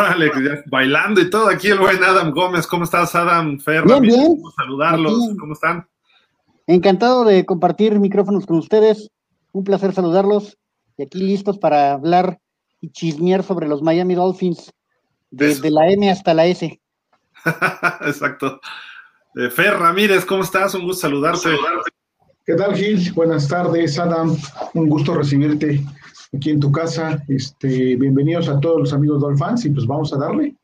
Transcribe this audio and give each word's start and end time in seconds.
Órale, 0.00 0.30
bailando 0.66 1.20
y 1.20 1.28
todo. 1.28 1.48
Aquí 1.48 1.68
el 1.68 1.78
buen 1.78 2.02
Adam 2.02 2.30
Gómez. 2.30 2.66
¿Cómo 2.66 2.84
estás, 2.84 3.14
Adam? 3.14 3.58
Fer, 3.60 3.84
bien, 3.84 4.00
bien. 4.00 4.42
saludarlos. 4.56 5.30
¿Cómo 5.38 5.52
están? 5.52 5.86
Encantado 6.66 7.24
de 7.24 7.44
compartir 7.44 8.00
micrófonos 8.00 8.46
con 8.46 8.56
ustedes. 8.56 9.10
Un 9.52 9.64
placer 9.64 9.92
saludarlos. 9.92 10.56
Y 10.96 11.02
aquí 11.02 11.18
listos 11.18 11.58
para 11.58 11.92
hablar 11.92 12.40
y 12.80 12.90
chismear 12.90 13.42
sobre 13.42 13.68
los 13.68 13.82
Miami 13.82 14.14
Dolphins, 14.14 14.72
desde 15.30 15.70
la 15.70 15.90
M 15.90 16.10
hasta 16.10 16.32
la 16.32 16.46
S. 16.46 16.80
Exacto. 18.06 18.60
Eh, 19.36 19.50
Fer 19.50 19.78
Ramírez, 19.78 20.24
¿cómo 20.24 20.42
estás? 20.42 20.74
Un 20.74 20.84
gusto 20.84 21.02
saludarte. 21.02 21.50
¿Qué 22.46 22.54
tal, 22.54 22.74
Gil? 22.74 23.12
Buenas 23.12 23.48
tardes, 23.48 23.98
Adam. 23.98 24.34
Un 24.72 24.88
gusto 24.88 25.14
recibirte 25.14 25.84
aquí 26.32 26.50
en 26.50 26.60
tu 26.60 26.70
casa. 26.70 27.22
Este, 27.28 27.96
bienvenidos 27.96 28.48
a 28.48 28.60
todos 28.60 28.80
los 28.80 28.92
amigos 28.92 29.20
Dolphins 29.20 29.64
y 29.64 29.70
pues 29.70 29.86
vamos 29.86 30.12
a 30.12 30.18
darle. 30.18 30.54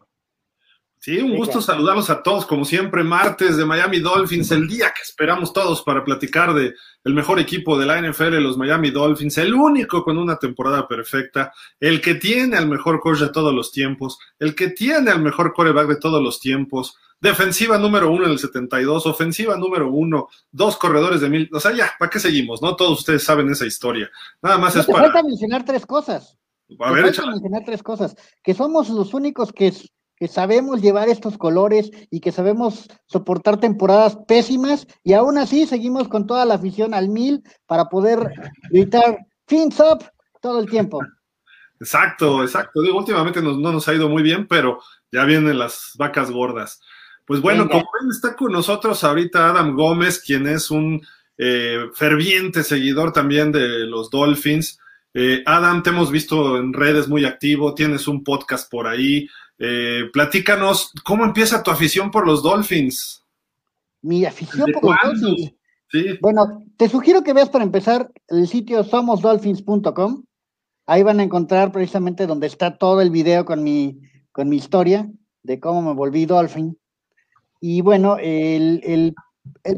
Sí, 0.98 1.18
un 1.18 1.36
gusto 1.36 1.60
saludarlos 1.60 2.10
a 2.10 2.20
todos, 2.20 2.46
como 2.46 2.64
siempre, 2.64 3.04
martes 3.04 3.56
de 3.56 3.64
Miami 3.64 4.00
Dolphins, 4.00 4.50
el 4.50 4.66
día 4.66 4.86
que 4.86 5.02
esperamos 5.02 5.52
todos 5.52 5.82
para 5.82 6.02
platicar 6.02 6.52
de 6.52 6.74
el 7.04 7.14
mejor 7.14 7.38
equipo 7.38 7.78
de 7.78 7.86
la 7.86 8.00
NFL, 8.00 8.40
los 8.40 8.58
Miami 8.58 8.90
Dolphins, 8.90 9.38
el 9.38 9.54
único 9.54 10.02
con 10.02 10.18
una 10.18 10.36
temporada 10.36 10.88
perfecta, 10.88 11.52
el 11.78 12.00
que 12.00 12.16
tiene 12.16 12.56
al 12.56 12.66
mejor 12.66 12.98
coach 12.98 13.20
de 13.20 13.28
todos 13.28 13.54
los 13.54 13.70
tiempos, 13.70 14.18
el 14.40 14.56
que 14.56 14.70
tiene 14.70 15.12
al 15.12 15.22
mejor 15.22 15.52
coreback 15.52 15.86
de 15.86 15.96
todos 15.96 16.20
los 16.20 16.40
tiempos, 16.40 16.96
defensiva 17.20 17.78
número 17.78 18.10
uno 18.10 18.26
en 18.26 18.32
el 18.32 18.38
72, 18.38 19.06
ofensiva 19.06 19.56
número 19.56 19.90
uno, 19.90 20.28
dos 20.50 20.76
corredores 20.76 21.20
de 21.20 21.28
mil, 21.28 21.50
o 21.52 21.60
sea, 21.60 21.72
ya, 21.72 21.92
¿para 21.98 22.10
qué 22.10 22.20
seguimos? 22.20 22.62
No 22.62 22.76
todos 22.76 23.00
ustedes 23.00 23.24
saben 23.24 23.50
esa 23.50 23.66
historia. 23.66 24.10
Nada 24.42 24.58
más 24.58 24.76
es 24.76 24.86
para. 24.86 25.04
Falta 25.04 25.22
mencionar 25.22 25.64
tres 25.64 25.86
cosas. 25.86 26.36
A 26.80 26.92
ver, 26.92 27.14
falta 27.14 27.30
mencionar 27.30 27.62
tres 27.64 27.82
cosas. 27.82 28.16
Que 28.42 28.54
somos 28.54 28.88
los 28.88 29.14
únicos 29.14 29.52
que 29.52 29.72
que 30.16 30.28
sabemos 30.28 30.80
llevar 30.80 31.08
estos 31.08 31.36
colores 31.36 31.90
y 32.10 32.20
que 32.20 32.32
sabemos 32.32 32.88
soportar 33.06 33.60
temporadas 33.60 34.16
pésimas 34.26 34.86
y 35.04 35.12
aún 35.12 35.36
así 35.38 35.66
seguimos 35.66 36.08
con 36.08 36.26
toda 36.26 36.44
la 36.46 36.54
afición 36.54 36.94
al 36.94 37.08
mil 37.08 37.42
para 37.66 37.86
poder 37.86 38.18
gritar 38.70 39.18
fins 39.46 39.78
up 39.78 40.04
todo 40.40 40.58
el 40.58 40.70
tiempo. 40.70 41.00
Exacto, 41.78 42.42
exacto. 42.42 42.80
Digo, 42.80 42.96
últimamente 42.96 43.42
no 43.42 43.54
nos 43.54 43.86
ha 43.86 43.94
ido 43.94 44.08
muy 44.08 44.22
bien, 44.22 44.46
pero 44.48 44.80
ya 45.12 45.24
vienen 45.24 45.58
las 45.58 45.92
vacas 45.98 46.30
gordas. 46.30 46.80
Pues 47.26 47.40
bueno, 47.40 47.68
como 47.68 47.88
ven, 48.00 48.10
está 48.10 48.36
con 48.36 48.52
nosotros 48.52 49.02
ahorita 49.02 49.50
Adam 49.50 49.74
Gómez, 49.74 50.20
quien 50.20 50.46
es 50.46 50.70
un 50.70 51.04
eh, 51.36 51.86
ferviente 51.92 52.62
seguidor 52.62 53.12
también 53.12 53.50
de 53.50 53.86
los 53.86 54.10
Dolphins. 54.10 54.78
Eh, 55.12 55.42
Adam, 55.44 55.82
te 55.82 55.90
hemos 55.90 56.10
visto 56.10 56.56
en 56.56 56.72
redes 56.72 57.08
muy 57.08 57.24
activo, 57.24 57.74
tienes 57.74 58.06
un 58.06 58.22
podcast 58.22 58.70
por 58.70 58.86
ahí. 58.86 59.28
Eh, 59.58 60.04
platícanos, 60.12 60.92
¿cómo 61.04 61.24
empieza 61.24 61.62
tu 61.62 61.70
afición 61.70 62.10
por 62.10 62.26
los 62.26 62.42
Dolphins? 62.42 63.24
Mi 64.02 64.24
afición 64.24 64.70
por 64.72 64.84
los 64.84 64.96
Dolphins. 65.02 65.52
Bueno, 66.20 66.64
te 66.76 66.88
sugiero 66.88 67.22
que 67.22 67.32
veas 67.32 67.48
para 67.48 67.64
empezar 67.64 68.10
el 68.28 68.46
sitio 68.46 68.84
somosdolphins.com. 68.84 70.24
Ahí 70.86 71.02
van 71.02 71.20
a 71.20 71.22
encontrar 71.24 71.72
precisamente 71.72 72.26
donde 72.26 72.46
está 72.46 72.78
todo 72.78 73.00
el 73.00 73.10
video 73.10 73.44
con 73.44 73.64
mi, 73.64 74.00
con 74.30 74.48
mi 74.48 74.56
historia 74.56 75.10
de 75.42 75.58
cómo 75.58 75.82
me 75.82 75.94
volví 75.94 76.26
Dolphin. 76.26 76.78
Y 77.68 77.80
bueno, 77.80 78.16
el, 78.20 79.12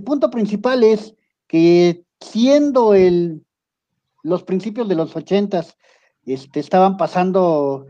punto 0.05 0.31
principal 0.31 0.85
es 0.85 1.15
que 1.47 2.05
siendo 2.21 2.93
el, 2.93 3.47
los 4.23 4.43
principios 4.43 4.91
de 4.91 4.95
los 4.95 5.17
ochentas, 5.17 5.75
este, 6.27 6.61
estaban 6.61 6.99
pasando 6.99 7.87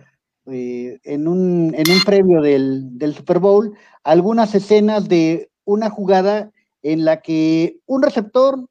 eh, 0.47 1.01
en, 1.03 1.27
un, 1.27 1.75
en 1.77 1.91
un 1.91 2.01
previo 2.07 2.41
del, 2.43 3.13
Super 3.17 3.41
Bowl 3.41 3.77
algunas 4.05 4.55
escenas 4.55 5.09
de 5.09 5.51
una 5.65 5.91
jugada 5.91 6.53
en 6.83 7.05
la 7.05 7.21
que 7.21 7.81
un 7.87 8.01
receptor 8.01 8.69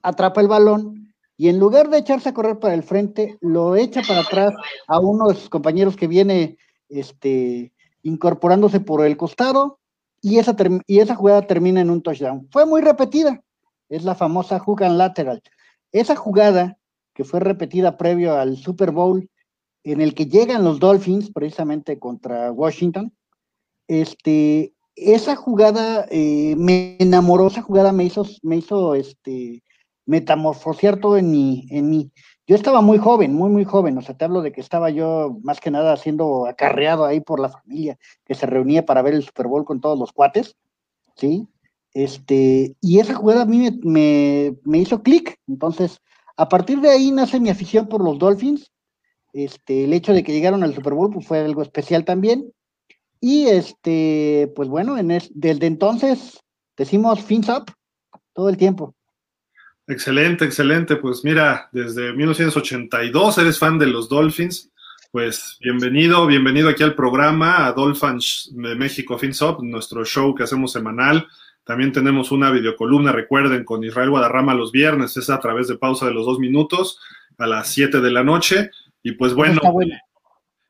atrapa 0.00 0.40
el 0.40 0.48
balón 0.48 1.12
y 1.36 1.50
en 1.50 1.58
lugar 1.58 1.90
de 1.90 1.98
echarse 1.98 2.30
a 2.30 2.34
correr 2.34 2.58
para 2.58 2.72
el 2.72 2.82
frente, 2.82 3.36
lo 3.42 3.76
echa 3.76 4.00
para 4.08 4.20
atrás 4.20 4.54
a 4.88 5.00
uno 5.00 5.28
de 5.28 5.34
sus 5.34 5.50
compañeros 5.50 5.96
que 5.96 6.06
viene 6.06 6.56
este, 6.88 7.74
incorporándose 8.02 8.80
por 8.80 9.04
el 9.04 9.18
costado 9.18 9.79
y 10.20 10.38
esa, 10.38 10.54
y 10.86 10.98
esa 11.00 11.14
jugada 11.14 11.46
termina 11.46 11.80
en 11.80 11.90
un 11.90 12.02
touchdown. 12.02 12.48
Fue 12.50 12.66
muy 12.66 12.80
repetida, 12.80 13.42
es 13.88 14.04
la 14.04 14.14
famosa 14.14 14.62
and 14.66 14.96
lateral. 14.96 15.42
Esa 15.92 16.16
jugada 16.16 16.78
que 17.14 17.24
fue 17.24 17.40
repetida 17.40 17.96
previo 17.96 18.36
al 18.36 18.56
Super 18.56 18.92
Bowl 18.92 19.28
en 19.82 20.00
el 20.00 20.14
que 20.14 20.26
llegan 20.26 20.64
los 20.64 20.78
Dolphins 20.78 21.30
precisamente 21.30 21.98
contra 21.98 22.52
Washington, 22.52 23.12
este, 23.88 24.74
esa 24.94 25.36
jugada 25.36 26.06
eh, 26.10 26.54
me 26.56 26.96
enamoró, 26.98 27.46
esa 27.46 27.62
jugada 27.62 27.92
me 27.92 28.04
hizo, 28.04 28.26
me 28.42 28.56
hizo 28.56 28.94
este, 28.94 29.62
metamorfosear 30.06 31.00
todo 31.00 31.16
en 31.16 31.30
mí, 31.30 31.66
en 31.70 31.88
mí. 31.88 32.12
Yo 32.50 32.56
estaba 32.56 32.80
muy 32.80 32.98
joven, 32.98 33.32
muy, 33.32 33.48
muy 33.48 33.64
joven, 33.64 33.96
o 33.96 34.02
sea, 34.02 34.16
te 34.16 34.24
hablo 34.24 34.42
de 34.42 34.50
que 34.50 34.60
estaba 34.60 34.90
yo 34.90 35.38
más 35.44 35.60
que 35.60 35.70
nada 35.70 35.96
siendo 35.96 36.46
acarreado 36.46 37.04
ahí 37.04 37.20
por 37.20 37.38
la 37.38 37.48
familia 37.48 37.96
que 38.24 38.34
se 38.34 38.44
reunía 38.44 38.84
para 38.84 39.02
ver 39.02 39.14
el 39.14 39.22
Super 39.22 39.46
Bowl 39.46 39.64
con 39.64 39.80
todos 39.80 39.96
los 39.96 40.12
cuates, 40.12 40.56
¿sí? 41.14 41.46
Este, 41.94 42.74
y 42.80 42.98
esa 42.98 43.14
jugada 43.14 43.42
a 43.42 43.46
mí 43.46 43.70
me, 43.84 44.56
me 44.64 44.78
hizo 44.78 45.00
clic, 45.04 45.38
entonces, 45.46 46.00
a 46.36 46.48
partir 46.48 46.80
de 46.80 46.90
ahí 46.90 47.12
nace 47.12 47.38
mi 47.38 47.50
afición 47.50 47.86
por 47.86 48.02
los 48.02 48.18
Dolphins, 48.18 48.72
este, 49.32 49.84
el 49.84 49.92
hecho 49.92 50.12
de 50.12 50.24
que 50.24 50.32
llegaron 50.32 50.64
al 50.64 50.74
Super 50.74 50.94
Bowl 50.94 51.12
pues, 51.12 51.28
fue 51.28 51.38
algo 51.38 51.62
especial 51.62 52.04
también. 52.04 52.52
Y 53.20 53.46
este, 53.46 54.52
pues 54.56 54.68
bueno, 54.68 54.98
en 54.98 55.06
desde 55.34 55.66
entonces 55.68 56.40
decimos 56.76 57.22
fins 57.22 57.48
up 57.48 57.70
todo 58.32 58.48
el 58.48 58.56
tiempo. 58.56 58.96
Excelente, 59.90 60.44
excelente. 60.44 60.94
Pues 60.94 61.24
mira, 61.24 61.68
desde 61.72 62.12
1982 62.12 63.38
eres 63.38 63.58
fan 63.58 63.76
de 63.76 63.88
los 63.88 64.08
Dolphins. 64.08 64.70
Pues 65.10 65.58
bienvenido, 65.60 66.28
bienvenido 66.28 66.68
aquí 66.68 66.84
al 66.84 66.94
programa, 66.94 67.66
a 67.66 67.72
Dolphins 67.72 68.50
de 68.52 68.76
México 68.76 69.18
Fins 69.18 69.42
Up, 69.42 69.64
nuestro 69.64 70.04
show 70.04 70.32
que 70.32 70.44
hacemos 70.44 70.70
semanal. 70.70 71.26
También 71.64 71.90
tenemos 71.90 72.30
una 72.30 72.52
videocolumna, 72.52 73.10
recuerden, 73.10 73.64
con 73.64 73.82
Israel 73.82 74.10
Guadarrama 74.10 74.54
los 74.54 74.70
viernes, 74.70 75.16
es 75.16 75.28
a 75.28 75.40
través 75.40 75.66
de 75.66 75.76
pausa 75.76 76.06
de 76.06 76.14
los 76.14 76.24
dos 76.24 76.38
minutos 76.38 77.00
a 77.36 77.48
las 77.48 77.68
7 77.72 78.00
de 78.00 78.12
la 78.12 78.22
noche. 78.22 78.70
Y 79.02 79.12
pues 79.12 79.34
bueno, 79.34 79.60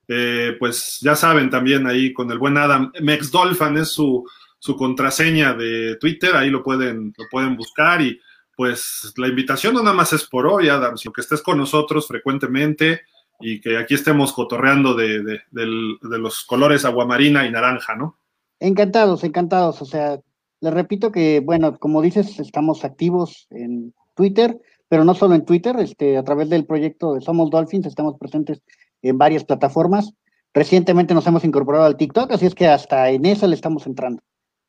eh, 0.09 0.57
pues 0.59 0.97
ya 1.03 1.15
saben 1.15 1.51
también 1.51 1.87
ahí 1.87 2.15
con 2.15 2.31
el 2.31 2.39
buen 2.39 2.57
Adam, 2.57 2.91
Mex 3.03 3.31
Dolphin 3.31 3.77
es 3.77 3.89
su, 3.89 4.27
su 4.59 4.77
contraseña 4.77 5.53
de 5.53 5.97
Twitter, 5.97 6.35
ahí 6.35 6.49
lo 6.49 6.63
pueden, 6.63 7.13
lo 7.19 7.25
pueden 7.31 7.55
buscar 7.55 8.01
y 8.01 8.19
pues 8.57 9.13
la 9.17 9.29
invitación 9.29 9.75
no 9.75 9.83
nada 9.83 9.97
más 9.97 10.13
es 10.13 10.25
por 10.25 10.47
hoy, 10.47 10.69
Adam, 10.69 10.97
sino 10.97 11.13
que 11.13 11.21
estés 11.21 11.43
con 11.43 11.59
nosotros 11.59 12.07
frecuentemente 12.07 13.03
y 13.41 13.61
que 13.61 13.79
aquí 13.79 13.95
estemos 13.95 14.33
cotorreando 14.33 14.95
de, 14.95 15.23
de, 15.23 15.41
de 15.51 16.19
los 16.19 16.45
colores 16.45 16.85
aguamarina 16.85 17.47
y 17.47 17.51
naranja, 17.51 17.97
¿no? 17.97 18.19
Encantados, 18.59 19.25
encantados. 19.25 19.81
O 19.81 19.87
sea, 19.87 20.21
les 20.61 20.75
repito 20.75 21.11
que, 21.11 21.41
bueno, 21.41 21.79
como 21.79 22.03
dices, 22.03 22.39
estamos 22.39 22.85
activos 22.85 23.47
en 23.51 23.95
Twitter 24.15 24.59
pero 24.91 25.05
no 25.05 25.15
solo 25.15 25.37
en 25.37 25.45
Twitter, 25.45 25.77
este, 25.79 26.19
a 26.19 26.25
través 26.25 26.51
del 26.51 26.67
proyecto 26.67 27.15
de 27.15 27.21
Somos 27.21 27.49
Dolphins 27.49 27.87
estamos 27.87 28.19
presentes 28.19 28.61
en 29.03 29.17
varias 29.17 29.45
plataformas. 29.45 30.13
Recientemente 30.53 31.15
nos 31.15 31.25
hemos 31.29 31.45
incorporado 31.45 31.85
al 31.85 31.97
TikTok, 31.97 32.33
así 32.33 32.47
es 32.47 32.57
que 32.57 32.67
hasta 32.67 33.09
en 33.09 33.25
esa 33.25 33.47
le 33.47 33.55
estamos 33.55 33.87
entrando. 33.87 34.21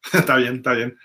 está 0.14 0.36
bien, 0.36 0.58
está 0.58 0.74
bien. 0.74 0.96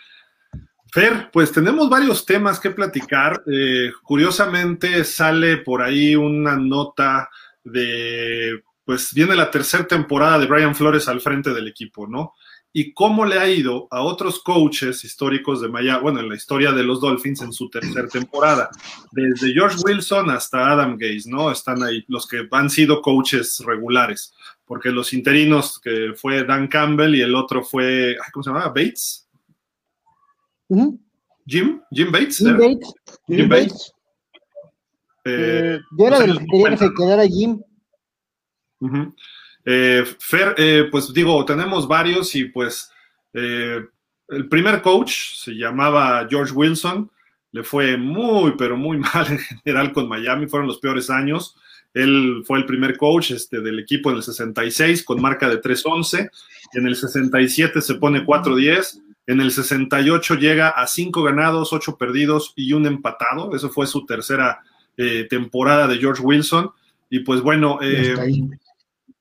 Fer, 0.93 1.31
pues 1.33 1.53
tenemos 1.53 1.89
varios 1.89 2.25
temas 2.25 2.61
que 2.61 2.71
platicar. 2.71 3.43
Eh, 3.47 3.93
curiosamente 4.03 5.05
sale 5.05 5.59
por 5.59 5.83
ahí 5.83 6.15
una 6.15 6.57
nota 6.57 7.29
de, 7.65 8.63
pues 8.85 9.13
viene 9.13 9.37
la 9.37 9.51
tercera 9.51 9.87
temporada 9.87 10.39
de 10.39 10.47
Brian 10.47 10.75
Flores 10.75 11.09
al 11.09 11.21
frente 11.21 11.53
del 11.53 11.69
equipo, 11.69 12.07
¿no? 12.07 12.35
y 12.79 12.93
cómo 12.93 13.25
le 13.25 13.39
ha 13.39 13.49
ido 13.49 13.89
a 13.91 14.03
otros 14.03 14.43
coaches 14.43 15.03
históricos 15.03 15.63
de 15.63 15.69
Miami, 15.71 16.03
bueno, 16.03 16.21
en 16.21 16.29
la 16.29 16.35
historia 16.35 16.73
de 16.73 16.85
los 16.85 17.01
Dolphins 17.01 17.41
en 17.41 17.51
su 17.51 17.71
tercera 17.71 18.07
temporada, 18.07 18.69
desde 19.13 19.55
George 19.55 19.79
Wilson 19.83 20.29
hasta 20.29 20.71
Adam 20.71 20.99
Gaze, 20.99 21.23
¿no? 21.25 21.51
Están 21.51 21.83
ahí 21.83 22.05
los 22.07 22.27
que 22.29 22.47
han 22.51 22.69
sido 22.69 23.01
coaches 23.01 23.63
regulares, 23.65 24.35
porque 24.67 24.91
los 24.91 25.15
interinos 25.15 25.81
que 25.83 26.13
fue 26.17 26.45
Dan 26.45 26.69
Campbell 26.69 27.15
y 27.15 27.23
el 27.23 27.35
otro 27.35 27.65
fue, 27.65 28.15
¿cómo 28.31 28.43
se 28.43 28.51
llama? 28.51 28.69
Bates. 28.69 29.26
Jim, 30.69 31.81
Jim 31.91 32.11
Bates. 32.11 32.39
Jim 32.39 32.57
Bates. 32.57 32.95
Jim, 33.29 33.49
Bates. 33.49 33.93
Eh, 35.25 35.81
yo 35.99 36.07
era 36.07 36.21
de 36.21 36.29
los 36.29 36.39
que 36.39 36.47
quería 36.47 36.71
que 36.71 36.77
se 36.79 36.95
quedara 36.97 37.27
Jim. 37.27 37.61
Eh, 39.65 40.05
Fer, 40.21 40.55
eh, 40.57 40.89
pues 40.91 41.13
digo, 41.13 41.45
tenemos 41.45 41.89
varios 41.89 42.35
y 42.37 42.45
pues 42.45 42.91
eh, 43.33 43.81
el 44.29 44.49
primer 44.49 44.81
coach 44.81 45.35
se 45.35 45.53
llamaba 45.53 46.27
George 46.31 46.53
Wilson, 46.53 47.11
le 47.51 47.65
fue 47.65 47.97
muy, 47.97 48.55
pero 48.57 48.77
muy 48.77 48.99
mal 49.15 49.27
en 49.29 49.39
general 49.39 49.93
con 49.93 50.09
Miami, 50.09 50.47
fueron 50.47 50.69
los 50.69 50.79
peores 50.79 51.11
años. 51.11 51.57
Él 51.97 52.43
fue 52.45 52.59
el 52.59 52.67
primer 52.67 52.99
coach 52.99 53.31
este, 53.31 53.63
del 53.63 53.79
equipo 53.79 54.11
en 54.11 54.17
el 54.17 54.23
66 54.23 55.03
con 55.03 55.21
marca 55.21 55.49
de 55.49 55.63
3-11, 55.63 56.31
en 56.75 56.87
el 56.87 56.95
67 56.95 57.81
se 57.81 57.95
pone 57.95 58.27
4-10, 58.27 59.01
en 59.27 59.41
el 59.41 59.51
68 59.51 60.35
llega 60.35 60.69
a 60.69 60.87
5 60.87 61.23
ganados, 61.23 61.73
8 61.73 61.97
perdidos 61.97 62.53
y 62.55 62.75
un 62.75 62.87
empatado, 62.87 63.57
eso 63.57 63.71
fue 63.71 63.87
su 63.87 64.05
tercera 64.05 64.61
eh, 64.99 65.27
temporada 65.31 65.89
de 65.89 65.97
George 65.97 66.23
Wilson. 66.23 66.71
Y 67.09 67.21
pues 67.21 67.41
bueno, 67.41 67.79
eh, 67.81 68.15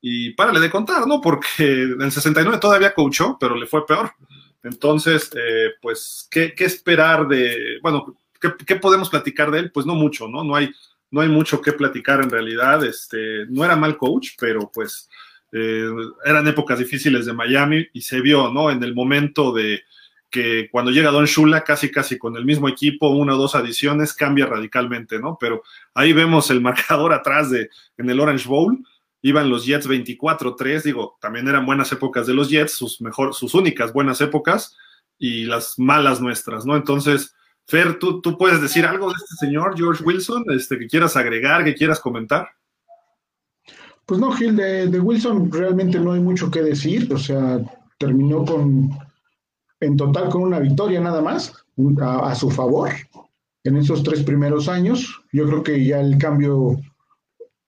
y 0.02 0.32
párale 0.32 0.60
de 0.60 0.70
contar, 0.70 1.08
¿no? 1.08 1.22
Porque 1.22 1.84
en 1.84 2.02
el 2.02 2.12
69 2.12 2.58
todavía 2.60 2.94
coachó, 2.94 3.38
pero 3.40 3.56
le 3.56 3.68
fue 3.68 3.86
peor. 3.86 4.12
Entonces, 4.64 5.32
eh, 5.34 5.72
pues, 5.82 6.28
¿qué, 6.30 6.54
esperar 6.58 7.26
de, 7.28 7.80
bueno, 7.82 8.18
¿qué, 8.66 8.76
podemos 8.76 9.10
platicar 9.10 9.50
de 9.50 9.60
él? 9.60 9.72
Pues 9.72 9.86
no 9.86 9.96
mucho, 9.96 10.28
¿no? 10.28 10.44
No 10.44 10.56
hay, 10.56 10.72
no 11.12 11.22
hay 11.22 11.30
mucho 11.30 11.62
que 11.62 11.74
platicar 11.74 12.22
en 12.22 12.30
realidad. 12.30 12.84
Este, 12.84 13.46
no 13.48 13.64
era 13.64 13.76
mal 13.76 13.98
coach, 13.98 14.30
pero 14.40 14.72
pues 14.74 15.10
eh, 15.52 15.90
eran 16.26 16.48
épocas 16.48 16.80
difíciles 16.80 17.26
de 17.26 17.34
Miami 17.34 17.88
y 17.94 18.02
se 18.02 18.22
vio, 18.22 18.52
¿no? 18.52 18.70
En 18.72 18.84
el 18.84 18.94
momento 18.94 19.54
de 19.54 19.84
que 20.30 20.70
cuando 20.70 20.92
llega 20.92 21.12
Don 21.12 21.26
Shula, 21.26 21.64
casi 21.64 21.90
casi 21.92 22.18
con 22.18 22.36
el 22.36 22.44
mismo 22.44 22.68
equipo, 22.68 23.10
una 23.10 23.36
o 23.36 23.38
dos 23.38 23.56
adiciones, 23.56 24.14
cambia 24.14 24.48
radicalmente, 24.48 25.20
¿no? 25.20 25.38
Pero 25.40 25.64
ahí 25.94 26.12
vemos 26.14 26.50
el 26.52 26.62
marcador 26.70 27.14
atrás 27.14 27.50
de, 27.50 27.70
en 27.98 28.10
el 28.10 28.20
Orange 28.20 28.48
Bowl 28.48 28.84
iban 29.26 29.50
los 29.50 29.66
Jets 29.66 29.90
24-3, 29.90 30.84
digo, 30.84 31.18
también 31.20 31.48
eran 31.48 31.66
buenas 31.66 31.92
épocas 31.92 32.28
de 32.28 32.36
los 32.36 32.48
Jets, 32.48 32.74
sus, 32.74 33.02
mejor, 33.02 33.34
sus 33.34 33.56
únicas 33.56 33.92
buenas 33.92 34.22
épocas 34.22 34.78
y 35.18 35.46
las 35.46 35.80
malas 35.80 36.22
nuestras, 36.22 36.64
¿no? 36.64 36.76
Entonces, 36.76 37.34
Fer, 37.68 37.98
¿tú, 37.98 38.22
tú 38.22 38.38
puedes 38.38 38.62
decir 38.62 38.86
algo 38.86 39.08
de 39.08 39.16
este 39.16 39.46
señor, 39.46 39.76
George 39.76 40.04
Wilson, 40.04 40.44
este, 40.52 40.78
que 40.78 40.88
quieras 40.88 41.16
agregar, 41.16 41.64
que 41.64 41.74
quieras 41.74 42.00
comentar? 42.00 42.48
Pues 44.06 44.20
no, 44.20 44.32
Gil, 44.32 44.56
de, 44.56 45.00
Wilson 45.00 45.52
realmente 45.52 46.00
no 46.00 46.14
hay 46.14 46.20
mucho 46.20 46.52
que 46.52 46.62
decir, 46.62 47.12
o 47.12 47.18
sea, 47.18 47.60
terminó 47.98 48.46
con, 48.46 48.92
en 49.80 49.98
total 49.98 50.30
con 50.30 50.44
una 50.44 50.60
victoria 50.60 51.02
nada 51.02 51.22
más, 51.22 51.66
a, 52.02 52.30
a 52.30 52.36
su 52.36 52.52
favor, 52.52 52.92
en 53.64 53.78
esos 53.78 54.04
tres 54.04 54.24
primeros 54.24 54.70
años. 54.70 55.22
Yo 55.34 55.48
creo 55.48 55.64
que 55.64 55.84
ya 55.84 56.00
el 56.02 56.20
cambio 56.20 56.80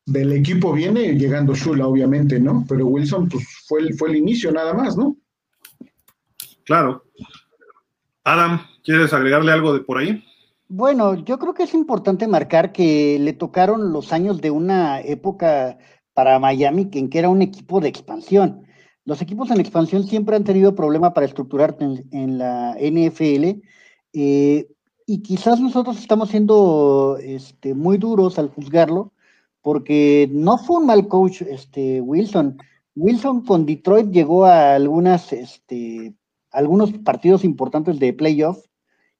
del 0.08 0.32
equipo 0.32 0.74
viene 0.74 1.18
llegando 1.18 1.54
Shula, 1.54 1.86
obviamente, 1.86 2.40
¿no? 2.40 2.66
Pero 2.68 2.86
Wilson, 2.86 3.28
pues 3.28 3.46
fue 3.68 3.82
el, 3.82 3.94
fue 3.96 4.10
el 4.10 4.16
inicio 4.16 4.52
nada 4.52 4.74
más, 4.74 4.96
¿no? 4.96 5.18
Claro. 6.66 7.04
Adam, 8.24 8.62
¿quieres 8.88 9.14
agregarle 9.14 9.52
algo 9.52 9.74
de 9.74 9.82
por 9.82 9.98
ahí? 9.98 10.24
Bueno, 10.70 11.16
yo 11.16 11.38
creo 11.40 11.54
que 11.54 11.64
es 11.64 11.74
importante 11.74 12.26
marcar 12.26 12.72
que 12.72 13.20
le 13.20 13.34
tocaron 13.34 13.92
los 13.92 14.14
años 14.14 14.40
de 14.40 14.50
una 14.50 15.02
época 15.02 15.78
para 16.14 16.40
Miami 16.40 16.90
en 16.94 17.10
que 17.10 17.20
era 17.20 17.30
un 17.30 17.42
equipo 17.42 17.82
de 17.82 17.90
expansión. 17.90 18.66
Los 19.04 19.22
equipos 19.22 19.52
en 19.52 19.60
expansión 19.60 20.06
siempre 20.06 20.38
han 20.38 20.46
tenido 20.46 20.74
problema 20.74 21.14
para 21.14 21.26
estructurarte 21.26 21.86
en, 22.12 22.38
la 22.38 22.78
NFL 22.80 23.62
eh, 24.14 24.68
y 25.06 25.22
quizás 25.22 25.60
nosotros 25.60 26.00
estamos 26.00 26.30
siendo 26.30 27.18
este, 27.22 27.74
muy 27.74 27.98
duros 27.98 28.40
al 28.40 28.50
juzgarlo 28.50 29.12
porque 29.62 30.30
no 30.32 30.58
fue 30.58 30.78
un 30.78 30.86
mal 30.86 31.10
coach 31.10 31.42
este 31.42 32.00
Wilson. 32.00 32.58
Wilson 32.96 33.42
con 33.42 33.66
Detroit 33.66 34.12
llegó 34.12 34.46
a 34.46 34.76
algunas, 34.76 35.34
este, 35.34 36.14
algunos 36.52 36.94
partidos 37.00 37.44
importantes 37.44 38.00
de 38.00 38.14
playoff 38.14 38.67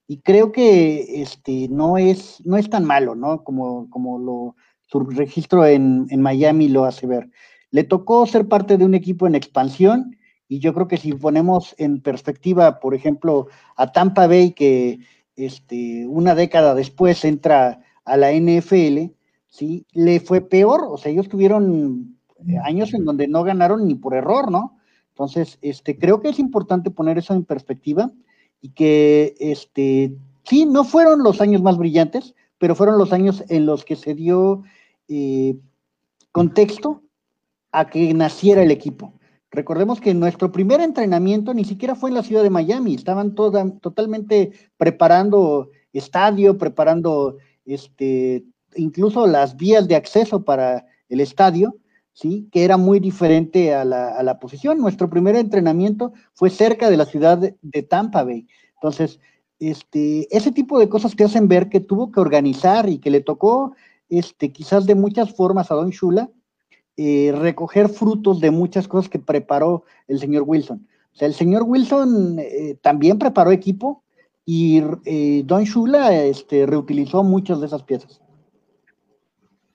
y 0.08 0.22
creo 0.22 0.52
que 0.54 1.22
este, 1.22 1.68
no, 1.70 1.98
es, 1.98 2.42
no 2.46 2.58
es 2.58 2.70
tan 2.70 2.86
malo, 2.86 3.14
¿no? 3.14 3.44
Como, 3.44 3.90
como 3.90 4.18
lo, 4.18 4.56
su 4.88 5.02
registro 5.02 5.66
en, 5.66 6.08
en 6.10 6.22
Miami 6.22 6.70
lo 6.70 6.86
hace 6.86 7.06
ver. 7.06 7.30
Le 7.72 7.84
tocó 7.84 8.26
ser 8.26 8.48
parte 8.48 8.78
de 8.78 8.86
un 8.86 8.96
equipo 8.96 9.28
en 9.28 9.36
expansión 9.36 10.18
y 10.48 10.60
yo 10.60 10.74
creo 10.74 10.88
que 10.88 10.96
si 10.96 11.12
ponemos 11.12 11.76
en 11.78 12.02
perspectiva, 12.02 12.80
por 12.80 12.96
ejemplo, 12.96 13.48
a 13.76 13.92
Tampa 13.92 14.28
Bay, 14.28 14.54
que 14.54 15.00
este, 15.36 16.08
una 16.08 16.36
década 16.36 16.74
después 16.74 17.26
entra 17.26 17.82
a 18.06 18.16
la 18.16 18.32
NFL, 18.32 19.12
¿sí? 19.50 19.86
Le 19.92 20.22
fue 20.22 20.40
peor, 20.40 20.86
o 20.90 20.98
sea, 20.98 21.12
ellos 21.12 21.28
tuvieron 21.28 22.18
años 22.64 22.94
en 22.94 23.04
donde 23.04 23.28
no 23.28 23.44
ganaron 23.44 23.86
ni 23.86 23.96
por 23.96 24.14
error, 24.14 24.50
¿no? 24.50 24.78
Entonces, 25.10 25.58
este, 25.62 25.98
creo 25.98 26.22
que 26.22 26.30
es 26.30 26.40
importante 26.40 26.92
poner 26.92 27.18
eso 27.18 27.34
en 27.34 27.44
perspectiva 27.44 28.10
y 28.62 28.70
que, 28.70 29.36
este, 29.40 30.16
sí, 30.44 30.66
no 30.66 30.84
fueron 30.84 31.24
los 31.24 31.42
años 31.42 31.62
más 31.62 31.78
brillantes, 31.78 32.36
pero 32.58 32.76
fueron 32.76 32.98
los 32.98 33.14
años 33.14 33.44
en 33.50 33.66
los 33.66 33.86
que 33.86 33.96
se 33.96 34.16
dio 34.16 34.64
eh, 35.08 35.58
contexto 36.32 37.04
a 37.72 37.90
que 37.90 38.14
naciera 38.14 38.64
el 38.64 38.72
equipo. 38.72 39.14
Recordemos 39.52 40.02
que 40.02 40.14
nuestro 40.14 40.52
primer 40.52 40.82
entrenamiento 40.82 41.54
ni 41.54 41.64
siquiera 41.64 41.96
fue 41.96 42.10
en 42.10 42.16
la 42.16 42.24
ciudad 42.24 42.44
de 42.44 42.50
Miami, 42.50 42.96
estaban 42.96 43.34
toda, 43.34 43.70
totalmente 43.80 44.52
preparando 44.78 45.70
estadio, 45.94 46.58
preparando 46.58 47.38
este, 47.66 48.44
incluso 48.76 49.26
las 49.26 49.56
vías 49.56 49.88
de 49.88 49.96
acceso 49.96 50.44
para 50.44 50.86
el 51.10 51.22
estadio, 51.22 51.76
¿sí? 52.18 52.50
que 52.52 52.64
era 52.64 52.78
muy 52.78 53.00
diferente 53.00 53.76
a 53.76 53.86
la, 53.86 54.10
a 54.10 54.24
la 54.24 54.40
posición. 54.40 54.80
Nuestro 54.80 55.08
primer 55.08 55.36
entrenamiento 55.36 56.14
fue 56.34 56.50
cerca 56.50 56.90
de 56.90 56.98
la 56.98 57.06
ciudad 57.06 57.38
de, 57.38 57.84
Tampa 57.84 58.24
Bay. 58.24 58.48
Entonces, 58.74 59.20
este, 59.60 60.28
ese 60.36 60.52
tipo 60.52 60.80
de 60.80 60.90
cosas 60.90 61.16
te 61.16 61.24
hacen 61.24 61.48
ver 61.48 61.70
que 61.70 61.80
tuvo 61.80 62.12
que 62.12 62.20
organizar 62.20 62.90
y 62.90 62.98
que 62.98 63.12
le 63.12 63.22
tocó, 63.22 63.76
este, 64.10 64.52
quizás 64.52 64.88
de 64.88 64.96
muchas 64.96 65.32
formas 65.36 65.70
a 65.70 65.76
Don 65.76 65.92
Shula, 65.92 66.32
eh, 66.96 67.32
recoger 67.38 67.88
frutos 67.88 68.40
de 68.40 68.50
muchas 68.50 68.88
cosas 68.88 69.10
que 69.10 69.20
preparó 69.20 69.84
el 70.08 70.20
señor 70.20 70.44
Wilson. 70.48 70.88
O 71.14 71.18
sea, 71.18 71.28
el 71.28 71.36
señor 71.36 71.64
Wilson 71.68 72.40
eh, 72.40 72.80
también 72.82 73.20
preparó 73.20 73.52
equipo 73.52 74.04
y 74.44 74.82
eh, 75.06 75.44
Don 75.46 75.66
Shula 75.66 76.16
este, 76.24 76.66
reutilizó 76.66 77.24
muchas 77.24 77.60
de 77.60 77.68
esas 77.68 77.84
piezas 77.84 78.22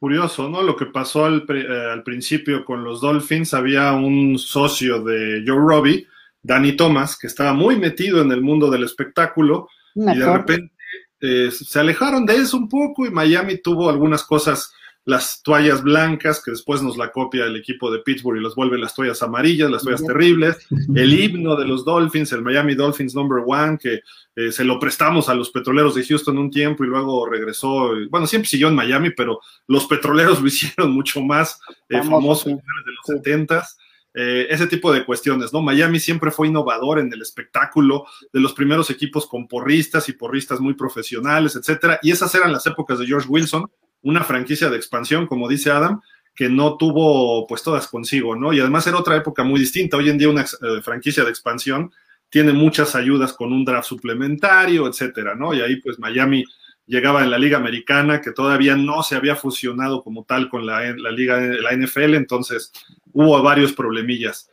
curioso, 0.03 0.49
¿no? 0.49 0.63
Lo 0.63 0.75
que 0.75 0.87
pasó 0.87 1.27
al, 1.27 1.47
eh, 1.49 2.03
principio 2.05 2.65
con 2.65 2.83
los 2.83 3.01
Dolphins, 3.01 3.55
había 3.55 3.93
un 3.93 4.37
socio 4.37 5.01
de 5.01 5.45
Joe 5.47 5.61
Robbie, 5.65 6.09
Danny 6.43 6.73
Thomas, 6.73 7.17
que 7.17 7.29
estaba 7.29 7.55
muy 7.55 7.77
metido 7.77 8.21
en 8.21 8.33
el 8.33 8.41
mundo 8.41 8.69
del 8.69 8.83
espectáculo 8.83 9.69
y 9.95 10.19
de 10.19 10.37
repente 10.37 10.73
eh, 11.21 11.53
se 11.53 11.79
alejaron 11.79 12.27
de 12.27 12.35
eso 12.35 12.57
un 12.57 12.69
poco 12.69 13.07
y 13.07 13.13
Miami 13.13 13.59
tuvo 13.59 13.89
algunas 13.89 14.25
cosas 14.25 14.75
las 15.05 15.43
toallas 15.43 15.83
blancas, 15.83 16.43
que 16.45 16.53
después 16.53 16.81
nos 16.81 16.97
la 16.97 17.11
copia 17.11 17.45
el 17.45 17.57
equipo 17.57 17.91
de 17.91 17.99
Pittsburgh 18.01 18.39
y 18.39 18.41
los 18.41 18.55
vuelve 18.55 18.79
las 18.79 18.95
toallas 18.95 19.23
amarillas, 19.23 19.71
las 19.71 19.83
toallas 19.83 20.05
terribles, 20.05 20.59
el 20.95 21.19
himno 21.19 21.57
de 21.57 21.67
los 21.67 21.85
Dolphins, 21.85 22.33
el 22.33 22.43
Miami 22.43 22.75
Dolphins 22.75 23.15
number 23.15 23.43
one, 23.45 23.79
que 23.79 24.01
eh, 24.37 24.53
se 24.53 24.65
lo 24.65 24.79
prestamos 24.79 25.29
a 25.29 25.35
los 25.35 25.51
petroleros 25.51 25.95
de 25.95 26.05
Houston 26.05 26.39
un 26.39 26.51
tiempo 26.51 26.85
y 26.85 26.87
luego 26.87 27.27
regresó, 27.27 27.91
bueno, 28.11 28.27
siempre 28.27 28.49
siguió 28.49 28.69
en 28.69 28.77
Miami, 28.77 29.11
pero 29.11 29.41
los 29.67 29.87
petroleros 29.87 30.41
lo 30.43 30.47
hicieron 30.47 30.93
mucho 30.93 31.21
más 31.21 31.61
eh, 31.89 32.03
famoso 32.03 32.49
en 32.49 32.57
de 32.57 32.63
los 32.63 33.17
setentas. 33.19 33.77
Eh, 34.15 34.47
ese 34.51 34.67
tipo 34.67 34.93
de 34.93 35.07
cuestiones, 35.07 35.55
¿no? 35.55 35.63
Miami 35.63 35.99
siempre 35.99 36.31
fue 36.31 36.49
innovador 36.49 36.99
en 36.99 37.11
el 37.11 37.23
espectáculo, 37.23 38.05
de 38.31 38.41
los 38.41 38.53
primeros 38.53 38.91
equipos 38.91 39.27
con 39.27 39.49
porristas 39.49 40.07
y 40.11 40.13
porristas 40.13 40.61
muy 40.61 40.75
profesionales, 40.75 41.57
etcétera, 41.57 41.99
y 42.03 42.11
esas 42.11 42.35
eran 42.35 42.53
las 42.53 42.67
épocas 42.67 42.99
de 42.99 43.07
George 43.07 43.27
Wilson, 43.27 43.71
una 44.03 44.25
franquicia 44.25 44.69
de 44.71 44.77
expansión, 44.77 45.27
como 45.27 45.49
dice 45.49 45.71
Adam, 45.71 46.01
que 46.35 46.49
no 46.49 46.77
tuvo 46.77 47.47
pues 47.47 47.63
todas 47.63 47.89
consigo, 47.89 48.37
¿no? 48.37 48.53
Y 48.53 48.61
además 48.61 48.87
era 48.87 48.99
otra 48.99 49.17
época 49.17 49.45
muy 49.45 49.61
distinta. 49.61 49.97
Hoy 49.97 50.11
en 50.11 50.19
día 50.19 50.29
una 50.29 50.43
eh, 50.43 50.83
franquicia 50.83 51.25
de 51.25 51.31
expansión 51.31 51.93
tiene 52.31 52.53
muchas 52.53 52.95
ayudas 52.95 53.35
con 53.35 53.53
un 53.53 53.65
draft 53.65 53.89
suplementario, 53.89 54.87
etcétera, 54.87 55.35
¿no? 55.35 55.53
Y 55.53 55.61
ahí 55.61 55.77
pues 55.77 55.99
Miami 55.99 56.45
llegaba 56.87 57.23
en 57.23 57.31
la 57.31 57.39
liga 57.39 57.59
americana 57.59 58.21
que 58.21 58.33
todavía 58.33 58.77
no 58.77 59.03
se 59.03 59.17
había 59.17 59.37
fusionado 59.37 60.03
como 60.03 60.25
tal 60.25 60.49
con 60.49 60.67
la, 60.67 60.95
la 60.97 61.11
liga, 61.11 61.39
la 61.39 61.77
NFL, 61.77 62.15
entonces 62.15 62.73
hubo 63.13 63.41
varios 63.43 63.73
problemillas. 63.73 64.51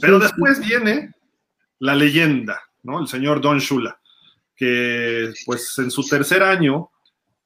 Pero 0.00 0.18
después 0.18 0.58
viene 0.58 1.14
la 1.78 1.94
leyenda, 1.94 2.60
¿no? 2.82 3.00
El 3.00 3.06
señor 3.06 3.40
Don 3.40 3.58
Shula, 3.58 3.98
que 4.56 5.32
pues 5.46 5.78
en 5.78 5.90
su 5.90 6.06
tercer 6.06 6.42
año 6.42 6.90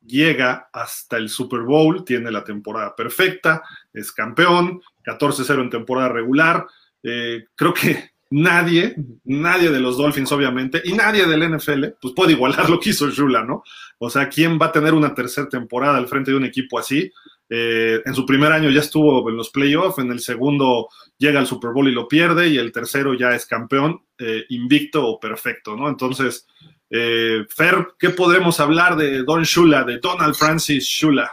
llega 0.08 0.68
hasta 0.72 1.18
el 1.18 1.28
Super 1.28 1.60
Bowl, 1.60 2.04
tiene 2.04 2.30
la 2.30 2.42
temporada 2.42 2.96
perfecta, 2.96 3.62
es 3.92 4.10
campeón, 4.10 4.80
14-0 5.04 5.60
en 5.60 5.70
temporada 5.70 6.08
regular. 6.08 6.66
Eh, 7.02 7.44
creo 7.54 7.74
que 7.74 8.10
nadie, 8.30 8.94
nadie 9.24 9.70
de 9.70 9.80
los 9.80 9.96
Dolphins, 9.96 10.32
obviamente, 10.32 10.82
y 10.84 10.92
nadie 10.92 11.26
del 11.26 11.56
NFL, 11.56 11.84
pues 12.00 12.14
puede 12.14 12.32
igualar 12.32 12.68
lo 12.68 12.80
que 12.80 12.90
hizo 12.90 13.08
Shula, 13.08 13.44
¿no? 13.44 13.62
O 13.98 14.10
sea, 14.10 14.28
¿quién 14.28 14.58
va 14.60 14.66
a 14.66 14.72
tener 14.72 14.94
una 14.94 15.14
tercera 15.14 15.48
temporada 15.48 15.98
al 15.98 16.08
frente 16.08 16.30
de 16.30 16.36
un 16.36 16.44
equipo 16.44 16.78
así? 16.78 17.10
Eh, 17.50 18.02
en 18.04 18.14
su 18.14 18.26
primer 18.26 18.52
año 18.52 18.68
ya 18.70 18.80
estuvo 18.80 19.28
en 19.30 19.36
los 19.36 19.50
playoffs, 19.50 19.98
en 19.98 20.10
el 20.10 20.20
segundo 20.20 20.88
llega 21.16 21.40
al 21.40 21.46
Super 21.46 21.70
Bowl 21.72 21.88
y 21.88 21.92
lo 21.92 22.06
pierde, 22.06 22.48
y 22.48 22.58
el 22.58 22.72
tercero 22.72 23.14
ya 23.14 23.34
es 23.34 23.46
campeón, 23.46 24.02
eh, 24.18 24.44
invicto 24.50 25.06
o 25.06 25.18
perfecto, 25.18 25.74
¿no? 25.74 25.88
Entonces, 25.88 26.46
Eh, 26.90 27.44
Fer, 27.50 27.88
¿qué 27.98 28.10
podremos 28.10 28.60
hablar 28.60 28.96
de 28.96 29.22
Don 29.22 29.42
Shula, 29.42 29.84
de 29.84 29.98
Donald 29.98 30.34
Francis 30.34 30.84
Shula? 30.84 31.30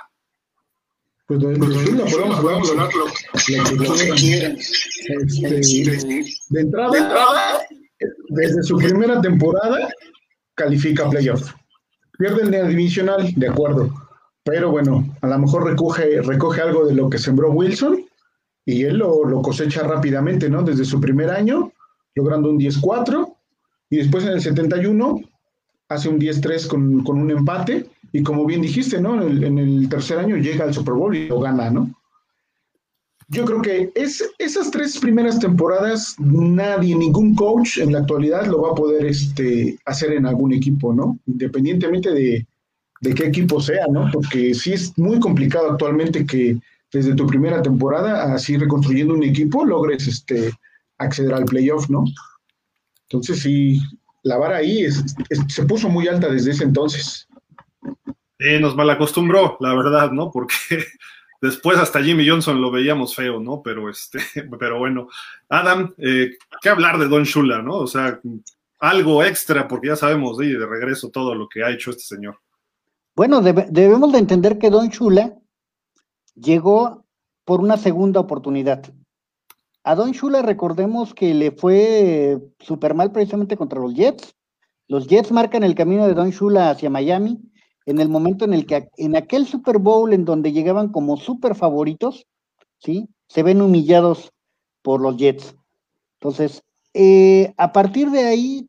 Pues 1.28 1.40
de, 1.40 1.56
Shula 1.56 2.06
podemos 2.42 2.70
hablar 2.70 2.90
de 6.50 6.60
entrada, 6.60 7.62
desde 8.30 8.64
su 8.64 8.78
primera 8.78 9.22
temporada, 9.22 9.90
califica 10.56 11.10
playoff. 11.10 11.54
Pierde 12.18 12.58
el 12.58 12.68
divisional, 12.70 13.34
de 13.36 13.48
acuerdo. 13.48 13.94
Pero 14.44 14.70
bueno, 14.72 15.18
a 15.22 15.28
lo 15.28 15.40
mejor 15.40 15.66
recoge, 15.66 16.22
recoge 16.22 16.62
algo 16.62 16.86
de 16.86 16.94
lo 16.94 17.10
que 17.10 17.18
sembró 17.18 17.52
Wilson 17.52 18.06
y 18.66 18.84
él 18.84 18.98
lo, 18.98 19.42
cosecha 19.42 19.84
rápidamente, 19.84 20.50
¿no? 20.50 20.62
Desde 20.64 20.86
su 20.86 21.00
primer 21.00 21.30
año, 21.30 21.72
logrando 22.14 22.50
un 22.50 22.60
10-4, 22.60 23.36
y 23.90 23.98
después 23.98 24.24
en 24.26 24.32
el 24.32 24.42
71 24.42 25.22
hace 25.90 26.10
un 26.10 26.20
10-3 26.20 26.68
con, 26.68 27.04
con, 27.04 27.20
un 27.20 27.32
empate, 27.32 27.86
y 28.12 28.24
como 28.24 28.46
bien 28.46 28.62
dijiste, 28.62 29.00
¿no? 29.00 29.22
En 29.22 29.58
el, 29.58 29.90
tercer 29.90 30.20
año 30.20 30.38
llega 30.38 30.66
al 30.66 30.74
Super 30.74 30.94
Bowl 30.94 31.16
y 31.16 31.28
lo 31.28 31.40
gana, 31.40 31.70
¿no? 31.70 31.94
Yo 33.28 33.44
creo 33.44 33.62
que 33.62 33.92
es, 33.96 34.24
esas 34.38 34.70
tres 34.70 35.00
primeras 35.00 35.40
temporadas, 35.40 36.16
nadie, 36.20 36.96
ningún 36.96 37.36
coach 37.36 37.80
en 37.80 37.92
la 37.92 38.00
actualidad 38.00 38.46
lo 38.46 38.62
va 38.62 38.72
a 38.72 38.76
poder 38.76 39.06
este, 39.06 39.80
hacer 39.86 40.14
en 40.14 40.28
algún 40.28 40.54
equipo, 40.54 40.94
¿no? 40.94 41.18
Independientemente 41.26 42.12
de, 42.12 42.46
de 43.02 43.14
qué 43.14 43.26
equipo 43.26 43.60
sea, 43.60 43.86
¿no? 43.92 44.10
Porque 44.12 44.54
sí 44.54 44.74
es 44.74 44.98
muy 44.98 45.20
complicado 45.20 45.72
actualmente 45.72 46.26
que 46.26 46.58
desde 46.92 47.16
tu 47.16 47.28
primera 47.28 47.62
temporada, 47.62 48.34
así 48.34 48.58
reconstruyendo 48.58 49.14
un 49.14 49.24
equipo, 49.24 49.66
logres 49.66 50.08
este, 50.08 50.54
acceder 50.98 51.34
al 51.34 51.46
playoff, 51.46 51.90
¿no? 51.90 52.06
Entonces 53.10 53.40
sí, 53.42 53.82
la 54.26 54.38
vara 54.38 54.58
ahí 54.58 54.88
se 54.90 55.66
puso 55.66 55.88
muy 55.88 56.08
alta 56.08 56.28
desde 56.28 56.52
ese 56.52 56.64
entonces. 56.64 57.28
Nos 58.40 58.76
malacostumbró, 58.76 59.56
la 59.60 59.76
verdad, 59.76 60.12
¿no? 60.12 60.32
Porque 60.32 60.56
después 61.42 61.78
hasta 61.78 62.04
Jimmy 62.04 62.28
Johnson 62.28 62.60
lo 62.60 62.72
veíamos 62.72 63.16
feo, 63.16 63.40
¿no? 63.40 63.62
Pero 63.62 63.88
este, 63.88 64.20
pero 64.60 64.80
bueno. 64.80 65.10
Adam, 65.48 65.94
eh, 66.00 66.38
¿qué 66.60 66.70
hablar 66.70 66.98
de 66.98 67.08
Don 67.08 67.24
Shula, 67.24 67.62
no? 67.62 67.78
O 67.78 67.88
sea, 67.88 68.20
algo 68.80 69.24
extra, 69.24 69.68
porque 69.68 69.90
ya 69.90 69.96
sabemos 69.96 70.40
de, 70.40 70.58
de 70.58 70.66
regreso 70.66 71.12
todo 71.12 71.36
lo 71.36 71.48
que 71.48 71.64
ha 71.64 71.70
hecho 71.70 71.92
este 71.92 72.04
señor. 72.04 72.40
Bueno, 73.16 73.42
debemos 73.42 74.12
de 74.12 74.18
entender 74.18 74.58
que 74.58 74.72
Don 74.72 74.90
Shula 74.90 75.36
llegó 76.34 77.06
por 77.46 77.60
una 77.60 77.78
segunda 77.78 78.22
oportunidad. 78.22 78.92
A 79.88 79.94
Don 79.94 80.14
Shula 80.14 80.42
recordemos 80.42 81.14
que 81.14 81.36
le 81.36 81.52
fue 81.52 82.42
súper 82.58 82.96
mal 82.96 83.12
precisamente 83.12 83.56
contra 83.56 83.80
los 83.80 83.94
Jets. 83.94 84.34
Los 84.88 85.06
Jets 85.06 85.32
marcan 85.32 85.64
el 85.64 85.76
camino 85.76 86.08
de 86.08 86.16
Don 86.16 86.32
Shula 86.32 86.72
hacia 86.72 86.90
Miami 86.90 87.40
en 87.86 88.00
el 88.00 88.10
momento 88.10 88.46
en 88.46 88.56
el 88.56 88.66
que 88.66 88.90
en 88.98 89.16
aquel 89.16 89.46
Super 89.46 89.78
Bowl 89.78 90.12
en 90.12 90.26
donde 90.26 90.52
llegaban 90.52 90.92
como 90.92 91.18
super 91.18 91.54
favoritos, 91.54 92.26
¿sí? 92.80 93.10
Se 93.28 93.44
ven 93.44 93.62
humillados 93.62 94.32
por 94.82 95.02
los 95.02 95.18
Jets. 95.18 95.56
Entonces, 96.20 96.64
eh, 96.96 97.54
a 97.58 97.72
partir 97.72 98.10
de 98.10 98.26
ahí, 98.26 98.68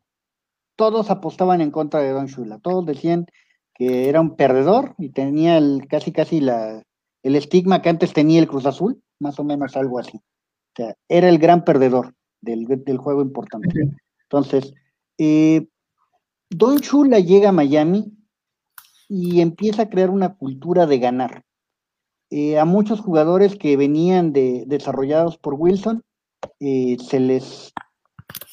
todos 0.75 1.09
apostaban 1.09 1.61
en 1.61 1.71
contra 1.71 1.99
de 2.01 2.11
Don 2.11 2.27
Shula. 2.27 2.59
Todos 2.59 2.85
decían 2.85 3.25
que 3.73 4.07
era 4.07 4.21
un 4.21 4.35
perdedor 4.35 4.93
y 4.99 5.09
tenía 5.09 5.57
el, 5.57 5.87
casi 5.89 6.11
casi 6.11 6.41
la, 6.41 6.83
el 7.23 7.35
estigma 7.35 7.81
que 7.81 7.89
antes 7.89 8.13
tenía 8.13 8.39
el 8.39 8.47
Cruz 8.47 8.67
Azul, 8.67 9.01
más 9.17 9.39
o 9.39 9.43
menos 9.43 9.75
algo 9.75 9.97
así. 9.97 10.21
Sea, 10.77 10.95
era 11.09 11.27
el 11.27 11.39
gran 11.39 11.65
perdedor 11.65 12.13
del, 12.39 12.97
juego 12.97 13.23
importante. 13.23 13.97
Entonces, 14.23 14.75
eh, 15.17 15.67
Don 16.51 16.79
Chula 16.81 17.19
llega 17.19 17.49
a 17.49 17.51
Miami 17.51 18.15
y 19.09 19.41
empieza 19.41 19.83
a 19.83 19.89
crear 19.89 20.11
una 20.11 20.35
cultura 20.35 20.85
de 20.85 20.99
ganar. 20.99 21.43
Eh, 22.29 22.59
a 22.59 22.65
muchos 22.65 22.99
jugadores 22.99 23.55
que 23.55 23.75
venían 23.75 24.33
de, 24.33 24.65
desarrollados 24.67 25.39
por 25.39 25.55
Wilson, 25.55 26.03
eh, 26.59 26.97
se, 26.99 27.19
les, 27.21 27.73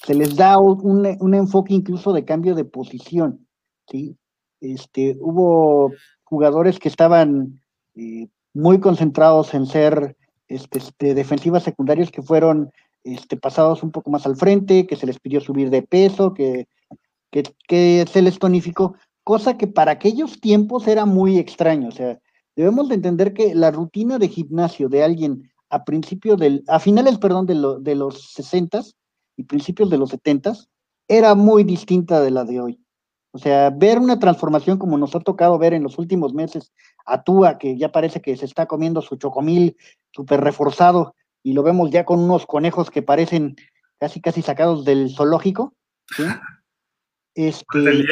se 0.07 0.15
les 0.15 0.35
da 0.35 0.57
un, 0.57 1.07
un, 1.21 1.35
enfoque 1.35 1.75
incluso 1.75 2.15
de 2.15 2.25
cambio 2.25 2.55
de 2.55 2.65
posición. 2.65 3.47
¿sí? 3.87 4.17
Este, 4.63 5.19
hubo 5.21 5.93
jugadores 6.23 6.79
que 6.79 6.89
estaban 6.89 7.61
muy 8.55 8.81
concentrados 8.81 9.53
en 9.53 9.67
ser 9.67 10.17
este, 10.49 10.79
este, 10.79 11.15
defensivas 11.15 11.63
secundarias 11.63 12.11
que 12.11 12.23
fueron 12.23 12.71
este, 13.03 13.37
pasados 13.37 13.83
un 13.83 13.91
poco 13.91 14.11
más 14.11 14.27
al 14.27 14.37
frente, 14.37 14.87
que 14.87 14.97
se 14.97 15.07
les 15.07 15.19
pidió 15.19 15.41
subir 15.41 15.71
de 15.71 15.83
peso, 15.83 16.35
que, 16.35 16.67
se 17.31 18.23
les 18.23 18.39
tonificó, 18.39 18.95
cosa 19.25 19.57
que 19.57 19.67
para 19.67 19.93
aquellos 19.93 20.41
tiempos 20.41 20.87
era 20.87 21.05
muy 21.05 21.39
extraño. 21.39 21.89
O 21.89 21.93
sea, 21.93 22.19
debemos 22.57 22.89
de 22.89 22.95
entender 22.95 23.35
que 23.35 23.55
la 23.55 23.71
rutina 23.71 24.19
de 24.19 24.29
gimnasio 24.29 24.89
de 24.89 25.03
alguien 25.03 25.51
a 25.71 25.85
principios 25.85 26.39
del, 26.39 26.63
a 26.69 26.79
finales, 26.79 27.19
perdón, 27.19 27.47
de, 27.47 27.55
de 27.81 27.95
los 27.95 28.33
60 28.33 28.83
y 29.37 29.45
principios 29.45 29.91
de 29.91 29.99
los 29.99 30.11
70 30.11 30.55
era 31.09 31.35
muy 31.35 31.65
distinta 31.65 32.21
de 32.21 32.31
la 32.31 32.45
de 32.45 32.61
hoy. 32.61 32.84
O 33.35 33.39
sea, 33.39 33.71
ver 33.71 33.99
una 33.99 34.21
transformación 34.21 34.79
como 34.79 34.97
nos 34.97 35.17
ha 35.17 35.21
tocado 35.21 35.59
ver 35.59 35.75
en 35.75 35.83
los 35.83 35.99
últimos 35.99 36.33
meses 36.35 36.73
a 37.05 37.25
Tua, 37.25 37.59
que 37.59 37.77
ya 37.77 37.91
parece 37.91 38.23
que 38.23 38.37
se 38.37 38.45
está 38.45 38.67
comiendo 38.67 39.03
su 39.03 39.17
chocomil 39.17 39.77
súper 40.13 40.41
reforzado, 40.41 41.17
y 41.43 41.53
lo 41.53 41.65
vemos 41.65 41.91
ya 41.91 42.05
con 42.05 42.21
unos 42.21 42.47
conejos 42.47 42.93
que 42.93 43.03
parecen 43.03 43.57
casi 43.99 44.21
casi 44.21 44.41
sacados 44.41 44.85
del 44.85 45.11
zoológico. 45.11 45.75
¿sí? 46.17 46.23
Este, 47.37 48.07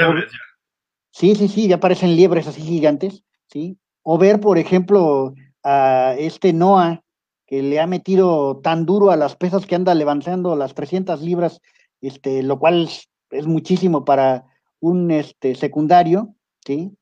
sí, 1.13 1.37
sí, 1.37 1.47
sí, 1.47 1.69
ya 1.69 1.79
parecen 1.79 2.17
liebres 2.17 2.49
así 2.49 2.61
gigantes, 2.61 3.23
¿sí? 3.47 3.79
O 4.03 4.19
ver, 4.19 4.41
por 4.41 4.59
ejemplo, 4.59 5.35
a 5.63 6.17
este 6.19 6.53
Noah, 6.53 7.05
que 7.47 7.63
le 7.63 7.79
ha 7.79 7.87
metido 7.87 8.57
tan 8.57 8.85
duro 8.85 9.13
a 9.13 9.17
las 9.17 9.37
pesas 9.37 9.65
que 9.65 9.77
anda 9.77 9.95
levantando 9.95 10.57
las 10.57 10.75
300 10.75 11.23
libras, 11.23 11.61
este, 12.01 12.43
lo 12.43 12.59
cual 12.59 12.91
es 13.31 13.47
muchísimo 13.47 14.05
para 14.05 14.52
un 14.83 15.11
este, 15.13 15.55
secundario, 15.55 16.35
¿sí? 16.67 16.93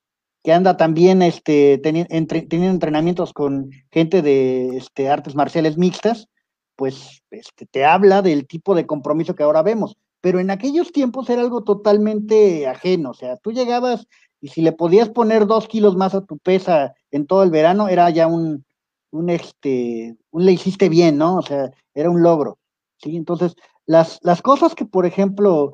que 0.43 0.53
anda 0.53 0.77
también 0.77 1.23
este, 1.23 1.79
teniendo 1.79 2.69
entrenamientos 2.69 3.33
con 3.33 3.71
gente 3.91 4.23
de 4.23 4.77
este, 4.77 5.09
artes 5.09 5.35
marciales 5.35 5.77
mixtas, 5.77 6.29
pues 6.77 7.23
este, 7.31 7.67
te 7.67 7.85
habla 7.85 8.23
del 8.23 8.47
tipo 8.47 8.75
de 8.75 8.87
compromiso 8.87 9.35
que 9.35 9.43
ahora 9.43 9.63
vemos. 9.63 9.97
Pero 10.21 10.41
en 10.41 10.51
aquellos 10.51 10.93
tiempos 10.93 11.29
era 11.31 11.43
algo 11.43 11.65
totalmente 11.65 12.67
ajeno, 12.67 13.11
o 13.11 13.15
sea, 13.15 13.37
tú 13.37 13.53
llegabas 13.53 14.07
y 14.41 14.49
si 14.49 14.63
le 14.63 14.73
podías 14.73 15.09
poner 15.09 15.47
dos 15.47 15.67
kilos 15.67 15.97
más 15.97 16.15
a 16.15 16.25
tu 16.25 16.39
pesa 16.39 16.95
en 17.11 17.27
todo 17.27 17.43
el 17.43 17.51
verano, 17.51 17.89
era 17.89 18.09
ya 18.11 18.27
un, 18.27 18.65
un, 19.11 19.31
este, 19.31 20.17
un 20.31 20.45
le 20.45 20.53
hiciste 20.53 20.89
bien, 20.89 21.19
¿no? 21.19 21.37
O 21.37 21.43
sea, 21.43 21.71
era 21.95 22.11
un 22.11 22.23
logro, 22.23 22.59
¿sí? 22.99 23.17
Entonces, 23.17 23.55
las, 23.87 24.19
las 24.23 24.41
cosas 24.43 24.75
que, 24.75 24.85
por 24.85 25.05
ejemplo, 25.05 25.73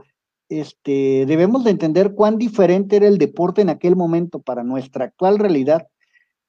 este, 0.48 1.24
debemos 1.26 1.64
de 1.64 1.70
entender 1.70 2.14
cuán 2.14 2.38
diferente 2.38 2.96
era 2.96 3.08
el 3.08 3.18
deporte 3.18 3.62
en 3.62 3.68
aquel 3.68 3.96
momento 3.96 4.40
para 4.40 4.62
nuestra 4.62 5.06
actual 5.06 5.38
realidad, 5.38 5.88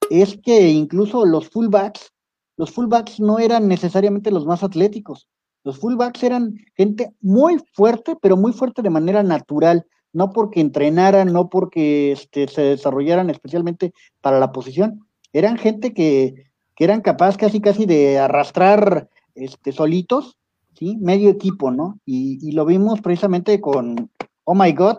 es 0.09 0.37
que 0.37 0.69
incluso 0.69 1.25
los 1.25 1.49
fullbacks, 1.49 2.13
los 2.57 2.71
fullbacks 2.71 3.19
no 3.19 3.39
eran 3.39 3.67
necesariamente 3.67 4.31
los 4.31 4.45
más 4.45 4.63
atléticos. 4.63 5.27
Los 5.63 5.79
fullbacks 5.79 6.23
eran 6.23 6.55
gente 6.75 7.11
muy 7.21 7.57
fuerte, 7.73 8.15
pero 8.21 8.37
muy 8.37 8.53
fuerte 8.53 8.81
de 8.81 8.89
manera 8.89 9.21
natural, 9.23 9.85
no 10.13 10.31
porque 10.31 10.61
entrenaran, 10.61 11.33
no 11.33 11.49
porque 11.49 12.13
este, 12.13 12.47
se 12.47 12.61
desarrollaran 12.61 13.29
especialmente 13.29 13.93
para 14.21 14.39
la 14.39 14.51
posición. 14.51 15.07
Eran 15.33 15.57
gente 15.57 15.93
que, 15.93 16.45
que 16.75 16.83
eran 16.83 17.01
capaces 17.01 17.37
casi 17.37 17.59
casi 17.59 17.85
de 17.85 18.17
arrastrar 18.17 19.09
este, 19.35 19.71
solitos 19.71 20.37
¿sí? 20.77 20.95
Medio 20.97 21.29
equipo, 21.29 21.71
¿no? 21.71 21.99
Y, 22.05 22.51
lo 22.51 22.65
vimos 22.65 23.01
precisamente 23.01 23.59
con 23.59 24.11
Oh 24.43 24.53
My 24.53 24.71
God, 24.73 24.97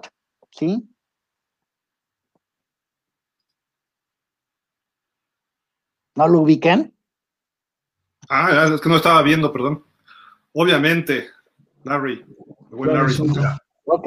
¿sí? 0.51 0.89
¿No 6.17 6.27
lo 6.27 6.41
ubican? 6.41 6.93
Ah, 8.29 8.69
es 8.75 8.81
que 8.81 8.89
no 8.89 8.97
estaba 8.97 9.23
viendo, 9.23 9.53
perdón. 9.53 9.85
Obviamente, 10.53 11.29
Larry. 11.85 12.25
Larry 12.73 13.15
ok, 13.85 14.07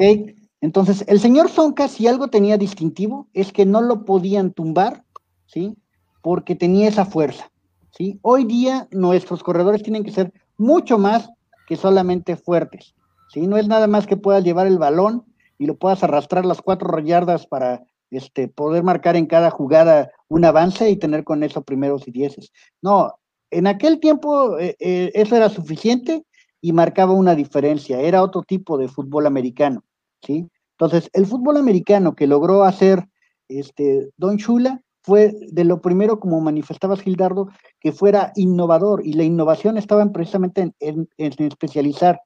entonces 0.60 1.04
el 1.08 1.20
señor 1.20 1.48
Sonka, 1.48 1.88
si 1.88 2.06
algo 2.06 2.28
tenía 2.28 2.58
distintivo, 2.58 3.28
es 3.32 3.50
que 3.50 3.64
no 3.64 3.80
lo 3.80 4.04
podían 4.04 4.52
tumbar, 4.52 5.04
¿sí? 5.46 5.74
Porque 6.20 6.54
tenía 6.54 6.88
esa 6.88 7.06
fuerza, 7.06 7.50
¿sí? 7.90 8.18
Hoy 8.20 8.44
día 8.44 8.88
nuestros 8.90 9.42
corredores 9.42 9.82
tienen 9.82 10.04
que 10.04 10.12
ser 10.12 10.32
mucho 10.58 10.98
más 10.98 11.30
que 11.66 11.76
solamente 11.76 12.36
fuertes. 12.36 12.94
¿sí? 13.28 13.46
No 13.46 13.56
es 13.56 13.68
nada 13.68 13.86
más 13.86 14.06
que 14.06 14.16
puedas 14.16 14.44
llevar 14.44 14.66
el 14.66 14.78
balón 14.78 15.24
y 15.58 15.66
lo 15.66 15.76
puedas 15.76 16.02
arrastrar 16.02 16.44
las 16.44 16.60
cuatro 16.60 16.98
yardas 16.98 17.46
para 17.46 17.82
este, 18.10 18.48
poder 18.48 18.82
marcar 18.82 19.16
en 19.16 19.26
cada 19.26 19.50
jugada 19.50 20.10
un 20.28 20.44
avance 20.44 20.90
y 20.90 20.96
tener 20.96 21.24
con 21.24 21.42
eso 21.42 21.62
primeros 21.62 22.06
y 22.06 22.10
dieces. 22.10 22.52
No, 22.82 23.14
en 23.50 23.66
aquel 23.66 24.00
tiempo 24.00 24.58
eh, 24.58 24.76
eh, 24.80 25.10
eso 25.14 25.36
era 25.36 25.48
suficiente 25.48 26.24
y 26.60 26.72
marcaba 26.72 27.12
una 27.12 27.34
diferencia, 27.34 28.00
era 28.00 28.22
otro 28.22 28.42
tipo 28.42 28.78
de 28.78 28.88
fútbol 28.88 29.26
americano, 29.26 29.82
¿sí? 30.22 30.48
Entonces, 30.78 31.10
el 31.12 31.26
fútbol 31.26 31.56
americano 31.56 32.14
que 32.14 32.26
logró 32.26 32.64
hacer 32.64 33.06
este, 33.48 34.10
Don 34.16 34.38
Chula 34.38 34.80
fue 35.02 35.34
de 35.48 35.64
lo 35.64 35.80
primero, 35.80 36.20
como 36.20 36.40
manifestaba 36.40 36.96
Gildardo, 36.96 37.48
que 37.80 37.92
fuera 37.92 38.32
innovador 38.36 39.04
y 39.04 39.14
la 39.14 39.24
innovación 39.24 39.76
estaba 39.76 40.04
precisamente 40.12 40.72
en, 40.80 41.08
especializar 41.16 42.20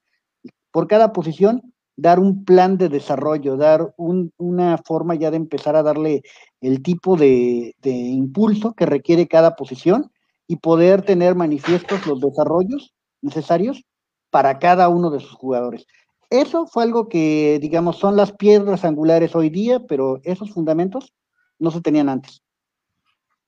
por 0.70 0.86
cada 0.86 1.12
posición, 1.12 1.74
dar 1.96 2.20
un 2.20 2.44
plan 2.44 2.76
de 2.76 2.88
desarrollo, 2.88 3.56
dar 3.56 3.94
una 3.96 4.78
forma 4.78 5.14
ya 5.14 5.30
de 5.30 5.38
empezar 5.38 5.76
a 5.76 5.82
darle 5.82 6.22
el 6.60 6.82
tipo 6.82 7.16
de 7.16 7.74
impulso 7.82 8.74
que 8.74 8.84
requiere 8.84 9.26
cada 9.26 9.56
posición 9.56 10.10
y 10.46 10.56
poder 10.56 11.02
tener 11.02 11.34
manifiestos 11.34 12.06
los 12.06 12.20
desarrollos 12.20 12.92
necesarios 13.22 13.84
para 14.30 14.58
cada 14.58 14.88
uno 14.88 15.10
de 15.10 15.20
sus 15.20 15.32
jugadores. 15.32 15.86
Eso 16.30 16.66
fue 16.66 16.82
algo 16.82 17.08
que, 17.08 17.58
digamos, 17.60 17.96
son 17.96 18.16
las 18.16 18.32
piedras 18.32 18.84
angulares 18.84 19.34
hoy 19.34 19.48
día, 19.48 19.80
pero 19.86 20.20
esos 20.24 20.50
fundamentos 20.50 21.14
no 21.58 21.70
se 21.70 21.80
tenían 21.80 22.08
antes. 22.08 22.42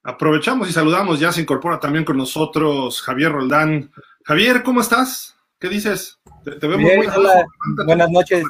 Aprovechamos 0.02 0.69
y 0.69 0.73
saludamos, 0.73 1.21
ya 1.21 1.33
se 1.33 1.40
incorpora 1.40 1.81
también 1.81 2.05
con 2.05 2.17
nosotros 2.17 3.02
Javier 3.02 3.33
Roldán. 3.33 3.90
Javier, 4.25 4.62
¿cómo 4.62 4.81
estás? 4.81 5.37
¿Qué 5.59 5.69
dices? 5.69 6.21
Te, 6.45 6.67
vemos 6.67 6.81
muy 6.81 7.07
hola. 7.07 7.45
Buenas 7.85 8.11
noches. 8.11 8.45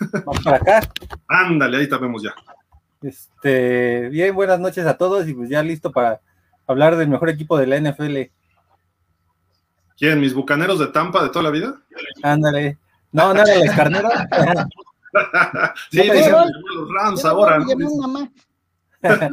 Vamos 0.24 0.42
para 0.44 0.56
acá. 0.58 0.80
Ándale, 1.26 1.78
ahí 1.78 1.88
te 1.88 1.96
vemos 1.96 2.22
ya. 2.22 2.34
Este, 3.00 4.08
bien, 4.08 4.34
buenas 4.34 4.60
noches 4.60 4.86
a 4.86 4.96
todos 4.96 5.26
y 5.28 5.34
pues 5.34 5.48
ya 5.48 5.62
listo 5.62 5.90
para 5.90 6.20
hablar 6.66 6.96
del 6.96 7.08
mejor 7.08 7.30
equipo 7.30 7.56
de 7.56 7.66
la 7.66 7.80
NFL. 7.80 8.30
¿Quién? 9.96 10.20
¿Mis 10.20 10.34
bucaneros 10.34 10.78
de 10.78 10.88
Tampa 10.88 11.22
de 11.22 11.30
toda 11.30 11.44
la 11.44 11.50
vida? 11.50 11.80
Ándale. 12.22 12.78
No, 13.10 13.32
nada, 13.32 13.54
los 13.54 13.74
carneros. 13.74 14.12
sí, 15.90 16.02
dicen 16.02 16.32
los 16.32 16.88
Rams 16.94 17.24
ahora. 17.24 17.58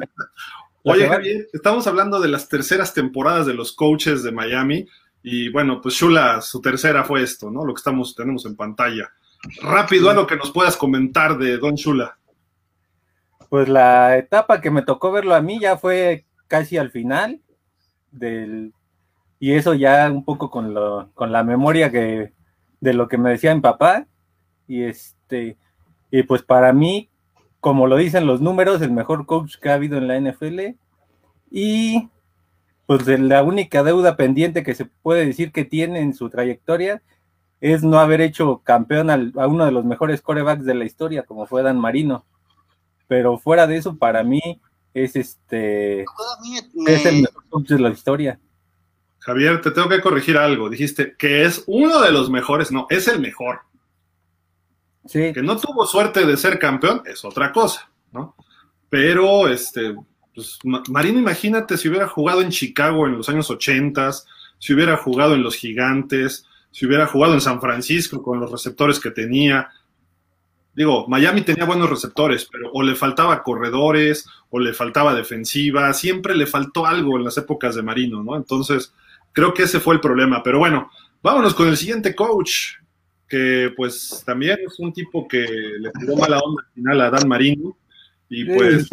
Oye, 0.88 1.08
Javier, 1.08 1.48
estamos 1.52 1.88
hablando 1.88 2.20
de 2.20 2.28
las 2.28 2.48
terceras 2.48 2.94
temporadas 2.94 3.48
de 3.48 3.56
los 3.56 3.74
coaches 3.74 4.22
de 4.22 4.32
Miami. 4.32 4.88
Y 5.24 5.50
bueno, 5.50 5.82
pues 5.82 5.96
Shula, 5.96 6.42
su 6.42 6.62
tercera 6.62 7.04
fue 7.04 7.24
esto, 7.24 7.50
¿no? 7.50 7.66
Lo 7.66 7.74
que 7.74 7.80
estamos, 7.80 8.14
tenemos 8.14 8.46
en 8.46 8.56
pantalla. 8.56 9.10
Rápido, 9.64 10.12
algo 10.12 10.28
que 10.28 10.36
nos 10.36 10.52
puedas 10.52 10.78
comentar 10.78 11.40
de 11.40 11.58
Don 11.58 11.74
Shula. 11.74 12.16
Pues 13.50 13.68
la 13.68 14.16
etapa 14.18 14.62
que 14.62 14.70
me 14.70 14.84
tocó 14.84 15.12
verlo 15.12 15.34
a 15.34 15.42
mí 15.42 15.60
ya 15.60 15.76
fue 15.76 16.26
casi 16.48 16.78
al 16.78 16.92
final 16.92 17.42
del 18.12 18.72
y 19.40 19.54
eso 19.54 19.74
ya 19.74 20.10
un 20.12 20.24
poco 20.24 20.52
con 20.52 20.74
lo, 20.74 21.10
con 21.14 21.32
la 21.32 21.44
memoria 21.44 21.92
que 21.92 22.32
de 22.80 22.94
lo 22.94 23.08
que 23.08 23.18
me 23.18 23.32
decía 23.32 23.54
mi 23.54 23.62
papá 23.62 24.06
y 24.68 24.84
este 24.84 25.58
y 26.12 26.24
pues 26.24 26.44
para 26.44 26.72
mí 26.74 27.10
como 27.66 27.88
lo 27.88 27.98
dicen 27.98 28.28
los 28.28 28.42
números 28.42 28.80
el 28.84 28.92
mejor 28.92 29.26
coach 29.26 29.56
que 29.60 29.70
ha 29.70 29.74
habido 29.74 29.98
en 29.98 30.08
la 30.08 30.20
NFL 30.20 30.76
y 31.50 32.10
pues 32.86 33.08
la 33.08 33.42
única 33.42 33.82
deuda 33.82 34.16
pendiente 34.18 34.62
que 34.62 34.76
se 34.76 34.86
puede 34.86 35.26
decir 35.26 35.52
que 35.52 35.66
tiene 35.66 36.02
en 36.02 36.14
su 36.14 36.30
trayectoria 36.30 37.02
es 37.62 37.82
no 37.82 37.98
haber 37.98 38.22
hecho 38.22 38.62
campeón 38.64 39.10
a 39.10 39.48
uno 39.48 39.66
de 39.66 39.72
los 39.72 39.84
mejores 39.84 40.22
corebacks 40.22 40.64
de 40.64 40.76
la 40.76 40.86
historia 40.86 41.24
como 41.24 41.48
fue 41.48 41.64
Dan 41.64 41.80
Marino 41.80 42.24
pero 43.08 43.40
fuera 43.40 43.66
de 43.66 43.78
eso 43.78 43.98
para 43.98 44.24
mí 44.24 44.62
es 44.94 45.16
este 45.16 46.06
es 46.86 47.06
el 47.08 47.24
mejor 47.24 47.50
coach 47.50 47.70
de 47.70 47.80
la 47.80 47.90
historia 47.90 48.40
Javier, 49.22 49.60
te 49.60 49.72
tengo 49.72 49.90
que 49.90 50.02
corregir 50.02 50.38
algo. 50.38 50.70
Dijiste 50.70 51.16
que 51.18 51.46
es 51.46 51.64
uno 51.66 52.00
de 52.00 52.12
los 52.12 52.30
mejores, 52.30 52.72
no, 52.72 52.86
es 52.92 53.08
el 53.08 53.20
mejor. 53.20 53.62
Que 55.12 55.42
no 55.42 55.58
tuvo 55.58 55.86
suerte 55.86 56.26
de 56.26 56.38
ser 56.38 56.58
campeón 56.58 57.04
es 57.06 57.24
otra 57.24 57.52
cosa, 57.52 57.90
¿no? 58.12 58.36
Pero, 58.90 59.48
este, 59.48 59.96
pues, 60.34 60.60
Marino, 60.90 61.20
imagínate 61.20 61.78
si 61.78 61.90
hubiera 61.90 62.08
jugado 62.08 62.42
en 62.42 62.50
Chicago 62.50 63.06
en 63.06 63.18
los 63.18 63.30
años 63.30 63.50
80, 63.50 64.12
si 64.58 64.74
hubiera 64.74 64.98
jugado 64.98 65.36
en 65.36 65.44
los 65.44 65.56
Gigantes, 65.56 66.46
si 66.72 66.86
hubiera 66.86 67.08
jugado 67.08 67.34
en 67.34 67.42
San 67.42 67.62
Francisco 67.62 68.22
con 68.24 68.40
los 68.40 68.52
receptores 68.52 69.00
que 69.00 69.12
tenía. 69.12 69.70
Digo, 70.74 71.08
Miami 71.08 71.42
tenía 71.42 71.66
buenos 71.66 71.90
receptores, 71.90 72.48
pero 72.52 72.72
o 72.74 72.84
le 72.84 72.96
faltaba 72.96 73.44
corredores, 73.44 74.28
o 74.50 74.60
le 74.60 74.74
faltaba 74.74 75.14
defensiva, 75.14 75.94
siempre 75.94 76.36
le 76.36 76.48
faltó 76.48 76.86
algo 76.86 77.18
en 77.18 77.24
las 77.24 77.38
épocas 77.38 77.76
de 77.76 77.84
Marino, 77.84 78.24
¿no? 78.24 78.36
Entonces, 78.36 78.94
Creo 79.36 79.54
que 79.54 79.64
ese 79.64 79.82
fue 79.82 79.94
el 79.96 80.00
problema. 80.00 80.42
Pero 80.42 80.60
bueno, 80.60 80.90
vámonos 81.22 81.54
con 81.54 81.68
el 81.68 81.76
siguiente 81.76 82.16
coach, 82.16 82.78
que 83.28 83.74
pues 83.76 84.24
también 84.26 84.60
es 84.66 84.80
un 84.80 84.94
tipo 84.94 85.28
que 85.28 85.46
le 85.80 85.92
tiró 86.00 86.16
mala 86.16 86.40
onda 86.40 86.64
al 86.66 86.74
final 86.74 87.02
a 87.02 87.10
Dan 87.10 87.28
Marino. 87.28 87.78
Y 88.30 88.46
pues 88.46 88.90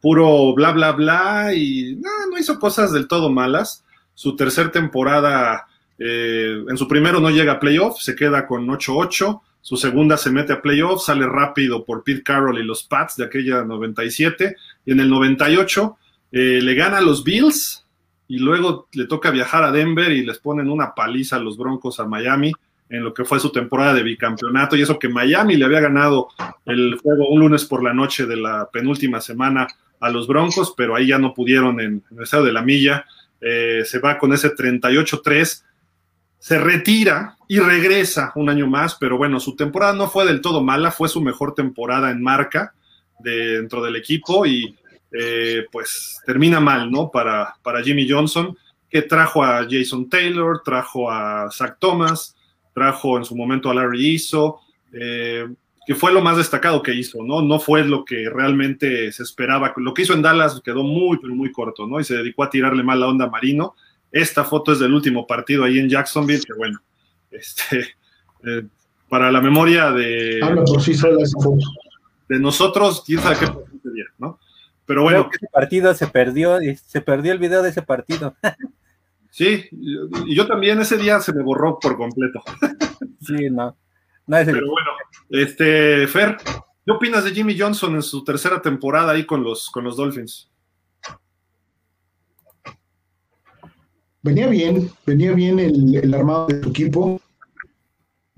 puro 0.00 0.54
bla, 0.54 0.72
bla, 0.72 0.92
bla. 0.92 1.54
Y 1.54 1.96
no, 1.96 2.10
no 2.30 2.38
hizo 2.38 2.58
cosas 2.58 2.92
del 2.92 3.08
todo 3.08 3.30
malas. 3.30 3.84
Su 4.14 4.36
tercer 4.36 4.70
temporada, 4.70 5.66
eh, 5.98 6.62
en 6.68 6.76
su 6.76 6.86
primero 6.86 7.20
no 7.20 7.30
llega 7.30 7.52
a 7.52 7.60
playoff, 7.60 8.00
se 8.00 8.14
queda 8.14 8.46
con 8.46 8.66
8-8. 8.66 9.40
Su 9.60 9.76
segunda 9.76 10.16
se 10.16 10.30
mete 10.30 10.52
a 10.52 10.60
playoff, 10.60 11.02
sale 11.02 11.26
rápido 11.26 11.84
por 11.84 12.04
Pete 12.04 12.22
Carroll 12.22 12.58
y 12.58 12.64
los 12.64 12.84
Pats 12.84 13.16
de 13.16 13.24
aquella 13.24 13.64
97. 13.64 14.56
Y 14.84 14.92
en 14.92 15.00
el 15.00 15.08
98 15.08 15.96
eh, 16.32 16.60
le 16.62 16.74
gana 16.74 16.98
a 16.98 17.02
los 17.02 17.24
Bills 17.24 17.86
y 18.28 18.38
luego 18.38 18.88
le 18.92 19.06
toca 19.06 19.30
viajar 19.30 19.64
a 19.64 19.72
Denver 19.72 20.10
y 20.12 20.24
les 20.24 20.38
ponen 20.38 20.68
una 20.68 20.94
paliza 20.94 21.36
a 21.36 21.40
los 21.40 21.56
Broncos 21.56 22.00
a 22.00 22.06
Miami 22.06 22.52
en 22.88 23.02
lo 23.02 23.14
que 23.14 23.24
fue 23.24 23.40
su 23.40 23.50
temporada 23.50 23.94
de 23.94 24.02
bicampeonato 24.02 24.76
y 24.76 24.82
eso 24.82 24.98
que 24.98 25.08
Miami 25.08 25.56
le 25.56 25.64
había 25.64 25.80
ganado 25.80 26.28
el 26.66 26.98
juego 27.02 27.28
un 27.28 27.40
lunes 27.40 27.64
por 27.64 27.82
la 27.82 27.94
noche 27.94 28.26
de 28.26 28.36
la 28.36 28.68
penúltima 28.70 29.20
semana 29.20 29.66
a 30.00 30.10
los 30.10 30.26
Broncos, 30.26 30.74
pero 30.76 30.94
ahí 30.94 31.08
ya 31.08 31.18
no 31.18 31.32
pudieron 31.32 31.80
en, 31.80 32.04
el 32.10 32.22
estado 32.22 32.44
de 32.44 32.52
la 32.52 32.62
milla, 32.62 33.06
eh, 33.40 33.82
se 33.84 33.98
va 34.00 34.18
con 34.18 34.32
ese 34.32 34.54
38-3, 34.54 35.64
se 36.38 36.58
retira 36.58 37.36
y 37.48 37.58
regresa 37.58 38.32
un 38.34 38.50
año 38.50 38.66
más, 38.66 38.96
pero 38.96 39.16
bueno, 39.16 39.40
su 39.40 39.56
temporada 39.56 39.94
no 39.94 40.08
fue 40.08 40.26
del 40.26 40.42
todo 40.42 40.62
mala, 40.62 40.90
fue 40.90 41.08
su 41.08 41.22
mejor 41.22 41.54
temporada 41.54 42.10
en 42.10 42.22
marca 42.22 42.74
dentro 43.18 43.82
del 43.82 43.96
equipo 43.96 44.44
y 44.44 44.76
eh, 45.10 45.64
pues 45.72 46.20
termina 46.26 46.60
mal, 46.60 46.90
¿no? 46.90 47.10
Para, 47.10 47.54
para 47.62 47.82
Jimmy 47.82 48.08
Johnson, 48.08 48.56
que 48.90 49.02
trajo 49.02 49.42
a 49.42 49.66
Jason 49.68 50.08
Taylor, 50.10 50.60
trajo 50.62 51.10
a 51.10 51.48
Zach 51.50 51.76
Thomas, 51.78 52.33
trajo 52.74 53.16
en 53.16 53.24
su 53.24 53.36
momento 53.36 53.70
a 53.70 53.74
Larry 53.74 54.14
Izzo, 54.14 54.60
eh, 54.92 55.46
que 55.86 55.94
fue 55.94 56.12
lo 56.12 56.20
más 56.20 56.36
destacado 56.36 56.82
que 56.82 56.94
hizo, 56.94 57.22
¿no? 57.22 57.42
No 57.42 57.58
fue 57.58 57.84
lo 57.84 58.04
que 58.04 58.28
realmente 58.30 59.12
se 59.12 59.22
esperaba. 59.22 59.72
Lo 59.76 59.94
que 59.94 60.02
hizo 60.02 60.14
en 60.14 60.22
Dallas 60.22 60.60
quedó 60.64 60.82
muy, 60.82 61.18
pero 61.18 61.34
muy 61.34 61.52
corto, 61.52 61.86
¿no? 61.86 62.00
Y 62.00 62.04
se 62.04 62.16
dedicó 62.16 62.42
a 62.42 62.50
tirarle 62.50 62.82
mal 62.82 63.00
la 63.00 63.08
onda 63.08 63.26
a 63.26 63.30
Marino. 63.30 63.74
Esta 64.10 64.44
foto 64.44 64.72
es 64.72 64.78
del 64.78 64.94
último 64.94 65.26
partido 65.26 65.64
ahí 65.64 65.78
en 65.78 65.88
Jacksonville, 65.88 66.42
que 66.44 66.54
bueno, 66.54 66.80
este, 67.30 67.80
eh, 68.44 68.62
para 69.08 69.30
la 69.30 69.40
memoria 69.40 69.90
de... 69.90 70.40
De 72.28 72.38
nosotros, 72.38 73.02
quién 73.06 73.20
sabe 73.20 73.36
qué 73.38 73.90
día, 73.90 74.06
¿no? 74.18 74.38
Pero 74.86 75.02
bueno. 75.02 75.28
ese 75.30 75.46
partido 75.52 75.94
se 75.94 76.06
perdió, 76.06 76.58
se 76.86 77.00
perdió 77.02 77.32
el 77.32 77.38
video 77.38 77.62
de 77.62 77.70
ese 77.70 77.82
partido. 77.82 78.34
Sí, 79.34 79.64
y 79.72 80.36
yo 80.36 80.46
también 80.46 80.80
ese 80.80 80.96
día 80.96 81.18
se 81.18 81.32
me 81.32 81.42
borró 81.42 81.76
por 81.80 81.96
completo. 81.96 82.40
Sí, 83.20 83.50
no. 83.50 83.76
Pero 84.26 84.44
bueno, 84.70 84.90
este, 85.30 86.06
Fer, 86.06 86.36
¿qué 86.84 86.92
opinas 86.92 87.24
de 87.24 87.32
Jimmy 87.32 87.58
Johnson 87.58 87.96
en 87.96 88.02
su 88.02 88.22
tercera 88.22 88.62
temporada 88.62 89.10
ahí 89.12 89.26
con 89.26 89.42
los, 89.42 89.70
con 89.70 89.82
los 89.82 89.96
Dolphins? 89.96 90.50
Venía 94.22 94.46
bien, 94.46 94.90
venía 95.04 95.32
bien 95.32 95.58
el, 95.58 95.96
el 95.96 96.14
armado 96.14 96.46
de 96.48 96.62
su 96.62 96.68
equipo. 96.68 97.20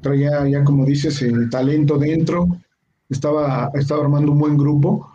Traía 0.00 0.48
ya, 0.48 0.64
como 0.64 0.86
dices, 0.86 1.20
el 1.20 1.50
talento 1.50 1.98
dentro. 1.98 2.46
Estaba, 3.10 3.70
estaba 3.74 4.04
armando 4.04 4.32
un 4.32 4.38
buen 4.38 4.56
grupo 4.56 5.14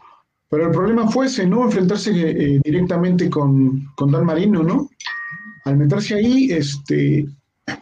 pero 0.51 0.65
el 0.65 0.71
problema 0.71 1.07
fue 1.07 1.27
ese, 1.27 1.47
¿no? 1.47 1.63
Enfrentarse 1.63 2.11
eh, 2.11 2.59
directamente 2.61 3.29
con, 3.29 3.87
Dan 3.97 4.25
Marino, 4.25 4.61
¿no? 4.61 4.89
Al 5.65 5.77
meterse 5.77 6.15
ahí, 6.15 6.51
este, 6.51 7.27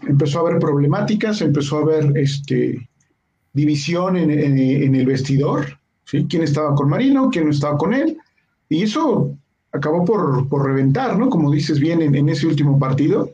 empezó 0.07 0.39
a 0.39 0.41
haber 0.41 0.59
problemáticas, 0.59 1.41
empezó 1.41 1.77
a 1.77 1.81
haber 1.81 2.17
este, 2.17 2.89
división 3.53 4.17
en, 4.17 4.95
el 4.95 5.05
vestidor, 5.05 5.79
¿sí? 6.05 6.25
¿Quién 6.29 6.43
estaba 6.43 6.75
con 6.75 6.89
Marino, 6.89 7.29
quién 7.29 7.45
no 7.45 7.51
estaba 7.51 7.77
con 7.77 7.93
él? 7.93 8.17
Y 8.67 8.83
eso 8.83 9.35
acabó 9.71 10.05
por, 10.05 10.65
reventar, 10.65 11.17
¿no? 11.17 11.29
Como 11.29 11.51
dices 11.51 11.79
bien 11.79 12.01
en, 12.01 12.29
ese 12.29 12.47
último 12.47 12.77
partido. 12.77 13.31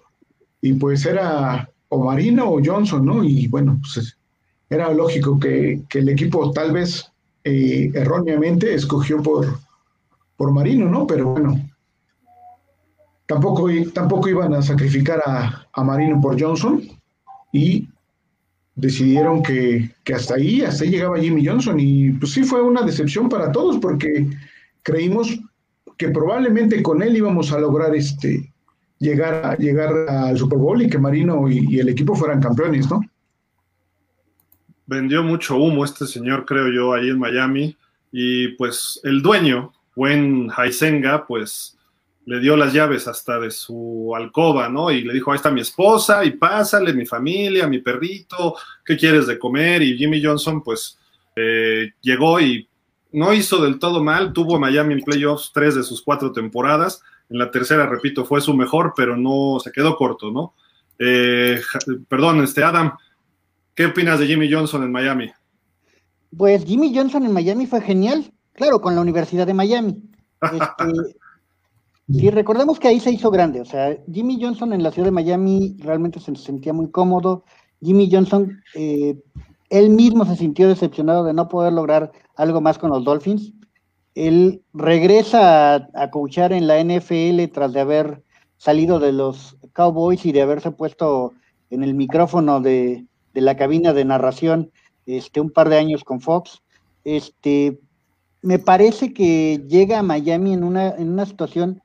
Y 0.62 0.74
pues 0.74 1.06
era 1.06 1.70
o 1.90 2.04
Marino 2.04 2.50
o 2.50 2.62
Johnson, 2.64 3.06
¿no? 3.06 3.24
Y 3.24 3.48
bueno, 3.48 3.80
pues 3.82 4.18
era 4.70 4.92
lógico 4.94 5.40
que, 5.40 5.82
que 5.90 6.00
el 6.00 6.10
equipo 6.10 6.52
tal 6.52 6.72
vez 6.72 7.06
eh, 7.44 7.92
erróneamente 7.94 8.74
escogió 8.74 9.22
por, 9.22 9.60
por 10.36 10.52
Marino, 10.52 10.90
¿no? 10.90 11.06
Pero 11.06 11.30
bueno, 11.30 11.62
tampoco, 13.26 13.70
tampoco 13.94 14.30
iban 14.30 14.54
a 14.54 14.62
sacrificar 14.62 15.22
a, 15.26 15.84
Marino 15.84 16.22
por 16.22 16.40
Johnson 16.40 16.82
y 17.52 17.88
decidieron 18.76 19.42
que, 19.44 19.92
hasta 20.14 20.36
ahí, 20.36 20.62
hasta 20.62 20.84
ahí 20.84 20.92
llegaba 20.92 21.20
Jimmy 21.20 21.46
Johnson 21.46 21.80
y 21.80 22.12
pues 22.12 22.32
sí 22.34 22.44
fue 22.44 22.62
una 22.62 22.82
decepción 22.82 23.30
para 23.30 23.52
todos 23.52 23.78
porque 23.78 24.28
creímos 24.84 25.40
que 25.98 26.10
probablemente 26.10 26.82
con 26.84 27.02
él 27.02 27.16
íbamos 27.16 27.52
a 27.52 27.60
lograr 27.60 27.96
este 27.96 28.52
llegar, 29.00 29.46
a, 29.46 29.58
llegar 29.58 29.94
al 30.10 30.38
Super 30.38 30.60
Bowl 30.60 30.82
y 30.82 30.90
que 30.90 30.98
Marino 30.98 31.50
y, 31.50 31.80
el 31.80 31.90
equipo 31.90 32.16
fueran 32.16 32.42
campeones, 32.42 32.90
¿no? 32.90 33.02
Vendió 34.88 35.24
mucho 35.24 35.58
humo 35.58 35.84
este 35.84 36.06
señor, 36.06 36.46
creo 36.46 36.72
yo, 36.72 36.94
ahí 36.94 37.10
en 37.10 37.20
Miami. 37.20 37.76
Y 38.12 38.50
pues 38.50 39.00
el 39.04 39.22
dueño, 39.22 39.74
Gwen 39.96 40.50
Haisenga, 40.56 41.26
pues 41.26 41.75
le 42.26 42.40
dio 42.40 42.58
las 42.58 42.74
llaves 42.74 43.08
hasta 43.08 43.40
de 43.40 43.52
su 43.52 44.14
alcoba, 44.16 44.68
¿no? 44.68 44.92
Y 44.92 45.04
le 45.04 45.14
dijo, 45.14 45.32
ahí 45.32 45.38
está 45.38 45.52
mi 45.52 45.62
esposa, 45.62 46.26
y 46.26 46.32
pásale, 46.32 46.94
mi 46.94 47.06
familia, 47.06 47.68
mi 47.68 47.80
perrito, 47.80 48.56
¿qué 48.84 48.98
quieres 48.98 49.28
de 49.28 49.38
comer? 49.38 49.84
Y 49.84 49.98
Jimmy 49.98 50.24
Johnson, 50.24 50.64
pues, 50.64 50.98
eh, 51.36 51.92
llegó 52.02 52.40
y 52.40 52.68
no 53.12 53.32
hizo 53.32 53.62
del 53.62 53.78
todo 53.78 54.04
mal, 54.04 54.34
tuvo 54.34 54.60
Miami 54.60 54.96
en 54.96 55.02
playoffs 55.02 55.52
tres 55.54 55.76
de 55.76 55.84
sus 55.84 56.02
cuatro 56.02 56.32
temporadas, 56.32 57.02
en 57.30 57.38
la 57.38 57.52
tercera, 57.52 57.86
repito, 57.86 58.26
fue 58.26 58.42
su 58.42 58.54
mejor, 58.56 58.94
pero 58.96 59.16
no 59.16 59.60
se 59.64 59.72
quedó 59.72 59.96
corto, 59.96 60.32
¿no? 60.32 60.56
Eh, 60.98 61.62
perdón, 62.08 62.44
este 62.44 62.64
Adam, 62.64 62.94
¿qué 63.76 63.86
opinas 63.86 64.20
de 64.20 64.28
Jimmy 64.28 64.52
Johnson 64.52 64.84
en 64.84 64.92
Miami? 64.92 65.32
Pues 66.36 66.66
Jimmy 66.66 66.96
Johnson 66.96 67.26
en 67.26 67.34
Miami 67.34 67.68
fue 67.68 67.82
genial, 67.82 68.32
claro, 68.54 68.82
con 68.82 68.96
la 68.96 69.02
Universidad 69.02 69.46
de 69.46 69.54
Miami. 69.54 70.02
Este, 70.42 71.18
y 72.08 72.30
recordemos 72.30 72.80
que 72.80 72.88
ahí 72.88 73.00
se 73.00 73.12
hizo 73.12 73.32
grande, 73.32 73.62
o 73.62 73.66
sea, 73.66 73.98
Jimmy 74.12 74.38
Johnson 74.42 74.74
en 74.74 74.84
la 74.84 74.92
ciudad 74.92 75.08
de 75.08 75.12
Miami 75.12 75.76
realmente 75.80 76.20
se 76.20 76.36
sentía 76.36 76.74
muy 76.74 76.90
cómodo. 76.92 77.44
Jimmy 77.82 78.10
Johnson, 78.12 78.62
eh, 78.76 79.20
él 79.70 79.90
mismo 79.90 80.26
se 80.26 80.36
sintió 80.36 80.68
decepcionado 80.68 81.24
de 81.24 81.34
no 81.34 81.48
poder 81.48 81.74
lograr 81.74 82.12
algo 82.36 82.62
más 82.62 82.78
con 82.78 82.92
los 82.92 83.04
Dolphins. 83.04 83.54
Él 84.14 84.62
regresa 84.74 85.76
a, 85.76 85.90
a 85.94 86.12
coachar 86.12 86.54
en 86.54 86.68
la 86.68 86.82
NFL 86.82 87.52
tras 87.52 87.74
de 87.74 87.82
haber 87.82 88.24
salido 88.58 89.00
de 89.00 89.12
los 89.12 89.58
Cowboys 89.74 90.26
y 90.26 90.32
de 90.32 90.42
haberse 90.42 90.72
puesto 90.72 91.34
en 91.70 91.84
el 91.84 91.94
micrófono 91.94 92.62
de, 92.62 93.06
la 93.34 93.58
cabina 93.58 93.94
de 93.94 94.06
narración 94.06 94.72
este, 95.06 95.42
un 95.42 95.52
par 95.52 95.70
de 95.70 95.78
años 95.78 96.04
con 96.04 96.22
Fox. 96.22 96.62
Este, 97.04 97.80
me 98.42 98.60
parece 98.60 99.14
que 99.14 99.64
llega 99.68 100.00
a 100.00 100.04
Miami 100.04 100.54
en 100.54 100.64
una, 100.64 100.90
en 100.90 101.12
una 101.12 101.26
situación 101.26 101.82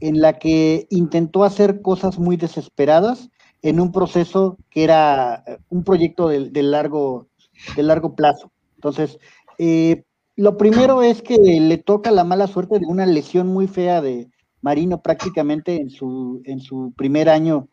en 0.00 0.20
la 0.20 0.38
que 0.38 0.86
intentó 0.90 1.44
hacer 1.44 1.82
cosas 1.82 2.18
muy 2.18 2.36
desesperadas 2.36 3.30
en 3.62 3.80
un 3.80 3.92
proceso 3.92 4.56
que 4.70 4.84
era 4.84 5.44
un 5.68 5.84
proyecto 5.84 6.28
de, 6.28 6.62
largo, 6.62 7.28
largo 7.76 8.14
plazo. 8.14 8.52
Entonces, 8.76 9.18
eh, 9.58 10.04
lo 10.36 10.56
primero 10.56 11.02
es 11.02 11.20
que 11.20 11.36
le 11.36 11.78
toca 11.78 12.12
la 12.12 12.22
mala 12.22 12.46
suerte 12.46 12.78
de 12.78 12.86
una 12.86 13.06
lesión 13.06 13.48
muy 13.48 13.66
fea 13.66 14.00
de 14.00 14.28
Marino 14.60 15.02
prácticamente 15.02 15.76
en 15.76 15.90
su, 15.90 16.42
en 16.44 16.60
su 16.60 16.92
primer 16.96 17.28
año 17.28 17.68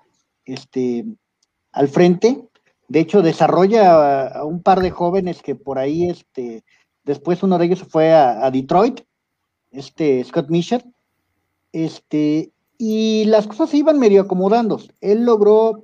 este, 0.46 1.06
al 1.72 1.88
frente. 1.90 2.48
De 2.88 3.00
hecho, 3.00 3.22
desarrolla 3.22 4.28
a, 4.28 4.46
un 4.46 4.62
par 4.62 4.82
de 4.82 4.92
jóvenes 4.92 5.42
que 5.42 5.56
por 5.56 5.78
ahí, 5.78 6.10
este, 6.10 6.64
después 7.04 7.44
uno 7.44 7.58
de 7.58 7.66
ellos 7.66 7.84
fue 7.88 8.14
a, 8.14 8.50
Detroit, 8.52 9.02
este 9.72 10.24
Scott 10.24 10.50
Misher, 10.50 10.84
este, 11.76 12.52
y 12.78 13.26
las 13.26 13.48
cosas 13.48 13.70
se 13.70 13.78
iban 13.78 14.00
medio 14.00 14.22
acomodando. 14.22 14.80
Él 15.02 15.26
logró 15.26 15.84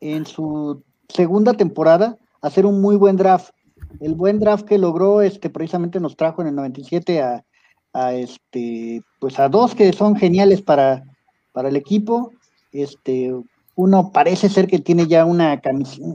en 0.00 0.26
su 0.26 0.82
segunda 1.08 1.54
temporada 1.54 2.18
hacer 2.40 2.66
un 2.66 2.80
muy 2.80 2.96
buen 2.96 3.16
draft 3.16 3.52
el 4.00 4.14
buen 4.14 4.38
draft 4.38 4.64
que 4.64 4.78
logró, 4.78 5.22
este, 5.22 5.50
precisamente 5.50 6.00
nos 6.00 6.16
trajo 6.16 6.42
en 6.42 6.48
el 6.48 6.54
97 6.54 7.20
a, 7.20 7.44
a 7.92 8.14
este, 8.14 9.02
pues 9.20 9.38
a 9.38 9.48
dos 9.48 9.74
que 9.74 9.92
son 9.92 10.16
geniales 10.16 10.62
para, 10.62 11.04
para 11.52 11.68
el 11.68 11.76
equipo. 11.76 12.32
Este, 12.72 13.34
uno 13.74 14.10
parece 14.12 14.48
ser 14.48 14.66
que 14.66 14.78
tiene 14.78 15.06
ya 15.06 15.24
una, 15.24 15.60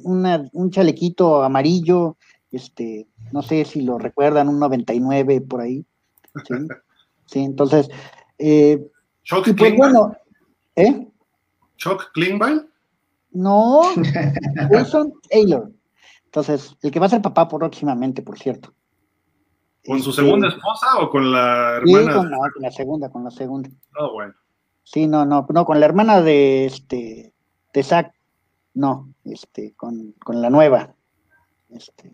una 0.04 0.50
un 0.54 0.72
chalequito 0.72 1.44
amarillo, 1.44 2.18
este, 2.52 3.08
no 3.32 3.42
sé 3.42 3.66
si 3.66 3.82
lo 3.82 3.98
recuerdan, 3.98 4.50
un 4.50 4.60
99 4.60 5.42
por 5.42 5.62
ahí. 5.62 5.86
Sí, 7.26 7.40
entonces. 7.40 7.90
Eh, 8.38 8.90
¿Chuck 9.24 9.56
pues, 9.58 9.76
bueno, 9.76 10.16
¿eh? 10.76 11.08
¿Chuck 11.78 12.12
Klingbeil? 12.14 12.68
No, 13.32 13.82
Wilson 14.70 15.14
Taylor. 15.30 15.72
Entonces, 16.26 16.76
el 16.82 16.92
que 16.92 17.00
va 17.00 17.08
a 17.08 17.10
ser 17.10 17.22
papá 17.22 17.48
próximamente, 17.48 18.22
por 18.22 18.38
cierto. 18.38 18.74
¿Con 19.86 20.02
su 20.02 20.12
segunda 20.12 20.48
este, 20.48 20.60
esposa 20.60 20.88
o 21.00 21.10
con 21.10 21.32
la 21.32 21.78
hermana? 21.78 22.12
Sí, 22.12 22.18
con, 22.18 22.32
la 22.60 22.72
segunda, 22.72 23.10
con 23.10 23.24
la 23.24 23.32
segunda. 23.32 23.70
Oh, 23.98 24.14
bueno. 24.14 24.34
Sí, 24.84 25.08
no, 25.08 25.26
no, 25.26 25.46
no, 25.50 25.66
con 25.66 25.80
la 25.80 25.86
hermana 25.86 26.22
de 26.22 26.66
este, 26.66 27.34
de 27.74 27.84
Zach, 27.84 28.14
no, 28.74 29.14
este, 29.26 29.74
con, 29.76 30.14
la 30.28 30.50
nueva. 30.50 30.94
Este. 31.70 32.14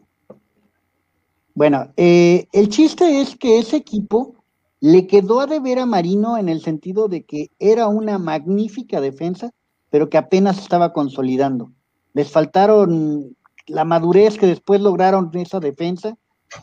Bueno, 1.55 1.91
eh, 1.97 2.47
el 2.51 2.69
chiste 2.69 3.21
es 3.21 3.35
que 3.35 3.59
ese 3.59 3.77
equipo 3.77 4.42
le 4.83 5.07
quedó 5.07 5.39
a 5.39 5.47
deber 5.47 5.79
a 5.79 5.85
Marino 5.85 6.37
en 6.37 6.49
el 6.49 6.59
sentido 6.61 7.07
de 7.07 7.23
que 7.23 7.51
era 7.57 7.87
una 7.87 8.17
magnífica 8.17 8.99
defensa, 8.99 9.51
pero 9.89 10.09
que 10.09 10.17
apenas 10.17 10.59
estaba 10.59 10.91
consolidando. 10.91 11.71
Les 12.13 12.29
faltaron 12.29 13.33
la 13.65 13.85
madurez 13.85 14.37
que 14.37 14.45
después 14.45 14.81
lograron 14.81 15.31
esa 15.35 15.61
defensa, 15.61 16.17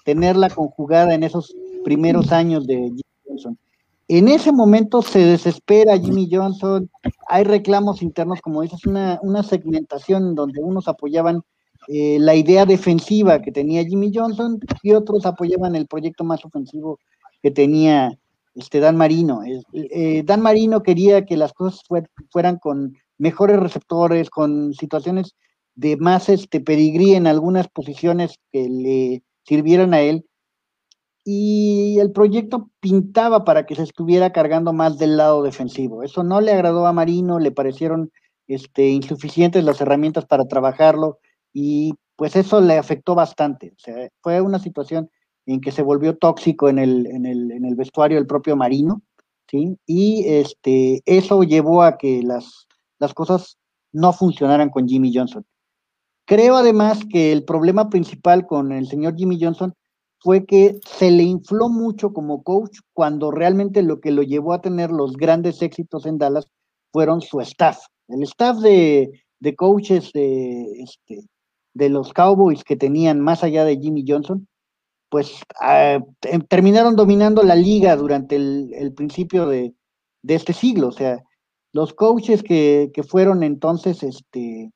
tenerla 0.05 0.51
conjugada 0.51 1.15
en 1.15 1.23
esos 1.23 1.57
primeros 1.83 2.31
años 2.31 2.67
de 2.67 2.77
Jimmy 2.77 3.03
Johnson. 3.27 3.59
En 4.07 4.29
ese 4.29 4.53
momento 4.53 5.01
se 5.01 5.21
desespera 5.21 5.99
Jimmy 5.99 6.29
Johnson, 6.31 6.91
hay 7.27 7.45
reclamos 7.45 8.03
internos, 8.03 8.43
como 8.43 8.61
dices, 8.61 8.85
una, 8.85 9.19
una 9.23 9.43
segmentación 9.43 10.35
donde 10.35 10.61
unos 10.61 10.89
apoyaban 10.89 11.41
eh, 11.89 12.19
la 12.21 12.35
idea 12.35 12.67
defensiva 12.67 13.41
que 13.41 13.51
tenía 13.51 13.83
Jimmy 13.83 14.13
Johnson 14.15 14.61
y 14.83 14.93
otros 14.93 15.25
apoyaban 15.25 15.75
el 15.75 15.87
proyecto 15.87 16.23
más 16.23 16.45
ofensivo 16.45 16.99
que 17.43 17.51
tenía 17.51 18.19
este 18.55 18.81
Dan 18.81 18.97
Marino. 18.97 19.41
Eh, 19.73 20.23
Dan 20.25 20.43
Marino 20.43 20.83
quería 20.83 21.25
que 21.25 21.37
las 21.37 21.53
cosas 21.53 21.83
fueran 22.31 22.59
con 22.59 22.97
mejores 23.19 23.59
receptores, 23.61 24.31
con 24.31 24.75
situaciones 24.75 25.35
de 25.75 25.97
más 25.97 26.29
este 26.29 26.61
pedigrí 26.61 27.15
en 27.15 27.27
algunas 27.27 27.69
posiciones 27.69 28.39
que 28.53 28.69
le 28.69 29.23
sirvieran 29.45 29.95
a 29.95 30.01
él. 30.01 30.27
Y 31.25 31.99
el 32.01 32.13
proyecto 32.13 32.71
pintaba 32.81 33.45
para 33.45 33.67
que 33.67 33.77
se 33.77 33.83
estuviera 33.83 34.33
cargando 34.33 34.73
más 34.73 34.99
del 34.99 35.17
lado 35.17 35.43
defensivo. 35.43 36.03
Eso 36.03 36.25
no 36.25 36.41
le 36.41 36.53
agradó 36.53 36.87
a 36.87 36.93
Marino, 36.93 37.39
le 37.39 37.53
parecieron 37.53 38.11
este, 38.49 38.89
insuficientes 38.89 39.63
las 39.63 39.81
herramientas 39.81 40.27
para 40.27 40.47
trabajarlo 40.49 41.19
y 41.53 41.95
pues 42.17 42.37
eso 42.37 42.61
le 42.61 42.79
afectó 42.79 43.15
bastante. 43.15 43.73
O 43.77 43.79
sea, 43.79 44.09
fue 44.23 44.41
una 44.41 44.59
situación 44.59 45.11
en 45.53 45.61
que 45.61 45.73
se 45.73 45.83
volvió 45.83 46.17
tóxico 46.17 46.69
en 46.69 46.79
el, 46.79 47.07
en 47.07 47.27
el, 47.27 47.51
en 47.51 47.65
el 47.65 47.75
vestuario 47.75 48.17
del 48.17 48.27
propio 48.27 48.57
Marino, 48.57 49.03
¿sí? 49.51 49.77
Y 49.87 50.25
este, 50.27 51.03
eso 51.07 51.43
llevó 51.43 51.83
a 51.83 51.99
que 51.99 52.23
las, 52.23 52.67
las 52.99 53.15
cosas 53.15 53.59
no 53.93 54.13
funcionaran 54.13 54.71
con 54.71 54.89
Jimmy 54.89 55.13
Johnson. 55.15 55.45
Creo 56.27 56.57
además 56.57 57.01
que 57.11 57.33
el 57.33 57.45
problema 57.45 57.91
principal 57.91 58.47
con 58.47 58.71
el 58.71 58.87
señor 58.87 59.17
Jimmy 59.17 59.39
Johnson 59.41 59.75
fue 60.21 60.45
que 60.45 60.79
se 60.87 61.11
le 61.11 61.25
infló 61.25 61.69
mucho 61.69 62.13
como 62.13 62.43
coach 62.43 62.79
cuando 62.93 63.31
realmente 63.31 63.83
lo 63.83 64.01
que 64.01 64.13
lo 64.13 64.23
llevó 64.23 64.53
a 64.53 64.61
tener 64.61 64.91
los 64.91 65.17
grandes 65.17 65.63
éxitos 65.63 66.07
en 66.07 66.19
Dallas 66.19 66.47
fueron 66.93 67.21
su 67.21 67.41
staff. 67.41 67.79
El 68.09 68.23
staff 68.23 68.59
de, 68.59 69.11
coaches 69.57 70.13
de, 70.13 70.63
este, 70.83 71.23
de 71.75 71.89
los 71.89 72.13
Cowboys 72.13 72.63
que 72.63 72.77
tenían 72.77 73.21
más 73.21 73.43
allá 73.43 73.65
de 73.65 73.79
Jimmy 73.79 74.05
Johnson, 74.07 74.47
pues 75.11 75.43
ah, 75.61 75.99
terminaron 76.49 76.97
dominando 76.97 77.43
la 77.43 77.57
liga 77.57 77.97
durante 77.97 78.37
el, 78.37 78.93
principio 78.97 79.47
de, 79.47 79.75
este 80.27 80.53
siglo. 80.53 80.89
O 80.89 80.93
sea, 80.93 81.23
los 81.73 81.93
coaches 81.93 82.43
que, 82.43 82.91
que 82.95 83.03
fueron 83.03 83.43
entonces 83.43 84.03
este, 84.03 84.73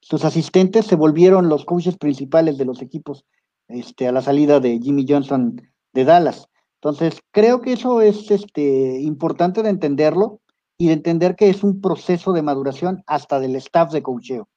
sus 0.00 0.24
asistentes 0.24 0.86
se 0.86 0.96
volvieron 0.96 1.48
los 1.48 1.64
coaches 1.64 1.96
principales 1.96 2.58
de 2.58 2.66
los 2.66 2.82
equipos 2.82 3.24
este, 3.68 4.06
a 4.06 4.12
la 4.12 4.20
salida 4.20 4.60
de 4.60 4.78
Jimmy 4.78 5.06
Johnson 5.08 5.60
de 5.92 6.04
Dallas. 6.04 6.48
Entonces, 6.80 7.20
creo 7.30 7.62
que 7.62 7.72
eso 7.72 8.02
es 8.02 8.30
este, 8.30 9.00
importante 9.00 9.62
de 9.62 9.70
entenderlo 9.70 10.40
y 10.76 10.88
de 10.88 10.92
entender 10.92 11.36
que 11.36 11.48
es 11.48 11.62
un 11.64 11.80
proceso 11.80 12.32
de 12.32 12.42
maduración 12.42 13.02
hasta 13.06 13.40
del 13.40 13.56
staff 13.56 13.92
de 13.92 14.02
coacheo. 14.02 14.48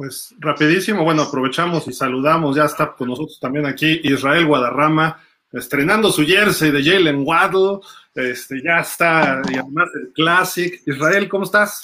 Pues 0.00 0.34
rapidísimo, 0.38 1.04
bueno, 1.04 1.20
aprovechamos 1.24 1.86
y 1.86 1.92
saludamos, 1.92 2.56
ya 2.56 2.64
está 2.64 2.94
con 2.96 3.08
nosotros 3.08 3.38
también 3.38 3.66
aquí 3.66 4.00
Israel 4.02 4.46
Guadarrama, 4.46 5.22
estrenando 5.52 6.10
su 6.10 6.24
jersey 6.24 6.70
de 6.70 6.82
Jalen 6.82 7.22
Waddle, 7.22 7.80
este, 8.14 8.62
ya 8.64 8.80
está, 8.80 9.42
y 9.50 9.58
además 9.58 9.90
el 9.94 10.10
Classic. 10.14 10.80
Israel, 10.86 11.28
¿cómo 11.28 11.44
estás? 11.44 11.82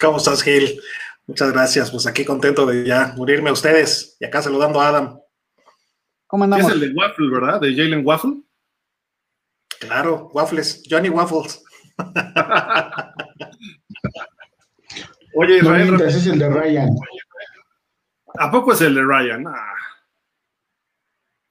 ¿Cómo 0.00 0.18
estás, 0.18 0.40
Gil? 0.40 0.80
Muchas 1.26 1.50
gracias, 1.50 1.90
pues 1.90 2.06
aquí 2.06 2.24
contento 2.24 2.64
de 2.64 2.86
ya 2.86 3.12
morirme 3.16 3.50
a 3.50 3.54
ustedes 3.54 4.16
y 4.20 4.24
acá 4.24 4.40
saludando 4.40 4.80
a 4.80 4.86
Adam. 4.86 5.18
¿Cómo 6.28 6.44
andamos? 6.44 6.68
Es 6.68 6.74
el 6.74 6.80
de 6.80 6.94
Waffle, 6.94 7.28
¿verdad? 7.28 7.60
De 7.60 7.74
Jalen 7.74 8.06
Waffle. 8.06 8.40
Claro, 9.80 10.30
Waffles, 10.32 10.84
Johnny 10.88 11.08
Waffles. 11.08 11.60
Oye, 15.34 15.58
Israel. 15.58 15.94
ese 15.94 16.18
es 16.18 16.26
el 16.26 16.38
de 16.38 16.48
Ryan. 16.48 16.90
¿A 18.38 18.50
poco 18.50 18.72
es 18.72 18.80
el 18.80 18.94
de 18.94 19.02
Ryan? 19.02 19.46
Ah. 19.46 19.74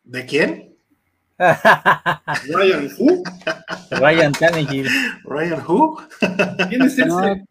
¿De 0.03 0.25
quién? 0.25 0.77
Ryan 1.37 2.89
Who? 2.97 3.23
Ryan 3.91 4.31
Tannehill. 4.33 4.87
Ryan 5.23 5.63
Who? 5.67 5.97
¿Quién 6.69 6.81
es 6.81 6.97
ese? 6.97 7.45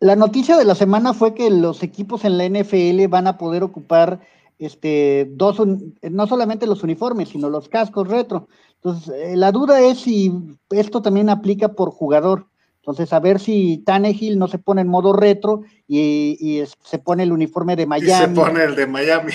la 0.00 0.16
noticia 0.16 0.56
de 0.56 0.64
la 0.64 0.74
semana 0.74 1.14
fue 1.14 1.34
que 1.34 1.48
los 1.50 1.82
equipos 1.82 2.24
en 2.24 2.38
la 2.38 2.48
NFL 2.48 3.06
van 3.08 3.28
a 3.28 3.38
poder 3.38 3.62
ocupar 3.62 4.20
este 4.58 5.28
dos 5.32 5.60
no 6.02 6.26
solamente 6.26 6.66
los 6.66 6.82
uniformes, 6.82 7.28
sino 7.28 7.50
los 7.50 7.68
cascos 7.68 8.08
retro. 8.08 8.48
Entonces, 8.76 9.14
eh, 9.14 9.36
la 9.36 9.52
duda 9.52 9.80
es 9.80 10.00
si 10.00 10.32
esto 10.70 11.02
también 11.02 11.28
aplica 11.28 11.74
por 11.74 11.90
jugador. 11.90 12.48
Entonces, 12.82 13.12
a 13.12 13.20
ver 13.20 13.38
si 13.38 13.78
Tannehill 13.86 14.36
no 14.36 14.48
se 14.48 14.58
pone 14.58 14.80
en 14.80 14.88
modo 14.88 15.12
retro 15.12 15.62
y, 15.86 16.64
se 16.82 16.98
pone 16.98 17.22
el 17.22 17.30
uniforme 17.30 17.76
de 17.76 17.86
Miami. 17.86 18.34
se 18.34 18.40
pone 18.40 18.64
el 18.64 18.74
de 18.74 18.88
Miami. 18.88 19.32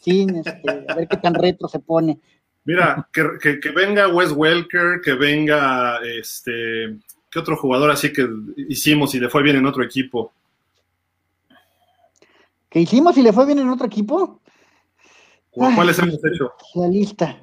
Sí, 0.00 0.26
este, 0.32 0.84
a 0.86 0.94
ver 0.94 1.08
qué 1.08 1.16
tan 1.16 1.34
retro 1.34 1.66
se 1.66 1.80
pone. 1.80 2.20
Mira, 2.64 3.08
que, 3.12 3.58
que, 3.58 3.70
venga 3.70 4.06
Wes 4.06 4.30
Welker, 4.30 5.00
que 5.02 5.14
venga 5.14 5.98
este, 6.04 6.96
¿qué 7.30 7.38
otro 7.38 7.56
jugador 7.56 7.90
así 7.90 8.12
que 8.12 8.28
hicimos 8.68 9.12
y 9.14 9.20
le 9.20 9.28
fue 9.28 9.42
bien 9.42 9.56
en 9.56 9.66
otro 9.66 9.82
equipo? 9.82 10.32
¿Qué 12.68 12.80
hicimos 12.80 13.16
y 13.16 13.22
le 13.22 13.32
fue 13.32 13.44
bien 13.44 13.58
en 13.58 13.70
otro 13.70 13.86
equipo? 13.86 14.40
¿Cuáles 15.50 15.98
hemos 15.98 16.14
hecho? 16.24 16.52
La 16.74 16.86
lista. 16.86 17.38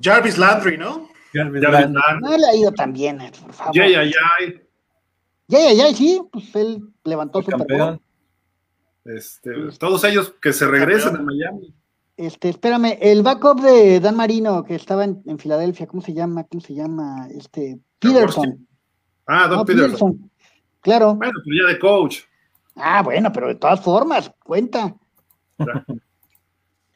Jarvis 0.00 0.38
Landry, 0.38 0.78
¿no? 0.78 1.08
Jarvis, 1.32 1.62
Landry. 1.62 2.20
No 2.20 2.36
le 2.36 2.46
ha 2.46 2.54
ido 2.54 2.72
tan 2.72 2.92
bien, 2.92 3.20
eh, 3.20 3.32
por 3.42 3.52
favor. 3.52 3.74
Yay, 3.74 3.94
ay, 3.94 4.12
ay. 4.38 4.65
Yay, 5.48 5.80
ay, 5.80 5.94
sí, 5.94 6.20
pues 6.32 6.54
él 6.56 6.82
levantó 7.04 7.42
su 7.42 7.50
campeón. 7.50 8.00
Este, 9.04 9.52
todos 9.78 10.02
ellos 10.04 10.34
que 10.42 10.52
se 10.52 10.66
regresen 10.66 11.16
a 11.16 11.22
Miami. 11.22 11.72
Este, 12.16 12.48
espérame, 12.48 12.98
el 13.00 13.22
backup 13.22 13.60
de 13.60 14.00
Dan 14.00 14.16
Marino 14.16 14.64
que 14.64 14.74
estaba 14.74 15.04
en, 15.04 15.38
Filadelfia, 15.38 15.86
¿cómo 15.86 16.02
se 16.02 16.14
llama? 16.14 16.44
¿Cómo 16.44 16.60
se 16.60 16.74
llama? 16.74 17.28
Este, 17.30 17.78
Peterson. 17.98 18.66
Ah, 19.26 19.46
Doc 19.48 19.66
Peterson. 19.66 20.30
Claro. 20.80 21.14
Bueno, 21.14 21.40
pero 21.44 21.56
ya 21.62 21.72
de 21.72 21.78
coach. 21.78 22.20
Ah, 22.74 23.02
bueno, 23.02 23.32
pero 23.32 23.48
de 23.48 23.56
todas 23.56 23.80
formas, 23.80 24.32
cuenta. 24.42 24.94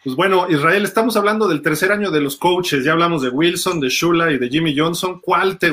Pues 0.02 0.16
bueno, 0.16 0.48
Israel, 0.48 0.84
estamos 0.84 1.14
hablando 1.18 1.46
del 1.46 1.60
tercer 1.60 1.92
año 1.92 2.10
de 2.10 2.22
los 2.22 2.36
coaches. 2.36 2.82
Ya 2.82 2.92
hablamos 2.92 3.20
de 3.20 3.28
Wilson, 3.28 3.80
de 3.80 3.90
Shula 3.90 4.32
y 4.32 4.38
de 4.38 4.48
Jimmy 4.48 4.74
Johnson. 4.74 5.20
¿Cuál 5.20 5.58
te, 5.58 5.68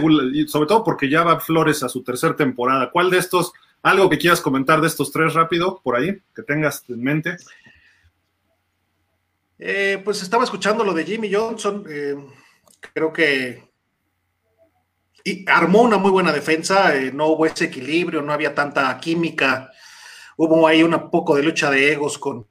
sobre 0.48 0.68
todo 0.68 0.84
porque 0.84 1.10
ya 1.10 1.24
va 1.24 1.40
Flores 1.40 1.82
a 1.82 1.88
su 1.88 2.04
tercera 2.04 2.36
temporada, 2.36 2.92
cuál 2.92 3.10
de 3.10 3.20
estos, 3.20 3.54
algo 3.84 4.10
que 4.10 4.18
quieras 4.18 4.42
comentar 4.42 4.82
de 4.82 4.88
estos 4.88 5.14
tres 5.14 5.34
rápido, 5.34 5.80
por 5.82 5.96
ahí, 5.96 6.22
que 6.36 6.44
tengas 6.44 6.84
en 6.90 7.02
mente? 7.02 7.38
Eh, 9.60 10.02
pues 10.04 10.22
estaba 10.22 10.44
escuchando 10.44 10.84
lo 10.84 10.94
de 10.94 11.06
Jimmy 11.06 11.34
Johnson. 11.34 11.86
Eh, 11.90 12.18
creo 12.94 13.14
que 13.14 13.64
armó 15.48 15.84
una 15.84 15.98
muy 15.98 16.12
buena 16.12 16.34
defensa. 16.34 16.94
Eh, 16.98 17.14
no 17.14 17.28
hubo 17.28 17.46
ese 17.46 17.66
equilibrio, 17.66 18.22
no 18.22 18.34
había 18.34 18.54
tanta 18.54 18.98
química. 19.00 19.72
Hubo 20.36 20.68
ahí 20.68 20.84
un 20.84 21.10
poco 21.10 21.34
de 21.34 21.44
lucha 21.44 21.72
de 21.72 21.94
egos 21.94 22.18
con, 22.18 22.46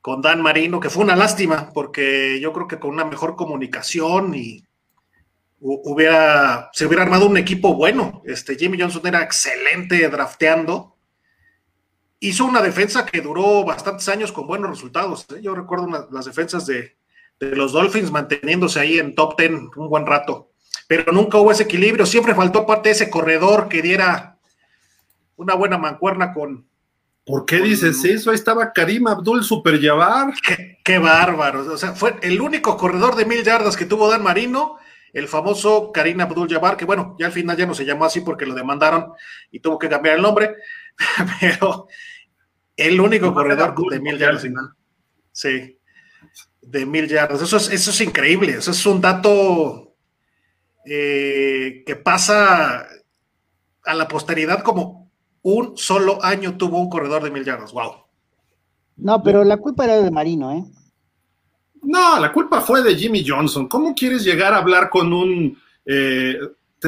con 0.00 0.22
Dan 0.22 0.42
Marino, 0.42 0.80
que 0.80 0.90
fue 0.90 1.04
una 1.04 1.16
lástima, 1.16 1.70
porque 1.72 2.38
yo 2.40 2.52
creo 2.52 2.68
que 2.68 2.78
con 2.78 2.90
una 2.90 3.04
mejor 3.04 3.36
comunicación 3.36 4.34
y 4.34 4.64
hubiera, 5.60 6.70
se 6.72 6.86
hubiera 6.86 7.02
armado 7.02 7.26
un 7.26 7.36
equipo 7.36 7.74
bueno. 7.74 8.22
Este 8.24 8.56
Jimmy 8.56 8.80
Johnson 8.80 9.06
era 9.06 9.22
excelente 9.22 10.08
drafteando. 10.08 10.96
Hizo 12.20 12.44
una 12.44 12.62
defensa 12.62 13.06
que 13.06 13.20
duró 13.20 13.64
bastantes 13.64 14.08
años 14.08 14.32
con 14.32 14.46
buenos 14.46 14.70
resultados. 14.70 15.26
¿eh? 15.36 15.40
Yo 15.42 15.54
recuerdo 15.54 16.08
las 16.10 16.24
defensas 16.24 16.66
de, 16.66 16.96
los 17.40 17.72
Dolphins 17.72 18.10
manteniéndose 18.10 18.80
ahí 18.80 18.98
en 18.98 19.14
top 19.14 19.38
10 19.38 19.50
un 19.76 19.88
buen 19.88 20.06
rato. 20.06 20.50
Pero 20.88 21.12
nunca 21.12 21.38
hubo 21.38 21.52
ese 21.52 21.64
equilibrio. 21.64 22.06
Siempre 22.06 22.34
faltó 22.34 22.66
parte 22.66 22.88
de 22.88 22.94
ese 22.94 23.10
corredor 23.10 23.68
que 23.68 23.82
diera 23.82 24.38
una 25.36 25.54
buena 25.54 25.78
mancuerna 25.78 26.32
con, 26.32 26.67
¿Por 27.28 27.44
qué 27.44 27.60
dices 27.60 28.02
eso? 28.06 28.30
Ahí 28.30 28.36
estaba 28.36 28.72
Karim 28.72 29.06
Abdul 29.06 29.44
Super 29.44 29.78
Qué, 29.78 30.78
qué 30.82 30.98
bárbaro. 30.98 31.70
O 31.70 31.76
sea, 31.76 31.92
fue 31.92 32.16
el 32.22 32.40
único 32.40 32.78
corredor 32.78 33.16
de 33.16 33.26
mil 33.26 33.44
yardas 33.44 33.76
que 33.76 33.84
tuvo 33.84 34.08
Dan 34.08 34.22
Marino, 34.22 34.78
el 35.12 35.28
famoso 35.28 35.92
Karim 35.92 36.22
Abdul 36.22 36.48
Jabbar, 36.48 36.78
que 36.78 36.86
bueno, 36.86 37.16
ya 37.18 37.26
al 37.26 37.32
final 37.32 37.54
ya 37.54 37.66
no 37.66 37.74
se 37.74 37.84
llamó 37.84 38.06
así 38.06 38.22
porque 38.22 38.46
lo 38.46 38.54
demandaron 38.54 39.12
y 39.50 39.60
tuvo 39.60 39.78
que 39.78 39.90
cambiar 39.90 40.16
el 40.16 40.22
nombre, 40.22 40.54
pero 41.40 41.88
el 42.74 42.98
único 42.98 43.34
corredor 43.34 43.74
de 43.90 44.00
mil 44.00 44.16
yardas. 44.16 44.46
Sí, 45.30 45.78
de 46.62 46.86
mil 46.86 47.08
yardas. 47.08 47.42
Eso 47.42 47.58
es, 47.58 47.68
eso 47.68 47.90
es 47.90 48.00
increíble. 48.00 48.52
Eso 48.54 48.70
es 48.70 48.86
un 48.86 49.02
dato 49.02 49.94
eh, 50.86 51.82
que 51.84 51.94
pasa 51.94 52.86
a 53.84 53.94
la 53.94 54.08
posteridad 54.08 54.62
como 54.62 54.97
un 55.54 55.76
solo 55.76 56.22
año 56.22 56.56
tuvo 56.56 56.78
un 56.78 56.90
corredor 56.90 57.22
de 57.22 57.30
mil 57.30 57.44
yardas. 57.44 57.72
¡Wow! 57.72 57.92
No, 58.96 59.22
pero 59.22 59.44
la 59.44 59.56
culpa 59.56 59.84
era 59.84 60.00
de 60.00 60.10
Marino, 60.10 60.52
¿eh? 60.52 60.64
No, 61.82 62.18
la 62.18 62.32
culpa 62.32 62.60
fue 62.60 62.82
de 62.82 62.96
Jimmy 62.96 63.24
Johnson. 63.26 63.68
¿Cómo 63.68 63.94
quieres 63.94 64.24
llegar 64.24 64.52
a 64.52 64.58
hablar 64.58 64.90
con 64.90 65.12
un. 65.12 65.56
Eh, 65.86 66.36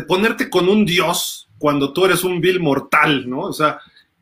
ponerte 0.06 0.50
con 0.50 0.68
un 0.68 0.84
dios 0.84 1.48
cuando 1.58 1.92
tú 1.92 2.04
eres 2.04 2.22
un 2.24 2.40
vil 2.40 2.60
mortal, 2.60 3.28
¿no? 3.28 3.40
O 3.40 3.52
sea, 3.52 3.78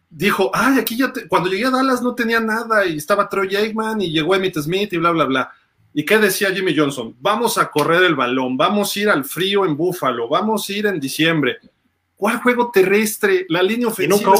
dijo, 0.08 0.50
ay, 0.52 0.78
aquí 0.78 0.96
ya. 0.96 1.12
Cuando 1.28 1.48
llegué 1.48 1.66
a 1.66 1.70
Dallas 1.70 2.02
no 2.02 2.14
tenía 2.14 2.40
nada 2.40 2.86
y 2.86 2.96
estaba 2.96 3.28
Troy 3.28 3.56
Aikman 3.56 4.00
y 4.02 4.12
llegó 4.12 4.34
Emmitt 4.34 4.58
Smith 4.58 4.92
y 4.92 4.98
bla, 4.98 5.10
bla, 5.10 5.24
bla. 5.24 5.52
¿Y 5.94 6.04
qué 6.04 6.18
decía 6.18 6.54
Jimmy 6.54 6.76
Johnson? 6.76 7.16
Vamos 7.18 7.58
a 7.58 7.70
correr 7.70 8.04
el 8.04 8.14
balón, 8.14 8.56
vamos 8.56 8.94
a 8.94 9.00
ir 9.00 9.08
al 9.08 9.24
frío 9.24 9.64
en 9.64 9.76
Búfalo, 9.76 10.28
vamos 10.28 10.68
a 10.68 10.72
ir 10.72 10.86
en 10.86 11.00
diciembre. 11.00 11.58
¿Cuál 12.18 12.42
juego 12.42 12.70
terrestre? 12.70 13.46
La 13.48 13.62
línea 13.62 13.88
ofensiva 13.88 14.34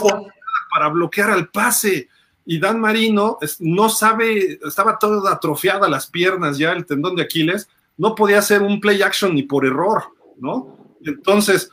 para 0.71 0.89
bloquear 0.89 1.31
al 1.31 1.49
pase. 1.49 2.09
Y 2.45 2.59
Dan 2.59 2.81
Marino 2.81 3.39
no 3.61 3.89
sabe, 3.89 4.59
estaba 4.67 4.99
todo 4.99 5.27
atrofiada 5.29 5.89
las 5.89 6.09
piernas 6.09 6.59
ya, 6.59 6.73
el 6.73 6.85
tendón 6.85 7.15
de 7.15 7.23
Aquiles, 7.23 7.69
no 7.97 8.15
podía 8.15 8.39
hacer 8.39 8.63
un 8.63 8.81
play 8.81 9.01
action 9.03 9.35
ni 9.35 9.43
por 9.43 9.65
error, 9.65 10.05
¿no? 10.39 10.97
Entonces, 11.05 11.71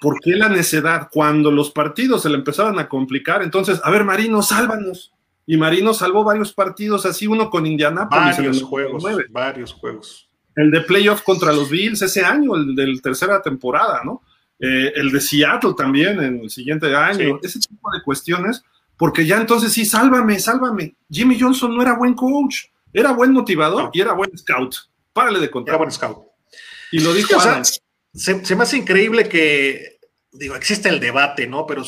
¿por 0.00 0.20
qué 0.20 0.36
la 0.36 0.48
necedad? 0.48 1.08
Cuando 1.10 1.50
los 1.50 1.70
partidos 1.70 2.22
se 2.22 2.28
le 2.28 2.36
empezaron 2.36 2.78
a 2.78 2.88
complicar, 2.88 3.42
entonces, 3.42 3.80
a 3.82 3.90
ver, 3.90 4.04
Marino, 4.04 4.42
sálvanos. 4.42 5.12
Y 5.46 5.56
Marino 5.56 5.92
salvó 5.92 6.22
varios 6.22 6.52
partidos, 6.52 7.04
así 7.06 7.26
uno 7.26 7.50
con 7.50 7.66
Indianapolis. 7.66 8.36
Varios 8.36 8.62
juegos, 8.62 9.04
varios 9.30 9.72
juegos. 9.72 10.28
El 10.54 10.70
de 10.70 10.82
playoff 10.82 11.22
contra 11.22 11.52
los 11.52 11.68
Bills 11.68 12.02
ese 12.02 12.24
año, 12.24 12.54
el 12.54 12.74
de 12.74 12.86
la 12.86 13.00
tercera 13.00 13.42
temporada, 13.42 14.02
¿no? 14.04 14.22
Eh, 14.58 14.92
el 14.96 15.10
de 15.10 15.20
Seattle 15.20 15.74
también 15.76 16.22
en 16.22 16.40
el 16.40 16.50
siguiente 16.50 16.94
año, 16.94 17.38
ese 17.42 17.58
tipo 17.58 17.90
de 17.92 18.02
cuestiones, 18.02 18.62
porque 18.96 19.26
ya 19.26 19.36
entonces 19.36 19.72
sí, 19.72 19.84
sálvame, 19.84 20.38
sálvame. 20.38 20.94
Jimmy 21.10 21.38
Johnson 21.38 21.74
no 21.74 21.82
era 21.82 21.96
buen 21.96 22.14
coach, 22.14 22.66
era 22.92 23.12
buen 23.12 23.32
motivador 23.32 23.90
y 23.92 24.00
era 24.00 24.12
buen 24.12 24.36
scout. 24.38 24.76
Párale 25.12 25.40
de 25.40 25.50
contar. 25.50 25.74
Era 25.74 25.78
buen 25.78 25.90
scout. 25.90 26.26
Y 26.92 27.00
lo 27.00 27.12
dijo 27.12 27.38
se, 28.14 28.54
me 28.54 28.62
hace 28.62 28.76
increíble 28.76 29.28
que, 29.28 29.98
digo, 30.30 30.54
existe 30.54 30.88
el 30.88 31.00
debate, 31.00 31.48
¿no? 31.48 31.66
Pero 31.66 31.82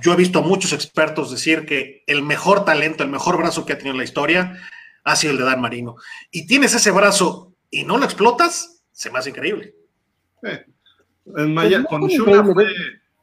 yo 0.00 0.12
he 0.14 0.16
visto 0.16 0.38
a 0.38 0.42
muchos 0.42 0.72
expertos 0.72 1.30
decir 1.30 1.66
que 1.66 2.02
el 2.06 2.22
mejor 2.22 2.64
talento, 2.64 3.04
el 3.04 3.10
mejor 3.10 3.36
brazo 3.36 3.66
que 3.66 3.74
ha 3.74 3.76
tenido 3.76 3.92
en 3.92 3.98
la 3.98 4.04
historia 4.04 4.58
ha 5.04 5.16
sido 5.16 5.32
el 5.32 5.38
de 5.38 5.44
Dan 5.44 5.60
Marino. 5.60 5.96
Y 6.30 6.46
tienes 6.46 6.74
ese 6.74 6.90
brazo 6.90 7.54
y 7.70 7.84
no 7.84 7.98
lo 7.98 8.06
explotas, 8.06 8.82
se 8.92 9.10
me 9.10 9.18
hace 9.18 9.30
increíble. 9.30 9.74
En 11.36 11.54
Maya, 11.54 11.84
con 11.84 12.06
Shula 12.06 12.44
fue 12.44 12.66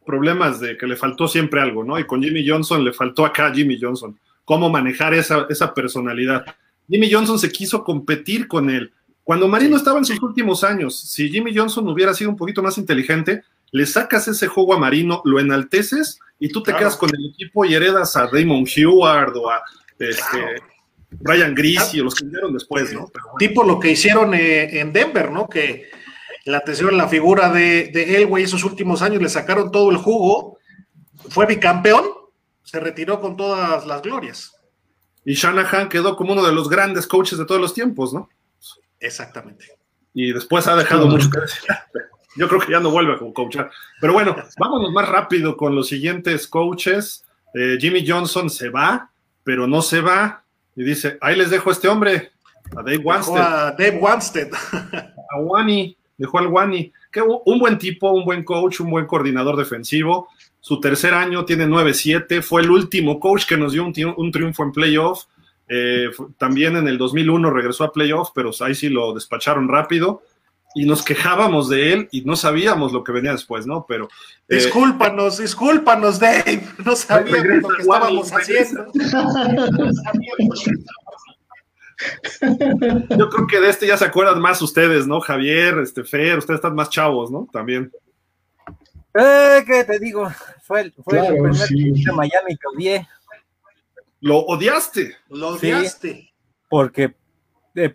problemas 0.05 0.59
de 0.59 0.77
que 0.77 0.87
le 0.87 0.95
faltó 0.95 1.27
siempre 1.27 1.59
algo, 1.59 1.83
¿no? 1.83 1.99
Y 1.99 2.05
con 2.05 2.23
Jimmy 2.23 2.47
Johnson 2.47 2.83
le 2.83 2.93
faltó 2.93 3.25
acá 3.25 3.47
a 3.47 3.53
Jimmy 3.53 3.77
Johnson. 3.79 4.17
Cómo 4.45 4.69
manejar 4.69 5.13
esa, 5.13 5.45
esa 5.49 5.73
personalidad. 5.73 6.45
Jimmy 6.89 7.11
Johnson 7.11 7.37
se 7.37 7.51
quiso 7.51 7.83
competir 7.83 8.47
con 8.47 8.69
él. 8.69 8.93
Cuando 9.23 9.49
Marino 9.49 9.75
estaba 9.75 9.99
en 9.99 10.05
sus 10.05 10.21
últimos 10.23 10.63
años, 10.63 10.97
si 11.01 11.29
Jimmy 11.29 11.53
Johnson 11.53 11.87
hubiera 11.89 12.13
sido 12.13 12.29
un 12.29 12.37
poquito 12.37 12.63
más 12.63 12.77
inteligente, 12.77 13.43
le 13.71 13.85
sacas 13.85 14.27
ese 14.29 14.47
juego 14.47 14.73
a 14.73 14.79
Marino, 14.79 15.21
lo 15.25 15.39
enalteces 15.39 16.19
y 16.39 16.49
tú 16.49 16.63
te 16.63 16.73
quedas 16.73 16.95
con 16.95 17.09
el 17.13 17.31
equipo 17.31 17.65
y 17.65 17.73
heredas 17.73 18.15
a 18.15 18.29
Damon 18.31 18.65
Heward 18.65 19.35
o 19.35 19.49
a 19.49 19.61
este, 19.99 20.61
Brian 21.09 21.53
Greasy 21.53 21.99
o 21.99 22.05
los 22.05 22.15
que 22.15 22.25
vinieron 22.25 22.53
después, 22.53 22.93
¿no? 22.93 23.11
Tipo 23.37 23.63
lo 23.63 23.79
que 23.79 23.91
hicieron 23.91 24.33
eh, 24.33 24.79
en 24.79 24.93
Denver, 24.93 25.31
¿no? 25.31 25.49
Que 25.49 25.89
la 26.51 26.59
atención 26.59 26.97
la 26.97 27.07
figura 27.07 27.49
de, 27.51 27.89
de 27.93 28.17
Elway 28.17 28.43
esos 28.43 28.63
últimos 28.63 29.01
años 29.01 29.21
le 29.21 29.29
sacaron 29.29 29.71
todo 29.71 29.91
el 29.91 29.97
jugo, 29.97 30.57
fue 31.29 31.45
bicampeón 31.45 32.05
se 32.67 32.81
retiró 32.81 33.21
con 33.21 33.37
todas 33.37 33.87
las 33.87 34.01
glorias. 34.01 34.53
Y 35.23 35.35
Shanahan 35.35 35.87
quedó 35.87 36.17
como 36.17 36.33
uno 36.33 36.45
de 36.45 36.51
los 36.51 36.67
grandes 36.67 37.07
coaches 37.07 37.39
de 37.39 37.45
todos 37.45 37.61
los 37.61 37.73
tiempos, 37.73 38.13
¿no? 38.13 38.29
Exactamente. 38.99 39.65
Y 40.13 40.33
después 40.33 40.67
ha 40.67 40.75
dejado 40.75 41.07
mucho 41.07 41.29
que 41.29 41.39
decir. 41.39 41.63
Yo 42.35 42.49
creo 42.49 42.59
que 42.59 42.73
ya 42.73 42.81
no 42.81 42.91
vuelve 42.91 43.13
a 43.13 43.33
coachar. 43.33 43.71
Pero 44.01 44.11
bueno, 44.11 44.35
vámonos 44.59 44.91
más 44.91 45.07
rápido 45.07 45.55
con 45.55 45.75
los 45.75 45.87
siguientes 45.87 46.45
coaches. 46.45 47.23
Eh, 47.53 47.77
Jimmy 47.79 48.05
Johnson 48.05 48.49
se 48.49 48.67
va, 48.67 49.11
pero 49.45 49.65
no 49.65 49.81
se 49.81 50.01
va. 50.01 50.43
Y 50.75 50.83
dice, 50.83 51.17
ahí 51.21 51.37
les 51.37 51.49
dejo 51.49 51.69
a 51.69 51.73
este 51.73 51.87
hombre, 51.87 52.31
a 52.75 52.83
Dave 52.83 52.97
Wanstead. 52.97 53.67
a 53.67 53.71
Dave 53.71 53.97
Wanstead. 54.01 54.49
a 54.83 55.39
Wani, 55.39 55.97
dejó 56.17 56.39
al 56.39 56.47
Wani. 56.47 56.91
Que 57.11 57.21
un 57.21 57.59
buen 57.59 57.77
tipo, 57.77 58.11
un 58.11 58.25
buen 58.25 58.43
coach, 58.43 58.81
un 58.81 58.89
buen 58.89 59.05
coordinador 59.05 59.55
defensivo. 59.55 60.27
Su 60.59 60.79
tercer 60.79 61.13
año 61.13 61.45
tiene 61.45 61.67
9-7. 61.67 62.41
Fue 62.41 62.61
el 62.61 62.71
último 62.71 63.19
coach 63.19 63.45
que 63.45 63.57
nos 63.57 63.73
dio 63.73 63.85
un, 63.85 64.31
triunfo 64.31 64.63
en 64.63 64.71
playoff. 64.71 65.25
Eh, 65.69 66.09
también 66.37 66.77
en 66.77 66.87
el 66.87 66.97
2001 66.97 67.49
regresó 67.51 67.83
a 67.83 67.91
playoff, 67.91 68.29
pero 68.33 68.51
ahí 68.61 68.73
sí 68.73 68.89
lo 68.89 69.13
despacharon 69.13 69.67
rápido 69.67 70.21
y 70.77 70.85
nos 70.85 71.03
quejábamos 71.03 71.69
de 71.69 71.93
él 71.93 72.09
y 72.11 72.21
no 72.21 72.35
sabíamos 72.35 72.93
lo 72.93 73.03
que 73.03 73.11
venía 73.11 73.31
después, 73.31 73.65
¿no? 73.65 73.85
Pero. 73.87 74.09
Eh, 74.47 74.55
discúlpanos, 74.55 75.39
discúlpanos, 75.39 76.19
Dave. 76.19 76.63
No 76.85 76.95
sabíamos 76.95 77.61
lo 77.61 77.69
que 77.69 77.81
estábamos 77.81 78.31
haciendo. 78.31 78.85
Yo 83.17 83.29
creo 83.29 83.47
que 83.47 83.59
de 83.59 83.69
este 83.69 83.87
ya 83.87 83.97
se 83.97 84.05
acuerdan 84.05 84.39
más 84.39 84.61
ustedes, 84.61 85.07
¿no? 85.07 85.19
Javier, 85.19 85.79
este 85.79 86.03
Fer, 86.03 86.37
ustedes 86.37 86.57
están 86.57 86.75
más 86.75 86.89
chavos, 86.89 87.31
¿no? 87.31 87.47
También. 87.51 87.91
Eh, 89.13 89.63
¿qué 89.65 89.83
te 89.83 89.97
digo? 89.99 90.29
Fue, 90.61 90.81
el, 90.81 90.93
fue 90.93 91.19
el 91.19 91.33
primer 91.33 91.53
de 91.53 92.11
Miami 92.11 92.57
que 92.57 92.67
odié. 92.75 93.07
¿Lo 94.19 94.39
odiaste? 94.39 95.15
Lo 95.29 95.49
odiaste. 95.49 96.31
porque 96.69 97.15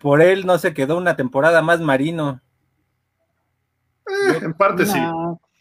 por 0.01 0.21
él 0.21 0.45
no 0.45 0.57
se 0.57 0.73
quedó 0.73 0.97
una 0.97 1.15
temporada 1.15 1.61
más 1.61 1.79
marino. 1.79 2.41
Eh, 4.07 4.39
en 4.41 4.53
parte 4.53 4.85
sí. 4.85 4.99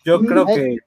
Yo 0.05 0.21
creo 0.21 0.47
que 0.47 0.79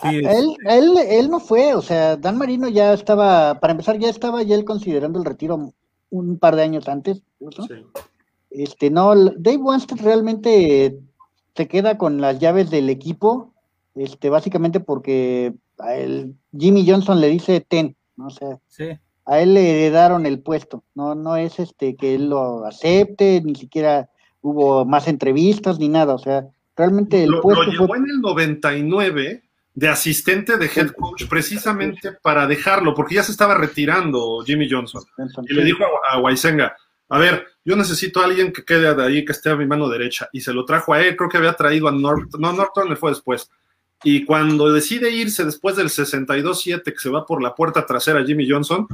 sí. 0.00 0.08
Él, 0.08 0.56
él, 0.66 0.98
él 1.08 1.30
no 1.30 1.40
fue, 1.40 1.74
o 1.74 1.80
sea, 1.80 2.16
Dan 2.16 2.36
Marino 2.36 2.68
ya 2.68 2.92
estaba, 2.92 3.58
para 3.60 3.72
empezar, 3.72 3.98
ya 3.98 4.10
estaba 4.10 4.42
ya 4.42 4.54
él 4.54 4.64
considerando 4.64 5.18
el 5.18 5.24
retiro 5.24 5.72
un 6.10 6.38
par 6.38 6.56
de 6.56 6.62
años 6.62 6.88
antes. 6.88 7.22
Este, 8.50 8.90
no, 8.90 9.14
Dave 9.14 9.58
Wanstead 9.58 10.00
realmente 10.00 10.98
se 11.54 11.68
queda 11.68 11.98
con 11.98 12.20
las 12.20 12.38
llaves 12.38 12.70
del 12.70 12.90
equipo, 12.90 13.52
este, 13.94 14.30
básicamente 14.30 14.80
porque 14.80 15.54
a 15.78 15.94
él, 15.94 16.34
Jimmy 16.56 16.88
Johnson 16.88 17.20
le 17.20 17.28
dice 17.28 17.60
ten, 17.60 17.96
¿no? 18.16 18.28
o 18.28 18.30
sea, 18.30 18.58
a 19.26 19.40
él 19.40 19.54
le 19.54 19.70
heredaron 19.70 20.26
el 20.26 20.40
puesto, 20.40 20.84
no, 20.94 21.14
no 21.14 21.36
es 21.36 21.58
este 21.58 21.96
que 21.96 22.14
él 22.14 22.30
lo 22.30 22.64
acepte, 22.64 23.42
ni 23.44 23.54
siquiera 23.54 24.10
hubo 24.40 24.84
más 24.84 25.08
entrevistas 25.08 25.78
ni 25.78 25.88
nada, 25.88 26.14
o 26.14 26.18
sea, 26.18 26.48
Realmente 26.76 27.24
el 27.24 27.30
lo, 27.30 27.40
puesto 27.40 27.64
lo 27.64 27.72
llevó 27.72 27.96
en 27.96 28.04
el 28.04 28.20
99 28.20 29.42
de 29.76 29.88
asistente 29.88 30.56
de 30.56 30.70
head 30.74 30.88
coach 30.92 31.26
precisamente 31.28 32.12
para 32.22 32.46
dejarlo, 32.46 32.94
porque 32.94 33.16
ya 33.16 33.22
se 33.22 33.30
estaba 33.30 33.54
retirando 33.54 34.42
Jimmy 34.44 34.66
Johnson. 34.70 35.04
Y 35.46 35.52
le 35.52 35.64
dijo 35.64 35.84
a, 35.84 36.16
a 36.16 36.76
a 37.08 37.18
ver, 37.18 37.46
yo 37.62 37.76
necesito 37.76 38.20
a 38.20 38.24
alguien 38.24 38.52
que 38.52 38.64
quede 38.64 38.92
de 38.92 39.04
ahí, 39.04 39.24
que 39.24 39.32
esté 39.32 39.50
a 39.50 39.54
mi 39.54 39.66
mano 39.66 39.88
derecha. 39.88 40.28
Y 40.32 40.40
se 40.40 40.54
lo 40.54 40.64
trajo 40.64 40.94
a 40.94 41.02
él, 41.02 41.14
creo 41.14 41.28
que 41.28 41.36
había 41.36 41.52
traído 41.52 41.88
a 41.88 41.92
Norton, 41.92 42.40
no, 42.40 42.54
Norton 42.54 42.88
le 42.88 42.96
fue 42.96 43.10
después. 43.10 43.50
Y 44.02 44.24
cuando 44.24 44.72
decide 44.72 45.10
irse 45.10 45.44
después 45.44 45.76
del 45.76 45.88
62-7, 45.88 46.82
que 46.82 46.98
se 46.98 47.10
va 47.10 47.26
por 47.26 47.42
la 47.42 47.54
puerta 47.54 47.84
trasera 47.84 48.24
Jimmy 48.24 48.50
Johnson, 48.50 48.88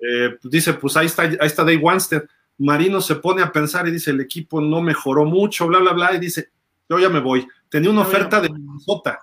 eh, 0.00 0.36
dice, 0.42 0.74
pues 0.74 0.96
ahí 0.96 1.06
está, 1.06 1.22
ahí 1.22 1.36
está 1.42 1.62
Dave 1.62 1.78
Wanstead. 1.78 2.24
Marino 2.58 3.00
se 3.00 3.14
pone 3.14 3.40
a 3.40 3.52
pensar 3.52 3.86
y 3.86 3.92
dice, 3.92 4.10
el 4.10 4.20
equipo 4.20 4.60
no 4.60 4.82
mejoró 4.82 5.24
mucho, 5.24 5.68
bla, 5.68 5.78
bla, 5.78 5.92
bla, 5.92 6.14
y 6.14 6.18
dice, 6.18 6.50
yo 6.88 6.98
ya 6.98 7.08
me 7.08 7.20
voy. 7.20 7.46
Tenía 7.68 7.90
una 7.90 8.02
oferta 8.02 8.40
de 8.40 8.50
Minnesota 8.50 9.20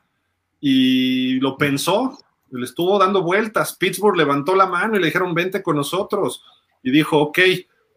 y 0.61 1.39
lo 1.39 1.57
pensó, 1.57 2.17
le 2.51 2.63
estuvo 2.63 2.97
dando 2.99 3.23
vueltas. 3.23 3.75
Pittsburgh 3.75 4.15
levantó 4.15 4.55
la 4.55 4.67
mano 4.67 4.95
y 4.95 4.99
le 4.99 5.07
dijeron, 5.07 5.33
vente 5.33 5.63
con 5.63 5.75
nosotros. 5.75 6.43
Y 6.83 6.91
dijo, 6.91 7.17
ok, 7.17 7.39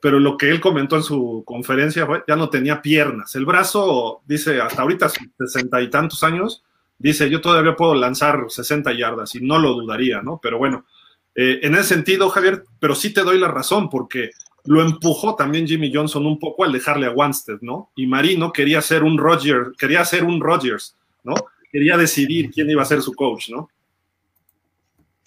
pero 0.00 0.18
lo 0.18 0.36
que 0.36 0.48
él 0.50 0.60
comentó 0.60 0.96
en 0.96 1.02
su 1.02 1.44
conferencia 1.46 2.08
ya 2.26 2.36
no 2.36 2.48
tenía 2.48 2.82
piernas. 2.82 3.34
El 3.36 3.44
brazo, 3.44 4.22
dice, 4.26 4.60
hasta 4.60 4.82
ahorita, 4.82 5.10
sesenta 5.38 5.80
y 5.80 5.90
tantos 5.90 6.22
años, 6.24 6.64
dice, 6.98 7.28
yo 7.30 7.40
todavía 7.40 7.76
puedo 7.76 7.94
lanzar 7.94 8.44
60 8.48 8.92
yardas 8.94 9.34
y 9.34 9.40
no 9.40 9.58
lo 9.58 9.74
dudaría, 9.74 10.22
¿no? 10.22 10.40
Pero 10.42 10.58
bueno, 10.58 10.86
eh, 11.34 11.60
en 11.62 11.74
ese 11.74 11.94
sentido, 11.94 12.28
Javier, 12.30 12.64
pero 12.78 12.94
sí 12.94 13.12
te 13.12 13.22
doy 13.22 13.38
la 13.38 13.48
razón, 13.48 13.90
porque 13.90 14.30
lo 14.64 14.80
empujó 14.82 15.34
también 15.34 15.66
Jimmy 15.66 15.92
Johnson 15.92 16.26
un 16.26 16.38
poco 16.38 16.64
al 16.64 16.72
dejarle 16.72 17.06
a 17.06 17.10
Wanstead, 17.10 17.58
¿no? 17.60 17.90
Y 17.94 18.06
Marino 18.06 18.52
quería 18.52 18.80
ser 18.80 19.02
un 19.02 19.18
Roger, 19.18 19.72
quería 19.78 20.04
ser 20.04 20.24
un 20.24 20.40
Rogers, 20.40 20.96
¿no? 21.22 21.34
Quería 21.74 21.96
decidir 21.96 22.52
quién 22.52 22.70
iba 22.70 22.82
a 22.82 22.84
ser 22.84 23.02
su 23.02 23.12
coach, 23.14 23.50
¿no? 23.50 23.68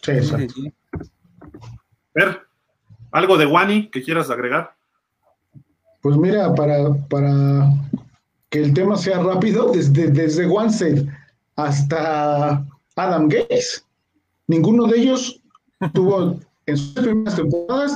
Sí, 0.02 0.12
exacto. 0.12 0.54
Ver, 2.16 2.40
¿algo 3.12 3.36
de 3.36 3.46
Wani 3.46 3.90
que 3.90 4.02
quieras 4.02 4.30
agregar? 4.30 4.74
Pues 6.02 6.16
mira, 6.16 6.56
para, 6.56 6.94
para 7.10 7.70
que 8.50 8.60
el 8.60 8.74
tema 8.74 8.96
sea 8.96 9.22
rápido, 9.22 9.74
desde, 9.74 10.08
desde 10.08 10.48
Wanstead 10.48 11.04
hasta 11.58 12.66
Adam 12.96 13.28
Gates, 13.28 13.86
ninguno 14.48 14.88
de 14.88 15.00
ellos 15.00 15.42
tuvo 15.94 16.40
en 16.66 16.78
sus 16.78 16.94
primeras 16.94 17.36
temporadas 17.36 17.92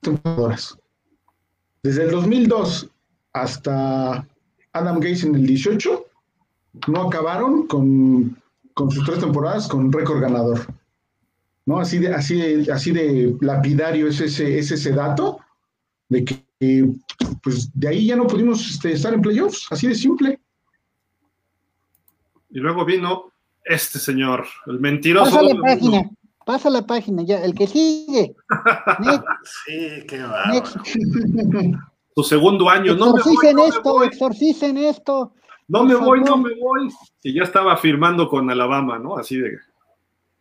temporadas. 0.00 0.78
Desde 1.82 2.04
el 2.04 2.10
2002 2.10 2.88
hasta 3.34 4.26
Adam 4.72 4.94
Gates 4.94 5.24
en 5.24 5.34
el 5.34 5.46
18, 5.46 5.99
no 6.88 7.02
acabaron 7.02 7.66
con, 7.66 8.36
sus 8.90 9.04
tres 9.04 9.20
temporadas 9.20 9.68
con 9.68 9.92
récord 9.92 10.20
ganador. 10.20 10.60
¿No? 11.66 11.78
Así 11.78 11.98
de, 11.98 12.14
así 12.14 12.34
de, 12.36 12.72
así 12.72 12.90
de 12.90 13.36
lapidario 13.40 14.08
es 14.08 14.20
ese, 14.20 14.58
ese 14.58 14.92
dato 14.92 15.38
de 16.08 16.24
que 16.24 16.42
pues 17.42 17.70
de 17.78 17.88
ahí 17.88 18.06
ya 18.06 18.16
no 18.16 18.26
pudimos 18.26 18.68
este, 18.68 18.92
estar 18.92 19.14
en 19.14 19.22
playoffs, 19.22 19.66
así 19.70 19.86
de 19.86 19.94
simple. 19.94 20.40
Y 22.50 22.58
luego 22.58 22.84
vino 22.84 23.32
este 23.64 23.98
señor, 23.98 24.46
el 24.66 24.80
mentiroso. 24.80 25.40
Pasa 26.44 26.70
la 26.70 26.84
página, 26.84 27.22
ya, 27.22 27.44
el 27.44 27.54
que 27.54 27.66
sigue. 27.66 28.34
sí, 29.66 30.04
qué 30.08 30.22
va. 30.22 30.50
Tu 32.14 32.22
segundo 32.24 32.68
año, 32.68 32.96
no 32.96 33.14
esto, 33.16 34.02
exorcicen 34.02 34.78
esto. 34.78 35.32
No 35.70 35.84
me 35.84 35.94
voy, 35.94 36.20
no 36.20 36.36
me 36.36 36.50
voy. 36.56 36.88
Y 37.22 37.32
ya 37.32 37.44
estaba 37.44 37.76
firmando 37.76 38.28
con 38.28 38.50
Alabama, 38.50 38.98
¿no? 38.98 39.16
Así 39.16 39.38
de. 39.38 39.52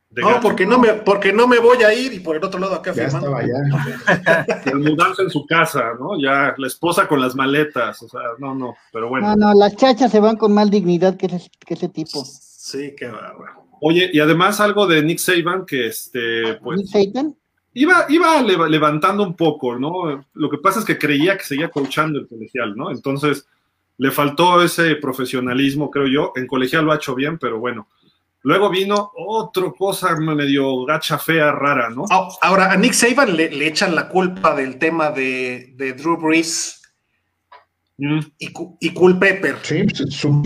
no, 0.10 0.40
porque 0.42 0.66
no, 0.66 0.80
me, 0.80 0.94
porque 0.94 1.32
no 1.32 1.48
me 1.48 1.60
voy 1.60 1.84
a 1.84 1.94
ir 1.94 2.14
y 2.14 2.20
por 2.20 2.36
el 2.36 2.44
otro 2.44 2.60
lado 2.60 2.74
acá 2.74 2.94
ya 2.94 3.04
firmando. 3.04 3.38
Estaba 3.40 3.46
ya. 3.46 4.46
el 4.72 4.80
mudarse 4.80 5.22
en 5.22 5.30
su 5.30 5.46
casa, 5.46 5.92
¿no? 6.00 6.20
Ya 6.20 6.56
la 6.58 6.66
esposa 6.66 7.08
con 7.08 7.22
las 7.22 7.36
maletas, 7.36 8.02
o 8.02 8.10
sea, 8.10 8.22
no, 8.40 8.56
no, 8.56 8.74
pero 8.92 9.08
bueno. 9.08 9.28
No, 9.28 9.36
no, 9.36 9.54
las 9.54 9.76
chachas 9.76 10.12
se 10.12 10.20
van 10.20 10.36
con 10.36 10.52
más 10.52 10.72
dignidad 10.72 11.16
que 11.16 11.28
ese, 11.28 11.52
que 11.60 11.76
ese 11.76 11.90
tipo. 11.90 12.26
Sí, 12.26 12.96
qué 12.98 13.08
bárbaro. 13.08 13.68
Oye, 13.82 14.10
y 14.12 14.20
además 14.20 14.60
algo 14.60 14.88
de 14.88 15.04
Nick 15.04 15.20
Saban 15.20 15.64
que 15.68 15.88
este, 15.88 16.56
pues. 16.56 16.80
¿Nick 16.80 16.88
Saban? 16.88 17.36
Iba, 17.72 18.08
iba 18.10 18.42
levantando 18.42 19.22
un 19.22 19.36
poco, 19.36 19.78
¿no? 19.78 20.26
Lo 20.34 20.50
que 20.50 20.58
pasa 20.58 20.80
es 20.80 20.86
que 20.86 20.98
creía 20.98 21.38
que 21.38 21.44
seguía 21.44 21.70
coachando 21.70 22.18
el 22.18 22.28
colegial, 22.28 22.76
¿no? 22.76 22.90
Entonces, 22.90 23.46
le 24.00 24.12
faltó 24.12 24.64
ese 24.64 24.96
profesionalismo, 24.96 25.92
creo 25.92 26.08
yo. 26.08 26.32
En 26.36 26.48
colegial 26.48 26.86
lo 26.86 26.94
ha 26.94 26.96
hecho 26.96 27.14
bien, 27.14 27.38
pero 27.38 27.60
bueno. 27.60 27.90
Luego 28.44 28.70
vino 28.70 29.12
otra 29.14 29.74
cosa 29.78 30.16
medio 30.16 30.86
gacha 30.86 31.18
fea, 31.18 31.52
rara, 31.52 31.90
¿no? 31.90 32.06
Ah, 32.10 32.30
ahora, 32.42 32.72
a 32.72 32.78
Nick 32.78 32.94
Saban 32.94 33.36
le, 33.36 33.68
echan 33.68 33.94
la 33.94 34.08
culpa 34.08 34.56
del 34.56 34.80
tema 34.80 35.12
de, 35.12 35.76
Drew 35.98 36.16
Brees 36.16 36.82
mm. 37.98 38.20
y, 38.38 38.54
y 38.80 38.94
Cool 38.94 39.20
Pepper. 39.20 39.58
Sí, 39.64 39.84
pues, 39.84 40.14
su... 40.16 40.44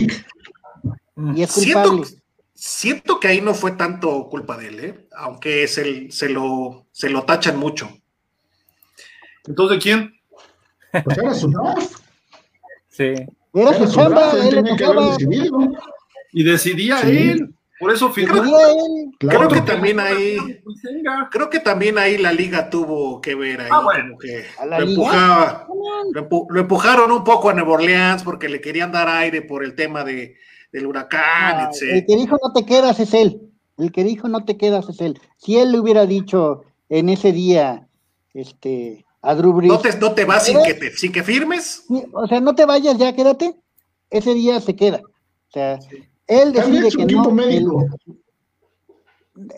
Y 1.36 1.42
es 1.42 1.52
culpable. 1.52 2.08
Siento 2.54 3.20
que 3.20 3.28
ahí 3.28 3.40
no 3.40 3.54
fue 3.54 3.72
tanto 3.72 4.28
culpa 4.28 4.56
de 4.56 4.68
él, 4.68 4.80
¿eh? 4.80 5.08
aunque 5.16 5.68
se, 5.68 6.10
se, 6.10 6.28
lo, 6.28 6.88
se 6.90 7.08
lo 7.08 7.22
tachan 7.22 7.56
mucho. 7.56 7.88
¿Entonces 9.46 9.80
quién? 9.80 10.12
Pues 11.04 11.18
era 11.18 11.34
su 11.34 11.52
Sí. 12.88 13.14
Era 13.54 13.72
su 13.74 13.86
chamba, 13.86 14.32
él 14.32 14.64
Y 16.32 16.42
decidía 16.42 17.00
él. 17.00 17.54
Por 17.78 17.92
eso 17.92 18.10
firmó. 18.10 18.42
Creo, 19.18 19.48
que 19.48 19.60
también 19.60 20.00
ahí. 20.00 20.38
Creo 21.30 21.50
que 21.50 21.60
también 21.60 21.98
ahí 21.98 22.18
la 22.18 22.32
liga 22.32 22.70
tuvo 22.70 23.20
que 23.20 23.34
ver 23.34 23.60
ahí. 23.60 23.68
Ah, 23.70 23.82
bueno. 23.82 24.16
Que 24.18 24.44
lo, 24.66 24.78
empujaba, 24.78 25.66
lo, 26.48 26.60
empujaron 26.60 27.12
un 27.12 27.24
poco 27.24 27.50
a 27.50 27.54
Nueva 27.54 27.72
Orleans 27.72 28.22
porque 28.22 28.48
le 28.48 28.60
querían 28.60 28.92
dar 28.92 29.08
aire 29.08 29.42
por 29.42 29.64
el 29.64 29.74
tema 29.74 30.04
de, 30.04 30.36
del 30.72 30.86
huracán, 30.86 31.68
etc. 31.68 31.82
El 31.94 32.06
que 32.06 32.16
dijo 32.16 32.38
no 32.42 32.52
te 32.52 32.64
quedas 32.64 33.00
es 33.00 33.12
él. 33.12 33.40
El 33.76 33.92
que 33.92 34.04
dijo 34.04 34.28
no 34.28 34.44
te 34.44 34.56
quedas 34.56 34.88
es 34.88 35.00
él. 35.00 35.20
Si 35.36 35.58
él 35.58 35.72
le 35.72 35.80
hubiera 35.80 36.06
dicho 36.06 36.62
en 36.88 37.08
ese 37.08 37.32
día, 37.32 37.88
este, 38.34 39.04
a 39.24 39.34
Drew 39.34 39.52
Brees, 39.52 39.72
¿No 39.72 39.78
te, 39.78 39.98
no 39.98 40.12
te 40.12 40.24
vas 40.24 40.44
sin 40.46 40.62
que, 40.62 40.74
te, 40.74 40.90
sin 40.92 41.12
que 41.12 41.22
firmes? 41.22 41.84
O 42.12 42.26
sea, 42.26 42.40
no 42.40 42.54
te 42.54 42.64
vayas 42.64 42.98
ya, 42.98 43.14
quédate. 43.14 43.54
Ese 44.10 44.34
día 44.34 44.60
se 44.60 44.76
queda. 44.76 45.00
O 45.04 45.52
sea, 45.52 45.78
él 46.26 46.52
decide 46.52 46.90
que 46.90 47.06
no. 47.06 47.30
Médico. 47.30 47.86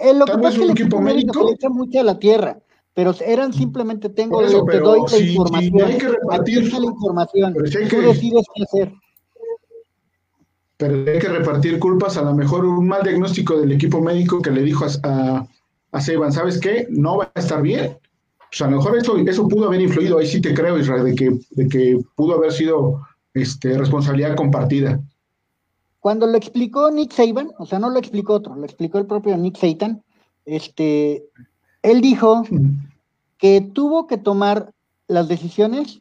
Él, 0.00 0.18
lo 0.18 0.24
que 0.24 0.32
pasa 0.32 0.48
es 0.48 0.54
que 0.56 0.64
el 0.64 0.70
equipo 0.70 1.00
médico, 1.00 1.44
le 1.44 1.52
echa 1.52 1.68
mucho 1.68 2.00
a 2.00 2.04
la 2.04 2.18
tierra 2.18 2.58
pero 2.96 3.14
eran 3.26 3.52
simplemente 3.52 4.08
tengo, 4.08 4.40
eso, 4.40 4.64
te 4.64 4.80
doy 4.80 5.00
la 5.10 5.18
información. 5.18 5.86
hay 5.86 5.98
que 5.98 6.08
repartir 6.08 6.72
la 6.72 6.86
información. 6.86 7.54
Tú 7.54 8.00
decides 8.00 8.46
qué 8.54 8.62
hacer. 8.62 8.92
Pero 10.78 10.94
hay 10.94 11.18
que 11.18 11.28
repartir 11.28 11.78
culpas, 11.78 12.16
a 12.16 12.22
lo 12.22 12.34
mejor 12.34 12.64
un 12.64 12.88
mal 12.88 13.02
diagnóstico 13.02 13.60
del 13.60 13.72
equipo 13.72 14.00
médico 14.00 14.40
que 14.40 14.50
le 14.50 14.62
dijo 14.62 14.86
a, 15.02 15.46
a, 15.92 16.00
Seban, 16.00 16.32
¿sabes 16.32 16.58
qué? 16.58 16.86
No 16.88 17.18
va 17.18 17.30
a 17.34 17.38
estar 17.38 17.60
bien. 17.60 17.98
Pues 18.56 18.66
a 18.66 18.70
lo 18.70 18.78
mejor 18.78 18.96
eso, 18.96 19.18
eso 19.18 19.48
pudo 19.48 19.66
haber 19.66 19.82
influido, 19.82 20.18
ahí 20.18 20.26
sí 20.26 20.40
te 20.40 20.54
creo, 20.54 20.78
Israel, 20.78 21.04
de 21.04 21.14
que, 21.14 21.38
de 21.50 21.68
que 21.68 22.00
pudo 22.14 22.36
haber 22.36 22.50
sido 22.52 23.02
este, 23.34 23.76
responsabilidad 23.76 24.34
compartida. 24.34 24.98
Cuando 26.00 26.26
lo 26.26 26.38
explicó 26.38 26.90
Nick 26.90 27.12
Saban, 27.12 27.50
o 27.58 27.66
sea, 27.66 27.78
no 27.78 27.90
lo 27.90 27.98
explicó 27.98 28.32
otro, 28.32 28.54
lo 28.54 28.64
explicó 28.64 28.96
el 28.96 29.04
propio 29.04 29.36
Nick 29.36 29.58
Saban, 29.58 30.02
este, 30.46 31.22
él 31.82 32.00
dijo 32.00 32.44
que 33.36 33.60
tuvo 33.60 34.06
que 34.06 34.16
tomar 34.16 34.72
las 35.06 35.28
decisiones, 35.28 36.00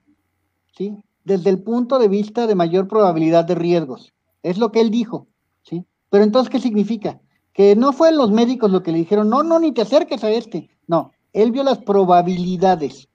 ¿sí? 0.77 0.95
Desde 1.25 1.49
el 1.49 1.59
punto 1.59 1.99
de 1.99 2.07
vista 2.07 2.47
de 2.47 2.55
mayor 2.55 2.87
probabilidad 2.87 3.43
de 3.43 3.55
riesgos. 3.55 4.13
Es 4.43 4.57
lo 4.57 4.71
que 4.71 4.79
él 4.79 4.91
dijo, 4.91 5.27
¿sí? 5.63 5.83
Pero 6.09 6.23
entonces, 6.23 6.49
¿qué 6.49 6.61
significa? 6.61 7.19
Que 7.51 7.75
no 7.75 7.91
fue 7.91 8.13
los 8.13 8.31
médicos 8.31 8.71
lo 8.71 8.81
que 8.81 8.93
le 8.93 8.99
dijeron, 8.99 9.29
no, 9.29 9.43
no, 9.43 9.59
ni 9.59 9.73
te 9.73 9.81
acerques 9.81 10.23
a 10.23 10.31
este. 10.31 10.69
No, 10.87 11.11
él 11.35 11.51
vio 11.51 11.63
las 11.63 11.79
probabilidades. 11.79 13.07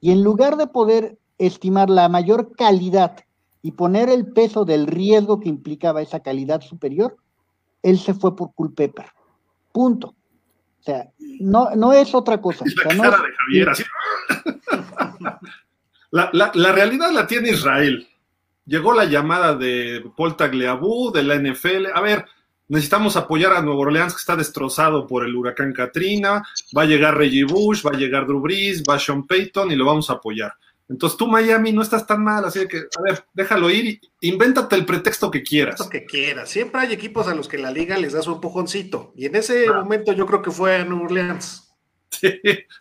Y 0.00 0.12
en 0.12 0.22
lugar 0.22 0.56
de 0.56 0.66
poder 0.66 1.18
estimar 1.38 1.90
la 1.90 2.08
mayor 2.08 2.54
calidad 2.56 3.16
y 3.62 3.72
poner 3.72 4.08
el 4.08 4.26
peso 4.26 4.64
del 4.64 4.86
riesgo 4.86 5.40
que 5.40 5.48
implicaba 5.48 6.02
esa 6.02 6.20
calidad 6.20 6.60
superior, 6.60 7.16
él 7.82 7.98
se 7.98 8.14
fue 8.14 8.36
por 8.36 8.54
Culpepper. 8.54 9.06
Punto. 9.72 10.08
O 10.08 10.82
sea, 10.82 11.10
no, 11.40 11.74
no 11.74 11.92
es 11.92 12.14
otra 12.14 12.40
cosa. 12.40 12.64
La 12.84 12.96
cara 12.96 13.16
de 13.16 13.32
Javier, 13.38 13.68
así. 13.70 13.84
la, 16.10 16.30
la, 16.32 16.52
la 16.54 16.72
realidad 16.72 17.10
la 17.10 17.26
tiene 17.26 17.50
Israel 17.50 18.06
llegó 18.66 18.94
la 18.94 19.04
llamada 19.04 19.54
de 19.54 20.04
Paul 20.16 20.36
Tagliabue, 20.36 21.12
de 21.12 21.22
la 21.22 21.36
NFL. 21.36 21.86
A 21.94 22.00
ver, 22.00 22.26
necesitamos 22.68 23.16
apoyar 23.16 23.52
a 23.52 23.62
Nuevo 23.62 23.80
Orleans, 23.80 24.12
que 24.12 24.18
está 24.18 24.36
destrozado 24.36 25.06
por 25.06 25.24
el 25.24 25.34
huracán 25.34 25.72
Katrina. 25.72 26.42
Va 26.76 26.82
a 26.82 26.86
llegar 26.86 27.16
Reggie 27.16 27.44
Bush, 27.44 27.84
va 27.84 27.90
a 27.90 27.98
llegar 27.98 28.26
Drew 28.26 28.40
Brees, 28.40 28.82
va 28.82 28.98
Sean 28.98 29.26
Payton 29.26 29.72
y 29.72 29.76
lo 29.76 29.86
vamos 29.86 30.10
a 30.10 30.14
apoyar. 30.14 30.52
Entonces 30.88 31.16
tú, 31.16 31.26
Miami, 31.26 31.72
no 31.72 31.80
estás 31.80 32.06
tan 32.06 32.22
mal, 32.22 32.44
así 32.44 32.68
que, 32.68 32.76
a 32.76 33.02
ver, 33.02 33.24
déjalo 33.32 33.70
ir 33.70 33.86
y 34.20 34.28
invéntate 34.28 34.76
el 34.76 34.84
pretexto 34.84 35.30
que 35.30 35.42
quieras. 35.42 35.80
Lo 35.80 35.88
que 35.88 36.04
quieras. 36.04 36.50
Siempre 36.50 36.82
hay 36.82 36.92
equipos 36.92 37.26
a 37.26 37.34
los 37.34 37.48
que 37.48 37.56
la 37.56 37.70
liga 37.70 37.96
les 37.96 38.12
da 38.12 38.20
su 38.20 38.32
empujoncito. 38.32 39.12
Y 39.16 39.24
en 39.26 39.36
ese 39.36 39.70
momento 39.70 40.12
yo 40.12 40.26
creo 40.26 40.42
que 40.42 40.50
fue 40.50 40.76
a 40.76 40.84
Nuevo 40.84 41.04
Orleans. 41.04 41.74
Sí, 42.10 42.28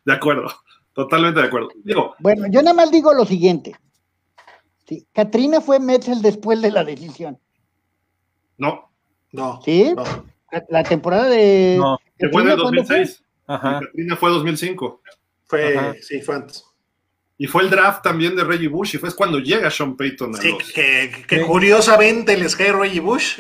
de 0.06 0.14
acuerdo. 0.14 0.48
Totalmente 0.94 1.40
de 1.40 1.48
acuerdo. 1.48 1.70
Digo, 1.84 2.14
bueno, 2.20 2.46
yo 2.52 2.62
nada 2.62 2.76
más 2.76 2.92
digo 2.92 3.14
lo 3.14 3.26
siguiente. 3.26 3.76
Sí. 4.86 5.08
Katrina 5.12 5.60
fue 5.60 5.80
Metzel 5.80 6.22
después 6.22 6.62
de 6.62 6.72
la 6.72 6.84
decisión. 6.84 7.40
No. 8.58 8.93
No. 9.34 9.60
¿Sí? 9.66 9.94
La, 10.70 10.84
temporada 10.84 11.28
de. 11.28 11.76
No. 11.78 12.00
fue 12.32 12.44
en 12.44 12.56
2006. 12.56 13.24
Ajá. 13.48 13.82
Katrina 13.82 14.16
fue 14.16 14.30
2005. 14.30 15.02
Fue, 15.46 16.00
sí, 16.02 16.22
fue 16.22 16.36
antes. 16.36 16.64
Y 17.38 17.48
fue 17.48 17.64
el 17.64 17.70
draft 17.72 18.04
también 18.04 18.36
de 18.36 18.44
Reggie 18.44 18.68
Bush 18.68 18.96
y 18.96 19.00
fue 19.00 19.14
cuando 19.14 19.40
llega 19.40 19.70
Sean 19.72 19.98
Payton. 19.98 20.36
A 20.36 20.38
sí, 20.38 20.56
que, 20.74 21.42
curiosamente 21.46 22.38
les 22.38 22.56
cae 22.56 22.72
Reggie 22.72 23.00
Bush. 23.00 23.40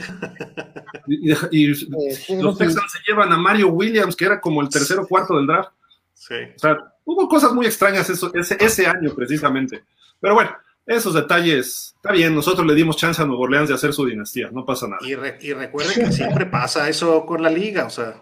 y, 1.07 1.67
los 1.67 2.57
Texans 2.57 2.91
se 2.91 2.99
llevan 3.07 3.31
a 3.31 3.37
Mario 3.37 3.69
Williams, 3.69 4.15
que 4.15 4.25
era 4.25 4.41
como 4.41 4.61
el 4.61 4.69
tercero 4.69 5.03
o 5.03 5.07
cuarto 5.07 5.37
del 5.37 5.45
draft. 5.45 5.69
Sí. 6.15 6.35
O 6.55 6.59
sea, 6.59 6.77
hubo 7.05 7.27
cosas 7.29 7.53
muy 7.53 7.67
extrañas 7.67 8.09
eso, 8.09 8.33
ese, 8.33 8.57
ese 8.59 8.87
año 8.87 9.13
precisamente. 9.15 9.83
Pero 10.19 10.33
bueno, 10.33 10.51
esos 10.85 11.13
detalles, 11.13 11.93
está 11.95 12.11
bien, 12.11 12.35
nosotros 12.35 12.67
le 12.67 12.75
dimos 12.75 12.97
chance 12.97 13.21
a 13.21 13.25
Nuevo 13.25 13.43
Orleans 13.43 13.69
de 13.69 13.75
hacer 13.75 13.93
su 13.93 14.05
dinastía, 14.05 14.49
no 14.51 14.65
pasa 14.65 14.87
nada. 14.87 14.99
Y, 15.05 15.15
recuerden 15.15 16.05
que 16.05 16.11
siempre 16.11 16.45
pasa 16.45 16.89
eso 16.89 17.25
con 17.25 17.41
la 17.41 17.49
liga, 17.49 17.85
o 17.85 17.89
sea, 17.89 18.21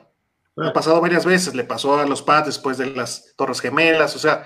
ha 0.58 0.74
pasado 0.74 1.02
varias 1.02 1.26
veces, 1.26 1.56
le 1.56 1.64
pasó 1.64 2.00
a 2.00 2.06
los 2.06 2.22
Pats 2.22 2.48
después 2.48 2.78
de 2.78 2.88
las 2.92 3.34
Torres 3.36 3.62
Gemelas, 3.62 4.16
o 4.16 4.20
sea, 4.20 4.46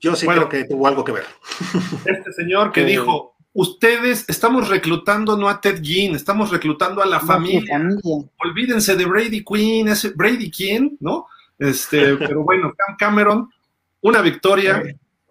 yo 0.00 0.14
sí 0.14 0.26
creo 0.26 0.48
que 0.48 0.64
tuvo 0.64 0.86
algo 0.86 1.04
que 1.04 1.12
ver. 1.12 1.24
Este 2.04 2.32
señor 2.32 2.70
que 2.70 2.84
dijo, 2.84 3.34
ustedes 3.52 4.26
estamos 4.28 4.68
reclutando 4.68 5.36
no 5.36 5.48
a 5.48 5.60
Ted 5.60 5.82
Ginn, 5.82 6.14
estamos 6.14 6.50
reclutando 6.50 7.02
a 7.02 7.06
la 7.06 7.18
familia. 7.18 7.80
Olvídense 8.38 8.94
de 8.94 9.04
Brady 9.06 9.42
Quinn, 9.42 9.88
ese 9.88 10.10
Brady 10.10 10.50
Quinn, 10.50 10.96
¿no? 11.00 11.26
Este, 11.58 12.16
pero 12.16 12.44
bueno, 12.44 12.72
Cam 12.76 12.96
Cameron, 12.96 13.50
una 14.02 14.20
victoria 14.20 14.82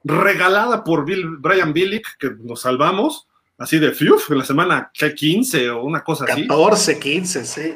regalada 0.08 0.84
por 0.84 1.05
Bill, 1.05 1.38
Brian 1.38 1.74
Billick, 1.74 2.18
que 2.18 2.32
nos 2.39 2.62
salvamos, 2.62 3.28
así 3.58 3.80
de 3.80 3.91
fiuf, 3.91 4.32
en 4.32 4.39
la 4.39 4.45
semana 4.45 4.91
15 4.93 5.70
o 5.72 5.84
una 5.84 6.03
cosa 6.03 6.26
así. 6.28 6.47
14, 6.47 6.99
15, 6.99 7.45
sí. 7.45 7.76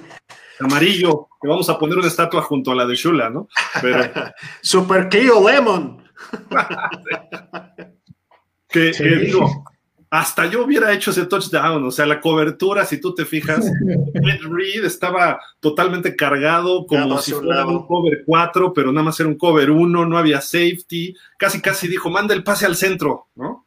Amarillo, 0.60 1.28
que 1.42 1.48
vamos 1.48 1.70
a 1.70 1.78
poner 1.78 1.98
una 1.98 2.08
estatua 2.08 2.42
junto 2.42 2.72
a 2.72 2.76
la 2.76 2.86
de 2.86 2.96
Shula, 2.96 3.30
¿no? 3.30 3.48
Pero... 3.82 4.12
Super 4.62 5.10
Cleo 5.10 5.50
Lemon. 5.50 6.04
que, 8.70 8.92
digo, 8.92 9.66
hasta 10.12 10.46
yo 10.46 10.66
hubiera 10.66 10.92
hecho 10.92 11.12
ese 11.12 11.26
touchdown, 11.26 11.86
o 11.86 11.90
sea, 11.90 12.06
la 12.06 12.20
cobertura, 12.20 12.86
si 12.86 13.00
tú 13.00 13.16
te 13.16 13.24
fijas, 13.24 13.66
Ed 14.14 14.42
Reed 14.44 14.84
estaba 14.84 15.40
totalmente 15.62 16.18
cargado 16.18 16.86
como 16.86 17.18
si 17.18 17.32
fuera 17.32 17.66
un 17.66 17.88
cover 17.88 18.24
4, 18.26 18.74
pero 18.74 18.92
nada 18.92 19.06
más 19.06 19.18
era 19.22 19.30
un 19.30 19.38
cover 19.38 19.72
1, 19.72 20.06
no 20.06 20.18
había 20.18 20.42
safety, 20.42 21.16
casi 21.38 21.62
casi 21.62 21.88
dijo, 21.88 22.10
manda 22.10 22.34
el 22.34 22.44
pase 22.44 22.66
al 22.66 22.76
centro, 22.76 23.28
¿no? 23.36 23.66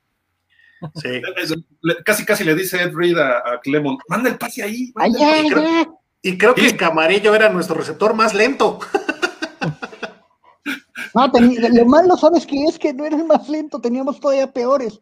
Sí. 0.97 1.23
Casi 2.05 2.27
casi 2.27 2.45
le 2.45 2.55
dice 2.55 2.83
Ed 2.83 2.93
Reed 2.95 3.17
a, 3.17 3.59
Clemon, 3.63 3.97
manda 4.07 4.29
el 4.29 4.37
pase 4.37 4.63
ahí. 4.63 4.93
y, 6.21 6.37
creo, 6.37 6.55
que 6.55 6.77
Camarillo 6.77 7.35
era 7.35 7.49
nuestro 7.49 7.77
receptor 7.77 8.13
más 8.13 8.35
lento. 8.35 8.81
No, 11.15 11.31
lo 11.73 11.87
malo, 11.87 12.17
¿sabes 12.17 12.47
qué? 12.47 12.65
Es 12.65 12.79
que 12.79 12.95
no 12.95 13.05
eres 13.05 13.25
más 13.25 13.49
lento, 13.49 13.81
teníamos 13.81 14.19
todavía 14.19 14.51
peores. 14.51 15.01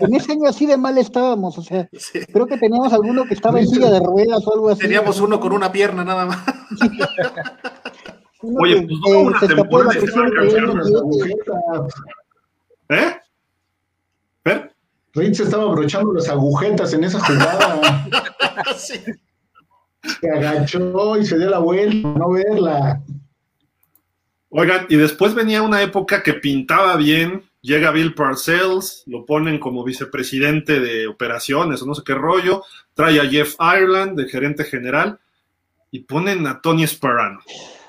en 0.00 0.14
ese 0.14 0.32
año 0.32 0.48
así 0.48 0.66
de 0.66 0.76
mal 0.76 0.96
estábamos, 0.98 1.58
o 1.58 1.62
sea, 1.62 1.88
creo 2.32 2.46
que 2.46 2.56
teníamos 2.56 2.92
alguno 2.92 3.24
que 3.24 3.34
estaba 3.34 3.58
en 3.58 3.66
silla 3.66 3.90
de 3.90 4.00
ruedas 4.00 4.46
o 4.46 4.54
algo 4.54 4.70
así. 4.70 4.82
Teníamos 4.82 5.20
uno 5.20 5.40
con 5.40 5.52
una 5.52 5.72
pierna 5.72 6.04
nada 6.04 6.26
más. 6.26 6.38
Oye, 8.42 8.82
pues 8.82 8.98
no, 9.08 9.20
una 9.20 9.40
temporada 9.40 9.92
¿Eh? 12.88 13.16
¿Eh? 14.44 14.68
Reed 15.14 15.34
se 15.34 15.44
estaba 15.44 15.64
abrochando 15.64 16.12
las 16.12 16.28
agujetas 16.28 16.92
en 16.92 17.04
esa 17.04 17.20
jugada. 17.20 18.06
sí. 18.76 19.00
Se 20.20 20.30
agachó 20.30 21.16
y 21.16 21.24
se 21.24 21.38
dio 21.38 21.50
la 21.50 21.58
vuelta 21.58 22.08
no 22.08 22.30
verla. 22.30 23.00
Oigan, 24.54 24.84
y 24.90 24.96
después 24.96 25.34
venía 25.34 25.62
una 25.62 25.80
época 25.80 26.22
que 26.22 26.34
pintaba 26.34 26.96
bien, 26.96 27.42
llega 27.62 27.90
Bill 27.90 28.12
Parcells, 28.12 29.02
lo 29.06 29.24
ponen 29.24 29.58
como 29.58 29.82
vicepresidente 29.82 30.78
de 30.78 31.06
operaciones 31.06 31.80
o 31.80 31.86
no 31.86 31.94
sé 31.94 32.02
qué 32.04 32.12
rollo, 32.12 32.62
trae 32.92 33.18
a 33.18 33.24
Jeff 33.24 33.54
Ireland 33.58 34.14
de 34.14 34.28
gerente 34.28 34.64
general 34.64 35.18
y 35.90 36.00
ponen 36.00 36.46
a 36.46 36.60
Tony 36.60 36.86
Sparano. 36.86 37.40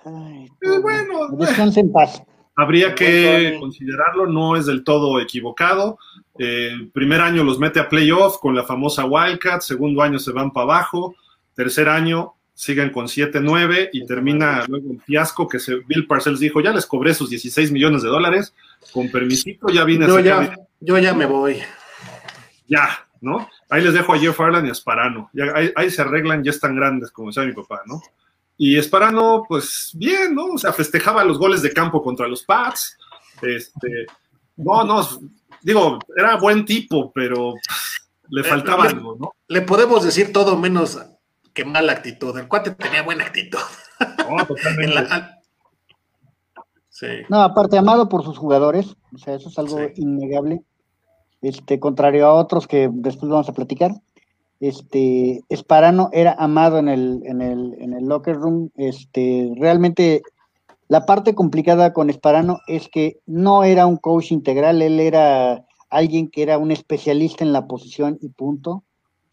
Eh, 0.06 0.80
bueno, 0.82 1.28
en 1.76 1.92
paz. 1.92 2.24
Habría 2.56 2.96
que 2.96 3.58
considerarlo, 3.60 4.28
no 4.28 4.56
es 4.56 4.66
del 4.66 4.86
todo 4.86 5.20
equivocado. 5.20 5.98
Eh, 6.40 6.70
el 6.72 6.92
primer 6.92 7.20
año 7.20 7.44
los 7.44 7.60
mete 7.60 7.82
a 7.82 7.90
playoff 7.90 8.38
con 8.38 8.56
la 8.56 8.64
famosa 8.64 9.04
Wildcat, 9.04 9.60
segundo 9.62 10.02
año 10.02 10.18
se 10.18 10.32
van 10.32 10.52
para 10.52 10.64
abajo, 10.64 11.14
tercer 11.56 11.90
año 11.90 12.36
siguen 12.54 12.92
con 12.92 13.08
7-9 13.08 13.90
y 13.94 14.06
termina 14.06 14.64
luego 14.68 14.90
un 14.90 15.00
fiasco 15.02 15.48
que 15.48 15.60
se, 15.60 15.78
Bill 15.88 16.08
Parcells 16.08 16.40
dijo, 16.40 16.62
ya 16.62 16.72
les 16.72 16.86
cobré 16.86 17.14
sus 17.14 17.30
16 17.30 17.72
millones 17.72 18.04
de 18.04 18.10
dólares, 18.10 18.54
con 18.92 19.10
permisito 19.12 19.70
ya 19.70 19.84
vine 19.84 20.08
yo 20.08 20.20
ya, 20.20 20.56
yo 20.80 20.98
ya 21.00 21.14
me 21.14 21.26
voy. 21.26 21.58
Ya, 22.68 23.08
¿no? 23.22 23.50
Ahí 23.70 23.84
les 23.84 23.94
dejo 23.94 24.14
a 24.14 24.20
Jeff 24.20 24.40
Arlan 24.40 24.66
y 24.66 24.70
a 24.70 24.76
Sparano. 24.76 25.30
Ya, 25.34 25.46
ahí, 25.76 25.90
se 25.90 26.02
arreglan, 26.02 26.44
ya 26.44 26.52
están 26.52 26.76
grandes, 26.76 27.12
como 27.12 27.30
decía 27.30 27.44
mi 27.44 27.54
papá, 27.54 27.82
¿no? 27.86 28.02
Y 28.58 28.80
Sparano, 28.82 29.46
pues 29.48 29.92
bien, 29.96 30.36
¿no? 30.36 30.46
O 30.46 30.58
sea, 30.58 30.72
festejaba 30.74 31.24
los 31.24 31.40
goles 31.40 31.62
de 31.62 31.74
campo 31.74 32.04
contra 32.04 32.28
los 32.28 32.44
Pats. 32.44 32.98
Este, 33.42 34.06
no, 34.58 34.84
no, 34.84 35.08
digo, 35.62 36.00
era 36.16 36.38
buen 36.38 36.66
tipo, 36.66 37.12
pero 37.12 37.56
le 38.30 38.42
eh, 38.42 38.44
faltaba 38.44 38.86
algo, 38.86 39.18
¿no? 39.20 39.34
Le 39.48 39.62
podemos 39.62 40.04
decir 40.04 40.32
todo 40.32 40.58
menos 40.58 41.00
qué 41.54 41.66
mala 41.66 41.94
actitud. 41.94 42.38
El 42.38 42.48
cuate 42.48 42.72
tenía 42.72 43.04
buena 43.04 43.26
actitud. 43.26 43.60
No, 47.30 47.42
aparte, 47.42 47.78
amado 47.78 48.08
por 48.08 48.24
sus 48.24 48.38
jugadores, 48.38 48.96
o 49.14 49.18
sea, 49.18 49.36
eso 49.36 49.50
es 49.50 49.58
algo 49.60 49.80
innegable. 49.96 50.64
Este, 51.42 51.80
contrario 51.80 52.26
a 52.28 52.34
otros 52.34 52.68
que 52.68 52.90
después 52.92 53.30
vamos 53.30 53.50
a 53.50 53.54
platicar. 53.54 53.92
Este, 54.60 55.42
Esparano 55.50 56.10
era 56.14 56.34
amado 56.40 56.78
en 56.78 56.88
el, 56.88 57.22
en 57.26 57.42
el, 57.42 57.76
en 57.80 57.94
el 57.94 58.06
locker 58.06 58.36
room. 58.36 58.70
Este, 58.78 59.52
realmente 59.58 60.22
la 60.88 61.06
parte 61.06 61.36
complicada 61.36 61.92
con 61.92 62.10
Esparano 62.10 62.60
es 62.68 62.88
que 62.88 63.20
no 63.26 63.64
era 63.64 63.88
un 63.88 63.98
coach 63.98 64.32
integral, 64.32 64.82
él 64.82 65.00
era 65.00 65.66
alguien 65.90 66.30
que 66.30 66.44
era 66.44 66.58
un 66.58 66.72
especialista 66.72 67.44
en 67.44 67.54
la 67.54 67.68
posición 67.68 68.18
y 68.22 68.30
punto. 68.30 68.84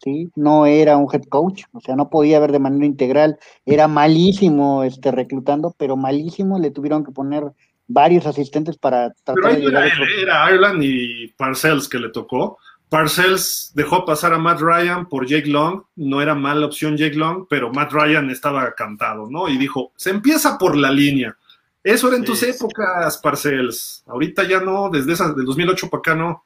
¿Sí? 0.03 0.29
No 0.35 0.65
era 0.65 0.97
un 0.97 1.07
head 1.11 1.23
coach, 1.23 1.63
o 1.71 1.79
sea, 1.79 1.95
no 1.95 2.09
podía 2.09 2.39
ver 2.39 2.51
de 2.51 2.59
manera 2.59 2.85
integral, 2.85 3.39
era 3.65 3.87
malísimo 3.87 4.83
este, 4.83 5.11
reclutando, 5.11 5.75
pero 5.77 5.97
malísimo, 5.97 6.59
le 6.59 6.71
tuvieron 6.71 7.03
que 7.03 7.11
poner 7.11 7.43
varios 7.87 8.25
asistentes 8.25 8.77
para 8.77 9.13
tratar 9.23 9.57
de 9.57 9.65
era, 9.65 9.85
era 10.21 10.51
Ireland 10.51 10.83
y 10.83 11.27
Parcells 11.37 11.89
que 11.89 11.99
le 11.99 12.09
tocó. 12.09 12.57
Parcells 12.89 13.71
dejó 13.73 14.03
pasar 14.03 14.33
a 14.33 14.37
Matt 14.37 14.59
Ryan 14.59 15.07
por 15.07 15.25
Jake 15.25 15.47
Long, 15.47 15.83
no 15.95 16.21
era 16.21 16.35
mala 16.35 16.65
opción 16.65 16.97
Jake 16.97 17.15
Long, 17.15 17.45
pero 17.49 17.71
Matt 17.71 17.93
Ryan 17.93 18.29
estaba 18.29 18.73
cantado, 18.73 19.29
¿no? 19.29 19.47
Y 19.47 19.57
dijo, 19.57 19.93
se 19.95 20.09
empieza 20.09 20.57
por 20.57 20.75
la 20.75 20.91
línea. 20.91 21.37
Eso 21.83 22.09
era 22.09 22.17
en 22.17 22.25
tus 22.25 22.43
épocas, 22.43 23.17
Parcells. 23.17 24.03
Ahorita 24.07 24.43
ya 24.43 24.59
no, 24.59 24.89
desde 24.89 25.13
esa, 25.13 25.33
del 25.33 25.45
2008 25.45 25.89
para 25.89 25.99
acá 25.99 26.15
no. 26.15 26.45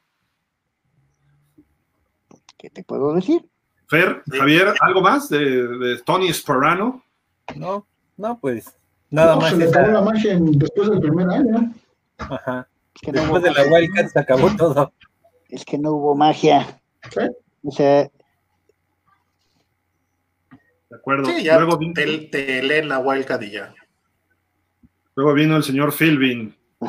¿Qué 2.56 2.70
te 2.70 2.82
puedo 2.82 3.14
decir? 3.14 3.44
Fer, 3.88 4.22
Javier, 4.30 4.74
¿algo 4.80 5.00
más 5.00 5.28
de, 5.28 6.00
Tony 6.04 6.32
Sparano? 6.32 7.02
No, 7.54 7.86
no, 8.16 8.38
pues 8.40 8.76
nada 9.10 9.36
más. 9.36 9.50
Se 9.50 9.56
le 9.58 9.68
acabó 9.68 9.92
la 9.92 10.00
magia 10.00 10.38
después 10.40 10.90
del 10.90 11.00
primer 11.00 11.28
año. 11.28 11.74
Ajá. 12.18 12.68
después 13.02 13.42
de 13.42 13.52
la 13.52 13.62
Wildcat 13.64 14.08
se 14.08 14.18
acabó 14.18 14.50
todo. 14.56 14.92
Es 15.48 15.64
que 15.64 15.78
no 15.78 15.92
hubo 15.92 16.16
magia. 16.16 16.80
O 17.62 17.70
sea. 17.70 18.10
De 20.90 20.96
acuerdo. 20.96 21.26
Sí, 21.26 21.44
ya 21.44 21.58
Luego 21.58 21.78
te, 21.94 22.18
te 22.28 22.62
leen 22.62 22.88
la 22.88 22.98
Wildcat 22.98 23.42
y 23.42 23.52
ya. 23.52 23.74
Luego 25.14 25.34
vino 25.34 25.56
el 25.56 25.62
señor 25.62 25.92
Philbin. 25.92 26.54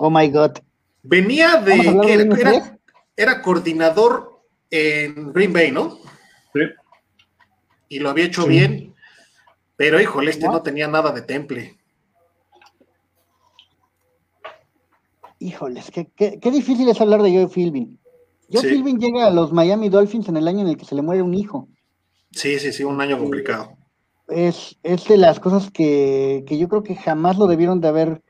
Oh 0.00 0.10
my 0.10 0.30
God. 0.30 0.52
Venía 1.02 1.56
de. 1.56 1.74
era, 2.38 2.77
coordinador 3.42 4.40
en 4.70 5.32
Green 5.32 5.52
Bay, 5.52 5.70
¿no? 5.70 5.98
Sí. 6.52 6.60
Y 7.88 7.98
lo 7.98 8.10
había 8.10 8.26
hecho 8.26 8.46
bien. 8.46 8.94
Pero, 9.76 10.00
híjole, 10.00 10.30
este 10.30 10.46
no 10.46 10.62
tenía 10.62 10.88
nada 10.88 11.12
de 11.12 11.22
temple. 11.22 11.78
Híjoles, 15.38 15.90
qué, 15.92 16.10
qué, 16.16 16.50
difícil 16.50 16.88
es 16.88 17.00
hablar 17.00 17.22
de 17.22 17.32
Joe 17.32 17.48
Philbin. 17.48 17.98
Joe 18.50 18.62
Philbin 18.62 18.98
llega 18.98 19.26
a 19.26 19.30
los 19.30 19.52
Miami 19.52 19.88
Dolphins 19.88 20.28
en 20.28 20.36
el 20.36 20.48
año 20.48 20.60
en 20.60 20.68
el 20.68 20.76
que 20.76 20.84
se 20.84 20.96
le 20.96 21.02
muere 21.02 21.22
un 21.22 21.34
hijo. 21.34 21.68
Sí, 22.32 22.58
sí, 22.58 22.72
sí, 22.72 22.82
un 22.82 23.00
año 23.00 23.18
complicado 23.18 23.78
es, 24.28 24.76
es 24.82 25.08
de 25.08 25.16
las 25.16 25.40
cosas 25.40 25.70
que, 25.70 26.44
yo 26.48 26.68
creo 26.68 26.82
que 26.82 26.94
jamás 26.96 27.38
lo 27.38 27.46
debieron 27.46 27.80
de 27.80 27.88
haber 27.88 28.22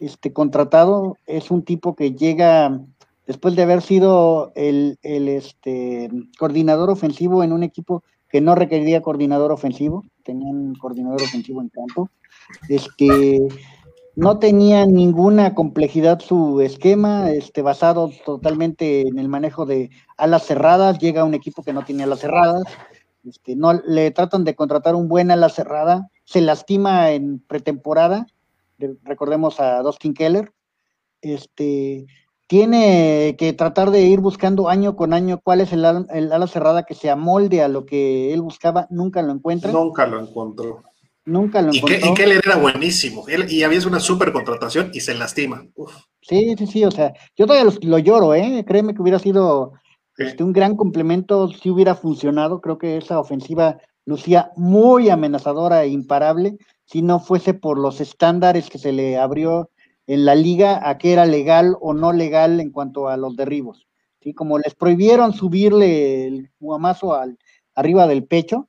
este, 0.00 0.32
contratado. 0.32 1.16
Es 1.26 1.50
un 1.50 1.64
tipo 1.64 1.96
que 1.96 2.12
llega 2.12 2.80
después 3.26 3.56
de 3.56 3.62
haber 3.62 3.82
sido 3.82 4.52
el, 4.54 4.98
el 5.02 5.28
este, 5.28 6.10
coordinador 6.38 6.90
ofensivo 6.90 7.42
en 7.42 7.52
un 7.52 7.62
equipo 7.62 8.04
que 8.28 8.40
no 8.40 8.54
requería 8.54 9.02
coordinador 9.02 9.52
ofensivo, 9.52 10.04
tenían 10.22 10.74
coordinador 10.74 11.22
ofensivo 11.22 11.60
en 11.60 11.68
campo, 11.68 12.10
este, 12.68 13.38
no 14.14 14.38
tenía 14.38 14.86
ninguna 14.86 15.54
complejidad 15.54 16.20
su 16.20 16.60
esquema, 16.60 17.30
este, 17.30 17.62
basado 17.62 18.10
totalmente 18.24 19.02
en 19.02 19.18
el 19.18 19.28
manejo 19.28 19.66
de 19.66 19.90
alas 20.16 20.44
cerradas, 20.44 20.98
llega 20.98 21.24
un 21.24 21.34
equipo 21.34 21.62
que 21.62 21.72
no 21.72 21.84
tiene 21.84 22.04
alas 22.04 22.20
cerradas, 22.20 22.64
este, 23.24 23.56
no 23.56 23.72
le 23.72 24.10
tratan 24.12 24.44
de 24.44 24.54
contratar 24.54 24.94
un 24.94 25.08
buen 25.08 25.30
ala 25.30 25.48
cerrada, 25.48 26.08
se 26.24 26.40
lastima 26.40 27.10
en 27.10 27.40
pretemporada, 27.40 28.26
recordemos 29.04 29.60
a 29.60 29.82
Dustin 29.82 30.14
Keller, 30.14 30.52
este, 31.20 32.06
tiene 32.46 33.34
que 33.38 33.52
tratar 33.52 33.90
de 33.90 34.02
ir 34.02 34.20
buscando 34.20 34.68
año 34.68 34.96
con 34.96 35.12
año 35.12 35.40
cuál 35.42 35.60
es 35.60 35.72
el, 35.72 35.84
ala 35.84 36.46
cerrada 36.46 36.84
que 36.84 36.94
se 36.94 37.10
amolde 37.10 37.62
a 37.62 37.68
lo 37.68 37.86
que 37.86 38.32
él 38.32 38.42
buscaba, 38.42 38.86
nunca 38.90 39.22
lo 39.22 39.32
encuentra. 39.32 39.72
Nunca 39.72 40.06
lo 40.06 40.20
encontró. 40.20 40.82
Nunca 41.24 41.60
lo 41.60 41.72
encontró. 41.74 42.10
Y, 42.10 42.14
Keller 42.14 42.40
era 42.44 42.56
buenísimo, 42.56 43.24
y 43.28 43.62
había 43.64 43.80
una 43.86 43.98
super 43.98 44.32
contratación 44.32 44.90
y 44.94 45.00
se 45.00 45.14
lastima. 45.14 45.66
Sí, 46.20 46.54
sí, 46.56 46.66
sí, 46.66 46.84
o 46.84 46.90
sea, 46.90 47.12
yo 47.36 47.46
todavía 47.46 47.70
lo, 47.70 47.88
lo 47.88 47.98
lloro, 47.98 48.34
¿eh? 48.34 48.64
Créeme 48.66 48.94
que 48.94 49.02
hubiera 49.02 49.18
sido 49.18 49.72
este, 50.16 50.42
un 50.42 50.52
gran 50.52 50.76
complemento 50.76 51.48
si 51.48 51.70
hubiera 51.70 51.94
funcionado. 51.94 52.60
Creo 52.60 52.78
que 52.78 52.96
esa 52.96 53.18
ofensiva 53.20 53.78
lucía 54.04 54.50
muy 54.56 55.10
amenazadora 55.10 55.84
e 55.84 55.88
imparable 55.88 56.56
si 56.84 57.02
no 57.02 57.18
fuese 57.18 57.54
por 57.54 57.78
los 57.78 58.00
estándares 58.00 58.70
que 58.70 58.78
se 58.78 58.92
le 58.92 59.18
abrió 59.18 59.70
en 60.06 60.24
la 60.24 60.34
liga 60.34 60.88
a 60.88 60.98
qué 60.98 61.12
era 61.12 61.26
legal 61.26 61.76
o 61.80 61.94
no 61.94 62.12
legal 62.12 62.60
en 62.60 62.70
cuanto 62.70 63.08
a 63.08 63.16
los 63.16 63.36
derribos. 63.36 63.86
¿sí? 64.20 64.34
Como 64.34 64.58
les 64.58 64.74
prohibieron 64.74 65.32
subirle 65.32 66.26
el 66.26 66.50
guamazo 66.60 67.14
al, 67.14 67.38
arriba 67.74 68.06
del 68.06 68.24
pecho, 68.24 68.68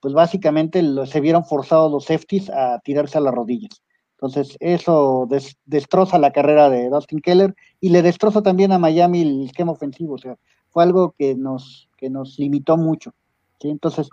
pues 0.00 0.14
básicamente 0.14 0.82
se 1.06 1.20
vieron 1.20 1.44
forzados 1.44 1.90
los 1.90 2.04
safeties 2.04 2.50
a 2.50 2.78
tirarse 2.80 3.18
a 3.18 3.20
las 3.20 3.34
rodillas. 3.34 3.82
Entonces, 4.12 4.56
eso 4.58 5.28
destroza 5.64 6.18
la 6.18 6.32
carrera 6.32 6.68
de 6.70 6.88
Dustin 6.88 7.20
Keller 7.20 7.54
y 7.80 7.90
le 7.90 8.02
destroza 8.02 8.42
también 8.42 8.72
a 8.72 8.78
Miami 8.78 9.22
el 9.22 9.44
esquema 9.44 9.72
ofensivo. 9.72 10.14
O 10.14 10.18
sea, 10.18 10.36
fue 10.70 10.82
algo 10.82 11.14
que 11.16 11.36
nos, 11.36 11.88
que 11.96 12.10
nos 12.10 12.36
limitó 12.38 12.76
mucho. 12.76 13.14
Entonces, 13.60 14.08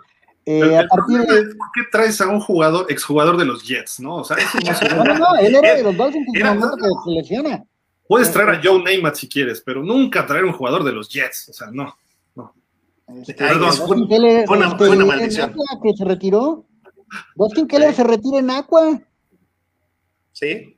eh, 0.46 0.78
a 0.78 0.86
partir 0.86 1.18
de... 1.22 1.54
¿Por 1.56 1.68
qué 1.74 1.82
traes 1.90 2.20
a 2.20 2.28
un 2.28 2.38
jugador, 2.38 2.86
exjugador 2.88 3.36
de 3.36 3.44
los 3.44 3.64
Jets, 3.66 3.98
no? 3.98 4.18
O 4.18 4.24
sea, 4.24 4.36
no, 4.96 5.04
no, 5.04 5.18
no, 5.18 5.34
él 5.40 5.56
era 5.56 5.74
de 5.74 5.82
los 5.82 5.96
Dolphins 5.96 6.26
en 6.34 6.46
el 6.46 6.54
momento 6.54 6.76
que 6.76 7.10
se 7.10 7.10
lesiona. 7.10 7.64
Puedes 8.06 8.32
traer 8.32 8.50
a 8.50 8.60
Joe 8.62 8.80
Namath 8.80 9.16
si 9.16 9.28
quieres, 9.28 9.60
pero 9.60 9.82
nunca 9.82 10.24
traer 10.24 10.44
un 10.44 10.52
jugador 10.52 10.84
de 10.84 10.92
los 10.92 11.08
Jets, 11.08 11.48
o 11.48 11.52
sea, 11.52 11.68
no. 11.72 11.96
no. 12.36 12.54
Este, 13.08 13.34
Perdón, 13.34 13.72
fue, 13.72 13.96
una, 13.96 14.68
este, 14.68 14.88
una, 14.88 15.04
maldición. 15.04 15.54
que 15.82 15.96
se 15.96 16.04
retiró. 16.04 16.64
Boston 17.34 17.66
Keller 17.66 17.92
se 17.92 18.04
retira 18.04 18.38
en 18.38 18.50
Aqua. 18.50 19.00
Sí. 20.32 20.76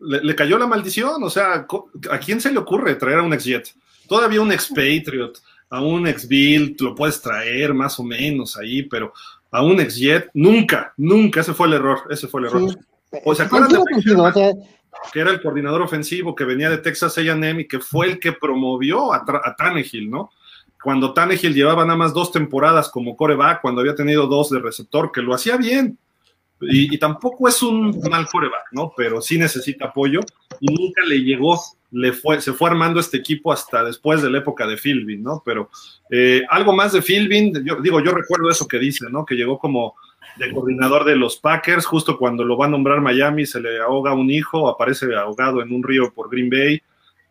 Le, 0.00 0.22
le, 0.22 0.34
cayó 0.36 0.58
la 0.58 0.66
maldición, 0.66 1.22
o 1.22 1.30
sea, 1.30 1.66
¿a 2.10 2.18
quién 2.18 2.40
se 2.40 2.52
le 2.52 2.58
ocurre 2.58 2.96
traer 2.96 3.18
a 3.18 3.22
un 3.22 3.32
ex-Jet? 3.32 3.74
Todavía 4.06 4.42
un 4.42 4.52
ex-Patriot, 4.52 5.38
a 5.70 5.82
un 5.82 6.06
ex-Bill, 6.06 6.76
lo 6.80 6.94
puedes 6.94 7.20
traer 7.20 7.74
más 7.74 7.98
o 7.98 8.04
menos 8.04 8.56
ahí, 8.56 8.84
pero 8.84 9.12
a 9.50 9.62
un 9.62 9.80
ex-Jet, 9.80 10.30
nunca, 10.34 10.92
nunca, 10.96 11.40
ese 11.40 11.54
fue 11.54 11.66
el 11.68 11.74
error, 11.74 12.00
ese 12.10 12.28
fue 12.28 12.40
el 12.40 12.46
error. 12.46 12.78
O 13.24 13.34
sea, 13.34 13.48
que 15.12 15.20
era 15.20 15.30
el 15.30 15.40
coordinador 15.40 15.82
ofensivo 15.82 16.34
que 16.34 16.44
venía 16.44 16.70
de 16.70 16.78
Texas 16.78 17.16
A&M 17.18 17.62
y 17.62 17.68
que 17.68 17.80
fue 17.80 18.06
el 18.06 18.18
que 18.18 18.32
promovió 18.32 19.12
a, 19.12 19.24
a 19.44 19.56
Tannehill, 19.56 20.10
¿no? 20.10 20.30
Cuando 20.82 21.12
Tannehill 21.12 21.54
llevaba 21.54 21.84
nada 21.84 21.96
más 21.96 22.14
dos 22.14 22.30
temporadas 22.30 22.88
como 22.88 23.16
coreback, 23.16 23.60
cuando 23.60 23.80
había 23.80 23.94
tenido 23.94 24.26
dos 24.26 24.50
de 24.50 24.60
receptor, 24.60 25.10
que 25.12 25.22
lo 25.22 25.34
hacía 25.34 25.56
bien, 25.56 25.98
y, 26.60 26.92
y, 26.92 26.98
tampoco 26.98 27.46
es 27.46 27.62
un 27.62 28.00
mal 28.10 28.26
coreback, 28.26 28.72
¿no? 28.72 28.92
Pero 28.96 29.20
sí 29.20 29.38
necesita 29.38 29.86
apoyo 29.86 30.20
y 30.58 30.66
nunca 30.74 31.04
le 31.04 31.18
llegó 31.18 31.56
le 31.90 32.12
fue, 32.12 32.40
se 32.40 32.52
fue 32.52 32.70
armando 32.70 33.00
este 33.00 33.16
equipo 33.16 33.52
hasta 33.52 33.82
después 33.82 34.22
de 34.22 34.30
la 34.30 34.38
época 34.38 34.66
de 34.66 34.76
Philbin, 34.76 35.22
¿no? 35.22 35.42
Pero 35.44 35.70
eh, 36.10 36.42
algo 36.50 36.74
más 36.74 36.92
de 36.92 37.02
Philbin, 37.02 37.64
yo 37.64 37.76
digo, 37.80 38.00
yo 38.00 38.12
recuerdo 38.12 38.50
eso 38.50 38.68
que 38.68 38.78
dice, 38.78 39.06
¿no? 39.10 39.24
Que 39.24 39.34
llegó 39.34 39.58
como 39.58 39.94
de 40.36 40.52
coordinador 40.52 41.04
de 41.04 41.16
los 41.16 41.38
Packers, 41.38 41.86
justo 41.86 42.18
cuando 42.18 42.44
lo 42.44 42.56
va 42.56 42.66
a 42.66 42.68
nombrar 42.68 43.00
Miami, 43.00 43.46
se 43.46 43.60
le 43.60 43.80
ahoga 43.80 44.12
un 44.14 44.30
hijo, 44.30 44.68
aparece 44.68 45.14
ahogado 45.16 45.62
en 45.62 45.72
un 45.72 45.82
río 45.82 46.12
por 46.12 46.30
Green 46.30 46.50
Bay, 46.50 46.80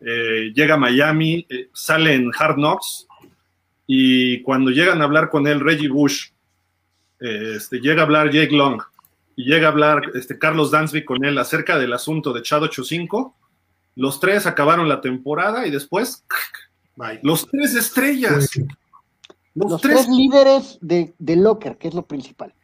eh, 0.00 0.52
llega 0.54 0.74
a 0.74 0.78
Miami, 0.78 1.46
eh, 1.48 1.68
sale 1.72 2.14
en 2.14 2.30
Hard 2.36 2.56
Knocks, 2.56 3.06
y 3.86 4.42
cuando 4.42 4.70
llegan 4.70 5.00
a 5.00 5.04
hablar 5.04 5.30
con 5.30 5.46
él, 5.46 5.60
Reggie 5.60 5.88
Bush, 5.88 6.28
este, 7.18 7.80
llega 7.80 8.02
a 8.02 8.04
hablar 8.04 8.30
Jake 8.30 8.54
Long, 8.54 8.82
y 9.36 9.44
llega 9.44 9.68
a 9.68 9.70
hablar 9.70 10.02
este, 10.14 10.38
Carlos 10.38 10.70
Dansby 10.70 11.04
con 11.04 11.24
él 11.24 11.38
acerca 11.38 11.78
del 11.78 11.92
asunto 11.92 12.32
de 12.32 12.42
Chad 12.42 12.64
85, 12.64 13.37
los 13.98 14.20
tres 14.20 14.46
acabaron 14.46 14.88
la 14.88 15.00
temporada 15.00 15.66
y 15.66 15.72
después, 15.72 16.24
los 17.22 17.48
tres 17.48 17.74
estrellas. 17.74 18.48
Los, 19.54 19.80
tres... 19.80 20.06
líderes 20.08 20.78
de, 20.80 21.14
de, 21.18 21.34
Locker, 21.34 21.76
que 21.76 21.88
es 21.88 21.94
lo 21.94 22.06
principal. 22.06 22.54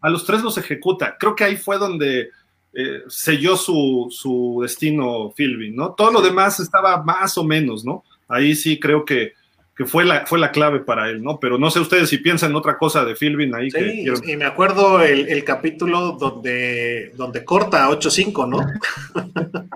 A 0.00 0.10
los 0.10 0.26
tres 0.26 0.42
los 0.42 0.58
ejecuta. 0.58 1.16
Creo 1.20 1.36
que 1.36 1.44
ahí 1.44 1.56
fue 1.56 1.78
donde 1.78 2.30
eh, 2.72 3.02
selló 3.06 3.56
su, 3.56 4.08
su 4.10 4.58
destino 4.62 5.32
Philby, 5.36 5.70
¿no? 5.70 5.94
Todo 5.94 6.10
lo 6.10 6.20
demás 6.20 6.58
estaba 6.58 7.00
más 7.00 7.38
o 7.38 7.44
menos, 7.44 7.84
¿no? 7.84 8.02
Ahí 8.26 8.56
sí 8.56 8.80
creo 8.80 9.04
que, 9.04 9.34
que 9.80 9.86
fue 9.86 10.04
la, 10.04 10.26
fue 10.26 10.38
la 10.38 10.52
clave 10.52 10.80
para 10.80 11.08
él, 11.08 11.22
¿no? 11.22 11.40
Pero 11.40 11.56
no 11.56 11.70
sé 11.70 11.80
ustedes 11.80 12.10
si 12.10 12.18
piensan 12.18 12.50
en 12.50 12.56
otra 12.56 12.76
cosa 12.76 13.02
de 13.02 13.14
Philbin 13.14 13.54
ahí. 13.54 13.70
Sí, 13.70 14.04
y 14.26 14.36
me 14.36 14.44
acuerdo 14.44 15.00
el, 15.00 15.42
capítulo 15.42 16.18
donde, 16.20 17.14
donde 17.16 17.46
corta 17.46 17.88
8-5, 17.88 18.46
¿no? 18.46 18.58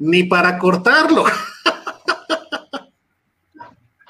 Ni 0.00 0.24
para 0.24 0.58
cortarlo. 0.58 1.26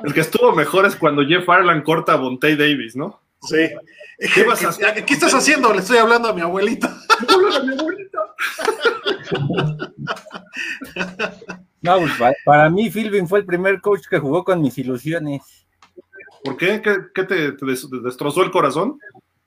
el 0.04 0.14
que 0.14 0.20
estuvo 0.20 0.54
mejor 0.54 0.86
es 0.86 0.96
cuando 0.96 1.22
Jeff 1.26 1.46
Ireland 1.46 1.82
corta 1.82 2.14
a 2.14 2.16
Bonte 2.16 2.56
Davis, 2.56 2.96
¿no? 2.96 3.20
Sí. 3.42 3.68
¿Qué, 4.34 4.42
vas 4.44 4.64
a 4.64 4.70
hacer? 4.70 5.04
¿Qué 5.04 5.12
estás 5.12 5.34
haciendo? 5.34 5.70
Le 5.74 5.80
estoy 5.80 5.98
hablando 5.98 6.28
a 6.28 6.32
mi 6.32 6.40
abuelita. 6.40 6.86
a 7.28 7.62
mi 7.62 7.78
abuelita. 7.78 8.20
No, 11.82 11.98
pues, 11.98 12.34
para 12.44 12.68
mí 12.68 12.90
Philbin 12.90 13.26
fue 13.26 13.40
el 13.40 13.46
primer 13.46 13.80
coach 13.80 14.06
que 14.08 14.18
jugó 14.18 14.44
con 14.44 14.60
mis 14.60 14.76
ilusiones. 14.78 15.66
¿Por 16.44 16.56
qué? 16.56 16.82
¿Qué, 17.14 17.24
te, 17.24 17.52
destrozó 18.02 18.42
el 18.42 18.50
corazón? 18.50 18.98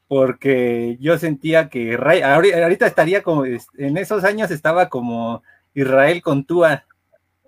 Porque 0.07 0.97
yo 0.99 1.17
sentía 1.17 1.69
que 1.69 1.95
ahorita 1.95 2.85
estaría 2.85 3.23
como, 3.23 3.45
en 3.45 3.97
esos 3.97 4.23
años 4.23 4.51
estaba 4.51 4.89
como 4.89 5.43
Israel 5.73 6.21
con 6.21 6.45
Tua. 6.45 6.85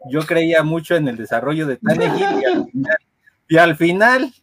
Yo 0.10 0.22
creía 0.22 0.64
mucho 0.64 0.96
en 0.96 1.08
el 1.08 1.18
desarrollo 1.18 1.68
de 1.68 1.78
Tannehill 1.78 2.68
y 3.48 3.58
al 3.58 3.76
final, 3.78 4.34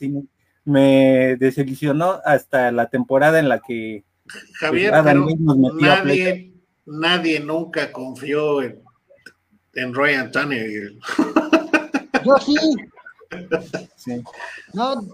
me, 0.00 0.22
me 0.64 1.36
desilusionó 1.36 2.20
hasta 2.24 2.70
la 2.70 2.88
temporada 2.88 3.38
en 3.38 3.48
la 3.48 3.60
que 3.60 4.04
Javier, 4.60 4.92
nadie, 4.92 6.52
nadie 6.86 7.40
nunca 7.40 7.90
confió 7.92 8.62
en 8.62 8.82
en 9.78 9.94
Ryan 9.94 10.30
Tannehill. 10.30 10.98
Yo 12.24 12.36
sí. 12.38 12.56
No, 14.72 15.06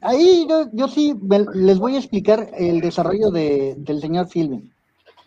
ahí 0.00 0.46
yo, 0.72 0.88
sí 0.88 1.14
les 1.54 1.78
voy 1.78 1.96
a 1.96 1.98
explicar 1.98 2.50
el 2.56 2.80
desarrollo 2.80 3.30
del 3.30 4.00
señor 4.00 4.26
Philbin. 4.28 4.72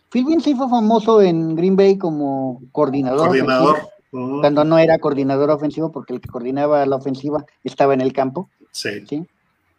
Philbin 0.09 0.41
sí 0.41 0.55
fue 0.55 0.67
famoso 0.67 1.21
en 1.21 1.55
Green 1.55 1.75
Bay 1.75 1.97
como 1.97 2.61
coordinador. 2.71 3.27
Coordinador. 3.27 3.77
Cuando 4.09 4.65
no 4.65 4.79
era 4.79 4.97
coordinador 4.97 5.51
ofensivo, 5.51 5.91
porque 5.91 6.13
el 6.13 6.19
que 6.21 6.29
coordinaba 6.29 6.85
la 6.85 6.95
ofensiva 6.95 7.45
estaba 7.63 7.93
en 7.93 8.01
el 8.01 8.11
campo. 8.11 8.49
Sí. 8.71 9.05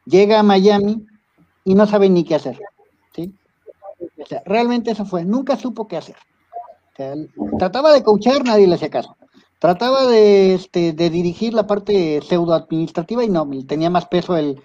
Llega 0.07 0.39
a 0.39 0.45
Miami 0.45 1.05
y 1.65 1.75
no 1.75 1.87
sabe 1.87 2.09
ni 2.09 2.25
qué 2.25 2.37
hacer. 2.37 2.59
¿sí? 3.15 3.35
realmente 4.47 4.93
eso 4.93 5.05
fue. 5.05 5.25
Nunca 5.25 5.57
supo 5.57 5.89
qué 5.89 5.97
hacer 5.97 6.17
trataba 7.59 7.93
de 7.93 8.03
coachar, 8.03 8.45
nadie 8.45 8.67
le 8.67 8.75
hacía 8.75 8.91
caso. 8.91 9.17
Trataba 9.59 10.07
de, 10.07 10.55
este, 10.55 10.93
de 10.93 11.11
dirigir 11.11 11.55
la 11.55 11.67
parte 11.67 12.21
pseudo 12.23 12.55
administrativa 12.55 13.23
y 13.23 13.29
no, 13.29 13.49
tenía 13.67 13.91
más 13.91 14.07
peso 14.07 14.37
el, 14.37 14.61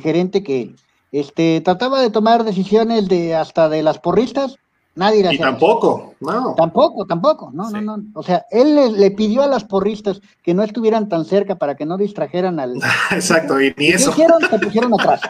gerente 0.00 0.42
que 0.42 0.74
este, 1.10 1.60
trataba 1.62 2.00
de 2.00 2.10
tomar 2.10 2.44
decisiones 2.44 3.08
de 3.08 3.34
hasta 3.34 3.68
de 3.68 3.82
las 3.82 3.98
porristas, 3.98 4.56
nadie 4.94 5.22
le 5.22 5.28
hacía. 5.28 5.40
Y 5.40 5.42
tampoco, 5.42 6.14
no. 6.20 6.54
Tampoco, 6.54 7.06
tampoco, 7.06 7.50
no, 7.52 7.70
no, 7.70 7.80
no. 7.80 7.98
O 8.14 8.22
sea, 8.22 8.44
él 8.50 8.74
le, 8.98 9.10
pidió 9.10 9.42
a 9.42 9.46
las 9.46 9.64
porristas 9.64 10.20
que 10.42 10.54
no 10.54 10.62
estuvieran 10.62 11.08
tan 11.08 11.24
cerca 11.24 11.56
para 11.56 11.74
que 11.74 11.86
no 11.86 11.96
distrajeran 11.96 12.60
al. 12.60 12.76
Exacto, 13.10 13.60
y 13.60 13.74
ni 13.76 13.88
eso. 13.88 14.10
hicieron? 14.10 14.40
Se 14.42 14.58
pusieron 14.58 14.92
atrás. 14.94 15.22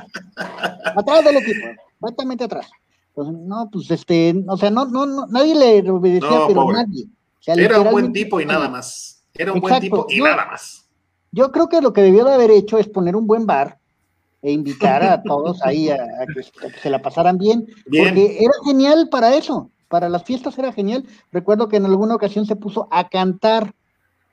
atrás 0.97 1.25
del 1.25 1.37
equipo, 1.37 1.67
completamente 2.01 2.45
atrás 2.45 2.71
no, 3.17 3.69
pues 3.71 3.91
este, 3.91 4.35
o 4.49 4.57
sea, 4.57 4.71
no, 4.71 4.87
no, 4.87 5.27
nadie 5.27 5.55
le 5.55 5.91
obedecía, 5.91 6.47
pero 6.47 6.73
nadie. 6.73 7.07
Era 7.47 7.81
un 7.81 7.91
buen 7.91 8.13
tipo 8.13 8.41
y 8.41 8.47
nada 8.47 8.69
más. 8.69 9.25
Era 9.35 9.53
un 9.53 9.61
buen 9.61 9.81
tipo 9.81 10.07
y 10.09 10.21
nada 10.21 10.47
más. 10.47 10.89
Yo 11.33 11.51
creo 11.51 11.69
que 11.69 11.81
lo 11.81 11.93
que 11.93 12.03
debió 12.03 12.25
de 12.25 12.35
haber 12.35 12.51
hecho 12.51 12.79
es 12.79 12.89
poner 12.89 13.17
un 13.17 13.27
buen 13.27 13.47
bar 13.47 13.79
e 14.43 14.53
invitar 14.53 15.03
a 15.03 15.23
todos 15.25 15.63
ahí 15.63 15.89
a, 15.89 15.99
que, 16.35 16.43
se 16.81 16.91
la 16.91 17.01
pasaran 17.01 17.39
bien, 17.39 17.67
porque 17.85 18.39
era 18.41 18.53
genial 18.65 19.09
para 19.11 19.35
eso, 19.35 19.71
para 19.89 20.09
las 20.09 20.25
fiestas 20.25 20.59
era 20.59 20.73
genial. 20.73 21.05
Recuerdo 21.33 21.69
que 21.69 21.77
en 21.77 21.87
alguna 21.87 22.15
ocasión 22.15 22.47
se 22.47 22.57
puso 22.57 22.89
a 22.91 23.09
cantar 23.09 23.75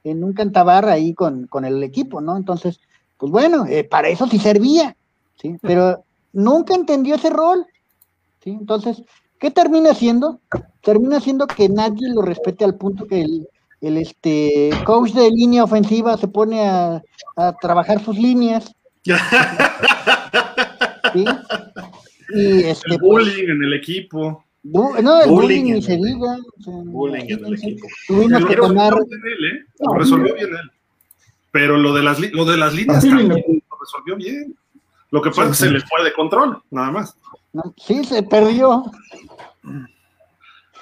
en 0.04 0.24
un 0.24 0.34
cantabar 0.34 0.88
ahí 0.88 1.14
con, 1.14 1.48
con 1.48 1.66
el 1.66 1.84
equipo, 1.84 2.22
¿no? 2.22 2.38
Entonces, 2.38 2.80
pues 3.18 3.32
bueno, 3.32 3.66
eh, 3.66 3.84
para 3.84 4.10
eso 4.10 4.28
sí 4.28 4.40
servía, 4.40 4.96
¿sí? 5.36 5.58
Pero 5.62 6.04
nunca 6.34 6.74
entendió 6.74 7.16
ese 7.16 7.30
rol. 7.30 7.66
¿Sí? 8.44 8.52
Entonces, 8.52 9.04
¿qué 9.40 9.52
termina 9.52 9.94
siendo? 9.94 10.42
Termina 10.82 11.20
siendo 11.20 11.48
que 11.48 11.70
nadie 11.70 12.10
lo 12.14 12.22
respete 12.22 12.66
al 12.66 12.76
punto 12.76 13.08
que 13.08 13.22
el, 13.22 13.48
el 13.82 13.98
este, 13.98 14.72
coach 14.86 15.12
de 15.14 15.30
línea 15.32 15.64
ofensiva 15.64 16.18
se 16.18 16.28
pone 16.28 16.68
a, 16.68 17.02
trabajar 17.62 18.04
sus 18.04 18.18
líneas. 18.18 18.76
¿sí? 21.14 21.26
Y 22.32 22.64
este, 22.64 22.94
el 22.94 23.00
pues, 23.00 23.26
bullying 23.26 23.50
en 23.50 23.64
el 23.64 23.74
equipo. 23.74 24.44
no, 24.64 24.98
el 24.98 25.30
bullying, 25.30 25.74
ni 25.74 25.82
se 25.82 25.96
diga. 25.96 26.38
bullying 26.66 27.26
en 27.30 27.46
el 27.46 27.54
equipo. 27.54 27.88
Tuvimos 28.08 28.46
que 28.46 28.56
tomar. 28.56 28.94
¿eh? 28.94 29.66
Lo 29.80 29.94
resolvió 29.94 30.36
bien 30.36 30.50
él. 30.50 30.72
Pero 31.52 31.78
lo 31.78 31.94
de 31.94 32.04
las, 32.04 32.20
lo 32.20 32.46
de 32.46 32.58
las 32.58 32.74
líneas 32.74 33.04
también 33.04 33.30
lo 33.30 33.36
resolvió 33.80 34.16
bien. 34.18 34.56
Lo 35.12 35.22
que 35.22 35.30
pasa 35.30 35.46
es 35.46 35.50
que 35.50 35.56
se 35.56 35.72
les 35.72 35.84
fue 35.86 36.04
de 36.04 36.14
control, 36.14 36.62
nada 36.70 36.92
más. 36.92 37.18
Sí, 37.78 38.04
se 38.04 38.24
perdió. 38.24 38.84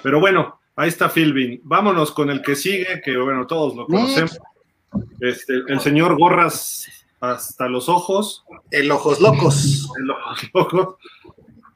Pero 0.02 0.20
bueno, 0.20 0.60
ahí 0.76 0.88
está 0.88 1.08
Philbin. 1.08 1.60
Vámonos 1.64 2.12
con 2.12 2.30
el 2.30 2.42
que 2.42 2.54
sigue, 2.56 3.00
que 3.02 3.16
bueno, 3.16 3.46
todos 3.46 3.74
lo 3.74 3.86
conocemos. 3.86 4.38
Este, 5.20 5.54
el 5.68 5.80
señor 5.80 6.18
Gorras 6.18 6.86
hasta 7.20 7.68
los 7.68 7.88
ojos. 7.88 8.44
El 8.70 8.90
ojos 8.90 9.20
locos. 9.20 9.88
El 9.98 10.10
ojos 10.10 10.48
locos. 10.54 10.96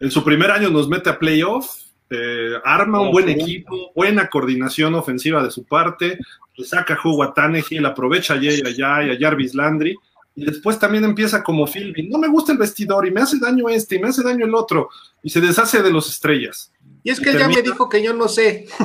En 0.00 0.10
su 0.10 0.24
primer 0.24 0.50
año 0.50 0.68
nos 0.70 0.88
mete 0.88 1.10
a 1.10 1.18
playoff, 1.18 1.76
eh, 2.10 2.54
arma 2.64 3.00
un 3.00 3.12
buen 3.12 3.28
equipo, 3.28 3.92
buena 3.94 4.28
coordinación 4.28 4.94
ofensiva 4.96 5.42
de 5.42 5.50
su 5.50 5.64
parte, 5.64 6.18
le 6.56 6.64
saca 6.64 6.96
jugo 6.96 7.22
a 7.22 7.32
Tannehill, 7.32 7.86
aprovecha 7.86 8.34
a 8.34 8.36
Jay 8.36 8.62
y 8.64 9.10
a 9.10 9.16
Jarvis 9.18 9.54
Landry 9.54 9.96
y 10.34 10.44
después 10.44 10.78
también 10.78 11.04
empieza 11.04 11.42
como 11.42 11.66
Philbin, 11.66 12.08
no 12.08 12.18
me 12.18 12.28
gusta 12.28 12.52
el 12.52 12.58
vestidor 12.58 13.06
y 13.06 13.10
me 13.10 13.20
hace 13.20 13.38
daño 13.38 13.68
este 13.68 13.96
y 13.96 13.98
me 13.98 14.08
hace 14.08 14.22
daño 14.22 14.46
el 14.46 14.54
otro, 14.54 14.88
y 15.22 15.30
se 15.30 15.40
deshace 15.40 15.82
de 15.82 15.92
los 15.92 16.08
estrellas. 16.08 16.72
Y 17.02 17.10
es 17.10 17.20
que 17.20 17.30
él 17.30 17.38
ya 17.38 17.48
me 17.48 17.62
dijo 17.62 17.88
que 17.88 18.02
yo 18.02 18.14
no 18.14 18.28
sé. 18.28 18.66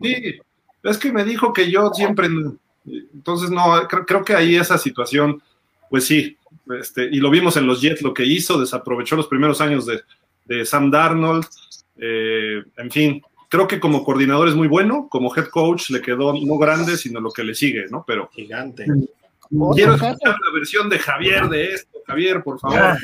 Sí, 0.00 0.38
es 0.84 0.96
que 0.96 1.12
me 1.12 1.24
dijo 1.24 1.52
que 1.52 1.68
yo 1.68 1.90
siempre, 1.92 2.28
entonces 2.86 3.50
no, 3.50 3.88
creo, 3.88 4.24
que 4.24 4.32
ahí 4.32 4.54
esa 4.54 4.78
situación, 4.78 5.42
pues 5.90 6.04
sí, 6.04 6.36
este, 6.78 7.08
y 7.10 7.16
lo 7.16 7.30
vimos 7.30 7.56
en 7.56 7.66
los 7.66 7.80
Jets 7.80 8.02
lo 8.02 8.14
que 8.14 8.24
hizo, 8.24 8.60
desaprovechó 8.60 9.16
los 9.16 9.26
primeros 9.26 9.60
años 9.60 9.86
de, 9.86 10.64
Sam 10.64 10.92
Darnold, 10.92 11.46
eh, 11.96 12.62
en 12.76 12.90
fin, 12.92 13.22
creo 13.48 13.66
que 13.66 13.80
como 13.80 14.04
coordinador 14.04 14.48
es 14.48 14.54
muy 14.54 14.68
bueno, 14.68 15.08
como 15.10 15.34
head 15.34 15.48
coach 15.48 15.90
le 15.90 16.00
quedó 16.00 16.32
no 16.32 16.58
grande, 16.58 16.96
sino 16.96 17.20
lo 17.20 17.32
que 17.32 17.42
le 17.42 17.56
sigue, 17.56 17.86
¿no? 17.90 18.04
Pero 18.06 18.30
gigante. 18.32 18.86
Quiero 19.74 19.94
escuchar 19.94 20.16
la 20.24 20.52
versión 20.54 20.88
de 20.88 20.98
Javier 20.98 21.48
de 21.48 21.72
esto. 21.74 21.98
Javier, 22.06 22.42
por 22.42 22.58
favor. 22.58 22.78
Ah, 22.78 22.98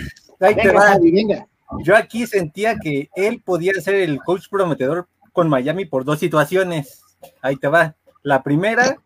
Yo 1.85 1.97
aquí 1.97 2.27
sentía 2.27 2.77
que 2.79 3.09
él 3.15 3.43
podía 3.45 3.73
ser 3.81 3.97
el 3.97 4.19
coach 4.19 4.49
prometedor 4.51 5.09
con 5.33 5.49
Miami 5.49 5.85
por 5.85 6.05
dos 6.05 6.19
situaciones. 6.19 7.03
Ahí 7.43 7.57
te 7.57 7.69
va. 7.69 7.97
La 8.23 8.43
primera 8.43 8.99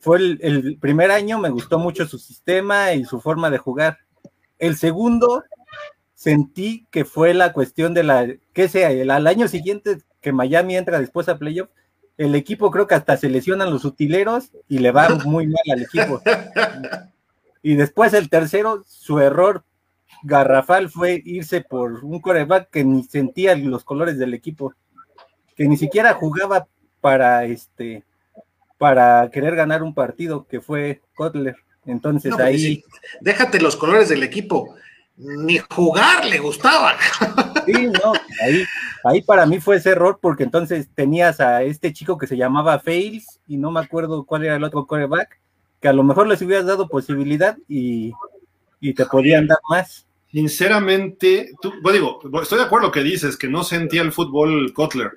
fue 0.00 0.18
el, 0.18 0.78
primer 0.80 1.10
año, 1.10 1.38
me 1.38 1.50
gustó 1.50 1.78
mucho 1.78 2.06
su 2.06 2.18
sistema 2.18 2.92
y 2.92 3.04
su 3.04 3.20
forma 3.20 3.50
de 3.50 3.58
jugar. 3.58 3.98
El 4.58 4.76
segundo, 4.76 5.44
sentí 6.14 6.86
que 6.90 7.04
fue 7.04 7.34
la 7.34 7.52
cuestión 7.52 7.94
de 7.94 8.02
la, 8.04 8.26
que 8.52 8.68
sea, 8.68 8.90
el, 8.90 9.10
al 9.10 9.26
año 9.26 9.48
siguiente 9.48 9.98
que 10.20 10.32
Miami 10.32 10.76
entra 10.76 11.00
después 11.00 11.28
a 11.28 11.38
playoff, 11.38 11.68
el 12.18 12.34
equipo 12.34 12.70
creo 12.70 12.86
que 12.86 12.96
hasta 12.96 13.16
se 13.16 13.30
lesionan 13.30 13.70
los 13.70 13.84
utileros 13.84 14.50
y 14.68 14.80
le 14.80 14.90
va 14.90 15.08
muy 15.24 15.46
mal 15.46 15.62
al 15.72 15.82
equipo. 15.82 16.20
Y 17.62 17.74
después 17.74 18.12
el 18.12 18.28
tercero, 18.28 18.84
su 18.86 19.20
error 19.20 19.64
garrafal 20.22 20.90
fue 20.90 21.22
irse 21.24 21.60
por 21.60 22.04
un 22.04 22.20
coreback 22.20 22.70
que 22.70 22.84
ni 22.84 23.04
sentía 23.04 23.54
los 23.56 23.84
colores 23.84 24.18
del 24.18 24.34
equipo, 24.34 24.74
que 25.56 25.68
ni 25.68 25.76
siquiera 25.76 26.14
jugaba 26.14 26.66
para 27.00 27.44
este 27.44 28.04
para 28.78 29.28
querer 29.30 29.56
ganar 29.56 29.82
un 29.82 29.92
partido, 29.92 30.46
que 30.46 30.60
fue 30.60 31.02
Kotler. 31.14 31.56
Entonces 31.84 32.32
ahí. 32.38 32.84
déjate 33.20 33.60
los 33.60 33.76
colores 33.76 34.08
del 34.08 34.22
equipo 34.22 34.76
ni 35.18 35.58
jugar 35.58 36.24
le 36.24 36.38
gustaba. 36.38 36.96
Sí, 37.66 37.86
no, 37.86 38.12
ahí, 38.42 38.64
ahí 39.04 39.22
para 39.22 39.44
mí 39.44 39.60
fue 39.60 39.76
ese 39.76 39.90
error 39.90 40.18
porque 40.22 40.44
entonces 40.44 40.88
tenías 40.94 41.40
a 41.40 41.62
este 41.62 41.92
chico 41.92 42.16
que 42.16 42.26
se 42.26 42.36
llamaba 42.36 42.78
Fails 42.78 43.40
y 43.46 43.56
no 43.56 43.70
me 43.70 43.80
acuerdo 43.80 44.24
cuál 44.24 44.44
era 44.44 44.56
el 44.56 44.64
otro 44.64 44.86
coreback, 44.86 45.38
que 45.80 45.88
a 45.88 45.92
lo 45.92 46.02
mejor 46.02 46.26
les 46.28 46.40
hubieras 46.40 46.66
dado 46.66 46.88
posibilidad 46.88 47.56
y, 47.68 48.12
te 48.94 49.04
podían 49.06 49.46
dar 49.46 49.58
más. 49.68 50.06
Sinceramente, 50.30 51.52
tú, 51.60 51.72
bueno, 51.82 52.20
digo, 52.20 52.42
estoy 52.42 52.58
de 52.58 52.64
acuerdo 52.64 52.92
que 52.92 53.02
dices 53.02 53.36
que 53.36 53.48
no 53.48 53.64
sentía 53.64 54.02
el 54.02 54.12
fútbol 54.12 54.72
Kotler, 54.72 55.12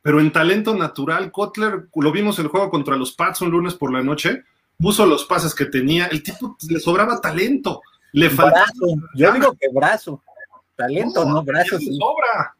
pero 0.00 0.20
en 0.20 0.32
talento 0.32 0.74
natural, 0.74 1.30
Kotler, 1.30 1.88
lo 1.94 2.12
vimos 2.12 2.38
el 2.38 2.48
juego 2.48 2.70
contra 2.70 2.96
los 2.96 3.12
Pats 3.12 3.40
un 3.40 3.50
lunes 3.50 3.74
por 3.74 3.92
la 3.92 4.02
noche, 4.02 4.42
puso 4.78 5.06
los 5.06 5.24
pases 5.24 5.54
que 5.54 5.66
tenía, 5.66 6.06
el 6.06 6.22
tipo 6.22 6.56
le 6.68 6.80
sobraba 6.80 7.20
talento, 7.20 7.82
le 8.14 8.30
faltaba. 8.30 8.66
Yo 9.14 9.32
digo 9.32 9.56
que 9.60 9.68
brazo, 9.72 10.22
talento, 10.76 11.24
no, 11.24 11.42
brazo. 11.42 11.78
Le 11.78 11.92
sobra. 11.96 12.56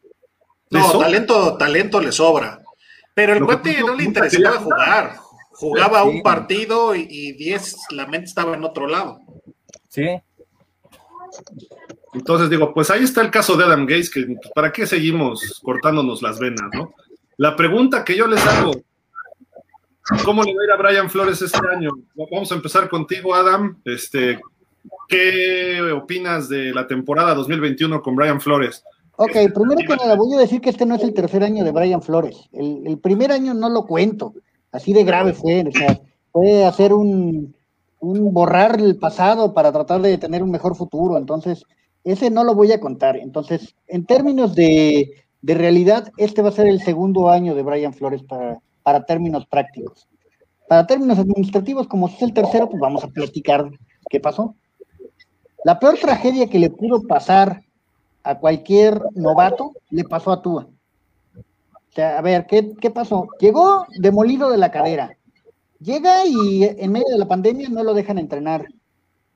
No, 0.69 0.99
talento, 0.99 1.57
talento 1.57 2.01
le 2.01 2.11
sobra. 2.11 2.61
Pero 3.13 3.33
el 3.33 3.45
cuate 3.45 3.79
no 3.79 3.95
le 3.95 4.03
interesaba 4.03 4.57
jugar. 4.57 5.15
Jugaba 5.51 6.03
un 6.03 6.21
partido 6.21 6.93
y 6.93 7.31
10, 7.31 7.77
la 7.91 8.05
mente 8.05 8.25
estaba 8.25 8.55
en 8.55 8.65
otro 8.65 8.87
lado. 8.87 9.21
Sí. 9.87 10.21
Entonces 12.13 12.49
digo, 12.49 12.73
pues 12.73 12.89
ahí 12.91 13.03
está 13.03 13.21
el 13.21 13.31
caso 13.31 13.55
de 13.55 13.63
Adam 13.63 13.85
Gates, 13.85 14.09
que 14.09 14.25
pues, 14.25 14.51
para 14.53 14.73
qué 14.73 14.85
seguimos 14.85 15.61
cortándonos 15.63 16.21
las 16.21 16.39
venas, 16.39 16.69
¿no? 16.73 16.93
La 17.37 17.55
pregunta 17.55 18.03
que 18.03 18.17
yo 18.17 18.27
les 18.27 18.45
hago, 18.45 18.73
¿cómo 20.25 20.43
le 20.43 20.53
va 20.53 20.61
a 20.61 20.65
ir 20.65 20.71
a 20.71 20.75
Brian 20.75 21.09
Flores 21.09 21.41
este 21.41 21.59
año? 21.73 21.91
Vamos 22.13 22.51
a 22.51 22.55
empezar 22.55 22.89
contigo, 22.89 23.33
Adam. 23.33 23.79
Este, 23.85 24.39
¿Qué 25.07 25.81
opinas 25.91 26.49
de 26.49 26.73
la 26.73 26.87
temporada 26.87 27.35
2021 27.35 28.01
con 28.01 28.15
Brian 28.15 28.41
Flores? 28.41 28.83
Ok, 29.17 29.31
primero 29.31 29.81
que 29.87 29.95
nada, 29.95 30.15
voy 30.15 30.33
a 30.33 30.39
decir 30.39 30.59
que 30.59 30.69
este 30.69 30.85
no 30.85 30.95
es 30.95 31.03
el 31.03 31.13
tercer 31.13 31.43
año 31.43 31.63
de 31.63 31.71
Brian 31.71 32.01
Flores. 32.01 32.49
El, 32.51 32.99
primer 32.99 33.31
año 33.31 33.53
no 33.53 33.69
lo 33.69 33.85
cuento. 33.85 34.33
Así 34.71 34.91
de 34.93 35.03
grave 35.03 35.33
fue. 35.33 35.63
O 35.67 35.71
sea, 35.71 36.01
fue 36.31 36.65
hacer 36.65 36.91
un, 36.91 37.55
un 37.99 38.33
borrar 38.33 38.79
el 38.79 38.97
pasado 38.97 39.53
para 39.53 39.71
tratar 39.71 40.01
de 40.01 40.17
tener 40.17 40.43
un 40.43 40.51
mejor 40.51 40.75
futuro. 40.75 41.17
Entonces, 41.17 41.63
ese 42.03 42.29
no 42.29 42.43
lo 42.43 42.55
voy 42.55 42.71
a 42.73 42.79
contar. 42.79 43.15
Entonces, 43.15 43.75
en 43.87 44.05
términos 44.05 44.53
de, 44.53 45.11
de 45.41 45.53
realidad, 45.53 46.11
este 46.17 46.41
va 46.41 46.49
a 46.49 46.53
ser 46.53 46.67
el 46.67 46.81
segundo 46.81 47.29
año 47.29 47.55
de 47.55 47.63
Brian 47.63 47.93
Flores 47.93 48.21
para, 48.23 48.59
para 48.83 49.05
términos 49.05 49.45
prácticos. 49.45 50.09
Para 50.67 50.87
términos 50.87 51.19
administrativos, 51.19 51.87
como 51.87 52.07
es 52.07 52.21
el 52.21 52.33
tercero, 52.33 52.67
pues 52.67 52.81
vamos 52.81 53.03
a 53.03 53.07
platicar 53.07 53.69
qué 54.09 54.19
pasó. 54.19 54.55
La 55.65 55.79
peor 55.79 55.97
tragedia 55.97 56.47
que 56.47 56.59
le 56.59 56.69
pudo 56.69 57.01
pasar 57.07 57.63
a 58.21 58.37
cualquier 58.37 59.01
novato 59.15 59.73
le 59.89 60.03
pasó 60.03 60.31
a 60.31 60.39
Tua. 60.43 60.67
O 61.35 61.91
sea, 61.91 62.19
a 62.19 62.21
ver, 62.21 62.45
¿qué, 62.45 62.75
¿qué 62.79 62.91
pasó? 62.91 63.29
Llegó 63.39 63.87
demolido 63.97 64.51
de 64.51 64.59
la 64.59 64.69
cadera. 64.69 65.17
Llega 65.79 66.23
y 66.27 66.65
en 66.65 66.91
medio 66.91 67.07
de 67.09 67.17
la 67.17 67.27
pandemia 67.27 67.67
no 67.69 67.81
lo 67.81 67.95
dejan 67.95 68.19
entrenar. 68.19 68.67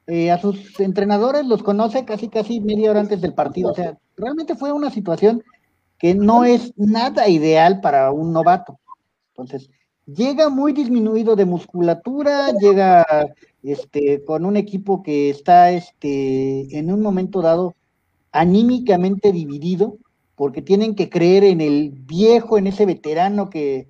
Eh, 0.06 0.30
a 0.30 0.38
sus 0.38 0.80
entrenadores 0.80 1.48
los 1.48 1.64
conoce 1.64 2.06
casi 2.06 2.30
casi 2.30 2.60
media 2.60 2.92
hora 2.92 3.00
antes 3.00 3.22
del 3.22 3.34
partido. 3.34 3.72
O 3.72 3.74
sea, 3.74 3.98
realmente 4.16 4.54
fue 4.54 4.72
una 4.72 4.92
situación 4.92 5.44
que 5.98 6.14
no 6.14 6.46
es 6.46 6.74
nada 6.78 7.28
ideal 7.28 7.82
para 7.82 8.12
un 8.12 8.34
novato. 8.34 8.80
Entonces, 9.32 9.72
llega 10.16 10.50
muy 10.50 10.74
disminuido 10.74 11.36
de 11.36 11.46
musculatura, 11.46 12.52
llega 12.60 13.06
este, 13.64 14.24
con 14.24 14.46
un 14.46 14.58
equipo 14.58 15.04
que 15.04 15.30
está 15.30 15.72
este, 15.72 16.78
en 16.78 16.92
un 16.92 17.02
momento 17.02 17.42
dado 17.42 17.76
anímicamente 18.32 19.32
dividido, 19.32 19.98
porque 20.36 20.62
tienen 20.62 20.96
que 20.96 21.10
creer 21.10 21.44
en 21.44 21.62
el 21.62 21.92
viejo, 21.92 22.58
en 22.58 22.68
ese 22.68 22.86
veterano 22.86 23.50
que, 23.50 23.88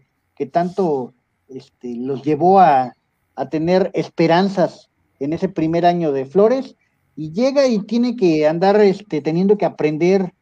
tanto 0.52 1.14
este, 1.50 1.96
los 1.96 2.24
llevó 2.24 2.60
a, 2.60 2.94
tener 3.50 3.90
esperanzas 3.94 4.90
en 5.22 5.32
ese 5.32 5.48
primer 5.48 5.86
año 5.86 6.12
de 6.12 6.26
Flores, 6.26 6.76
y 7.16 7.32
llega 7.32 7.68
y 7.68 7.80
tiene 7.80 8.18
que 8.18 8.48
andar 8.48 8.80
este, 8.82 9.22
teniendo 9.22 9.58
que 9.58 9.66
aprender 9.66 10.34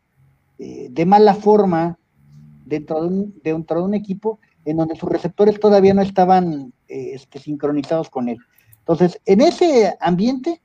eh, 0.58 0.88
de 0.90 1.06
mala 1.06 1.36
forma 1.36 2.00
dentro 2.66 3.02
de, 3.02 3.08
un, 3.08 3.36
dentro 3.44 3.80
de 3.80 3.86
un 3.86 3.94
equipo 3.94 4.40
en 4.68 4.76
donde 4.76 4.98
sus 4.98 5.10
receptores 5.10 5.62
todavía 5.62 5.94
no 5.94 6.02
estaban 6.02 6.74
eh, 6.90 7.12
este, 7.14 7.40
sincronizados 7.40 8.10
con 8.10 8.28
él. 8.28 8.38
Entonces, 8.80 9.18
en 9.26 9.40
ese 9.40 9.96
ambiente, 10.02 10.62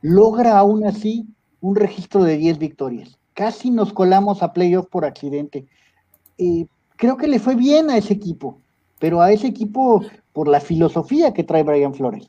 logra 0.00 0.58
aún 0.58 0.84
así 0.84 1.24
un 1.60 1.76
registro 1.76 2.24
de 2.24 2.36
10 2.36 2.58
victorias. 2.58 3.16
Casi 3.32 3.70
nos 3.70 3.92
colamos 3.92 4.42
a 4.42 4.52
playoff 4.52 4.88
por 4.88 5.04
accidente. 5.04 5.66
creo 6.96 7.16
que 7.16 7.28
le 7.28 7.38
fue 7.38 7.54
bien 7.54 7.90
a 7.90 7.96
ese 7.96 8.12
equipo, 8.12 8.58
pero 8.98 9.20
a 9.20 9.30
ese 9.30 9.46
equipo 9.46 10.04
por 10.32 10.48
la 10.48 10.58
filosofía 10.58 11.32
que 11.32 11.44
trae 11.44 11.62
Brian 11.62 11.94
Flores. 11.94 12.28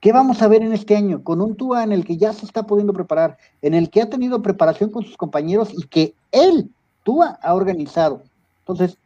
¿Qué 0.00 0.12
vamos 0.12 0.40
a 0.40 0.48
ver 0.48 0.62
en 0.62 0.72
este 0.72 0.96
año? 0.96 1.22
Con 1.22 1.42
un 1.42 1.56
Tua 1.56 1.84
en 1.84 1.92
el 1.92 2.06
que 2.06 2.16
ya 2.16 2.32
se 2.32 2.46
está 2.46 2.62
pudiendo 2.62 2.94
preparar, 2.94 3.36
en 3.60 3.74
el 3.74 3.90
que 3.90 4.00
ha 4.00 4.08
tenido 4.08 4.40
preparación 4.40 4.90
con 4.90 5.04
sus 5.04 5.18
compañeros 5.18 5.74
y 5.76 5.82
que 5.88 6.14
él, 6.32 6.70
Tua, 7.02 7.38
ha 7.42 7.54
organizado. 7.54 8.22
Entonces, 8.60 8.96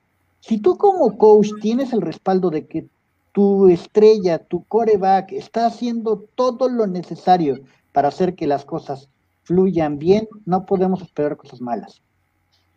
si 0.40 0.58
tú 0.58 0.76
como 0.76 1.16
coach 1.18 1.50
tienes 1.60 1.92
el 1.92 2.00
respaldo 2.00 2.50
de 2.50 2.66
que 2.66 2.86
tu 3.32 3.68
estrella, 3.68 4.38
tu 4.38 4.64
coreback, 4.64 5.32
está 5.32 5.66
haciendo 5.66 6.24
todo 6.34 6.68
lo 6.68 6.86
necesario 6.86 7.60
para 7.92 8.08
hacer 8.08 8.34
que 8.34 8.46
las 8.46 8.64
cosas 8.64 9.08
fluyan 9.44 9.98
bien, 9.98 10.28
no 10.44 10.66
podemos 10.66 11.02
esperar 11.02 11.36
cosas 11.36 11.60
malas. 11.60 12.02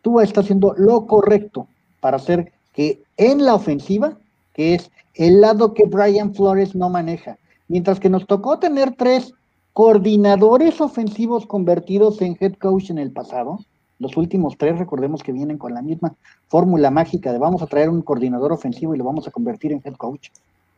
Tú 0.02 0.20
estás 0.20 0.44
haciendo 0.44 0.74
lo 0.76 1.06
correcto 1.06 1.68
para 2.00 2.16
hacer 2.16 2.52
que 2.72 3.02
en 3.16 3.44
la 3.44 3.54
ofensiva, 3.54 4.18
que 4.54 4.74
es 4.74 4.90
el 5.14 5.40
lado 5.40 5.74
que 5.74 5.84
Brian 5.84 6.34
Flores 6.34 6.74
no 6.74 6.88
maneja, 6.88 7.38
mientras 7.68 8.00
que 8.00 8.08
nos 8.08 8.26
tocó 8.26 8.58
tener 8.58 8.94
tres 8.96 9.34
coordinadores 9.72 10.80
ofensivos 10.80 11.46
convertidos 11.46 12.20
en 12.20 12.36
head 12.40 12.54
coach 12.54 12.90
en 12.90 12.98
el 12.98 13.12
pasado, 13.12 13.58
los 14.02 14.16
últimos 14.16 14.58
tres, 14.58 14.78
recordemos 14.78 15.22
que 15.22 15.32
vienen 15.32 15.56
con 15.56 15.72
la 15.72 15.80
misma 15.80 16.14
fórmula 16.48 16.90
mágica 16.90 17.32
de 17.32 17.38
vamos 17.38 17.62
a 17.62 17.66
traer 17.66 17.88
un 17.88 18.02
coordinador 18.02 18.52
ofensivo 18.52 18.94
y 18.94 18.98
lo 18.98 19.04
vamos 19.04 19.26
a 19.26 19.30
convertir 19.30 19.72
en 19.72 19.80
head 19.84 19.94
coach, 19.94 20.28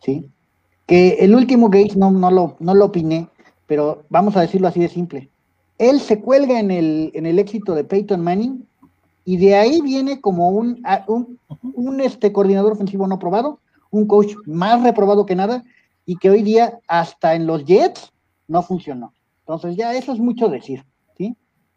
¿sí? 0.00 0.28
Que 0.86 1.16
el 1.20 1.34
último 1.34 1.68
Gates 1.68 1.96
no, 1.96 2.10
no, 2.10 2.30
lo, 2.30 2.56
no 2.60 2.74
lo 2.74 2.84
opiné, 2.84 3.28
pero 3.66 4.04
vamos 4.10 4.36
a 4.36 4.42
decirlo 4.42 4.68
así 4.68 4.80
de 4.80 4.88
simple 4.88 5.30
él 5.78 6.00
se 6.00 6.20
cuelga 6.20 6.58
en 6.58 6.70
el, 6.70 7.10
en 7.14 7.26
el 7.26 7.38
éxito 7.38 7.74
de 7.74 7.84
Peyton 7.84 8.20
Manning 8.20 8.66
y 9.24 9.36
de 9.38 9.56
ahí 9.56 9.80
viene 9.80 10.20
como 10.20 10.50
un, 10.50 10.82
un, 11.62 12.00
este, 12.00 12.32
coordinador 12.32 12.72
ofensivo 12.72 13.06
no 13.06 13.18
probado, 13.18 13.58
un 13.90 14.06
coach 14.06 14.34
más 14.46 14.82
reprobado 14.82 15.26
que 15.26 15.34
nada 15.34 15.64
y 16.06 16.16
que 16.16 16.30
hoy 16.30 16.42
día 16.42 16.78
hasta 16.86 17.34
en 17.34 17.46
los 17.46 17.64
Jets 17.64 18.12
no 18.46 18.62
funcionó. 18.62 19.12
Entonces 19.40 19.76
ya 19.76 19.94
eso 19.94 20.12
es 20.12 20.18
mucho 20.18 20.48
decir. 20.48 20.84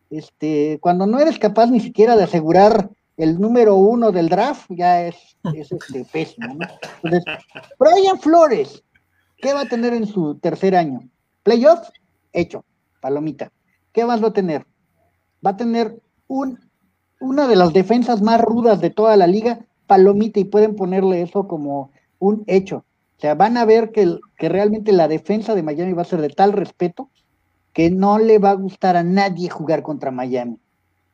Este, 0.09 0.79
cuando 0.81 1.05
no 1.05 1.19
eres 1.19 1.39
capaz 1.39 1.67
ni 1.67 1.79
siquiera 1.79 2.15
de 2.15 2.23
asegurar 2.23 2.89
el 3.17 3.39
número 3.39 3.75
uno 3.75 4.11
del 4.11 4.29
draft, 4.29 4.69
ya 4.69 5.05
es, 5.07 5.15
es 5.55 5.71
este, 5.71 6.05
pésimo, 6.05 6.53
¿no? 6.53 6.67
Entonces, 7.03 7.23
Brian 7.79 8.19
Flores, 8.19 8.83
¿qué 9.37 9.53
va 9.53 9.61
a 9.61 9.69
tener 9.69 9.93
en 9.93 10.05
su 10.05 10.35
tercer 10.35 10.75
año? 10.75 11.01
Playoff, 11.43 11.89
hecho, 12.31 12.63
palomita. 13.01 13.51
¿qué 13.97 14.05
más 14.05 14.23
va 14.23 14.27
a 14.27 14.33
tener? 14.33 14.63
Va 15.43 15.51
a 15.51 15.57
tener 15.57 15.99
un, 16.27 16.59
una 17.19 17.47
de 17.47 17.55
las 17.55 17.73
defensas 17.73 18.21
más 18.21 18.39
rudas 18.39 18.79
de 18.79 18.91
toda 18.91 19.17
la 19.17 19.25
liga, 19.25 19.65
palomita, 19.87 20.39
y 20.39 20.43
pueden 20.43 20.75
ponerle 20.75 21.23
eso 21.23 21.47
como 21.47 21.91
un 22.19 22.43
hecho. 22.45 22.85
O 23.17 23.19
sea, 23.19 23.33
van 23.33 23.57
a 23.57 23.65
ver 23.65 23.91
que, 23.91 24.19
que 24.37 24.49
realmente 24.49 24.91
la 24.91 25.07
defensa 25.07 25.55
de 25.55 25.63
Miami 25.63 25.93
va 25.93 26.03
a 26.03 26.05
ser 26.05 26.21
de 26.21 26.29
tal 26.29 26.53
respeto 26.53 27.09
que 27.77 27.91
no 27.91 28.17
le 28.17 28.39
va 28.39 28.49
a 28.49 28.55
gustar 28.55 28.97
a 28.97 29.03
nadie 29.03 29.51
jugar 29.51 29.83
contra 29.83 30.09
Miami. 30.09 30.57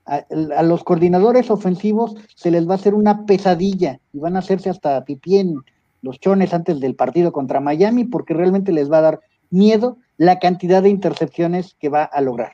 A, 0.06 0.24
los 0.64 0.86
coordinadores 0.86 1.52
ofensivos 1.52 2.16
se 2.38 2.52
les 2.52 2.66
va 2.66 2.72
a 2.72 2.76
hacer 2.76 2.94
una 2.94 3.26
pesadilla 3.26 4.00
y 4.14 4.20
van 4.20 4.38
a 4.38 4.40
hacerse 4.40 4.70
hasta 4.70 5.04
pipí 5.04 5.40
en 5.40 5.58
los 6.02 6.22
chones 6.22 6.54
antes 6.54 6.80
del 6.80 6.96
partido 6.96 7.34
contra 7.34 7.60
Miami 7.60 8.06
porque 8.06 8.34
realmente 8.34 8.72
les 8.72 8.90
va 8.90 9.00
a 9.00 9.02
dar 9.02 9.20
miedo 9.50 9.98
la 10.16 10.40
cantidad 10.40 10.82
de 10.82 10.88
intercepciones 10.88 11.76
que 11.82 11.90
va 11.90 12.06
a 12.06 12.22
lograr. 12.22 12.54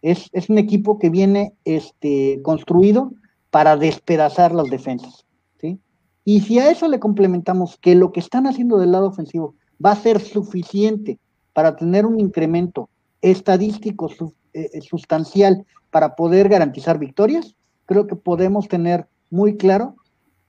Es, 0.00 0.30
un 0.48 0.56
equipo 0.56 0.98
que 0.98 1.10
viene 1.10 1.52
este, 1.66 2.40
construido 2.42 3.12
para 3.50 3.76
despedazar 3.76 4.52
las 4.52 4.70
defensas, 4.70 5.26
¿sí? 5.60 5.78
Y 6.24 6.40
si 6.40 6.58
a 6.58 6.70
eso 6.70 6.88
le 6.88 6.98
complementamos 6.98 7.76
que 7.76 7.94
lo 7.94 8.10
que 8.10 8.20
están 8.20 8.46
haciendo 8.46 8.78
del 8.78 8.90
lado 8.90 9.08
ofensivo 9.08 9.54
va 9.84 9.92
a 9.92 9.96
ser 9.96 10.18
suficiente 10.18 11.20
para 11.52 11.76
tener 11.76 12.06
un 12.06 12.18
incremento 12.18 12.88
estadístico 13.22 14.10
eh, 14.52 14.70
eh, 14.72 14.80
sustancial 14.82 15.64
para 15.90 16.14
poder 16.16 16.48
garantizar 16.48 16.98
victorias, 16.98 17.54
creo 17.86 18.06
que 18.06 18.16
podemos 18.16 18.68
tener 18.68 19.06
muy 19.30 19.56
claro 19.56 19.94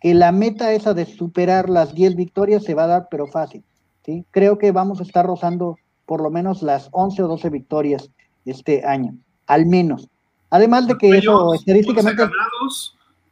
que 0.01 0.13
la 0.13 0.31
meta 0.31 0.73
esa 0.73 0.93
de 0.93 1.05
superar 1.05 1.69
las 1.69 1.95
10 1.95 2.15
victorias 2.15 2.63
se 2.63 2.73
va 2.73 2.83
a 2.83 2.87
dar, 2.87 3.07
pero 3.09 3.27
fácil. 3.27 3.63
¿sí? 4.05 4.25
Creo 4.31 4.57
que 4.57 4.71
vamos 4.71 4.99
a 4.99 5.03
estar 5.03 5.25
rozando 5.25 5.77
por 6.05 6.21
lo 6.21 6.29
menos 6.29 6.61
las 6.61 6.89
11 6.91 7.23
o 7.23 7.27
12 7.27 7.49
victorias 7.49 8.09
este 8.45 8.85
año, 8.85 9.15
al 9.47 9.65
menos. 9.65 10.09
Además 10.49 10.87
de 10.87 10.97
que 10.97 11.09
eso 11.09 11.53
estadísticamente... 11.53 12.23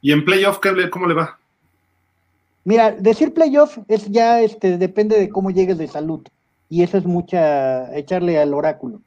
¿Y 0.02 0.12
en 0.12 0.26
playoff 0.26 0.60
cómo 0.92 1.08
le 1.08 1.14
va? 1.14 1.38
Mira, 2.64 2.92
decir 2.92 3.34
playoff 3.34 3.78
es 3.88 4.10
ya, 4.10 4.42
este, 4.42 4.78
depende 4.78 5.20
de 5.20 5.30
cómo 5.30 5.52
llegues 5.52 5.78
de 5.78 5.88
salud. 5.88 6.22
Y 6.70 6.84
eso 6.84 6.98
es 6.98 7.06
mucha, 7.06 7.96
echarle 7.96 8.40
al 8.40 8.54
oráculo. 8.54 9.02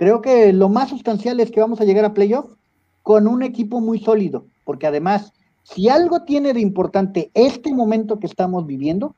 Creo 0.00 0.22
que 0.22 0.54
lo 0.54 0.70
más 0.70 0.88
sustancial 0.88 1.40
es 1.40 1.50
que 1.50 1.60
vamos 1.60 1.78
a 1.78 1.84
llegar 1.84 2.06
a 2.06 2.14
playoff 2.14 2.54
con 3.02 3.28
un 3.28 3.42
equipo 3.42 3.82
muy 3.82 3.98
sólido, 3.98 4.46
porque 4.64 4.86
además, 4.86 5.34
si 5.62 5.90
algo 5.90 6.22
tiene 6.22 6.54
de 6.54 6.60
importante 6.62 7.30
este 7.34 7.74
momento 7.74 8.18
que 8.18 8.26
estamos 8.26 8.66
viviendo, 8.66 9.14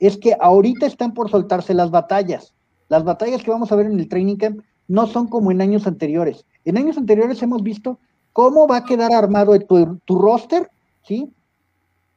es 0.00 0.16
que 0.16 0.36
ahorita 0.40 0.86
están 0.86 1.14
por 1.14 1.30
soltarse 1.30 1.72
las 1.72 1.92
batallas. 1.92 2.52
Las 2.88 3.04
batallas 3.04 3.44
que 3.44 3.52
vamos 3.52 3.70
a 3.70 3.76
ver 3.76 3.86
en 3.86 4.00
el 4.00 4.08
training 4.08 4.34
camp 4.34 4.62
no 4.88 5.06
son 5.06 5.28
como 5.28 5.52
en 5.52 5.60
años 5.60 5.86
anteriores. 5.86 6.44
En 6.64 6.78
años 6.78 6.98
anteriores 6.98 7.40
hemos 7.44 7.62
visto 7.62 8.00
cómo 8.32 8.66
va 8.66 8.78
a 8.78 8.84
quedar 8.84 9.12
armado 9.12 9.56
tu, 9.60 10.18
roster, 10.18 10.68
¿sí? 11.04 11.32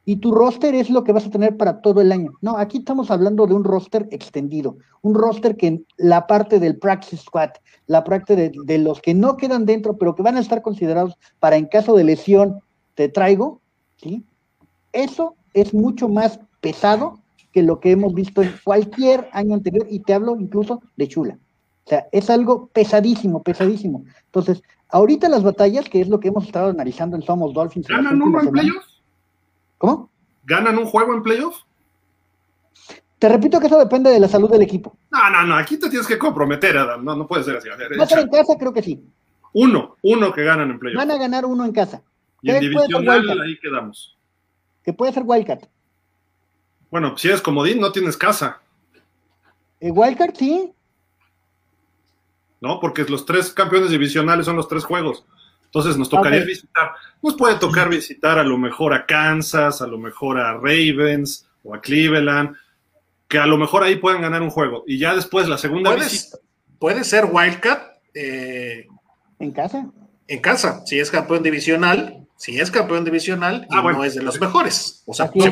Y 0.04 0.16
tu 0.16 0.32
roster 0.32 0.74
es 0.74 0.90
lo 0.90 1.04
que 1.04 1.12
vas 1.12 1.26
a 1.26 1.30
tener 1.30 1.56
para 1.56 1.80
todo 1.80 2.00
el 2.00 2.10
año. 2.10 2.32
No, 2.40 2.56
aquí 2.56 2.78
estamos 2.78 3.10
hablando 3.10 3.46
de 3.46 3.54
un 3.54 3.64
roster 3.64 4.08
extendido, 4.10 4.76
un 5.02 5.14
roster 5.14 5.56
que 5.56 5.82
la 5.96 6.26
parte 6.26 6.58
del 6.58 6.78
practice 6.78 7.18
squad, 7.18 7.50
la 7.86 8.02
parte 8.02 8.34
de, 8.34 8.78
los 8.78 9.00
que 9.00 9.14
no 9.14 9.36
quedan 9.36 9.64
dentro, 9.64 9.96
pero 9.96 10.14
que 10.14 10.22
van 10.22 10.36
a 10.36 10.40
estar 10.40 10.62
considerados 10.62 11.16
para 11.38 11.56
en 11.56 11.66
caso 11.66 11.94
de 11.94 12.04
lesión, 12.04 12.60
te 12.94 13.08
traigo, 13.08 13.60
¿sí? 13.96 14.24
Eso 14.92 15.36
es 15.54 15.72
mucho 15.72 16.08
más 16.08 16.40
pesado 16.60 17.18
que 17.52 17.62
lo 17.62 17.80
que 17.80 17.92
hemos 17.92 18.14
visto 18.14 18.42
en 18.42 18.52
cualquier 18.64 19.28
año 19.32 19.54
anterior, 19.54 19.86
y 19.88 20.00
te 20.00 20.14
hablo 20.14 20.36
incluso 20.38 20.82
de 20.96 21.08
Chula. 21.08 21.38
O 21.84 21.88
sea, 21.88 22.06
es 22.12 22.30
algo 22.30 22.68
pesadísimo, 22.68 23.42
pesadísimo. 23.42 24.04
Entonces, 24.26 24.62
ahorita 24.88 25.28
las 25.28 25.42
batallas, 25.42 25.88
que 25.88 26.00
es 26.00 26.08
lo 26.08 26.20
que 26.20 26.28
hemos 26.28 26.46
estado 26.46 26.70
analizando 26.70 27.16
en 27.16 27.22
Somos 27.22 27.52
Dolphins. 27.52 27.88
¿Ganan 27.88 28.22
uno 28.22 28.40
en 28.40 28.52
¿Cómo? 29.82 30.10
¿Ganan 30.44 30.78
un 30.78 30.86
juego 30.86 31.12
en 31.12 31.24
playoffs? 31.24 31.66
Te 33.18 33.28
repito 33.28 33.58
que 33.58 33.66
eso 33.66 33.80
depende 33.80 34.10
de 34.10 34.20
la 34.20 34.28
salud 34.28 34.48
del 34.48 34.62
equipo. 34.62 34.96
No, 35.10 35.28
no, 35.28 35.42
no, 35.42 35.56
aquí 35.56 35.76
te 35.76 35.90
tienes 35.90 36.06
que 36.06 36.16
comprometer, 36.16 36.76
Adam. 36.76 37.04
No, 37.04 37.16
no 37.16 37.26
puede 37.26 37.42
ser 37.42 37.56
así. 37.56 37.68
¿Va 37.68 38.04
a 38.04 38.06
ser 38.06 38.20
en 38.20 38.28
casa? 38.28 38.54
Creo 38.56 38.72
que 38.72 38.80
sí. 38.80 39.04
Uno, 39.54 39.96
uno 40.02 40.32
que 40.32 40.44
ganan 40.44 40.70
en 40.70 40.78
playoffs. 40.78 41.04
Van 41.04 41.10
a 41.10 41.18
ganar 41.18 41.44
uno 41.44 41.64
en 41.64 41.72
casa. 41.72 42.00
Y 42.42 42.52
en 42.52 42.60
divisional 42.60 43.40
ahí 43.40 43.58
quedamos. 43.58 44.16
Que 44.84 44.92
puede 44.92 45.12
ser 45.12 45.24
Wildcat. 45.26 45.66
Bueno, 46.88 47.18
si 47.18 47.26
eres 47.26 47.42
comodín, 47.42 47.80
no 47.80 47.90
tienes 47.90 48.16
casa. 48.16 48.60
¿El 49.80 49.90
Wildcat 49.96 50.36
sí? 50.36 50.72
No, 52.60 52.78
porque 52.78 53.02
los 53.02 53.26
tres 53.26 53.52
campeones 53.52 53.90
divisionales 53.90 54.46
son 54.46 54.54
los 54.54 54.68
tres 54.68 54.84
juegos. 54.84 55.24
Entonces 55.74 55.96
nos 55.96 56.10
tocaría 56.10 56.44
visitar, 56.44 56.92
nos 57.22 57.34
puede 57.34 57.54
tocar 57.54 57.88
visitar 57.88 58.38
a 58.38 58.44
lo 58.44 58.58
mejor 58.58 58.92
a 58.92 59.06
Kansas, 59.06 59.80
a 59.80 59.86
lo 59.86 59.96
mejor 59.96 60.38
a 60.38 60.52
Ravens 60.52 61.48
o 61.64 61.74
a 61.74 61.80
Cleveland, 61.80 62.54
que 63.26 63.38
a 63.38 63.46
lo 63.46 63.56
mejor 63.56 63.82
ahí 63.82 63.96
puedan 63.96 64.20
ganar 64.20 64.42
un 64.42 64.50
juego. 64.50 64.84
Y 64.86 64.98
ya 64.98 65.14
después 65.14 65.48
la 65.48 65.56
segunda 65.56 65.94
visita. 65.94 66.36
Puede 66.78 67.04
ser 67.04 67.24
Wildcat. 67.24 67.84
Eh, 68.12 68.86
¿En 69.38 69.50
casa? 69.52 69.90
En 70.28 70.40
casa, 70.40 70.84
si 70.84 71.00
es 71.00 71.10
campeón 71.10 71.42
divisional, 71.42 72.26
si 72.36 72.60
es 72.60 72.70
campeón 72.70 73.06
divisional 73.06 73.66
y 73.70 73.74
ah, 73.74 73.80
no 73.80 74.04
es 74.04 74.14
de 74.14 74.22
los 74.22 74.38
mejores. 74.38 75.02
O 75.06 75.14
sea, 75.14 75.30
puede, 75.30 75.50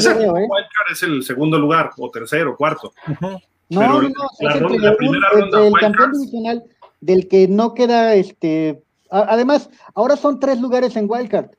ser. 0.00 0.16
¿eh? 0.16 0.30
Wildcard 0.30 0.92
es 0.92 1.02
el 1.02 1.22
segundo 1.24 1.58
lugar, 1.58 1.90
o 1.98 2.10
tercero, 2.10 2.56
cuarto. 2.56 2.94
No, 3.20 3.38
no, 3.68 4.00
no, 4.00 4.08
el, 4.38 5.72
campeón 5.78 6.12
divisional 6.12 6.64
del 7.02 7.28
que 7.28 7.48
no 7.48 7.74
queda 7.74 8.14
este 8.14 8.82
Además, 9.10 9.70
ahora 9.94 10.16
son 10.16 10.40
tres 10.40 10.60
lugares 10.60 10.96
en 10.96 11.06
Wildcard. 11.08 11.50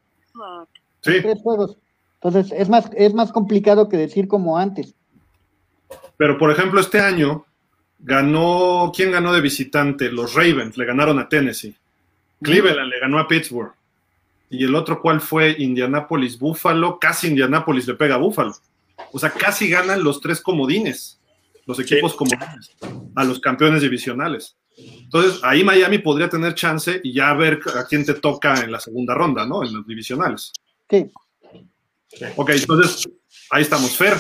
Sí. 1.02 1.22
Tres 1.22 1.42
juegos. 1.42 1.78
Entonces, 2.22 2.52
es 2.52 2.70
más, 2.70 2.90
es 2.96 3.14
más 3.14 3.32
complicado 3.32 3.88
que 3.88 3.98
decir 3.98 4.28
como 4.28 4.58
antes. 4.58 4.94
Pero, 6.18 6.38
por 6.38 6.52
ejemplo, 6.52 6.82
este 6.82 7.00
año 7.00 7.46
ganó, 8.00 8.92
¿quién 8.96 9.12
ganó 9.12 9.34
de 9.34 9.42
visitante? 9.42 10.12
Los 10.12 10.34
Ravens 10.34 10.78
le 10.78 10.86
ganaron 10.86 11.18
a 11.20 11.30
Tennessee. 11.30 11.76
Cleveland 12.42 12.90
le 12.90 13.00
ganó 13.00 13.20
a 13.20 13.28
Pittsburgh. 13.28 13.74
Y 14.50 14.64
el 14.66 14.76
otro, 14.76 15.02
¿cuál 15.02 15.22
fue? 15.22 15.56
Indianapolis, 15.60 16.40
Buffalo. 16.40 16.98
Casi 17.00 17.28
Indianapolis 17.28 17.88
le 17.88 17.94
pega 17.94 18.16
a 18.16 18.20
Buffalo. 18.20 18.54
O 19.12 19.20
sea, 19.20 19.32
casi 19.32 19.70
ganan 19.70 20.04
los 20.04 20.20
tres 20.20 20.42
comodines, 20.42 21.20
los 21.66 21.80
equipos 21.80 22.16
comodines, 22.16 22.76
a 23.16 23.24
los 23.24 23.40
campeones 23.40 23.82
divisionales. 23.82 24.56
Entonces, 25.04 25.40
ahí 25.44 25.64
Miami 25.64 25.98
podría 25.98 26.30
tener 26.30 26.54
chance 26.54 27.02
y 27.04 27.14
ya 27.14 27.34
ver 27.34 27.60
a 27.76 27.86
quién 27.86 28.06
te 28.06 28.14
toca 28.14 28.62
en 28.62 28.72
la 28.72 28.80
segunda 28.80 29.16
ronda, 29.16 29.46
¿no? 29.46 29.64
En 29.64 29.74
los 29.74 29.88
divisionales. 29.88 30.54
Sí. 30.90 31.12
Ok, 32.36 32.52
entonces, 32.52 33.10
ahí 33.50 33.64
estamos. 33.64 33.96
Fer, 33.96 34.18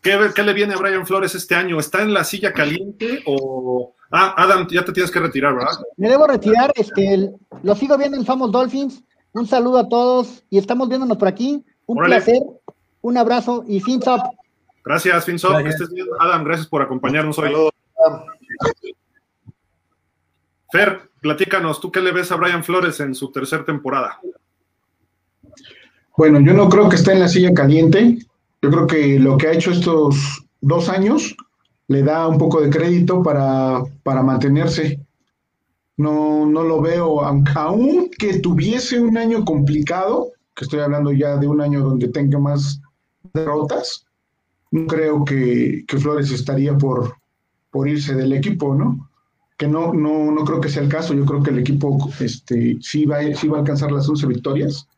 ¿qué, 0.00 0.18
¿qué, 0.34 0.42
le 0.42 0.52
viene 0.52 0.74
a 0.74 0.78
Brian 0.78 1.06
Flores 1.06 1.34
este 1.34 1.54
año? 1.54 1.78
¿Está 1.78 2.02
en 2.02 2.14
la 2.14 2.24
silla 2.24 2.52
caliente 2.52 3.22
o...? 3.26 3.94
Ah, 4.14 4.34
Adam, 4.36 4.66
ya 4.68 4.84
te 4.84 4.92
tienes 4.92 5.10
que 5.10 5.20
retirar, 5.20 5.54
¿verdad? 5.54 5.72
Me 5.96 6.08
debo 6.08 6.26
retirar, 6.26 6.70
este, 6.74 7.32
lo 7.62 7.74
sigo 7.74 7.96
viendo 7.96 8.18
en 8.18 8.26
Famos 8.26 8.52
Dolphins. 8.52 9.02
Un 9.32 9.46
saludo 9.46 9.78
a 9.78 9.88
todos 9.88 10.44
y 10.50 10.58
estamos 10.58 10.88
viéndonos 10.88 11.16
por 11.16 11.28
aquí. 11.28 11.64
Un 11.86 11.96
placer, 11.96 12.42
un 13.00 13.16
abrazo 13.16 13.64
y 13.66 13.80
fins 13.80 14.06
up. 14.06 14.20
Gracias, 14.84 15.24
fins 15.24 15.44
up. 15.44 15.54
Adam, 16.20 16.44
gracias 16.44 16.66
por 16.66 16.82
acompañarnos 16.82 17.38
hoy. 17.38 17.52
Fer, 20.72 21.10
platícanos, 21.20 21.82
¿tú 21.82 21.92
qué 21.92 22.00
le 22.00 22.12
ves 22.12 22.32
a 22.32 22.36
Brian 22.36 22.64
Flores 22.64 22.98
en 23.00 23.14
su 23.14 23.30
tercera 23.30 23.62
temporada? 23.62 24.18
Bueno, 26.16 26.40
yo 26.40 26.54
no 26.54 26.70
creo 26.70 26.88
que 26.88 26.96
esté 26.96 27.12
en 27.12 27.20
la 27.20 27.28
silla 27.28 27.52
caliente. 27.52 28.16
Yo 28.62 28.70
creo 28.70 28.86
que 28.86 29.18
lo 29.20 29.36
que 29.36 29.48
ha 29.48 29.52
hecho 29.52 29.70
estos 29.70 30.46
dos 30.62 30.88
años 30.88 31.36
le 31.88 32.02
da 32.02 32.26
un 32.26 32.38
poco 32.38 32.62
de 32.62 32.70
crédito 32.70 33.22
para, 33.22 33.84
mantenerse. 34.22 34.98
No, 35.98 36.46
no 36.46 36.62
lo 36.62 36.80
veo, 36.80 37.22
aunque 37.22 38.38
tuviese 38.38 38.98
un 38.98 39.18
año 39.18 39.44
complicado, 39.44 40.28
que 40.54 40.64
estoy 40.64 40.80
hablando 40.80 41.12
ya 41.12 41.36
de 41.36 41.48
un 41.48 41.60
año 41.60 41.82
donde 41.82 42.08
tenga 42.08 42.38
más 42.38 42.80
derrotas, 43.34 44.06
no 44.70 44.86
creo 44.86 45.22
que, 45.22 45.84
Flores 45.86 46.30
estaría 46.30 46.78
por, 46.78 47.14
por 47.70 47.86
irse 47.86 48.14
del 48.14 48.32
equipo, 48.32 48.74
¿no? 48.74 49.11
Que 49.62 49.68
no, 49.68 49.92
no, 49.92 50.32
no 50.32 50.44
creo 50.44 50.60
que 50.60 50.68
sea 50.68 50.82
el 50.82 50.88
caso. 50.88 51.14
Yo 51.14 51.24
creo 51.24 51.40
que 51.40 51.50
el 51.50 51.60
equipo 51.60 51.96
este, 52.18 52.78
sí, 52.80 53.06
va, 53.06 53.20
sí 53.32 53.46
va 53.46 53.58
a 53.58 53.60
alcanzar 53.60 53.92
las 53.92 54.08
11 54.08 54.26
victorias. 54.26 54.88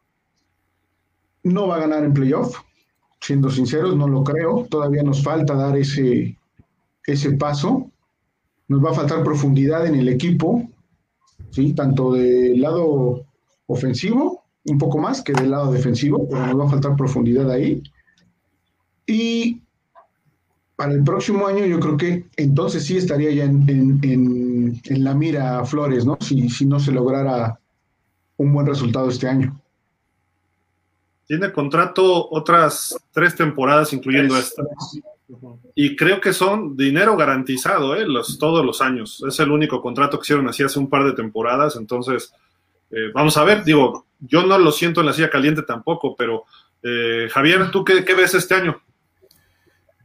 No 1.43 1.69
va 1.69 1.77
a 1.77 1.81
ganar 1.81 2.03
en 2.03 2.15
playoff, 2.15 2.57
siendo 3.21 3.51
sinceros, 3.51 3.95
no 3.95 4.09
lo 4.09 4.25
creo. 4.25 4.67
Todavía 4.71 5.03
nos 5.03 5.23
falta 5.23 5.53
dar 5.55 5.77
ese, 5.77 6.39
ese 7.07 7.33
paso. 7.33 7.91
Nos 8.69 8.83
va 8.83 8.93
a 8.93 8.95
faltar 8.95 9.23
profundidad 9.23 9.87
en 9.87 9.97
el 9.97 10.09
equipo, 10.09 10.67
¿sí? 11.51 11.75
tanto 11.75 12.15
del 12.15 12.59
lado 12.63 13.27
ofensivo, 13.67 14.45
un 14.65 14.79
poco 14.79 14.97
más 14.97 15.21
que 15.21 15.35
del 15.35 15.51
lado 15.51 15.73
defensivo, 15.73 16.27
pero 16.27 16.47
nos 16.47 16.59
va 16.59 16.65
a 16.65 16.71
faltar 16.71 16.97
profundidad 16.97 17.51
ahí. 17.51 17.83
Y 19.07 19.61
para 20.77 20.93
el 20.93 21.05
próximo 21.05 21.47
año 21.47 21.65
yo 21.67 21.79
creo 21.79 21.97
que 21.97 22.27
entonces 22.37 22.85
sí 22.85 22.97
estaría 22.97 23.31
ya 23.31 23.45
en, 23.45 24.81
la 24.89 25.15
mira 25.15 25.65
Flores, 25.65 26.05
¿no? 26.05 26.19
Si, 26.21 26.49
si 26.49 26.67
no 26.67 26.81
se 26.81 26.93
lograra 26.93 27.59
un 28.37 28.53
buen 28.53 28.67
resultado 28.67 29.09
este 29.09 29.29
año. 29.29 29.61
Tiene 31.27 31.53
contrato 31.53 32.29
otras 32.31 32.97
tres 33.13 33.35
temporadas, 33.35 33.93
incluyendo 33.93 34.37
esta. 34.37 34.63
Y 35.75 35.97
creo 35.97 36.21
que 36.21 36.33
son 36.33 36.77
dinero 36.77 37.17
garantizado, 37.17 37.97
¿eh? 37.97 38.07
Los, 38.07 38.39
todos 38.39 38.65
los 38.65 38.83
años. 38.83 39.25
Es 39.27 39.41
el 39.41 39.51
único 39.51 39.81
contrato 39.81 40.19
que 40.19 40.25
hicieron 40.25 40.49
así 40.49 40.63
hace 40.63 40.79
un 40.79 40.91
par 40.91 41.05
de 41.05 41.13
temporadas. 41.13 41.77
Entonces, 41.77 42.35
eh, 42.91 43.11
vamos 43.15 43.37
a 43.39 43.45
ver. 43.45 43.65
Digo, 43.65 44.05
yo 44.21 44.45
no 44.45 44.59
lo 44.59 44.71
siento 44.71 45.01
en 45.01 45.07
la 45.07 45.13
silla 45.15 45.31
caliente 45.31 45.63
tampoco, 45.63 46.15
pero 46.15 46.45
eh, 46.83 47.29
Javier, 47.31 47.71
¿tú 47.71 47.85
qué, 47.85 48.05
qué 48.05 48.15
ves 48.15 48.35
este 48.35 48.55
año? 48.55 48.83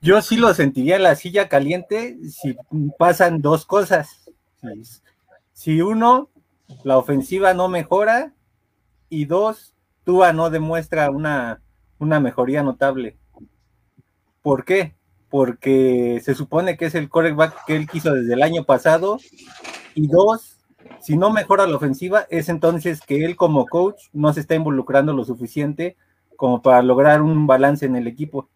Yo 0.02 0.22
sí 0.22 0.38
lo 0.38 0.54
sentiría 0.54 0.96
en 0.96 1.04
la 1.04 1.16
silla 1.16 1.50
caliente 1.50 2.18
si 2.30 2.56
pasan 2.98 3.42
dos 3.42 3.66
cosas. 3.66 4.32
Si 5.52 5.82
uno, 5.82 6.30
la 6.84 6.98
ofensiva 6.98 7.54
no 7.54 7.68
mejora 7.68 8.34
y 9.10 9.26
dos, 9.26 9.74
Tua 10.06 10.32
no 10.32 10.50
demuestra 10.50 11.10
una, 11.10 11.62
una 11.98 12.20
mejoría 12.22 12.64
notable. 12.64 13.18
¿Por 14.42 14.64
qué? 14.64 14.96
Porque 15.30 16.22
se 16.24 16.34
supone 16.34 16.78
que 16.78 16.86
es 16.86 16.96
el 16.96 17.10
coreback 17.10 17.66
que 17.66 17.76
él 17.76 17.88
quiso 17.88 18.14
desde 18.14 18.34
el 18.34 18.42
año 18.42 18.64
pasado. 18.64 19.20
Y 19.96 20.08
dos, 20.08 20.60
si 21.02 21.18
no 21.18 21.30
mejora 21.30 21.68
la 21.68 21.76
ofensiva, 21.76 22.26
es 22.30 22.48
entonces 22.48 23.02
que 23.02 23.26
él 23.26 23.36
como 23.36 23.66
coach 23.66 24.04
no 24.14 24.32
se 24.32 24.40
está 24.40 24.56
involucrando 24.56 25.12
lo 25.12 25.26
suficiente 25.26 25.98
como 26.38 26.62
para 26.62 26.82
lograr 26.82 27.22
un 27.22 27.48
balance 27.48 27.86
en 27.86 27.98
el 27.98 28.08
equipo 28.08 28.48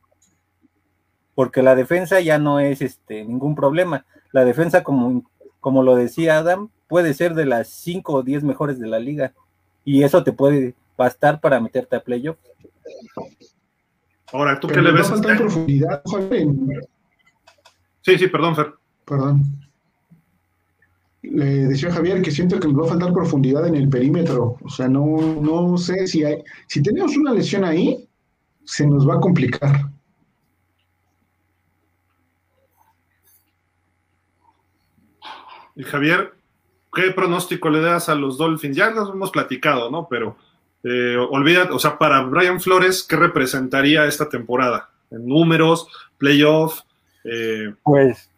porque 1.35 1.63
la 1.63 1.75
defensa 1.75 2.19
ya 2.19 2.37
no 2.37 2.59
es 2.59 2.81
este, 2.81 3.23
ningún 3.25 3.55
problema. 3.55 4.05
La 4.31 4.45
defensa, 4.45 4.83
como, 4.83 5.23
como 5.59 5.83
lo 5.83 5.95
decía 5.95 6.37
Adam, 6.37 6.69
puede 6.87 7.13
ser 7.13 7.33
de 7.33 7.45
las 7.45 7.69
5 7.69 8.13
o 8.13 8.23
10 8.23 8.43
mejores 8.43 8.79
de 8.79 8.87
la 8.87 8.99
liga. 8.99 9.33
Y 9.85 10.03
eso 10.03 10.23
te 10.23 10.31
puede 10.31 10.75
bastar 10.97 11.39
para 11.39 11.59
meterte 11.59 11.95
a 11.95 12.03
playoff. 12.03 12.37
Ahora, 14.31 14.59
¿tú 14.59 14.67
qué 14.67 14.81
le 14.81 14.91
ves? 14.91 15.11
a 15.11 15.21
profundidad, 15.21 16.01
Sí, 18.01 18.17
sí, 18.17 18.27
perdón, 18.27 18.55
Fer. 18.55 18.73
Perdón. 19.05 19.41
Le 21.21 21.67
decía 21.67 21.91
Javier 21.91 22.21
que 22.21 22.31
siento 22.31 22.59
que 22.59 22.67
nos 22.67 22.81
va 22.81 22.85
a 22.85 22.89
faltar 22.89 23.13
profundidad 23.13 23.65
en 23.65 23.75
el 23.75 23.87
perímetro. 23.87 24.57
O 24.61 24.69
sea, 24.69 24.89
no, 24.89 25.17
no 25.41 25.77
sé 25.77 26.05
si 26.07 26.23
hay. 26.25 26.43
Si 26.67 26.81
tenemos 26.81 27.15
una 27.15 27.31
lesión 27.31 27.63
ahí, 27.63 28.07
se 28.65 28.85
nos 28.85 29.07
va 29.07 29.15
a 29.15 29.19
complicar. 29.21 29.92
Y 35.75 35.83
Javier, 35.83 36.33
¿qué 36.93 37.11
pronóstico 37.11 37.69
le 37.69 37.81
das 37.81 38.09
a 38.09 38.15
los 38.15 38.37
Dolphins? 38.37 38.75
Ya 38.75 38.91
nos 38.91 39.09
hemos 39.09 39.31
platicado, 39.31 39.89
¿no? 39.89 40.07
Pero 40.09 40.37
eh, 40.83 41.17
olvida, 41.29 41.69
o 41.71 41.79
sea, 41.79 41.97
para 41.97 42.21
Brian 42.21 42.59
Flores, 42.59 43.03
¿qué 43.03 43.15
representaría 43.15 44.05
esta 44.05 44.29
temporada? 44.29 44.89
En 45.09 45.27
números, 45.27 45.87
playoff. 46.17 46.81
Eh... 47.23 47.73
Pues 47.83 48.29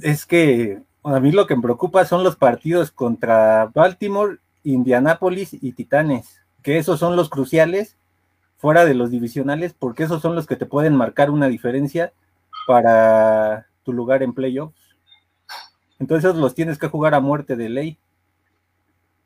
es 0.00 0.26
que 0.26 0.80
a 1.02 1.20
mí 1.20 1.32
lo 1.32 1.46
que 1.46 1.56
me 1.56 1.62
preocupa 1.62 2.04
son 2.04 2.22
los 2.22 2.36
partidos 2.36 2.90
contra 2.90 3.70
Baltimore, 3.74 4.38
Indianapolis 4.62 5.54
y 5.54 5.72
Titanes, 5.72 6.42
que 6.62 6.78
esos 6.78 6.98
son 6.98 7.16
los 7.16 7.30
cruciales 7.30 7.96
fuera 8.58 8.84
de 8.84 8.94
los 8.94 9.10
divisionales, 9.10 9.74
porque 9.78 10.02
esos 10.02 10.20
son 10.20 10.34
los 10.34 10.46
que 10.46 10.56
te 10.56 10.66
pueden 10.66 10.96
marcar 10.96 11.30
una 11.30 11.48
diferencia 11.48 12.12
para 12.66 13.66
tu 13.84 13.92
lugar 13.92 14.22
en 14.22 14.32
playoffs. 14.32 14.85
Entonces 15.98 16.34
los 16.34 16.54
tienes 16.54 16.78
que 16.78 16.88
jugar 16.88 17.14
a 17.14 17.20
muerte 17.20 17.56
de 17.56 17.68
ley. 17.68 17.98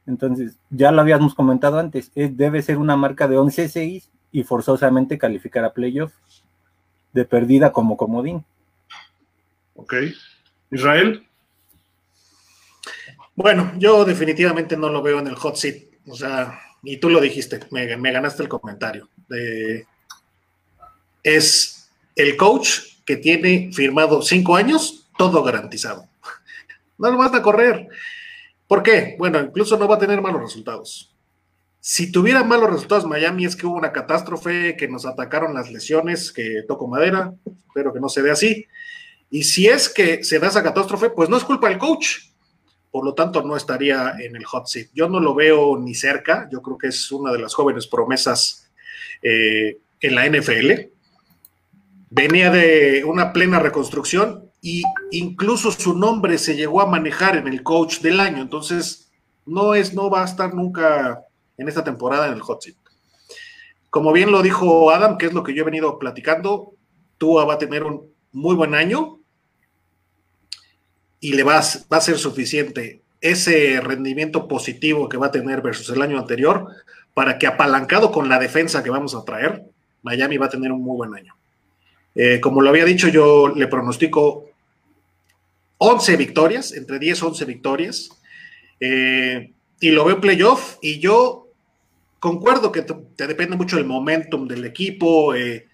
Entonces, 0.07 0.57
ya 0.71 0.91
lo 0.91 1.01
habíamos 1.01 1.35
comentado 1.35 1.79
antes, 1.79 2.11
debe 2.15 2.63
ser 2.63 2.79
una 2.79 2.97
marca 2.97 3.29
de 3.29 3.37
11-6 3.37 4.09
y 4.33 4.43
forzosamente 4.45 5.19
calificar 5.19 5.65
a 5.65 5.73
playoff 5.73 6.13
de 7.13 7.25
perdida 7.25 7.73
como 7.73 7.97
comodín. 7.97 8.45
Ok. 9.75 9.95
Israel. 10.71 11.27
Bueno, 13.35 13.73
yo 13.79 14.05
definitivamente 14.05 14.77
no 14.77 14.89
lo 14.89 15.03
veo 15.03 15.19
en 15.19 15.27
el 15.27 15.35
hot 15.35 15.57
seat. 15.57 15.85
O 16.07 16.15
sea, 16.15 16.59
y 16.83 16.99
tú 16.99 17.09
lo 17.09 17.21
dijiste, 17.21 17.61
me, 17.71 17.87
ganaste 17.87 18.43
el 18.43 18.49
comentario. 18.49 19.09
es 21.23 21.91
el 22.17 22.37
coach 22.37 22.81
que 23.05 23.17
tiene 23.17 23.71
firmado 23.73 24.23
cinco 24.23 24.57
años, 24.57 25.09
todo 25.17 25.43
garantizado. 25.43 26.10
No 27.01 27.11
lo 27.11 27.17
vas 27.17 27.35
a 27.35 27.43
correr. 27.43 27.89
¿Por 28.69 28.83
qué? 28.83 29.17
Bueno, 29.19 29.41
incluso 29.41 29.77
no 29.77 29.89
va 29.89 29.97
a 29.97 29.99
tener 29.99 30.21
malos 30.21 30.43
resultados. 30.43 31.17
Si 31.81 32.13
tuviera 32.13 32.45
malos 32.45 32.71
resultados 32.71 33.07
Miami 33.07 33.47
es 33.47 33.57
que 33.57 33.67
hubo 33.67 33.77
una 33.77 33.91
catástrofe, 33.91 34.77
que 34.77 34.87
nos 34.87 35.07
atacaron 35.07 35.55
las 35.55 35.73
lesiones, 35.73 36.31
que 36.31 36.63
toco 36.69 36.87
madera, 36.87 37.33
espero 37.67 37.93
que 37.93 38.01
no 38.01 38.11
se 38.11 38.21
dé 38.21 38.31
así. 38.31 38.67
Y 39.31 39.45
si 39.45 39.67
es 39.67 39.89
que 39.89 40.23
se 40.23 40.39
da 40.39 40.49
esa 40.49 40.63
catástrofe, 40.63 41.09
pues 41.09 41.31
no 41.31 41.39
es 41.39 41.45
culpa 41.45 41.71
del 41.71 41.79
coach. 41.79 42.19
Por 42.91 43.05
lo 43.05 43.15
tanto, 43.15 43.43
no 43.43 43.57
estaría 43.57 44.17
en 44.21 44.37
el 44.37 44.45
hot 44.45 44.67
seat. 44.67 44.89
Yo 44.93 45.09
no 45.09 45.21
lo 45.21 45.35
veo 45.35 45.79
ni 45.79 45.95
cerca. 45.95 46.49
Yo 46.53 46.61
creo 46.61 46.77
que 46.77 46.89
es 46.89 47.11
una 47.13 47.33
de 47.33 47.39
las 47.39 47.55
jóvenes 47.55 47.87
promesas 47.87 48.71
eh, 49.23 49.79
en 50.01 50.15
la 50.15 50.27
NFL. 50.29 50.91
Venía 52.11 52.51
de 52.51 53.05
una 53.05 53.33
plena 53.33 53.59
reconstrucción 53.59 54.50
y 54.63 54.83
incluso 55.11 55.71
su 55.71 55.97
nombre 55.97 56.39
se 56.39 56.57
llegó 56.57 56.81
a 56.81 56.87
manejar 56.87 57.37
en 57.37 57.49
el 57.49 57.63
coach 57.63 58.01
del 58.01 58.21
año, 58.21 58.43
entonces 58.43 59.11
no 59.47 59.75
es, 59.75 59.95
no 59.95 60.11
va 60.11 60.23
a 60.23 60.27
estar 60.27 60.55
nunca 60.55 61.25
en 61.57 61.69
esta 61.69 61.85
temporada 61.85 62.27
en 62.27 62.35
el 62.35 62.41
hot 62.41 62.63
seat. 62.63 62.77
Como 63.89 64.13
bien 64.13 64.31
lo 64.31 64.43
dijo 64.43 64.91
Adam, 64.91 65.19
que 65.19 65.27
es 65.27 65.33
lo 65.33 65.43
que 65.43 65.55
yo 65.55 65.63
he 65.63 65.65
venido 65.65 65.99
platicando, 65.99 66.75
Tua 67.19 67.45
va 67.45 67.55
a 67.55 67.59
tener 67.59 67.85
un 67.85 68.13
muy 68.33 68.55
buen 68.55 68.75
año 68.75 69.19
y 71.19 71.35
le 71.35 71.43
va 71.43 71.59
a, 71.59 72.01
ser 72.01 72.19
suficiente 72.19 73.03
ese 73.21 73.81
rendimiento 73.81 74.49
positivo 74.49 75.09
que 75.09 75.19
va 75.19 75.27
a 75.27 75.31
tener 75.31 75.61
versus 75.61 75.91
el 75.91 76.01
año 76.01 76.19
anterior 76.19 76.67
para 77.13 77.39
que 77.39 77.47
apalancado 77.47 78.11
con 78.13 78.29
la 78.29 78.39
defensa 78.39 78.83
que 78.83 78.91
vamos 78.91 79.15
a 79.15 79.25
traer, 79.25 79.65
Miami 80.03 80.39
va 80.39 80.47
a 80.47 80.51
tener 80.51 80.73
un 80.73 80.83
muy 80.83 80.97
buen 80.97 81.15
año. 81.15 81.35
Eh, 82.15 82.41
como 82.41 82.63
lo 82.63 82.71
había 82.71 82.85
dicho, 82.85 83.09
yo 83.09 83.49
le 83.49 83.67
pronostico 83.67 84.50
11 85.83 86.17
victorias, 86.17 86.73
entre 86.73 86.99
10 86.99 87.23
11 87.23 87.45
victorias. 87.47 88.11
Eh, 88.81 89.53
y 89.81 89.91
lo 89.91 90.05
veo 90.05 90.21
playoff 90.21 90.77
y 90.83 91.01
yo 91.01 91.49
concuerdo 92.19 92.71
que 92.71 92.83
te, 92.83 93.27
depende 93.27 93.57
mucho 93.57 93.77
del 93.77 93.87
momentum 93.87 94.47
del 94.47 94.67
equipo. 94.67 95.35
Eh, 95.35 95.69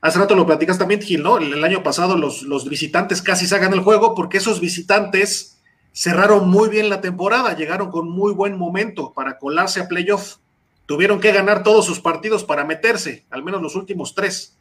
hace 0.00 0.18
rato 0.20 0.36
lo 0.36 0.46
platicas 0.46 0.78
también, 0.78 1.02
Gil, 1.02 1.24
¿no? 1.24 1.38
El, 1.38 1.62
año 1.64 1.82
pasado 1.82 2.16
los, 2.16 2.42
los, 2.42 2.68
visitantes 2.68 3.20
casi 3.20 3.48
sacan 3.48 3.72
el 3.72 3.80
juego 3.80 4.14
porque 4.14 4.38
esos 4.38 4.60
visitantes 4.60 5.60
cerraron 5.92 6.48
muy 6.48 6.68
bien 6.68 6.88
la 6.88 7.00
temporada, 7.00 7.56
llegaron 7.56 7.90
con 7.90 8.08
muy 8.08 8.32
buen 8.32 8.56
momento 8.56 9.12
para 9.12 9.38
colarse 9.38 9.80
a 9.80 9.88
playoff. 9.88 10.36
Tuvieron 10.86 11.20
que 11.20 11.32
ganar 11.32 11.64
todos 11.64 11.84
sus 11.84 11.98
partidos 11.98 12.44
para 12.44 12.64
meterse, 12.64 13.24
al 13.28 13.42
menos 13.42 13.60
los 13.60 13.74
últimos 13.74 14.14
tres. 14.14 14.56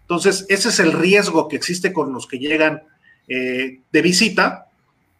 Entonces, 0.00 0.44
ese 0.48 0.70
es 0.70 0.80
el 0.80 0.92
riesgo 0.92 1.46
que 1.46 1.54
existe 1.54 1.92
con 1.92 2.12
los 2.12 2.26
que 2.26 2.40
llegan 2.40 2.82
eh, 3.28 3.80
de 3.90 4.02
visita. 4.02 4.66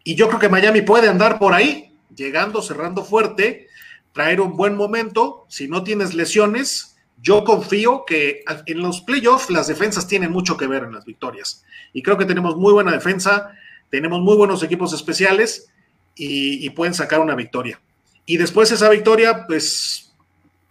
Y 0.03 0.15
yo 0.15 0.29
creo 0.29 0.41
que 0.41 0.49
Miami 0.49 0.83
puede 0.83 1.09
andar 1.09 1.39
por 1.39 1.55
ahí, 1.55 1.93
llegando, 2.15 2.61
cerrando 2.61 3.05
fuerte, 3.05 3.69
traer 4.13 4.41
un 4.41 4.57
buen 4.57 4.77
momento. 4.77 5.47
Si 5.49 5.69
no 5.69 5.83
tienes 5.83 6.15
lesiones, 6.15 6.97
yo 7.23 7.45
confío 7.45 8.05
que 8.07 8.45
en 8.67 8.81
los 8.81 9.01
playoffs 9.01 9.49
las 9.49 9.67
defensas 9.67 10.07
tienen 10.07 10.31
mucho 10.31 10.57
que 10.57 10.67
ver 10.67 10.85
en 10.85 10.93
las 10.93 11.07
victorias. 11.07 11.65
Y 11.93 12.03
creo 12.03 12.19
que 12.19 12.27
tenemos 12.27 12.57
muy 12.57 12.73
buena 12.73 12.93
defensa, 12.93 13.53
tenemos 13.91 14.21
muy 14.21 14.37
buenos 14.37 14.63
equipos 14.63 14.93
especiales 14.93 15.71
y, 16.15 16.69
pueden 16.71 16.95
sacar 16.95 17.21
una 17.21 17.35
victoria. 17.35 17.81
Y 18.27 18.37
después 18.37 18.69
de 18.69 18.77
esa 18.77 18.91
victoria, 18.91 19.47
pues 19.47 20.13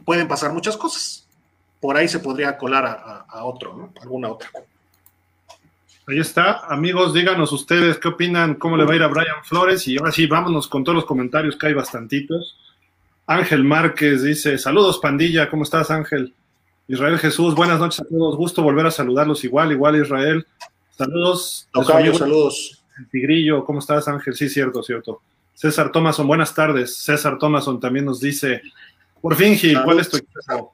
pueden 0.06 0.28
pasar 0.28 0.54
muchas 0.54 0.78
cosas. 0.78 1.28
Por 1.82 1.98
ahí 1.98 2.08
se 2.08 2.20
podría 2.20 2.58
colar 2.58 2.86
a, 2.86 3.26
a 3.28 3.46
otro, 3.46 3.76
¿no? 3.76 3.94
Alguna 4.02 4.30
otra. 4.30 4.50
Ahí 6.06 6.20
está, 6.20 6.66
amigos, 6.68 7.14
díganos 7.14 7.54
ustedes 7.54 7.98
qué 7.98 8.10
opinan, 8.10 8.56
cómo 8.56 8.76
le 8.76 8.84
va 8.84 8.92
a 8.92 8.96
ir 8.98 9.04
a 9.04 9.08
Brian 9.08 9.44
Flores 9.44 9.88
y 9.88 9.98
ahora 9.98 10.12
sí, 10.12 10.28
vámonos 10.28 10.68
con 10.68 10.84
todos 10.84 10.98
los 10.98 11.06
comentarios 11.06 11.56
que 11.56 11.68
hay 11.68 11.74
bastantitos. 11.74 12.58
Ángel 13.26 13.64
Márquez 13.64 14.22
dice, 14.22 14.58
saludos 14.58 15.00
pandilla, 15.00 15.50
¿cómo 15.50 15.64
estás 15.64 15.90
Ángel? 15.92 16.34
Israel 16.90 17.18
Jesús, 17.20 17.56
buenas 17.56 17.80
noches 17.80 18.02
a 18.02 18.06
todos, 18.06 18.36
gusto 18.36 18.62
volver 18.62 18.86
a 18.86 18.92
saludarlos 18.92 19.46
igual, 19.46 19.72
igual 19.72 19.96
Israel. 19.96 20.46
Saludos. 20.98 21.70
Tocayo, 21.72 22.14
saludos. 22.14 22.84
El 23.00 23.10
Tigrillo, 23.10 23.64
¿cómo 23.64 23.80
estás 23.80 24.06
Ángel? 24.10 24.36
Sí, 24.36 24.50
cierto, 24.50 24.84
cierto. 24.84 25.22
César 25.54 25.90
Thomason, 25.90 26.28
buenas 26.28 26.54
tardes. 26.54 26.98
César 26.98 27.38
Thomason 27.38 27.80
también 27.80 28.04
nos 28.04 28.20
dice, 28.20 28.62
por 29.22 29.36
fin 29.36 29.56
Gil, 29.56 29.82
¿cuál 29.84 30.02
es 30.02 30.10
tu 30.10 30.18
equipo? 30.18 30.74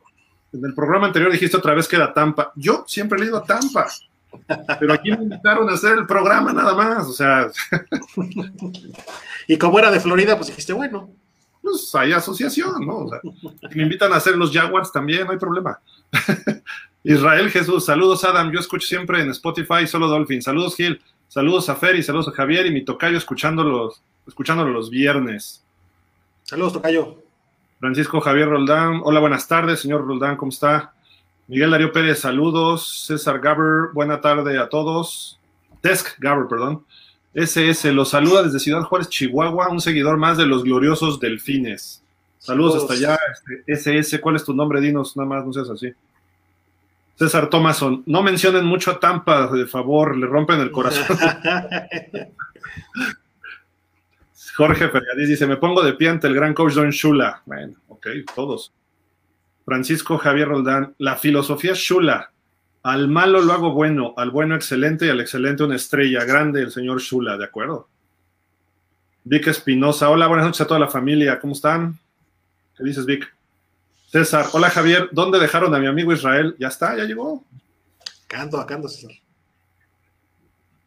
En 0.52 0.66
el 0.66 0.74
programa 0.74 1.06
anterior 1.06 1.32
dijiste 1.32 1.56
otra 1.56 1.76
vez 1.76 1.88
que 1.88 1.98
era 1.98 2.12
Tampa. 2.12 2.52
Yo 2.56 2.84
siempre 2.88 3.22
he 3.22 3.26
ido 3.26 3.38
a 3.38 3.44
Tampa. 3.44 3.86
Pero 4.80 4.94
aquí 4.94 5.12
me 5.12 5.24
invitaron 5.24 5.70
a 5.70 5.74
hacer 5.74 5.98
el 5.98 6.06
programa 6.06 6.54
nada 6.54 6.74
más, 6.74 7.08
o 7.08 7.14
sea. 7.14 7.50
y 9.48 9.58
como 9.58 9.80
era 9.80 9.92
de 9.92 10.00
Florida, 10.00 10.36
pues 10.36 10.48
dijiste, 10.48 10.74
bueno. 10.74 11.10
Pues 11.62 11.94
hay 11.94 12.14
asociación, 12.14 12.86
¿no? 12.86 13.00
O 13.00 13.10
sea, 13.10 13.20
me 13.76 13.84
invitan 13.84 14.14
a 14.14 14.16
hacer 14.16 14.38
los 14.38 14.52
Jaguars 14.52 14.92
también, 14.92 15.26
no 15.26 15.32
hay 15.32 15.38
problema. 15.38 15.80
Israel 17.04 17.50
Jesús, 17.50 17.86
saludos 17.86 18.24
Adam, 18.24 18.52
yo 18.52 18.60
escucho 18.60 18.88
siempre 18.88 19.22
en 19.22 19.30
Spotify 19.30 19.88
solo 19.88 20.08
Dolphin. 20.08 20.42
Saludos 20.42 20.76
Gil, 20.76 21.02
saludos 21.28 21.70
a 21.70 21.76
Fer 21.76 21.96
y 21.96 22.04
saludos 22.04 22.28
a 22.28 22.32
Javier 22.32 22.66
y 22.66 22.72
mi 22.72 22.84
tocayo 22.84 23.18
escuchándolos, 23.18 24.02
escuchándolo 24.28 24.72
los 24.72 24.90
viernes. 24.90 25.64
Saludos, 26.44 26.74
tocayo. 26.74 27.24
Francisco 27.80 28.20
Javier 28.20 28.50
Roldán, 28.50 29.02
hola, 29.04 29.20
buenas 29.20 29.48
tardes, 29.48 29.80
señor 29.80 30.06
Roldán, 30.06 30.36
¿cómo 30.36 30.50
está? 30.50 30.94
Miguel 31.50 31.72
Darío 31.72 31.92
Pérez, 31.92 32.20
saludos. 32.20 33.06
César 33.08 33.40
Gaber, 33.40 33.92
buena 33.92 34.22
tarde 34.22 34.60
a 34.60 34.70
todos. 34.70 35.40
Desk 35.82 36.20
Gaber, 36.20 36.48
perdón. 36.48 36.86
SS, 37.34 37.92
los 37.92 38.10
saluda 38.10 38.44
desde 38.44 38.60
Ciudad 38.60 38.84
Juárez, 38.84 39.10
Chihuahua, 39.10 39.70
un 39.70 39.82
seguidor 39.82 40.18
más 40.18 40.38
de 40.38 40.46
los 40.46 40.64
gloriosos 40.64 41.20
delfines. 41.20 42.04
Saludos, 42.38 42.76
hasta 42.76 42.94
allá. 42.94 43.18
SS, 43.66 43.98
este, 43.98 44.22
¿cuál 44.22 44.36
es 44.36 44.44
tu 44.44 44.54
nombre? 44.54 44.80
Dinos, 44.80 45.18
nada 45.18 45.28
más, 45.28 45.44
no 45.44 45.52
seas 45.52 45.72
así. 45.72 45.92
César 47.16 47.50
Thomason, 47.50 48.04
no 48.06 48.22
mencionen 48.22 48.66
mucho 48.66 48.92
a 48.92 49.00
Tampa, 49.00 49.48
de 49.48 49.66
favor, 49.66 50.16
le 50.16 50.28
rompen 50.28 50.60
el 50.60 50.70
corazón. 50.70 51.04
Jorge 54.56 54.88
Fergadís 54.88 55.30
dice, 55.30 55.48
me 55.48 55.58
pongo 55.58 55.82
de 55.82 55.94
pie 55.94 56.10
ante 56.10 56.28
el 56.28 56.36
gran 56.36 56.54
coach 56.54 56.74
Don 56.74 56.92
Shula. 56.92 57.42
Bueno, 57.48 57.74
ok, 57.88 58.08
todos. 58.36 58.72
Francisco 59.70 60.18
Javier 60.18 60.48
Roldán, 60.48 60.96
la 60.98 61.16
filosofía 61.16 61.74
Shula. 61.76 62.32
Al 62.82 63.08
malo 63.08 63.40
lo 63.40 63.54
hago 63.54 63.72
bueno, 63.72 64.16
al 64.18 64.32
bueno 64.32 64.56
excelente 64.56 65.06
y 65.06 65.10
al 65.10 65.22
excelente 65.22 65.64
una 65.64 65.76
estrella 65.76 66.26
grande, 66.26 66.64
el 66.64 66.72
señor 66.72 67.00
Shula, 67.00 67.38
¿de 67.38 67.46
acuerdo? 67.46 67.88
Vic 69.26 69.46
Espinosa, 69.46 70.10
hola, 70.10 70.26
buenas 70.26 70.48
noches 70.48 70.62
a 70.62 70.66
toda 70.66 70.80
la 70.80 70.88
familia, 70.88 71.40
¿cómo 71.40 71.54
están? 71.54 72.00
¿Qué 72.76 72.84
dices, 72.84 73.06
Vic? 73.06 73.32
César, 74.08 74.48
hola 74.54 74.72
Javier, 74.72 75.08
¿dónde 75.12 75.38
dejaron 75.38 75.76
a 75.76 75.78
mi 75.78 75.86
amigo 75.86 76.12
Israel? 76.14 76.56
Ya 76.58 76.70
está, 76.70 76.98
ya 76.98 77.04
llegó. 77.04 77.46
Acá 78.26 78.42
ando, 78.42 78.60
acá 78.60 78.74
ando, 78.74 78.88
César. 78.88 79.12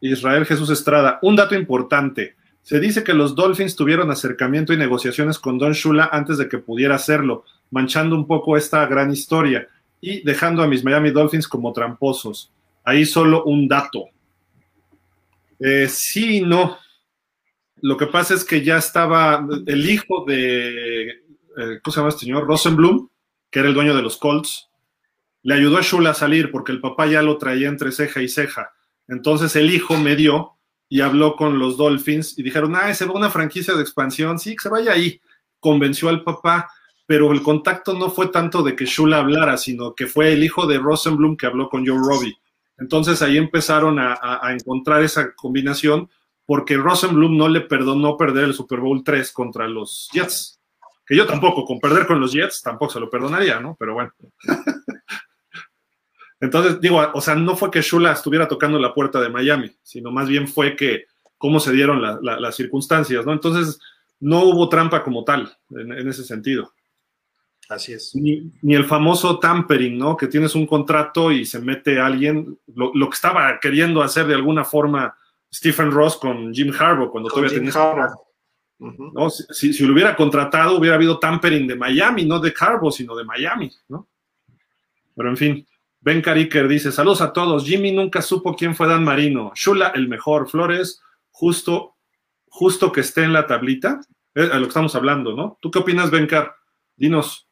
Israel 0.01 0.45
Jesús 0.45 0.69
Estrada, 0.69 1.19
un 1.21 1.37
dato 1.37 1.55
importante. 1.55 2.35
Se 2.63 2.79
dice 2.79 3.03
que 3.03 3.13
los 3.13 3.35
Dolphins 3.35 3.75
tuvieron 3.75 4.09
acercamiento 4.09 4.73
y 4.73 4.77
negociaciones 4.77 5.37
con 5.37 5.57
Don 5.57 5.73
Shula 5.73 6.09
antes 6.11 6.37
de 6.37 6.47
que 6.47 6.57
pudiera 6.57 6.95
hacerlo 6.95 7.43
manchando 7.71 8.15
un 8.15 8.25
poco 8.25 8.55
esta 8.55 8.85
gran 8.85 9.11
historia 9.11 9.67
y 9.99 10.23
dejando 10.23 10.63
a 10.63 10.67
mis 10.67 10.83
Miami 10.83 11.11
Dolphins 11.11 11.47
como 11.47 11.73
tramposos. 11.73 12.51
Ahí 12.83 13.05
solo 13.05 13.43
un 13.43 13.67
dato. 13.67 14.05
Eh, 15.59 15.87
sí 15.89 16.41
no. 16.41 16.77
Lo 17.81 17.97
que 17.97 18.07
pasa 18.07 18.33
es 18.33 18.45
que 18.45 18.63
ya 18.63 18.77
estaba 18.77 19.45
el 19.65 19.89
hijo 19.89 20.23
de, 20.25 21.09
eh, 21.09 21.79
¿cómo 21.83 21.93
se 21.93 21.99
llama 21.99 22.09
este 22.09 22.21
señor? 22.21 22.47
Rosenblum, 22.47 23.09
que 23.51 23.59
era 23.59 23.67
el 23.67 23.73
dueño 23.73 23.95
de 23.95 24.01
los 24.01 24.17
Colts, 24.17 24.69
le 25.41 25.55
ayudó 25.55 25.77
a 25.77 25.81
Shula 25.81 26.11
a 26.11 26.13
salir 26.13 26.49
porque 26.49 26.71
el 26.71 26.79
papá 26.79 27.07
ya 27.07 27.21
lo 27.21 27.37
traía 27.37 27.67
entre 27.67 27.91
ceja 27.91 28.21
y 28.21 28.29
ceja. 28.29 28.71
Entonces 29.09 29.55
el 29.57 29.69
hijo 29.69 29.97
me 29.97 30.15
dio 30.15 30.53
y 30.93 31.01
habló 31.01 31.35
con 31.35 31.57
los 31.57 31.75
Dolphins 31.75 32.37
y 32.37 32.43
dijeron, 32.43 32.75
ah, 32.75 32.93
se 32.93 33.07
va 33.07 33.13
una 33.13 33.31
franquicia 33.31 33.73
de 33.73 33.81
expansión, 33.81 34.37
sí, 34.37 34.55
que 34.55 34.61
se 34.61 34.69
vaya 34.69 34.91
ahí. 34.91 35.19
Convenció 35.59 36.07
al 36.07 36.23
papá, 36.23 36.69
pero 37.07 37.31
el 37.31 37.41
contacto 37.41 37.95
no 37.95 38.11
fue 38.11 38.27
tanto 38.27 38.61
de 38.61 38.75
que 38.75 38.85
Shula 38.85 39.17
hablara, 39.17 39.57
sino 39.57 39.95
que 39.95 40.05
fue 40.05 40.33
el 40.33 40.43
hijo 40.43 40.67
de 40.67 40.77
Rosenblum 40.77 41.35
que 41.35 41.47
habló 41.47 41.67
con 41.67 41.83
Joe 41.83 41.97
Robbie. 41.97 42.37
Entonces 42.77 43.23
ahí 43.23 43.37
empezaron 43.37 43.97
a, 43.97 44.39
encontrar 44.51 45.01
esa 45.01 45.33
combinación 45.33 46.11
porque 46.45 46.77
Rosenblum 46.77 47.37
no 47.37 47.47
le 47.47 47.61
perdonó 47.61 48.15
perder 48.15 48.43
el 48.43 48.53
Super 48.53 48.79
Bowl 48.79 49.03
3 49.03 49.31
contra 49.31 49.67
los 49.67 50.09
Jets. 50.13 50.61
Que 51.07 51.17
yo 51.17 51.25
tampoco, 51.25 51.65
con 51.65 51.79
perder 51.79 52.05
con 52.05 52.19
los 52.19 52.33
Jets, 52.33 52.61
tampoco 52.61 52.93
se 52.93 52.99
lo 52.99 53.09
perdonaría, 53.09 53.59
¿no? 53.59 53.75
Pero 53.79 53.95
bueno. 53.95 54.13
Entonces, 56.43 56.81
digo, 56.81 57.01
o 57.13 57.21
sea, 57.21 57.35
no 57.35 57.55
fue 57.55 57.71
que 57.71 57.81
Shula 57.81 58.11
estuviera 58.11 58.49
tocando 58.49 58.77
la 58.77 58.93
puerta 58.93 59.21
de 59.21 59.29
Miami, 59.29 59.71
sino 59.81 60.11
más 60.11 60.27
bien 60.27 60.45
fue 60.45 60.75
que 60.75 61.05
cómo 61.37 61.61
se 61.61 61.71
dieron 61.71 62.01
las 62.21 62.55
circunstancias, 62.55 63.25
¿no? 63.25 63.31
Entonces, 63.31 63.79
no 64.19 64.43
hubo 64.43 64.67
trampa 64.67 65.05
como 65.05 65.23
tal 65.23 65.57
en, 65.69 66.05
ese 66.05 66.25
sentido. 66.25 66.73
Así 67.69 67.93
es. 67.93 68.13
Ni, 68.13 68.51
el 68.61 68.83
famoso 68.83 69.39
tampering, 69.39 69.97
¿no? 69.97 70.17
Que 70.17 70.27
tienes 70.27 70.53
un 70.53 70.67
contrato 70.67 71.31
y 71.31 71.45
se 71.45 71.59
mete 71.59 71.97
alguien, 72.01 72.59
lo, 72.75 72.91
que 72.91 73.15
estaba 73.15 73.57
queriendo 73.61 74.03
hacer 74.03 74.27
de 74.27 74.35
alguna 74.35 74.65
forma 74.65 75.15
Stephen 75.49 75.91
Ross 75.91 76.17
con 76.17 76.53
Jim 76.53 76.73
Harbaugh 76.77 77.09
cuando 77.09 77.29
todavía 77.29 77.57
tenía... 77.57 77.71
¿no? 78.79 79.29
Si, 79.29 79.71
si, 79.71 79.85
lo 79.85 79.93
hubiera 79.93 80.13
contratado, 80.13 80.77
hubiera 80.77 80.97
habido 80.97 81.19
tampering 81.19 81.67
de 81.67 81.75
Miami, 81.77 82.25
no 82.25 82.37
de 82.39 82.53
Harbaugh, 82.59 82.91
sino 82.91 83.15
de 83.15 83.23
Miami, 83.23 83.71
¿no? 83.87 84.09
Pero 85.15 85.29
en 85.29 85.37
fin. 85.37 85.67
Ben 86.03 86.21
Cariker 86.21 86.67
dice: 86.67 86.91
Saludos 86.91 87.21
a 87.21 87.31
todos. 87.31 87.65
Jimmy 87.65 87.93
nunca 87.93 88.21
supo 88.21 88.55
quién 88.55 88.75
fue 88.75 88.87
Dan 88.87 89.05
Marino. 89.05 89.53
Shula, 89.55 89.93
el 89.95 90.09
mejor. 90.09 90.49
Flores, 90.49 91.01
justo, 91.31 91.95
justo 92.47 92.91
que 92.91 93.01
esté 93.01 93.23
en 93.23 93.31
la 93.31 93.47
tablita. 93.47 94.01
Es 94.33 94.51
a 94.51 94.55
lo 94.55 94.63
que 94.63 94.69
estamos 94.69 94.95
hablando, 94.95 95.33
¿no? 95.33 95.57
¿Tú 95.61 95.71
qué 95.71 95.79
opinas, 95.79 96.11
Bencar? 96.11 96.55
Dinos. 96.97 97.47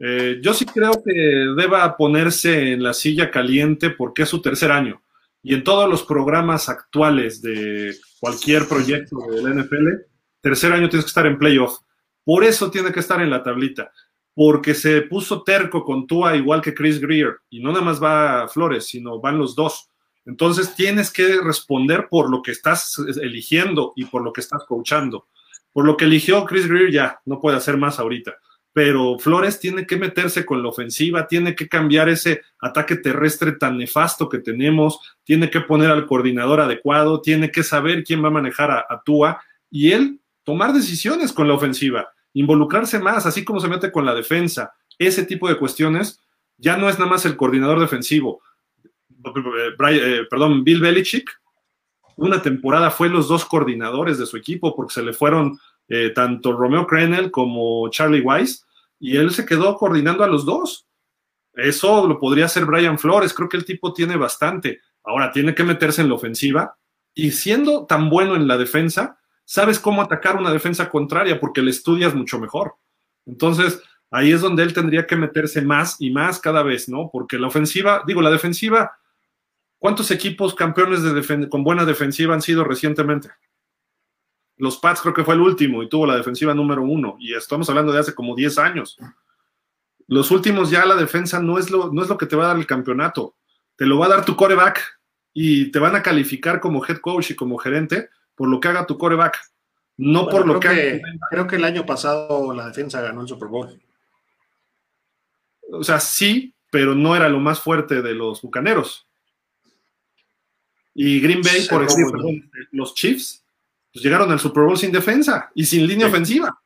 Eh, 0.00 0.38
yo 0.42 0.52
sí 0.52 0.66
creo 0.66 1.02
que 1.02 1.12
deba 1.56 1.96
ponerse 1.96 2.72
en 2.72 2.82
la 2.82 2.92
silla 2.92 3.30
caliente 3.30 3.90
porque 3.90 4.22
es 4.22 4.28
su 4.28 4.42
tercer 4.42 4.70
año. 4.70 5.02
Y 5.42 5.54
en 5.54 5.64
todos 5.64 5.88
los 5.88 6.02
programas 6.02 6.68
actuales 6.68 7.40
de 7.40 7.94
cualquier 8.20 8.68
proyecto 8.68 9.16
del 9.30 9.60
NFL, 9.60 9.86
tercer 10.42 10.72
año 10.72 10.90
tienes 10.90 11.06
que 11.06 11.10
estar 11.10 11.26
en 11.26 11.38
playoff. 11.38 11.78
Por 12.22 12.44
eso 12.44 12.70
tiene 12.70 12.92
que 12.92 13.00
estar 13.00 13.22
en 13.22 13.30
la 13.30 13.42
tablita 13.42 13.90
porque 14.38 14.72
se 14.72 15.02
puso 15.02 15.42
terco 15.42 15.82
con 15.82 16.06
Tua 16.06 16.36
igual 16.36 16.60
que 16.60 16.72
Chris 16.72 17.00
Greer, 17.00 17.38
y 17.50 17.58
no 17.58 17.72
nada 17.72 17.84
más 17.84 18.00
va 18.00 18.46
Flores, 18.46 18.86
sino 18.86 19.20
van 19.20 19.36
los 19.36 19.56
dos. 19.56 19.90
Entonces 20.24 20.76
tienes 20.76 21.10
que 21.10 21.40
responder 21.40 22.06
por 22.08 22.30
lo 22.30 22.40
que 22.40 22.52
estás 22.52 22.96
eligiendo 23.20 23.94
y 23.96 24.04
por 24.04 24.22
lo 24.22 24.32
que 24.32 24.40
estás 24.40 24.62
coachando. 24.64 25.26
Por 25.72 25.84
lo 25.84 25.96
que 25.96 26.04
eligió 26.04 26.44
Chris 26.44 26.68
Greer 26.68 26.92
ya, 26.92 27.20
no 27.24 27.40
puede 27.40 27.56
hacer 27.56 27.78
más 27.78 27.98
ahorita. 27.98 28.36
Pero 28.72 29.18
Flores 29.18 29.58
tiene 29.58 29.84
que 29.88 29.96
meterse 29.96 30.46
con 30.46 30.62
la 30.62 30.68
ofensiva, 30.68 31.26
tiene 31.26 31.56
que 31.56 31.68
cambiar 31.68 32.08
ese 32.08 32.42
ataque 32.60 32.94
terrestre 32.94 33.50
tan 33.58 33.76
nefasto 33.76 34.28
que 34.28 34.38
tenemos, 34.38 35.00
tiene 35.24 35.50
que 35.50 35.62
poner 35.62 35.90
al 35.90 36.06
coordinador 36.06 36.60
adecuado, 36.60 37.22
tiene 37.22 37.50
que 37.50 37.64
saber 37.64 38.04
quién 38.04 38.22
va 38.22 38.28
a 38.28 38.30
manejar 38.30 38.70
a, 38.70 38.86
a 38.88 39.02
Tua 39.04 39.42
y 39.68 39.90
él 39.90 40.20
tomar 40.44 40.72
decisiones 40.72 41.32
con 41.32 41.48
la 41.48 41.54
ofensiva 41.54 42.08
involucrarse 42.34 42.98
más, 42.98 43.26
así 43.26 43.44
como 43.44 43.60
se 43.60 43.68
mete 43.68 43.90
con 43.90 44.04
la 44.04 44.14
defensa, 44.14 44.72
ese 44.98 45.24
tipo 45.24 45.48
de 45.48 45.56
cuestiones, 45.56 46.20
ya 46.56 46.76
no 46.76 46.88
es 46.88 46.98
nada 46.98 47.10
más 47.10 47.24
el 47.24 47.36
coordinador 47.36 47.80
defensivo. 47.80 48.42
Eh, 49.10 50.26
perdón, 50.28 50.64
Bill 50.64 50.80
Belichick, 50.80 51.30
una 52.16 52.42
temporada 52.42 52.90
fue 52.90 53.08
los 53.08 53.28
dos 53.28 53.44
coordinadores 53.44 54.18
de 54.18 54.26
su 54.26 54.36
equipo 54.36 54.74
porque 54.74 54.94
se 54.94 55.02
le 55.02 55.12
fueron 55.12 55.58
eh, 55.88 56.10
tanto 56.10 56.52
Romeo 56.52 56.86
Crenel 56.86 57.30
como 57.30 57.88
Charlie 57.90 58.20
Weiss 58.20 58.66
y 58.98 59.16
él 59.16 59.30
se 59.30 59.46
quedó 59.46 59.76
coordinando 59.76 60.24
a 60.24 60.28
los 60.28 60.44
dos. 60.44 60.86
Eso 61.54 62.06
lo 62.06 62.18
podría 62.18 62.46
hacer 62.46 62.64
Brian 62.64 62.98
Flores, 62.98 63.32
creo 63.32 63.48
que 63.48 63.56
el 63.56 63.64
tipo 63.64 63.92
tiene 63.92 64.16
bastante. 64.16 64.80
Ahora 65.04 65.32
tiene 65.32 65.54
que 65.54 65.64
meterse 65.64 66.02
en 66.02 66.08
la 66.08 66.14
ofensiva 66.14 66.76
y 67.14 67.30
siendo 67.30 67.86
tan 67.86 68.10
bueno 68.10 68.36
en 68.36 68.46
la 68.46 68.56
defensa, 68.56 69.18
sabes 69.48 69.80
cómo 69.80 70.02
atacar 70.02 70.36
una 70.36 70.52
defensa 70.52 70.90
contraria 70.90 71.40
porque 71.40 71.62
le 71.62 71.70
estudias 71.70 72.14
mucho 72.14 72.38
mejor. 72.38 72.74
Entonces, 73.24 73.82
ahí 74.10 74.30
es 74.30 74.42
donde 74.42 74.62
él 74.62 74.74
tendría 74.74 75.06
que 75.06 75.16
meterse 75.16 75.62
más 75.62 75.96
y 75.98 76.10
más 76.10 76.38
cada 76.38 76.62
vez, 76.62 76.86
¿no? 76.86 77.08
Porque 77.10 77.38
la 77.38 77.46
ofensiva, 77.46 78.04
digo, 78.06 78.20
la 78.20 78.30
defensiva, 78.30 78.98
¿cuántos 79.78 80.10
equipos 80.10 80.54
campeones 80.54 81.02
de 81.02 81.48
con 81.48 81.64
buena 81.64 81.86
defensiva 81.86 82.34
han 82.34 82.42
sido 82.42 82.62
recientemente? 82.62 83.30
Los 84.58 84.76
Pats 84.76 85.00
creo 85.00 85.14
que 85.14 85.24
fue 85.24 85.34
el 85.34 85.40
último 85.40 85.82
y 85.82 85.88
tuvo 85.88 86.06
la 86.06 86.16
defensiva 86.16 86.52
número 86.52 86.82
uno, 86.82 87.16
y 87.18 87.32
estamos 87.32 87.70
hablando 87.70 87.90
de 87.90 88.00
hace 88.00 88.14
como 88.14 88.36
10 88.36 88.58
años. 88.58 88.98
Los 90.08 90.30
últimos 90.30 90.70
ya 90.70 90.84
la 90.84 90.96
defensa 90.96 91.40
no 91.40 91.56
es 91.58 91.70
lo, 91.70 91.90
no 91.90 92.02
es 92.02 92.10
lo 92.10 92.18
que 92.18 92.26
te 92.26 92.36
va 92.36 92.44
a 92.44 92.48
dar 92.48 92.58
el 92.58 92.66
campeonato, 92.66 93.34
te 93.76 93.86
lo 93.86 93.98
va 93.98 94.06
a 94.06 94.10
dar 94.10 94.24
tu 94.26 94.36
coreback 94.36 95.00
y 95.32 95.70
te 95.70 95.78
van 95.78 95.96
a 95.96 96.02
calificar 96.02 96.60
como 96.60 96.84
head 96.84 96.98
coach 96.98 97.30
y 97.30 97.34
como 97.34 97.56
gerente 97.56 98.10
por 98.38 98.48
lo 98.48 98.60
que 98.60 98.68
haga 98.68 98.86
tu 98.86 98.96
coreback, 98.96 99.38
no 99.98 100.28
por 100.28 100.46
lo 100.46 100.60
que, 100.60 101.02
Creo 101.28 101.46
que 101.48 101.56
el 101.56 101.64
año 101.64 101.84
pasado 101.84 102.54
la 102.54 102.68
defensa 102.68 103.02
ganó 103.02 103.22
el 103.22 103.28
Super 103.28 103.48
Bowl. 103.48 103.82
O 105.72 105.82
sea, 105.82 105.98
sí, 105.98 106.54
pero 106.70 106.94
no 106.94 107.16
era 107.16 107.28
lo 107.28 107.40
más 107.40 107.58
fuerte 107.58 108.00
de 108.00 108.14
los 108.14 108.40
bucaneros. 108.40 109.06
Y 110.94 111.20
Green 111.20 111.42
Bay, 111.42 111.66
por 111.68 111.82
ejemplo, 111.82 112.22
los 112.70 112.94
Chiefs, 112.94 113.44
pues 113.92 114.04
llegaron 114.04 114.30
al 114.30 114.38
Super 114.38 114.62
Bowl 114.62 114.78
sin 114.78 114.92
defensa 114.92 115.50
y 115.54 115.64
sin 115.64 115.86
línea 115.86 116.06
ofensiva. 116.06 116.56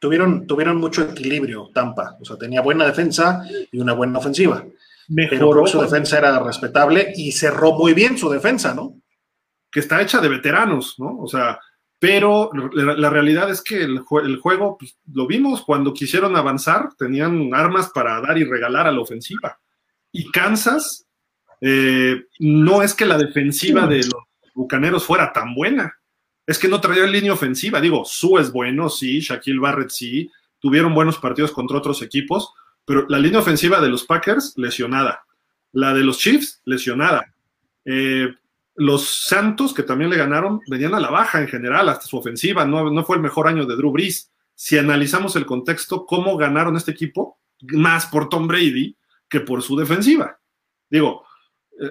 Tuvieron, 0.00 0.46
tuvieron 0.46 0.76
mucho 0.76 1.02
equilibrio 1.02 1.70
Tampa, 1.72 2.18
o 2.20 2.24
sea, 2.24 2.36
tenía 2.36 2.60
buena 2.60 2.84
defensa 2.86 3.42
y 3.70 3.78
una 3.78 3.92
buena 3.92 4.18
ofensiva. 4.18 4.66
Mejoró. 5.08 5.66
su 5.66 5.80
defensa 5.80 6.18
era 6.18 6.38
respetable 6.40 7.12
y 7.16 7.32
cerró 7.32 7.72
muy 7.72 7.94
bien 7.94 8.18
su 8.18 8.28
defensa, 8.28 8.74
¿no? 8.74 9.00
Que 9.74 9.80
está 9.80 10.00
hecha 10.00 10.20
de 10.20 10.28
veteranos, 10.28 10.94
¿no? 10.98 11.18
O 11.18 11.26
sea, 11.26 11.58
pero 11.98 12.48
la, 12.74 13.10
realidad 13.10 13.50
es 13.50 13.60
que 13.60 13.82
el, 13.82 13.98
juego, 13.98 14.78
pues, 14.78 14.96
lo 15.12 15.26
vimos 15.26 15.62
cuando 15.62 15.92
quisieron 15.92 16.36
avanzar, 16.36 16.90
tenían 16.96 17.52
armas 17.52 17.90
para 17.92 18.20
dar 18.20 18.38
y 18.38 18.44
regalar 18.44 18.86
a 18.86 18.92
la 18.92 19.00
ofensiva. 19.00 19.58
Y 20.12 20.30
Kansas, 20.30 21.08
eh, 21.60 22.22
no 22.38 22.82
es 22.82 22.94
que 22.94 23.04
la 23.04 23.18
defensiva 23.18 23.88
de 23.88 24.04
los 24.04 24.22
Bucaneros 24.54 25.04
fuera 25.04 25.32
tan 25.32 25.56
buena, 25.56 25.92
es 26.46 26.56
que 26.56 26.68
no 26.68 26.80
traía 26.80 27.04
línea 27.06 27.32
ofensiva. 27.32 27.80
Digo, 27.80 28.04
Su 28.04 28.38
es 28.38 28.52
bueno, 28.52 28.88
sí, 28.88 29.18
Shaquille 29.18 29.58
Barrett 29.58 29.90
sí, 29.90 30.30
tuvieron 30.60 30.94
buenos 30.94 31.18
partidos 31.18 31.50
contra 31.50 31.78
otros 31.78 32.00
equipos, 32.00 32.52
pero 32.84 33.06
la 33.08 33.18
línea 33.18 33.40
ofensiva 33.40 33.80
de 33.80 33.88
los 33.88 34.04
Packers, 34.04 34.54
lesionada. 34.56 35.24
La 35.72 35.92
de 35.92 36.04
los 36.04 36.18
Chiefs, 36.18 36.62
lesionada. 36.64 37.34
Eh, 37.84 38.28
los 38.74 39.26
Santos, 39.26 39.72
que 39.72 39.82
también 39.82 40.10
le 40.10 40.16
ganaron, 40.16 40.60
venían 40.68 40.94
a 40.94 41.00
la 41.00 41.10
baja 41.10 41.40
en 41.40 41.48
general, 41.48 41.88
hasta 41.88 42.06
su 42.06 42.16
ofensiva, 42.16 42.64
no, 42.64 42.90
no 42.90 43.04
fue 43.04 43.16
el 43.16 43.22
mejor 43.22 43.46
año 43.46 43.66
de 43.66 43.76
Drew 43.76 43.92
Brees. 43.92 44.32
Si 44.54 44.78
analizamos 44.78 45.36
el 45.36 45.46
contexto, 45.46 46.06
cómo 46.06 46.36
ganaron 46.36 46.76
este 46.76 46.90
equipo, 46.90 47.38
más 47.72 48.06
por 48.06 48.28
Tom 48.28 48.46
Brady 48.46 48.96
que 49.28 49.40
por 49.40 49.62
su 49.62 49.76
defensiva. 49.76 50.38
Digo, 50.90 51.24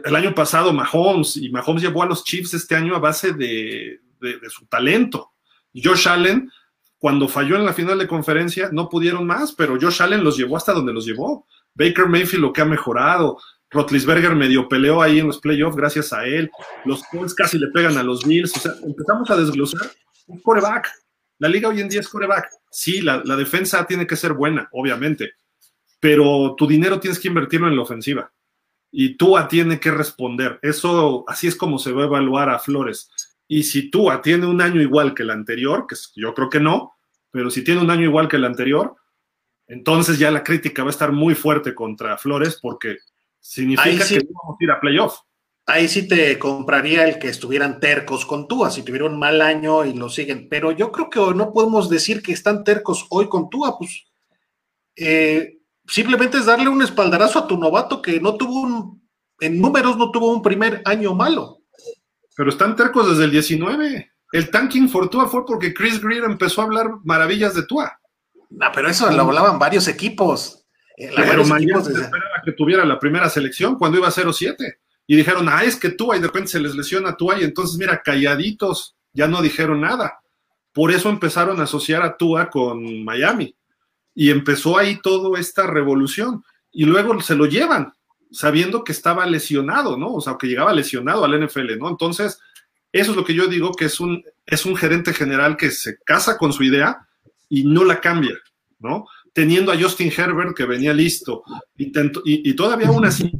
el 0.05 0.15
año 0.15 0.33
pasado 0.33 0.71
Mahomes, 0.73 1.37
y 1.37 1.49
Mahomes 1.49 1.83
llevó 1.83 2.03
a 2.03 2.07
los 2.07 2.23
Chiefs 2.23 2.53
este 2.53 2.75
año 2.75 2.95
a 2.95 2.99
base 2.99 3.33
de, 3.33 3.99
de 4.19 4.49
su 4.49 4.65
talento. 4.67 5.33
Josh 5.73 6.07
Allen, 6.07 6.49
cuando 6.97 7.27
falló 7.27 7.57
en 7.57 7.65
la 7.65 7.73
final 7.73 7.97
de 7.97 8.07
conferencia, 8.07 8.69
no 8.71 8.87
pudieron 8.87 9.25
más, 9.25 9.51
pero 9.51 9.77
Josh 9.79 10.01
Allen 10.01 10.23
los 10.23 10.37
llevó 10.37 10.57
hasta 10.57 10.73
donde 10.73 10.93
los 10.93 11.05
llevó. 11.05 11.47
Baker 11.73 12.07
Mayfield 12.07 12.43
lo 12.43 12.53
que 12.53 12.61
ha 12.61 12.65
mejorado, 12.65 13.39
Rotlisberger 13.73 14.35
medio 14.35 14.69
peleó 14.69 15.01
ahí 15.01 15.19
en 15.19 15.27
los 15.27 15.39
playoffs 15.39 15.75
gracias 15.75 16.13
a 16.13 16.25
él. 16.25 16.49
Los 16.85 17.03
Colts 17.05 17.33
casi 17.33 17.57
le 17.57 17.67
pegan 17.67 17.97
a 17.97 18.03
los 18.03 18.25
Bills. 18.25 18.55
O 18.55 18.59
sea, 18.59 18.73
empezamos 18.83 19.29
a 19.31 19.37
desglosar 19.37 19.91
un 20.27 20.39
coreback. 20.39 20.89
La 21.39 21.49
liga 21.49 21.69
hoy 21.69 21.81
en 21.81 21.89
día 21.89 21.99
es 21.99 22.07
coreback. 22.07 22.47
Sí, 22.71 23.01
la, 23.01 23.19
defensa 23.35 23.85
tiene 23.85 24.07
que 24.07 24.15
ser 24.15 24.33
buena, 24.33 24.69
obviamente, 24.71 25.33
pero 25.99 26.55
tu 26.57 26.67
dinero 26.67 26.99
tienes 26.99 27.19
que 27.19 27.27
invertirlo 27.27 27.67
en 27.67 27.75
la 27.75 27.81
ofensiva. 27.81 28.31
Y 28.91 29.17
Tua 29.17 29.47
tiene 29.47 29.79
que 29.79 29.91
responder. 29.91 30.59
Eso, 30.61 31.25
así 31.27 31.47
es 31.47 31.55
como 31.55 31.79
se 31.79 31.91
va 31.91 32.03
a 32.03 32.05
evaluar 32.05 32.49
a 32.49 32.59
Flores. 32.59 33.09
Y 33.47 33.63
si 33.63 33.89
Tua 33.89 34.21
tiene 34.21 34.45
un 34.45 34.61
año 34.61 34.81
igual 34.81 35.15
que 35.15 35.23
el 35.23 35.31
anterior, 35.31 35.87
que 35.87 35.95
yo 36.15 36.33
creo 36.33 36.49
que 36.49 36.59
no, 36.59 36.93
pero 37.31 37.49
si 37.49 37.63
tiene 37.63 37.81
un 37.81 37.89
año 37.89 38.03
igual 38.03 38.27
que 38.27 38.35
el 38.37 38.45
anterior, 38.45 38.95
entonces 39.67 40.19
ya 40.19 40.29
la 40.29 40.43
crítica 40.43 40.83
va 40.83 40.89
a 40.89 40.91
estar 40.91 41.11
muy 41.11 41.33
fuerte 41.33 41.73
contra 41.73 42.17
Flores 42.17 42.59
porque 42.61 42.97
significa 43.43 44.07
que 44.07 44.25
vamos 44.33 44.57
a 44.59 44.63
ir 44.63 44.71
a 44.71 44.79
playoff. 44.79 45.19
ahí 45.65 45.87
sí 45.87 46.07
te 46.07 46.39
compraría 46.39 47.07
el 47.07 47.19
que 47.19 47.27
estuvieran 47.27 47.79
tercos 47.79 48.25
con 48.25 48.47
Tua, 48.47 48.71
si 48.71 48.83
tuviera 48.83 49.05
un 49.05 49.19
mal 49.19 49.41
año 49.41 49.85
y 49.85 49.93
lo 49.93 50.09
siguen. 50.09 50.47
Pero 50.49 50.71
yo 50.71 50.91
creo 50.91 51.09
que 51.09 51.19
no 51.35 51.53
podemos 51.53 51.89
decir 51.89 52.23
que 52.23 52.31
están 52.31 52.63
tercos 52.63 53.05
hoy 53.09 53.27
con 53.27 53.49
Tua, 53.49 53.77
pues 53.77 54.05
eh, 54.95 55.59
simplemente 55.85 56.37
es 56.37 56.45
darle 56.45 56.69
un 56.69 56.81
espaldarazo 56.81 57.39
a 57.39 57.47
tu 57.47 57.57
novato 57.57 58.01
que 58.01 58.19
no 58.19 58.35
tuvo 58.35 58.61
un, 58.61 59.09
en 59.39 59.59
números 59.59 59.97
no 59.97 60.11
tuvo 60.11 60.31
un 60.31 60.41
primer 60.41 60.81
año 60.85 61.13
malo. 61.13 61.59
Pero 62.35 62.49
están 62.49 62.75
tercos 62.75 63.09
desde 63.09 63.25
el 63.25 63.31
19. 63.31 64.11
El 64.31 64.49
tanking 64.49 64.89
for 64.89 65.09
Tua 65.09 65.27
fue 65.27 65.45
porque 65.45 65.73
Chris 65.73 66.01
Greer 66.01 66.23
empezó 66.23 66.61
a 66.61 66.65
hablar 66.65 66.89
maravillas 67.03 67.53
de 67.53 67.65
Tua. 67.65 67.99
No, 68.49 68.67
pero 68.73 68.89
eso 68.89 69.11
lo 69.11 69.23
hablaban 69.23 69.59
varios 69.59 69.87
equipos. 69.87 70.62
Eh, 70.97 71.11
pero 71.15 71.41
equipos 71.41 71.87
esperaba 71.87 72.41
que 72.43 72.51
tuviera 72.51 72.85
la 72.85 72.99
primera 72.99 73.29
selección 73.29 73.77
cuando 73.77 73.97
iba 73.97 74.07
a 74.07 74.11
0-7. 74.11 74.77
Y 75.05 75.15
dijeron, 75.15 75.47
ah, 75.49 75.63
es 75.63 75.75
que 75.75 75.89
Tua, 75.89 76.15
y 76.15 76.19
de 76.19 76.27
repente 76.27 76.49
se 76.49 76.59
les 76.59 76.75
lesiona 76.75 77.17
Tua, 77.17 77.39
y 77.39 77.43
entonces, 77.43 77.77
mira, 77.77 78.01
calladitos, 78.01 78.95
ya 79.11 79.27
no 79.27 79.41
dijeron 79.41 79.81
nada. 79.81 80.19
Por 80.71 80.91
eso 80.91 81.09
empezaron 81.09 81.59
a 81.59 81.63
asociar 81.63 82.03
a 82.03 82.15
Tua 82.15 82.49
con 82.49 83.03
Miami. 83.03 83.55
Y 84.15 84.29
empezó 84.29 84.77
ahí 84.77 84.99
toda 85.01 85.39
esta 85.39 85.67
revolución. 85.67 86.43
Y 86.71 86.85
luego 86.85 87.19
se 87.21 87.35
lo 87.35 87.45
llevan, 87.45 87.93
sabiendo 88.31 88.83
que 88.83 88.91
estaba 88.91 89.25
lesionado, 89.25 89.97
¿no? 89.97 90.13
O 90.13 90.21
sea, 90.21 90.37
que 90.39 90.47
llegaba 90.47 90.73
lesionado 90.73 91.25
al 91.25 91.45
NFL, 91.45 91.77
¿no? 91.77 91.89
Entonces, 91.89 92.39
eso 92.91 93.11
es 93.11 93.17
lo 93.17 93.25
que 93.25 93.33
yo 93.33 93.47
digo, 93.47 93.73
que 93.73 93.85
es 93.85 93.99
un, 93.99 94.23
es 94.45 94.65
un 94.65 94.75
gerente 94.75 95.13
general 95.13 95.57
que 95.57 95.71
se 95.71 95.97
casa 95.99 96.37
con 96.37 96.53
su 96.53 96.63
idea 96.63 97.07
y 97.49 97.63
no 97.65 97.83
la 97.83 97.99
cambia, 97.99 98.35
¿no? 98.79 99.05
Teniendo 99.33 99.71
a 99.71 99.79
Justin 99.79 100.11
Herbert 100.15 100.55
que 100.55 100.65
venía 100.65 100.93
listo, 100.93 101.43
intentó, 101.77 102.21
y, 102.23 102.55
todavía 102.55 102.87
aún 102.87 103.05
así 103.05 103.31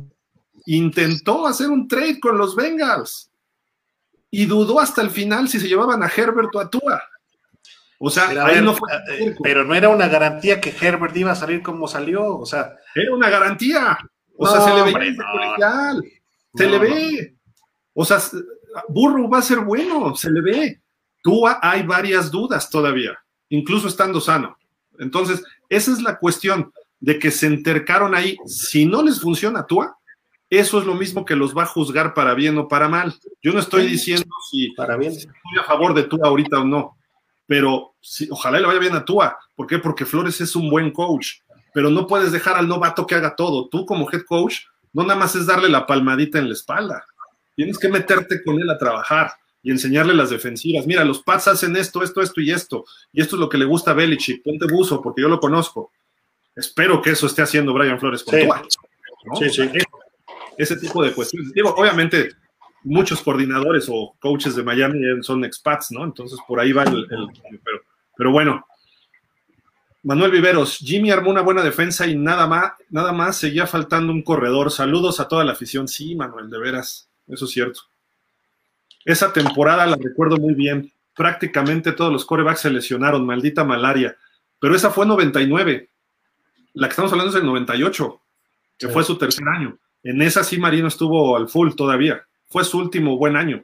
intentó 0.66 1.46
hacer 1.46 1.70
un 1.70 1.88
trade 1.88 2.20
con 2.20 2.38
los 2.38 2.56
Bengals 2.56 3.30
y 4.32 4.46
dudó 4.46 4.80
hasta 4.80 5.02
el 5.02 5.12
final 5.12 5.48
si 5.48 5.60
se 5.60 5.68
llevaban 5.68 6.02
a 6.02 6.08
Herbert 6.08 6.50
o 6.56 6.60
a 6.60 6.70
Tua. 6.70 7.02
O 8.00 8.10
sea, 8.10 8.30
ahí 8.46 8.62
no 8.62 8.74
fue 8.74 8.90
eh, 9.12 9.36
pero 9.42 9.64
no 9.64 9.76
era 9.76 9.90
una 9.90 10.08
garantía 10.08 10.60
que 10.60 10.76
Herbert 10.82 11.16
iba 11.16 11.32
a 11.32 11.36
salir 11.36 11.62
como 11.62 11.88
salió, 11.88 12.38
o 12.38 12.46
sea. 12.46 12.76
Era 12.96 13.14
una 13.14 13.30
garantía. 13.30 13.98
O 14.36 14.48
sea, 14.48 14.62
se 14.62 14.74
le 14.74 14.84
ve. 14.84 15.16
Se 16.56 16.68
le 16.68 16.80
ve. 16.80 17.36
O 17.94 18.04
sea, 18.04 18.20
Burro 18.90 19.30
va 19.30 19.38
a 19.38 19.44
ser 19.44 19.60
bueno, 19.60 20.16
se 20.16 20.32
le 20.32 20.42
ve. 20.42 20.82
Tua 21.22 21.60
hay 21.62 21.84
varias 21.84 22.30
dudas 22.30 22.70
todavía, 22.70 23.18
incluso 23.50 23.88
estando 23.88 24.20
sano. 24.20 24.58
Entonces, 25.00 25.42
esa 25.70 25.92
es 25.92 26.02
la 26.02 26.18
cuestión 26.18 26.72
de 27.00 27.20
que 27.20 27.32
se 27.32 27.48
entercaron 27.48 28.16
ahí. 28.16 28.38
Si 28.46 28.86
no 28.86 29.04
les 29.04 29.20
funciona 29.20 29.66
Tua, 29.66 29.98
eso 30.50 30.80
es 30.80 30.86
lo 30.86 30.96
mismo 30.96 31.26
que 31.26 31.36
los 31.36 31.58
va 31.58 31.64
a 31.64 31.68
juzgar 31.68 32.14
para 32.14 32.34
bien 32.34 32.58
o 32.58 32.68
para 32.68 32.88
mal. 32.88 33.14
Yo 33.42 33.54
no 33.54 33.60
estoy 33.60 33.88
diciendo 33.88 34.30
si, 34.50 34.72
para 34.72 34.96
bien. 34.98 35.12
estoy 35.12 35.34
a 35.60 35.64
favor 35.64 35.94
de 35.94 36.04
Tua 36.04 36.28
ahorita 36.28 36.60
o 36.60 36.64
no, 36.64 36.98
pero 37.46 37.96
ojalá 38.30 38.60
le 38.60 38.68
vaya 38.68 38.80
bien 38.80 38.96
a 38.96 39.04
Tua. 39.04 39.38
¿Por 39.56 39.68
qué? 39.68 39.80
Porque 39.80 40.06
Flores 40.06 40.40
es 40.42 40.56
un 40.56 40.70
buen 40.70 40.92
coach, 40.92 41.40
pero 41.74 41.90
no 41.90 42.08
puedes 42.08 42.32
dejar 42.32 42.56
al 42.56 42.68
novato 42.68 43.08
que 43.08 43.16
haga 43.16 43.36
todo. 43.36 43.68
Tú 43.68 43.86
como 43.86 44.10
head 44.12 44.24
coach, 44.28 44.60
no 44.94 45.04
nada 45.04 45.20
más 45.20 45.36
es 45.36 45.46
darle 45.46 45.70
la 45.70 45.86
palmadita 45.86 46.38
en 46.38 46.48
la 46.48 46.54
espalda. 46.54 47.04
Tienes 47.56 47.78
que 47.78 47.90
meterte 47.90 48.44
con 48.44 48.62
él 48.62 48.70
a 48.70 48.78
trabajar 48.78 49.34
y 49.64 49.72
enseñarle 49.72 50.14
las 50.14 50.30
defensivas. 50.30 50.86
Mira, 50.86 51.06
los 51.06 51.24
Pats 51.24 51.48
hacen 51.48 51.76
esto, 51.78 52.04
esto, 52.04 52.22
esto 52.22 52.42
y 52.42 52.52
esto. 52.52 52.86
Y 53.14 53.22
esto 53.22 53.38
es 53.38 53.40
lo 53.40 53.48
que 53.48 53.58
le 53.58 53.66
gusta 53.66 53.92
a 53.92 53.94
Belichick. 53.94 54.44
Ponte 54.44 54.68
buzo 54.72 55.02
porque 55.02 55.22
yo 55.22 55.30
lo 55.30 55.40
conozco. 55.40 55.92
Espero 56.54 57.02
que 57.02 57.12
eso 57.12 57.26
esté 57.26 57.42
haciendo 57.42 57.74
Brian 57.74 58.00
Flores 58.00 58.24
con 58.24 58.40
Tua. 58.40 58.62
Sí, 59.40 59.50
sí. 59.50 59.70
Ese 60.58 60.76
tipo 60.76 61.02
de 61.02 61.14
cuestiones. 61.14 61.54
Digo, 61.54 61.74
obviamente, 61.76 62.32
muchos 62.84 63.22
coordinadores 63.22 63.88
o 63.90 64.16
coaches 64.20 64.54
de 64.56 64.64
Miami 64.64 65.00
son 65.22 65.46
expats, 65.46 65.92
¿no? 65.92 66.04
Entonces 66.04 66.38
por 66.46 66.60
ahí 66.60 66.74
va 66.74 66.84
el, 66.84 67.08
pero, 67.64 67.82
pero 68.18 68.32
bueno. 68.32 68.66
Manuel 70.06 70.32
Viveros, 70.32 70.80
Jimmy 70.80 71.12
armó 71.12 71.30
una 71.32 71.40
buena 71.40 71.64
defensa 71.64 72.06
y 72.06 72.18
nada 72.18 72.46
más, 72.46 72.74
nada 72.90 73.14
más 73.14 73.38
seguía 73.38 73.66
faltando 73.66 74.12
un 74.12 74.22
corredor. 74.22 74.70
Saludos 74.70 75.22
a 75.22 75.30
toda 75.30 75.46
la 75.46 75.54
afición. 75.54 75.88
Sí, 75.88 76.14
Manuel, 76.14 76.50
de 76.50 76.60
veras, 76.60 77.10
eso 77.26 77.46
es 77.46 77.52
cierto. 77.52 77.80
Esa 79.06 79.34
temporada 79.34 79.86
la 79.86 79.98
recuerdo 79.98 80.38
muy 80.38 80.54
bien. 80.54 80.92
Prácticamente 81.16 81.92
todos 81.92 82.12
los 82.12 82.26
corebacks 82.26 82.62
se 82.62 82.70
lesionaron, 82.70 83.26
maldita 83.26 83.64
malaria. 83.64 84.16
Pero 84.60 84.76
esa 84.76 84.90
fue 84.92 85.06
99. 85.06 85.90
La 86.74 86.88
que 86.88 86.92
estamos 86.92 87.12
hablando 87.12 87.32
es 87.32 87.40
el 87.40 87.46
98, 87.46 88.22
que 88.80 88.90
fue 88.90 89.04
su 89.04 89.18
tercer 89.18 89.48
año. 89.48 89.78
En 90.04 90.22
esa 90.22 90.44
sí 90.44 90.58
Marino 90.58 90.88
estuvo 90.88 91.36
al 91.38 91.48
full 91.50 91.74
todavía. 91.76 92.24
Fue 92.48 92.64
su 92.64 92.80
último 92.80 93.18
buen 93.18 93.36
año. 93.36 93.64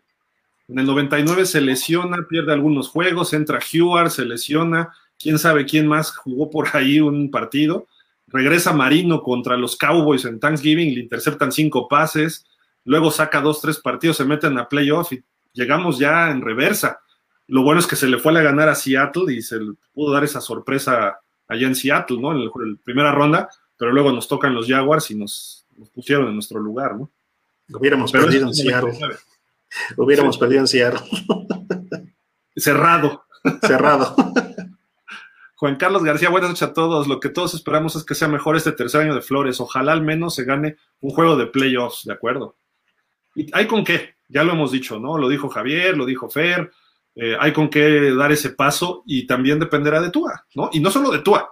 En 0.68 0.78
el 0.78 0.86
99 0.86 1.46
se 1.46 1.62
lesiona, 1.62 2.28
pierde 2.30 2.54
algunos 2.54 2.90
juegos, 2.90 3.34
entra 3.34 3.60
Heward, 3.60 4.12
se 4.12 4.26
lesiona, 4.26 4.94
quién 5.18 5.40
sabe 5.40 5.66
quién 5.66 5.88
más 5.88 6.16
jugó 6.16 6.50
por 6.52 6.68
ahí 6.76 7.00
un 7.00 7.32
partido. 7.32 7.88
Regresa 8.28 8.72
Marino 8.72 9.24
contra 9.24 9.58
los 9.58 9.76
Cowboys 9.76 10.26
en 10.26 10.40
Thanksgiving, 10.40 10.94
le 10.94 11.02
interceptan 11.02 11.52
cinco 11.52 11.88
pases, 11.88 12.46
luego 12.86 13.12
saca 13.12 13.42
dos, 13.42 13.62
tres 13.62 13.80
partidos, 13.80 14.18
se 14.18 14.26
meten 14.26 14.58
a 14.58 14.68
playoff 14.70 15.12
y 15.14 15.24
llegamos 15.54 16.00
ya 16.00 16.32
en 16.32 16.42
reversa. 16.42 17.02
Lo 17.48 17.64
bueno 17.64 17.80
es 17.80 17.88
que 17.88 17.96
se 17.96 18.08
le 18.08 18.20
fue 18.20 18.38
a 18.38 18.44
ganar 18.44 18.70
a 18.70 18.76
Seattle 18.76 19.34
y 19.34 19.42
se 19.42 19.60
le 19.60 19.74
pudo 19.94 20.14
dar 20.14 20.24
esa 20.24 20.42
sorpresa 20.42 21.20
allá 21.48 21.68
en 21.68 21.76
Seattle, 21.76 22.20
¿no? 22.20 22.32
En 22.32 22.46
la 22.46 22.52
primera 22.84 23.12
ronda, 23.12 23.50
pero 23.78 23.92
luego 23.92 24.12
nos 24.12 24.28
tocan 24.28 24.54
los 24.54 24.68
Jaguars 24.68 25.10
y 25.12 25.16
nos 25.16 25.60
nos 25.80 25.90
pusieron 25.90 26.28
en 26.28 26.34
nuestro 26.34 26.60
lugar, 26.60 26.96
¿no? 26.96 27.10
Hubiéramos 27.70 28.12
perdido 28.12 28.48
en 28.48 28.54
Seattle. 28.54 28.94
Hubiéramos 29.96 30.38
perdido 30.38 30.62
en 30.62 30.68
Seattle. 30.68 31.00
Cerrado. 32.56 33.24
Cerrado. 33.62 34.16
Juan 35.56 35.78
Carlos 35.78 36.04
García, 36.04 36.30
buenas 36.30 36.50
noches 36.50 36.68
a 36.68 36.74
todos. 36.74 37.08
Lo 37.08 37.20
que 37.20 37.30
todos 37.30 37.54
esperamos 37.54 37.96
es 37.96 38.04
que 38.04 38.16
sea 38.16 38.28
mejor 38.28 38.58
este 38.58 38.72
tercer 38.72 39.02
año 39.02 39.16
de 39.16 39.22
Flores. 39.22 39.62
Ojalá 39.62 39.94
al 39.94 40.02
menos 40.02 40.36
se 40.36 40.44
gane 40.44 40.78
un 41.00 41.12
juego 41.12 41.38
de 41.38 41.48
playoffs, 41.48 42.04
¿de 42.06 42.14
acuerdo? 42.14 42.58
¿Y 43.36 43.48
hay 43.54 43.68
con 43.68 43.84
qué? 43.84 44.16
Ya 44.28 44.44
lo 44.44 44.54
hemos 44.54 44.72
dicho, 44.72 45.00
¿no? 45.00 45.18
Lo 45.18 45.30
dijo 45.30 45.50
Javier, 45.50 45.98
lo 45.98 46.06
dijo 46.06 46.30
Fer. 46.30 46.72
Eh, 47.16 47.36
hay 47.40 47.52
con 47.52 47.70
qué 47.70 48.14
dar 48.14 48.32
ese 48.32 48.52
paso 48.52 49.04
y 49.06 49.28
también 49.28 49.60
dependerá 49.60 50.02
de 50.02 50.12
Tua, 50.12 50.46
¿no? 50.56 50.70
Y 50.72 50.80
no 50.80 50.92
solo 50.92 51.12
de 51.12 51.20
Tua, 51.20 51.50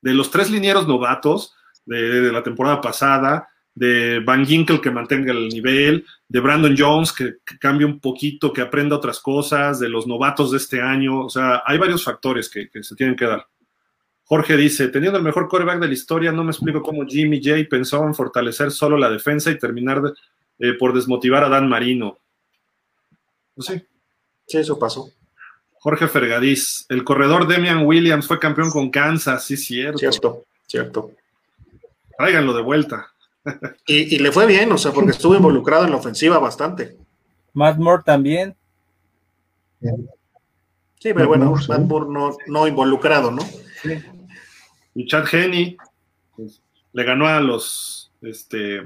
de 0.00 0.14
los 0.14 0.30
tres 0.30 0.50
linieros 0.50 0.86
novatos, 0.86 1.54
de, 1.84 2.32
la 2.32 2.42
temporada 2.42 2.80
pasada, 2.80 3.48
de 3.74 4.20
Van 4.20 4.46
Ginkel 4.46 4.80
que 4.80 4.90
mantenga 4.90 5.32
el 5.32 5.48
nivel, 5.48 6.06
de 6.28 6.40
Brandon 6.40 6.74
Jones 6.76 7.12
que, 7.12 7.36
cambie 7.60 7.86
un 7.86 8.00
poquito, 8.00 8.52
que 8.52 8.62
aprenda 8.62 8.96
otras 8.96 9.20
cosas, 9.20 9.78
de 9.78 9.88
los 9.88 10.06
novatos 10.06 10.50
de 10.50 10.56
este 10.56 10.80
año. 10.80 11.24
O 11.26 11.28
sea, 11.28 11.62
hay 11.66 11.78
varios 11.78 12.02
factores 12.04 12.48
que, 12.48 12.68
se 12.82 12.96
tienen 12.96 13.16
que 13.16 13.26
dar. 13.26 13.46
Jorge 14.24 14.56
dice, 14.56 14.88
teniendo 14.88 15.18
el 15.18 15.24
mejor 15.24 15.48
quarterback 15.48 15.78
de 15.78 15.86
la 15.88 15.94
historia, 15.94 16.32
no 16.32 16.42
me 16.42 16.50
explico 16.50 16.82
cómo 16.82 17.06
Jimmy 17.06 17.40
J 17.42 17.68
pensó 17.70 18.04
en 18.04 18.14
fortalecer 18.14 18.72
solo 18.72 18.96
la 18.96 19.08
defensa 19.08 19.50
y 19.50 19.58
terminar 19.58 20.02
eh, 20.58 20.72
por 20.78 20.94
desmotivar 20.94 21.44
a 21.44 21.48
Dan 21.48 21.68
Marino. 21.68 22.18
Pues 23.54 23.68
sí. 23.68 23.82
Sí, 24.46 24.58
eso 24.58 24.78
pasó. 24.78 25.10
Jorge 25.78 26.08
Fergadís, 26.08 26.86
el 26.88 27.04
corredor 27.04 27.46
Demian 27.46 27.86
Williams 27.86 28.26
fue 28.26 28.38
campeón 28.38 28.70
con 28.70 28.90
Kansas, 28.90 29.44
sí, 29.44 29.56
cierto. 29.56 29.98
Cierto, 29.98 30.44
cierto. 30.66 31.12
Tráiganlo 32.16 32.54
de 32.54 32.62
vuelta. 32.62 33.12
Y, 33.86 34.18
le 34.18 34.32
fue 34.32 34.46
bien, 34.46 34.72
o 34.72 34.78
sea, 34.78 34.92
porque 34.92 35.12
estuvo 35.12 35.36
involucrado 35.36 35.84
en 35.84 35.90
la 35.90 35.98
ofensiva 35.98 36.38
bastante. 36.38 36.96
Matt 37.52 37.78
Moore 37.78 38.02
también. 38.04 38.56
Sí, 39.80 41.14
pero 41.14 41.28
bueno, 41.28 41.54
Matt 41.68 41.82
Moore 41.82 42.36
no, 42.48 42.66
involucrado, 42.66 43.30
¿no? 43.30 43.42
Y 44.94 45.06
Chad 45.06 45.32
Henney 45.32 45.76
pues, 46.34 46.60
le 46.92 47.04
ganó 47.04 47.28
a 47.28 47.40
los 47.40 48.10
este, 48.22 48.84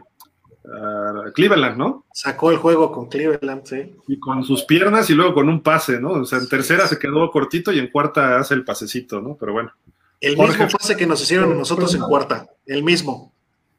Cleveland, 1.35 1.77
¿no? 1.77 2.05
Sacó 2.13 2.51
el 2.51 2.59
juego 2.59 2.93
con 2.93 3.09
Cleveland, 3.09 3.65
sí. 3.65 3.95
Y 4.09 4.19
con 4.19 4.45
sus 4.45 4.65
piernas 4.65 5.09
y 5.11 5.15
luego 5.15 5.35
con 5.35 5.49
un 5.49 5.63
pase, 5.63 6.01
¿no? 6.01 6.11
O 6.13 6.25
sea, 6.25 6.39
en 6.39 6.49
tercera 6.49 6.87
se 6.87 6.99
quedó 6.99 7.31
cortito 7.31 7.73
y 7.73 7.79
en 7.79 7.91
cuarta 7.91 8.39
hace 8.39 8.55
el 8.55 8.65
pasecito, 8.65 9.21
¿no? 9.21 9.37
Pero 9.39 9.53
bueno. 9.53 9.73
El 10.21 10.37
mismo 10.37 10.69
pase 10.69 10.97
que 10.97 11.07
nos 11.07 11.23
hicieron 11.23 11.57
nosotros 11.57 11.95
en 11.95 12.03
cuarta, 12.03 12.49
el 12.67 12.83
mismo. 12.83 13.33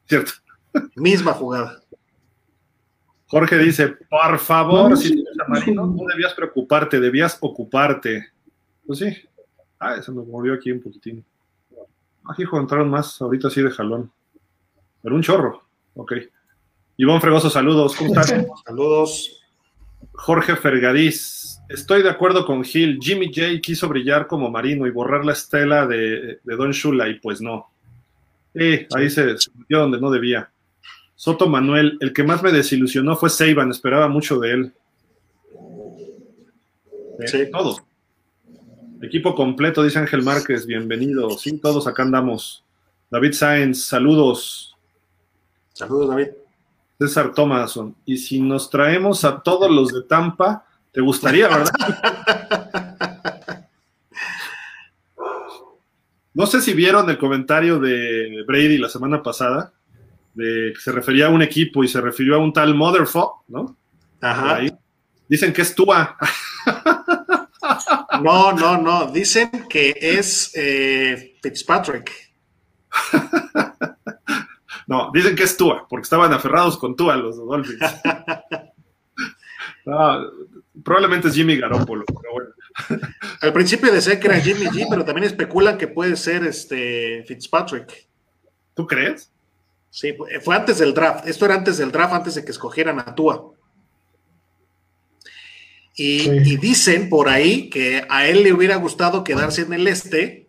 Cierto. 0.06 0.32
Misma 0.96 1.32
jugada. 1.34 1.80
Jorge 3.26 3.56
dice, 3.58 3.88
por 4.10 4.38
favor, 4.38 4.96
si 4.98 5.24
Marino, 5.48 5.86
no 5.86 6.04
debías 6.06 6.34
preocuparte, 6.34 7.00
debías 7.00 7.38
ocuparte. 7.40 8.26
Pues 8.86 8.98
sí. 8.98 9.16
Ah, 9.78 10.02
se 10.02 10.12
me 10.12 10.22
movió 10.22 10.52
aquí 10.52 10.70
un 10.70 10.82
poquitín. 10.82 11.24
Aquí 12.28 12.44
entraron 12.52 12.90
más 12.90 13.20
ahorita 13.22 13.48
así 13.48 13.62
de 13.62 13.70
jalón. 13.70 14.12
Pero 15.00 15.14
un 15.14 15.22
chorro. 15.22 15.62
Ok. 15.94 16.12
Iván 17.02 17.20
Fregoso, 17.20 17.50
saludos. 17.50 17.96
¿Cómo 17.96 18.14
estás? 18.14 18.32
saludos. 18.64 19.42
Jorge 20.12 20.54
Fergadís, 20.54 21.60
estoy 21.68 22.00
de 22.04 22.08
acuerdo 22.08 22.46
con 22.46 22.62
Gil. 22.62 23.00
Jimmy 23.02 23.26
J 23.26 23.60
quiso 23.60 23.88
brillar 23.88 24.28
como 24.28 24.52
marino 24.52 24.86
y 24.86 24.92
borrar 24.92 25.24
la 25.24 25.32
estela 25.32 25.84
de, 25.84 26.38
Don 26.44 26.70
Shula 26.70 27.08
y 27.08 27.18
pues 27.18 27.40
no. 27.40 27.72
ahí 28.54 29.10
se, 29.10 29.34
metió 29.56 29.80
donde 29.80 30.00
no 30.00 30.12
debía. 30.12 30.52
Soto 31.16 31.48
Manuel, 31.48 31.98
el 32.00 32.12
que 32.12 32.22
más 32.22 32.40
me 32.40 32.52
desilusionó 32.52 33.16
fue 33.16 33.30
Seiban, 33.30 33.72
esperaba 33.72 34.06
mucho 34.06 34.38
de 34.38 34.52
él. 34.52 34.72
Sí. 37.26 37.50
Todos. 37.50 37.82
Equipo 39.02 39.34
completo, 39.34 39.82
dice 39.82 39.98
Ángel 39.98 40.22
Márquez, 40.22 40.66
bienvenido. 40.66 41.30
Sí, 41.30 41.58
todos 41.58 41.88
acá 41.88 42.04
andamos. 42.04 42.62
David 43.10 43.32
Sáenz, 43.32 43.86
saludos. 43.86 44.76
Saludos, 45.72 46.08
David. 46.08 46.28
César 47.02 47.32
Thomason. 47.34 47.96
Y 48.04 48.16
si 48.16 48.40
nos 48.40 48.70
traemos 48.70 49.24
a 49.24 49.42
todos 49.42 49.70
los 49.70 49.88
de 49.92 50.02
Tampa, 50.02 50.64
te 50.92 51.00
gustaría, 51.00 51.48
¿verdad? 51.48 51.72
no 56.34 56.46
sé 56.46 56.60
si 56.60 56.74
vieron 56.74 57.10
el 57.10 57.18
comentario 57.18 57.80
de 57.80 58.44
Brady 58.46 58.78
la 58.78 58.88
semana 58.88 59.20
pasada, 59.22 59.72
de 60.34 60.72
que 60.74 60.80
se 60.80 60.92
refería 60.92 61.26
a 61.26 61.30
un 61.30 61.42
equipo 61.42 61.82
y 61.82 61.88
se 61.88 62.00
refirió 62.00 62.36
a 62.36 62.38
un 62.38 62.52
tal 62.52 62.74
Motherfuck, 62.74 63.42
¿no? 63.48 63.76
Ajá. 64.20 64.60
Dicen 65.28 65.52
que 65.52 65.62
es 65.62 65.74
Tua. 65.74 66.16
No, 68.20 68.52
no, 68.52 68.76
no. 68.76 69.10
Dicen 69.10 69.66
que 69.68 69.94
es 70.00 70.52
eh, 70.54 71.38
Fitzpatrick. 71.42 72.12
no, 74.86 75.10
dicen 75.12 75.36
que 75.36 75.44
es 75.44 75.56
Tua, 75.56 75.86
porque 75.88 76.04
estaban 76.04 76.32
aferrados 76.32 76.76
con 76.78 76.96
Tua 76.96 77.16
los 77.16 77.36
Dolphins. 77.36 77.80
probablemente 80.82 81.28
es 81.28 81.34
Jimmy 81.34 81.56
Garoppolo, 81.56 82.04
pero 82.06 82.32
bueno. 82.32 82.50
Al 83.40 83.52
principio 83.52 83.92
decían 83.92 84.18
que 84.18 84.28
era 84.28 84.40
Jimmy 84.40 84.66
G, 84.66 84.86
pero 84.88 85.04
también 85.04 85.26
especulan 85.26 85.76
que 85.76 85.88
puede 85.88 86.16
ser 86.16 86.44
este 86.44 87.24
Fitzpatrick. 87.26 88.08
¿Tú 88.74 88.86
crees? 88.86 89.30
Sí, 89.90 90.14
fue 90.42 90.56
antes 90.56 90.78
del 90.78 90.94
draft. 90.94 91.26
Esto 91.28 91.44
era 91.44 91.54
antes 91.54 91.76
del 91.76 91.92
draft, 91.92 92.14
antes 92.14 92.34
de 92.34 92.44
que 92.44 92.50
escogieran 92.50 92.98
a 92.98 93.14
Tua. 93.14 93.52
Y, 95.94 96.56
dicen 96.56 97.10
por 97.10 97.28
ahí 97.28 97.68
que 97.68 98.06
a 98.08 98.26
él 98.26 98.42
le 98.42 98.52
hubiera 98.54 98.76
gustado 98.76 99.22
quedarse 99.22 99.62
en 99.62 99.74
el 99.74 99.86
este, 99.86 100.48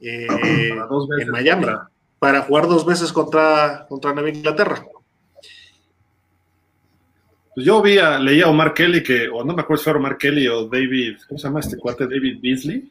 eh, 0.00 0.26
en 0.28 1.30
Miami, 1.30 1.66
para 1.66 1.90
jugar 2.20 2.66
dos 2.66 2.84
veces 2.84 3.12
contra, 3.12 3.86
contra 3.88 4.12
Nueva 4.12 4.30
Inglaterra. 4.30 4.84
Pues 7.54 7.66
yo 7.66 7.80
vi 7.80 7.98
a, 7.98 8.18
leía 8.18 8.44
a 8.44 8.48
Omar 8.48 8.74
Kelly, 8.74 9.02
que, 9.02 9.28
o 9.28 9.42
no 9.42 9.54
me 9.54 9.62
acuerdo 9.62 9.82
si 9.82 9.90
fue 9.90 9.98
Omar 9.98 10.18
Kelly 10.18 10.46
o 10.48 10.66
David, 10.66 11.18
¿cómo 11.26 11.38
se 11.38 11.46
llama 11.46 11.60
este 11.60 11.78
cuate? 11.78 12.06
David 12.06 12.38
Beasley, 12.42 12.90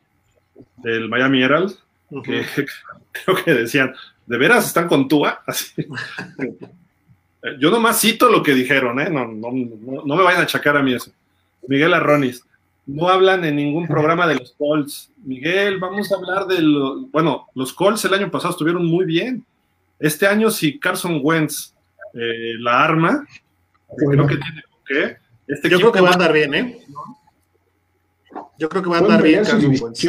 del 0.78 1.08
Miami 1.08 1.44
Herald, 1.44 1.76
que 2.24 2.44
creo 3.12 3.44
que 3.44 3.54
decían, 3.54 3.94
¿de 4.26 4.38
veras 4.38 4.66
están 4.66 4.88
con 4.88 5.08
Tua? 5.08 5.44
Así. 5.48 5.74
yo 7.60 7.70
nomás 7.70 8.02
cito 8.02 8.30
lo 8.30 8.42
que 8.42 8.56
dijeron, 8.56 9.00
¿eh? 9.00 9.10
No, 9.10 9.28
no, 9.28 9.52
no 9.52 10.16
me 10.16 10.24
vayan 10.24 10.42
a 10.42 10.46
achacar 10.46 10.78
a 10.78 10.82
mí 10.82 10.94
eso. 10.94 11.12
Miguel 11.68 11.94
Arronis, 11.94 12.44
no 12.86 13.08
hablan 13.10 13.44
en 13.46 13.56
ningún 13.56 13.88
programa 13.88 14.28
de 14.28 14.36
los 14.36 14.54
Colts. 14.54 15.12
Miguel, 15.24 15.80
vamos 15.80 16.12
a 16.12 16.16
hablar 16.16 16.46
de 16.46 16.62
los. 16.62 17.10
Bueno, 17.12 17.48
los 17.56 17.74
Colts 17.74 18.06
el 18.06 18.14
año 18.14 18.30
pasado 18.30 18.52
estuvieron 18.52 18.86
muy 18.86 19.06
bien. 19.06 19.46
Este 20.00 20.28
año, 20.28 20.52
si 20.52 20.78
Carson 20.78 21.20
Wentz 21.24 21.74
eh, 22.14 22.54
la 22.60 22.84
arma, 22.84 23.26
creo 23.98 24.28
que 24.28 24.38
tiene 24.38 24.64
qué. 24.86 25.18
Este 25.48 25.70
Yo 25.70 25.80
creo 25.80 25.92
que 25.92 26.02
va 26.02 26.10
a 26.10 26.14
andar 26.14 26.34
bien, 26.34 26.54
¿eh? 26.54 26.80
Yo 28.58 28.70
creo 28.70 28.84
que 28.84 28.90
va 28.90 28.98
a 28.98 29.00
andar 29.00 29.24
bien 29.24 29.44
Carson 29.44 29.76
Wentz. 29.82 30.06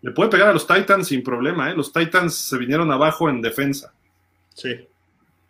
Le 0.00 0.12
puede 0.12 0.30
pegar 0.30 0.48
a 0.48 0.52
los 0.52 0.66
Titans 0.66 1.08
sin 1.08 1.22
problema, 1.22 1.70
¿eh? 1.70 1.74
Los 1.74 1.92
Titans 1.92 2.34
se 2.34 2.56
vinieron 2.56 2.90
abajo 2.92 3.28
en 3.28 3.42
defensa. 3.42 3.92
Sí. 4.54 4.86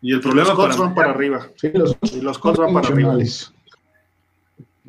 Y 0.01 0.13
el 0.13 0.21
problema 0.21 0.49
los 0.49 0.57
Colts 0.57 0.79
van 0.79 0.95
para 0.95 1.11
arriba. 1.11 1.49
Sí, 1.57 1.71
los, 1.75 1.97
y 2.13 2.21
los 2.21 2.39
Colts 2.39 2.59
van 2.59 2.73
para 2.73 2.89
arriba. 2.89 3.17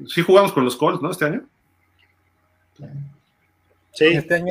Sí 0.07 0.21
jugamos 0.21 0.51
con 0.51 0.65
los 0.65 0.75
Colts, 0.75 1.01
¿no? 1.01 1.11
Este 1.11 1.25
año. 1.25 1.45
Sí, 3.93 4.05
este 4.05 4.43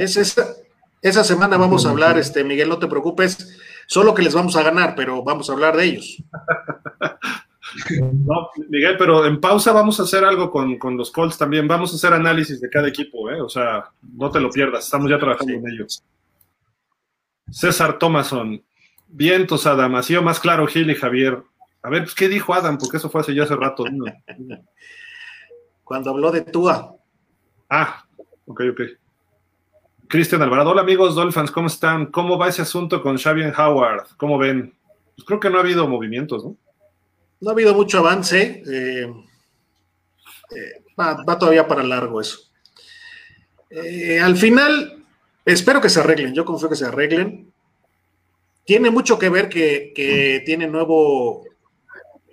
esa, 1.01 1.25
semana 1.25 1.57
vamos 1.57 1.87
a 1.87 1.91
hablar, 1.91 2.19
este 2.19 2.43
Miguel, 2.43 2.69
no 2.69 2.79
te 2.79 2.89
preocupes, 2.89 3.57
solo 3.87 4.15
que 4.15 4.23
les 4.23 4.35
vamos 4.35 4.57
a 4.57 4.63
ganar, 4.63 4.95
pero 4.97 5.23
vamos 5.23 5.49
a 5.49 5.53
hablar 5.53 5.77
de 5.77 5.85
ellos. 5.85 6.23
no, 8.27 8.51
Miguel, 8.69 8.97
pero 8.99 9.25
en 9.25 9.41
pausa 9.41 9.73
vamos 9.73 10.01
a 10.01 10.03
hacer 10.03 10.25
algo 10.25 10.51
con, 10.51 10.79
los 10.97 11.11
Colts 11.13 11.39
también, 11.39 11.69
vamos 11.69 11.93
a 11.93 11.97
hacer 11.97 12.13
análisis 12.13 12.61
de 12.61 12.69
cada 12.69 12.89
equipo, 12.89 13.31
¿eh? 13.31 13.41
o 13.41 13.49
sea, 13.49 13.85
no 14.03 14.31
te 14.31 14.41
lo 14.41 14.51
pierdas, 14.51 14.85
estamos 14.85 15.09
ya 15.09 15.19
trabajando 15.19 15.55
en 15.55 15.69
ellos. 15.69 16.03
César 17.51 17.99
Thomason, 17.99 18.63
vientos 19.07 19.67
Adam, 19.67 19.95
ha 19.95 20.03
sido 20.03 20.23
más 20.23 20.41
claro 20.41 20.67
Gil 20.67 20.91
y 20.91 20.97
Javier. 20.97 21.43
A 21.83 21.91
ver, 21.91 22.03
pues, 22.03 22.15
¿qué 22.15 22.29
dijo 22.29 22.53
Adam? 22.53 22.77
Porque 22.77 22.97
eso 22.99 23.09
fue 23.09 23.21
hace 23.21 23.35
ya 23.35 23.45
hace 23.45 23.57
rato. 23.57 23.85
cuando 25.89 26.11
habló 26.11 26.31
de 26.31 26.43
Tua. 26.43 26.95
Ah, 27.71 28.05
ok, 28.47 28.61
ok. 28.73 28.81
Cristian 30.07 30.43
Alvarado, 30.43 30.71
hola 30.71 30.83
amigos 30.83 31.15
Dolphins, 31.15 31.51
¿cómo 31.51 31.67
están? 31.67 32.07
¿Cómo 32.07 32.37
va 32.37 32.49
ese 32.49 32.61
asunto 32.61 33.03
con 33.03 33.17
Xavier 33.17 33.55
Howard? 33.59 34.07
¿Cómo 34.19 34.37
ven? 34.37 34.75
Pues 35.17 35.27
creo 35.27 35.41
que 35.41 35.49
no 35.49 35.57
ha 35.57 35.63
habido 35.63 35.89
movimientos, 35.89 36.45
¿no? 36.45 36.57
No 37.41 37.49
ha 37.49 37.53
habido 37.55 37.75
mucho 37.75 38.01
avance. 38.01 38.63
Eh, 38.71 39.11
eh, 40.55 40.85
va, 40.99 41.39
todavía 41.39 41.67
para 41.67 41.83
largo 41.83 42.21
eso. 42.21 42.39
Eh, 43.71 44.21
al 44.21 44.37
final, 44.37 45.03
espero 45.47 45.81
que 45.81 45.89
se 45.89 46.01
arreglen. 46.01 46.35
Yo 46.35 46.45
confío 46.45 46.69
que 46.69 46.77
se 46.77 46.85
arreglen. 46.85 47.51
Tiene 48.67 48.91
mucho 48.91 49.19
que 49.19 49.31
ver 49.31 49.49
que, 49.49 49.93
que 49.95 50.43
tiene 50.45 50.67
nuevo, 50.67 51.45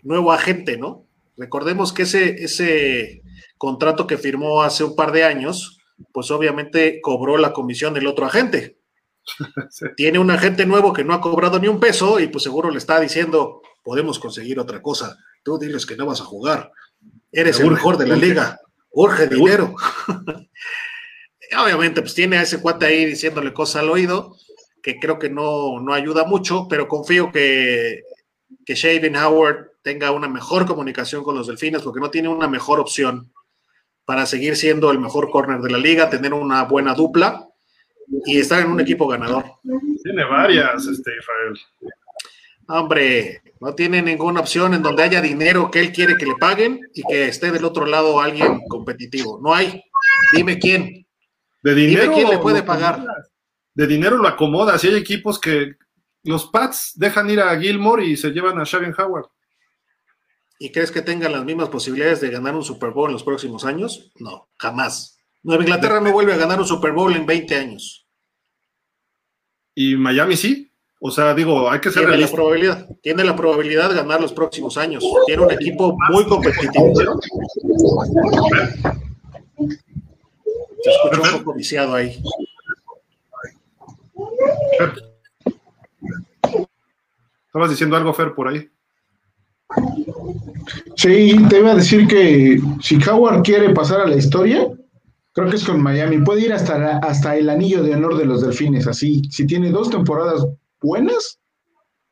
nuevo 0.03 0.33
agente, 0.33 0.77
¿no? 0.77 1.05
Recordemos 1.37 1.93
que 1.93 2.03
ese, 2.03 2.43
ese 2.43 3.21
contrato 3.57 4.07
que 4.07 4.17
firmó 4.17 4.63
hace 4.63 4.83
un 4.83 4.95
par 4.95 5.11
de 5.11 5.23
años, 5.23 5.79
pues 6.11 6.31
obviamente 6.31 6.99
cobró 7.01 7.37
la 7.37 7.53
comisión 7.53 7.93
del 7.93 8.07
otro 8.07 8.25
agente. 8.25 8.77
Tiene 9.97 10.19
un 10.19 10.31
agente 10.31 10.65
nuevo 10.65 10.93
que 10.93 11.03
no 11.03 11.13
ha 11.13 11.21
cobrado 11.21 11.59
ni 11.59 11.67
un 11.67 11.79
peso 11.79 12.19
y 12.19 12.27
pues 12.27 12.43
seguro 12.43 12.69
le 12.69 12.77
está 12.77 12.99
diciendo, 12.99 13.61
podemos 13.83 14.19
conseguir 14.19 14.59
otra 14.59 14.81
cosa. 14.81 15.17
Tú 15.43 15.57
diles 15.57 15.85
que 15.85 15.95
no 15.95 16.05
vas 16.05 16.21
a 16.21 16.25
jugar. 16.25 16.71
Eres 17.31 17.59
el 17.59 17.71
mejor 17.71 17.97
de 17.97 18.07
la 18.07 18.15
liga. 18.15 18.59
Urge 18.91 19.27
dinero. 19.27 19.75
obviamente 21.61 22.01
pues 22.01 22.13
tiene 22.13 22.37
a 22.37 22.41
ese 22.41 22.59
cuate 22.59 22.85
ahí 22.85 23.05
diciéndole 23.05 23.53
cosas 23.53 23.83
al 23.83 23.89
oído 23.89 24.35
que 24.81 24.99
creo 24.99 25.17
que 25.17 25.29
no, 25.29 25.79
no 25.79 25.93
ayuda 25.93 26.25
mucho, 26.25 26.67
pero 26.69 26.87
confío 26.87 27.31
que, 27.31 28.03
que 28.65 28.75
Shaven 28.75 29.15
Howard 29.15 29.71
tenga 29.81 30.11
una 30.11 30.27
mejor 30.27 30.67
comunicación 30.67 31.23
con 31.23 31.35
los 31.35 31.47
delfines 31.47 31.81
porque 31.81 31.99
no 31.99 32.11
tiene 32.11 32.27
una 32.29 32.47
mejor 32.47 32.79
opción 32.79 33.31
para 34.05 34.25
seguir 34.25 34.55
siendo 34.55 34.91
el 34.91 34.99
mejor 34.99 35.29
corner 35.29 35.59
de 35.61 35.71
la 35.71 35.77
liga, 35.77 36.09
tener 36.09 36.33
una 36.33 36.63
buena 36.63 36.93
dupla 36.93 37.47
y 38.25 38.39
estar 38.39 38.61
en 38.61 38.71
un 38.71 38.79
equipo 38.79 39.07
ganador. 39.07 39.43
Tiene 40.03 40.23
varias, 40.25 40.85
este 40.85 41.11
Israel. 41.17 41.59
Hombre, 42.67 43.41
no 43.59 43.73
tiene 43.75 44.01
ninguna 44.01 44.39
opción 44.39 44.73
en 44.73 44.81
donde 44.81 45.03
haya 45.03 45.21
dinero 45.21 45.69
que 45.69 45.79
él 45.79 45.91
quiere 45.91 46.15
que 46.15 46.25
le 46.25 46.35
paguen 46.35 46.79
y 46.93 47.03
que 47.03 47.27
esté 47.27 47.51
del 47.51 47.65
otro 47.65 47.85
lado 47.85 48.19
alguien 48.19 48.61
competitivo. 48.67 49.39
No 49.41 49.53
hay. 49.53 49.83
Dime 50.33 50.57
quién. 50.57 51.05
De 51.61 51.75
dinero. 51.75 52.03
Dime 52.03 52.15
quién 52.15 52.29
le 52.29 52.37
puede 52.39 52.63
pagar. 52.63 53.03
De 53.73 53.87
dinero 53.87 54.17
lo 54.17 54.27
acomoda. 54.27 54.77
Si 54.77 54.87
hay 54.87 54.95
equipos 54.95 55.39
que 55.39 55.75
los 56.23 56.47
Pats 56.47 56.93
dejan 56.95 57.29
ir 57.29 57.39
a 57.39 57.57
Gilmore 57.59 58.05
y 58.05 58.17
se 58.17 58.31
llevan 58.31 58.59
a 58.59 58.65
Xavier 58.65 58.95
Howard. 58.99 59.27
¿Y 60.57 60.71
crees 60.71 60.91
que 60.91 61.01
tengan 61.01 61.33
las 61.33 61.43
mismas 61.43 61.69
posibilidades 61.69 62.21
de 62.21 62.29
ganar 62.29 62.55
un 62.55 62.63
Super 62.63 62.91
Bowl 62.91 63.09
en 63.09 63.13
los 63.13 63.23
próximos 63.23 63.65
años? 63.65 64.11
No, 64.19 64.47
jamás. 64.57 65.19
Nueva 65.43 65.63
Inglaterra 65.63 65.99
no 65.99 66.11
vuelve 66.11 66.33
a 66.33 66.37
ganar 66.37 66.59
un 66.59 66.65
Super 66.65 66.93
Bowl 66.93 67.13
en 67.13 67.25
20 67.25 67.55
años. 67.55 68.07
¿Y 69.75 69.95
Miami 69.95 70.37
sí? 70.37 70.71
O 71.01 71.11
sea, 71.11 71.35
digo, 71.35 71.69
hay 71.69 71.81
que 71.81 71.91
ser 71.91 72.07
tiene 72.07 72.17
la 72.17 72.27
probabilidad, 72.27 72.87
tiene 73.01 73.23
la 73.25 73.35
probabilidad 73.35 73.89
de 73.89 73.95
ganar 73.95 74.21
los 74.21 74.31
próximos 74.31 74.77
años. 74.77 75.03
Tiene 75.27 75.43
un 75.43 75.51
equipo 75.51 75.95
muy 76.09 76.25
competitivo. 76.25 76.93
Se 80.81 80.89
escucha 80.89 81.21
un 81.21 81.39
poco 81.39 81.53
viciado 81.53 81.93
ahí. 81.93 82.23
Estabas 87.45 87.69
diciendo 87.69 87.97
algo, 87.97 88.13
Fer, 88.13 88.33
por 88.33 88.47
ahí. 88.47 88.69
Sí, 90.95 91.35
te 91.49 91.59
iba 91.59 91.71
a 91.71 91.75
decir 91.75 92.07
que 92.07 92.59
si 92.81 92.97
Howard 93.03 93.43
quiere 93.43 93.73
pasar 93.73 94.01
a 94.01 94.07
la 94.07 94.15
historia, 94.15 94.67
creo 95.33 95.49
que 95.49 95.57
es 95.57 95.65
con 95.65 95.81
Miami. 95.81 96.19
Puede 96.19 96.41
ir 96.41 96.53
hasta, 96.53 96.97
hasta 96.99 97.35
el 97.35 97.49
anillo 97.49 97.83
de 97.83 97.93
honor 97.93 98.17
de 98.17 98.25
los 98.25 98.41
delfines. 98.41 98.87
Así, 98.87 99.23
si 99.29 99.45
tiene 99.45 99.69
dos 99.69 99.89
temporadas 99.89 100.45
buenas, 100.81 101.39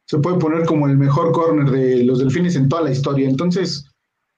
se 0.05 0.19
puede 0.19 0.37
poner 0.37 0.65
como 0.65 0.87
el 0.87 0.97
mejor 0.97 1.31
corner 1.31 1.71
de 1.71 2.03
los 2.03 2.19
delfines 2.19 2.55
en 2.55 2.67
toda 2.69 2.83
la 2.83 2.91
historia. 2.91 3.27
Entonces, 3.27 3.89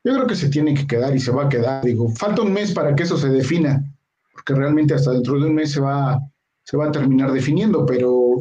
yo 0.03 0.13
creo 0.13 0.27
que 0.27 0.35
se 0.35 0.49
tiene 0.49 0.75
que 0.75 0.85
quedar 0.85 1.15
y 1.15 1.19
se 1.19 1.31
va 1.31 1.45
a 1.45 1.49
quedar. 1.49 1.83
Digo, 1.83 2.09
falta 2.09 2.43
un 2.43 2.53
mes 2.53 2.71
para 2.71 2.95
que 2.95 3.03
eso 3.03 3.17
se 3.17 3.29
defina, 3.29 3.83
porque 4.31 4.53
realmente 4.53 4.93
hasta 4.93 5.11
dentro 5.11 5.39
de 5.39 5.47
un 5.47 5.55
mes 5.55 5.71
se 5.71 5.81
va, 5.81 6.19
se 6.63 6.77
va 6.77 6.85
a 6.85 6.91
terminar 6.91 7.31
definiendo, 7.31 7.85
pero 7.85 8.35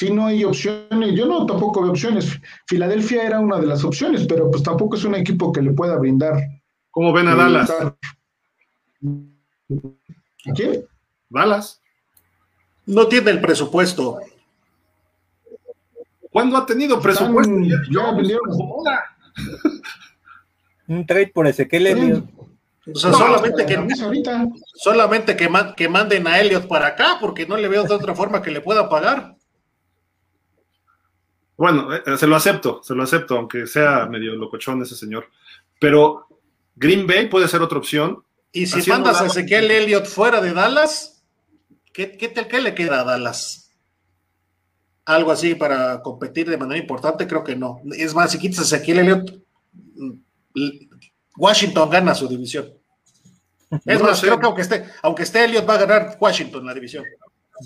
si 0.00 0.10
no 0.10 0.24
hay 0.24 0.44
opciones, 0.44 1.14
yo 1.14 1.26
no 1.26 1.44
tampoco 1.44 1.82
veo 1.82 1.90
opciones. 1.90 2.40
Filadelfia 2.66 3.22
era 3.22 3.38
una 3.38 3.58
de 3.60 3.66
las 3.66 3.84
opciones, 3.84 4.26
pero 4.26 4.50
pues 4.50 4.62
tampoco 4.62 4.96
es 4.96 5.04
un 5.04 5.14
equipo 5.14 5.52
que 5.52 5.60
le 5.60 5.72
pueda 5.72 5.98
brindar. 5.98 6.42
¿Cómo 6.90 7.12
ven 7.12 7.28
a 7.28 7.34
Dallas? 7.34 7.70
¿Quién? 10.54 10.86
Dallas. 11.28 11.82
No 12.86 13.08
tiene 13.08 13.30
el 13.30 13.42
presupuesto. 13.42 14.20
¿Cuándo 16.30 16.56
ha 16.56 16.64
tenido 16.64 16.98
presupuesto? 16.98 17.52
ya, 17.90 18.10
Un 20.88 21.04
trade 21.04 21.26
por 21.26 21.46
Ezequiel 21.46 21.86
Elliott. 21.88 22.24
O 22.94 22.98
sea, 22.98 23.12
solamente, 23.12 23.66
que, 23.66 23.76
solamente 24.76 25.36
que, 25.36 25.50
que, 25.76 25.88
manden 25.90 26.26
a 26.26 26.40
Elliot 26.40 26.66
para 26.66 26.86
acá, 26.86 27.18
porque 27.20 27.46
no 27.46 27.58
le 27.58 27.68
veo 27.68 27.84
de 27.84 27.92
otra 27.92 28.14
forma 28.14 28.40
que 28.40 28.50
le 28.50 28.62
pueda 28.62 28.88
pagar. 28.88 29.36
Bueno, 31.60 31.94
eh, 31.94 32.16
se 32.16 32.26
lo 32.26 32.36
acepto, 32.36 32.80
se 32.82 32.94
lo 32.94 33.02
acepto, 33.02 33.36
aunque 33.36 33.66
sea 33.66 34.06
medio 34.06 34.34
locochón 34.34 34.80
ese 34.80 34.96
señor. 34.96 35.26
Pero 35.78 36.26
Green 36.74 37.06
Bay 37.06 37.28
puede 37.28 37.48
ser 37.48 37.60
otra 37.60 37.76
opción. 37.76 38.24
Y 38.50 38.64
si 38.66 38.88
mandas 38.88 39.20
a 39.20 39.26
Ezequiel 39.26 39.70
Elliott 39.70 40.06
fuera 40.06 40.40
de 40.40 40.54
Dallas, 40.54 41.22
¿qué, 41.92 42.16
qué, 42.16 42.32
¿qué, 42.32 42.62
le 42.62 42.74
queda 42.74 43.02
a 43.02 43.04
Dallas? 43.04 43.72
Algo 45.04 45.32
así 45.32 45.54
para 45.54 46.00
competir 46.00 46.48
de 46.48 46.56
manera 46.56 46.80
importante, 46.80 47.26
creo 47.26 47.44
que 47.44 47.56
no. 47.56 47.82
Es 47.94 48.14
más, 48.14 48.32
si 48.32 48.38
quitas 48.38 48.60
a 48.60 48.62
Ezequiel 48.76 49.00
Elliott, 49.00 49.42
Washington 51.36 51.90
gana 51.90 52.14
su 52.14 52.26
división. 52.26 52.72
Es 53.84 54.00
más, 54.00 54.18
creo 54.22 54.40
que 54.40 54.46
aunque 54.46 54.62
esté, 54.62 54.86
aunque 55.02 55.24
esté 55.24 55.44
Elliott, 55.44 55.68
va 55.68 55.74
a 55.74 55.84
ganar 55.84 56.16
Washington 56.18 56.64
la 56.64 56.72
división. 56.72 57.04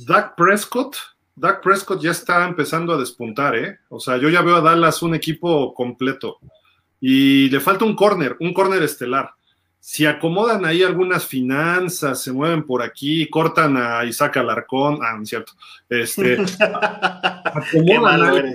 Dak 0.05 0.35
Prescott, 0.35 0.97
Dak 1.37 1.63
Prescott 1.63 2.01
ya 2.01 2.13
está 2.13 2.45
empezando 2.45 2.93
a 2.95 2.99
despuntar, 2.99 3.57
¿eh? 3.57 3.79
O 3.89 3.99
sea, 3.99 4.17
yo 4.17 4.29
ya 4.29 4.43
veo 4.43 4.57
a 4.57 4.61
Dallas 4.61 5.03
un 5.03 5.15
equipo 5.15 5.75
completo. 5.75 6.39
Y 7.01 7.51
le 7.51 7.61
falta 7.61 7.85
un 7.85 7.97
corner, 7.97 8.37
un 8.41 8.55
corner 8.55 8.83
estelar. 8.83 9.35
Si 9.81 10.07
acomodan 10.07 10.65
ahí 10.65 10.83
algunas 10.83 11.27
finanzas, 11.27 12.23
se 12.23 12.33
mueven 12.33 12.65
por 12.65 12.83
aquí, 12.83 13.29
cortan 13.29 13.77
a 13.77 14.05
Isaac 14.05 14.39
Alarcón, 14.39 15.01
ah, 15.03 15.15
no 15.17 15.25
es 15.25 15.29
cierto. 15.29 15.53
Este, 15.89 16.39
acomodan, 17.45 18.23
algo, 18.23 18.49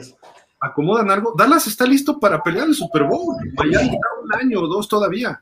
acomodan 0.59 1.11
algo. 1.11 1.35
Dallas 1.37 1.67
está 1.67 1.85
listo 1.85 2.19
para 2.19 2.41
pelear 2.41 2.67
el 2.67 2.73
Super 2.73 3.03
Bowl. 3.03 3.35
Vaya 3.53 3.81
un 3.81 4.33
año 4.33 4.61
o 4.61 4.67
dos 4.67 4.87
todavía. 4.87 5.39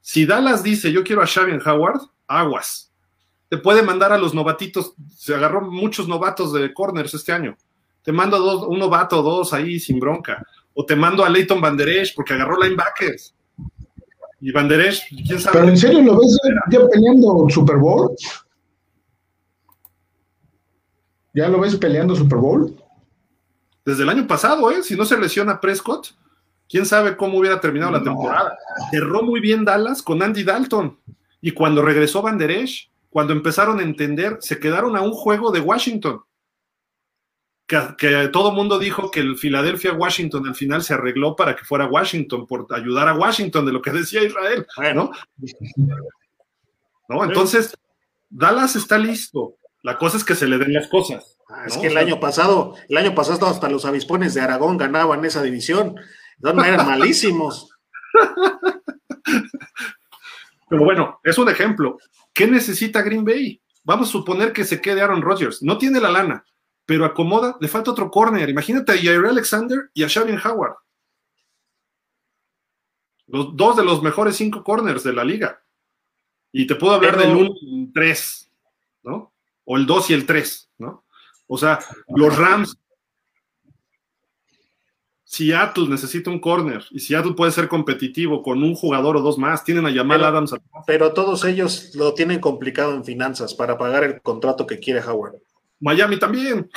Si 0.00 0.24
Dallas 0.24 0.62
dice 0.62 0.90
yo 0.90 1.04
quiero 1.04 1.20
a 1.20 1.26
Xavier 1.26 1.60
Howard, 1.68 2.00
aguas. 2.26 2.87
Te 3.48 3.56
puede 3.56 3.82
mandar 3.82 4.12
a 4.12 4.18
los 4.18 4.34
novatitos. 4.34 4.94
Se 5.16 5.34
agarró 5.34 5.62
muchos 5.62 6.06
novatos 6.06 6.52
de 6.52 6.72
corners 6.74 7.14
este 7.14 7.32
año. 7.32 7.56
Te 8.02 8.12
mando 8.12 8.38
dos, 8.38 8.66
un 8.66 8.78
novato 8.78 9.20
o 9.20 9.22
dos 9.22 9.52
ahí 9.52 9.78
sin 9.80 9.98
bronca. 9.98 10.44
O 10.74 10.84
te 10.84 10.94
mando 10.94 11.24
a 11.24 11.28
Leighton 11.28 11.60
Banderesh 11.60 12.14
porque 12.14 12.34
agarró 12.34 12.62
linebackers. 12.62 13.34
Y 14.40 14.52
Banderesh, 14.52 15.08
quién 15.26 15.40
sabe. 15.40 15.58
¿Pero 15.58 15.68
en 15.70 15.76
serio 15.76 16.02
lo 16.02 16.18
ves 16.18 16.38
ya 16.70 16.80
peleando 16.88 17.48
Super 17.48 17.76
Bowl? 17.76 18.14
¿Ya 21.34 21.48
lo 21.48 21.60
ves 21.60 21.76
peleando 21.76 22.14
Super 22.14 22.38
Bowl? 22.38 22.76
Desde 23.84 24.02
el 24.02 24.08
año 24.08 24.26
pasado, 24.26 24.70
¿eh? 24.70 24.82
Si 24.82 24.94
no 24.96 25.04
se 25.04 25.18
lesiona 25.18 25.60
Prescott, 25.60 26.08
quién 26.68 26.84
sabe 26.84 27.16
cómo 27.16 27.38
hubiera 27.38 27.60
terminado 27.60 27.92
la 27.92 28.02
temporada. 28.02 28.56
Cerró 28.90 29.22
muy 29.22 29.40
bien 29.40 29.64
Dallas 29.64 30.02
con 30.02 30.22
Andy 30.22 30.44
Dalton. 30.44 30.98
Y 31.40 31.52
cuando 31.52 31.82
regresó 31.82 32.22
Banderesh, 32.22 32.90
cuando 33.18 33.32
empezaron 33.32 33.80
a 33.80 33.82
entender, 33.82 34.36
se 34.38 34.60
quedaron 34.60 34.96
a 34.96 35.02
un 35.02 35.10
juego 35.10 35.50
de 35.50 35.58
Washington. 35.58 36.22
Que, 37.66 38.28
todo 38.32 38.52
mundo 38.52 38.78
dijo 38.78 39.10
que 39.10 39.18
el 39.18 39.36
Filadelfia-Washington 39.36 40.46
al 40.46 40.54
final 40.54 40.84
se 40.84 40.94
arregló 40.94 41.34
para 41.34 41.56
que 41.56 41.64
fuera 41.64 41.88
Washington, 41.88 42.46
por 42.46 42.68
ayudar 42.70 43.08
a 43.08 43.14
Washington 43.14 43.66
de 43.66 43.72
lo 43.72 43.82
que 43.82 43.90
decía 43.90 44.22
Israel, 44.22 44.64
¿no? 44.94 45.10
¿No? 47.08 47.24
Entonces, 47.24 47.76
Dallas 48.30 48.76
está 48.76 48.98
listo. 48.98 49.56
La 49.82 49.98
cosa 49.98 50.16
es 50.16 50.22
que 50.22 50.36
se 50.36 50.46
le 50.46 50.56
den 50.56 50.72
las 50.72 50.86
cosas. 50.86 51.40
Ah, 51.48 51.64
es 51.66 51.76
que 51.76 51.88
el 51.88 51.96
año 51.96 52.20
pasado, 52.20 52.76
el 52.88 52.98
año 52.98 53.16
pasado 53.16 53.48
hasta 53.48 53.68
los 53.68 53.84
avispones 53.84 54.32
de 54.34 54.42
Aragón 54.42 54.78
ganaban 54.78 55.24
esa 55.24 55.42
división. 55.42 55.96
No 56.38 56.50
eran 56.62 56.86
malísimos. 56.86 57.68
Pero 60.68 60.84
bueno, 60.84 61.18
es 61.24 61.36
un 61.36 61.48
ejemplo. 61.48 61.98
¿Qué 62.38 62.46
necesita 62.46 63.02
Green 63.02 63.24
Bay? 63.24 63.60
Vamos 63.82 64.10
a 64.10 64.12
suponer 64.12 64.52
que 64.52 64.64
se 64.64 64.80
quede 64.80 65.02
Aaron 65.02 65.22
Rodgers. 65.22 65.60
No 65.60 65.76
tiene 65.76 66.00
la 66.00 66.08
lana, 66.08 66.44
pero 66.86 67.04
acomoda, 67.04 67.56
le 67.60 67.66
falta 67.66 67.90
otro 67.90 68.12
corner. 68.12 68.48
Imagínate 68.48 68.92
a 68.92 68.96
Jair 68.96 69.26
Alexander 69.26 69.90
y 69.92 70.04
a 70.04 70.08
Xavier 70.08 70.40
Howard. 70.46 70.76
Los 73.26 73.56
dos 73.56 73.76
de 73.76 73.84
los 73.84 74.04
mejores 74.04 74.36
cinco 74.36 74.62
corners 74.62 75.02
de 75.02 75.14
la 75.14 75.24
liga. 75.24 75.60
Y 76.52 76.68
te 76.68 76.76
puedo 76.76 76.94
hablar 76.94 77.18
del 77.18 77.34
1 77.34 77.50
y 77.60 77.92
3, 77.92 78.52
¿no? 79.02 79.32
O 79.64 79.76
el 79.76 79.84
2 79.84 80.10
y 80.10 80.14
el 80.14 80.24
3, 80.24 80.70
¿no? 80.78 81.06
O 81.48 81.58
sea, 81.58 81.80
los 82.06 82.38
Rams 82.38 82.78
Seattle 85.30 85.88
necesita 85.88 86.30
un 86.30 86.40
corner 86.40 86.82
y 86.90 87.00
Seattle 87.00 87.34
puede 87.34 87.52
ser 87.52 87.68
competitivo 87.68 88.42
con 88.42 88.62
un 88.62 88.74
jugador 88.74 89.18
o 89.18 89.20
dos 89.20 89.36
más. 89.36 89.62
Tienen 89.62 89.84
a 89.84 89.92
Jamal 89.92 90.24
Adams. 90.24 90.54
Pero 90.86 91.12
todos 91.12 91.44
ellos 91.44 91.90
lo 91.94 92.14
tienen 92.14 92.40
complicado 92.40 92.94
en 92.94 93.04
finanzas 93.04 93.52
para 93.52 93.76
pagar 93.76 94.04
el 94.04 94.22
contrato 94.22 94.66
que 94.66 94.78
quiere 94.78 95.02
Howard. 95.02 95.34
Miami 95.80 96.18
también. 96.18 96.70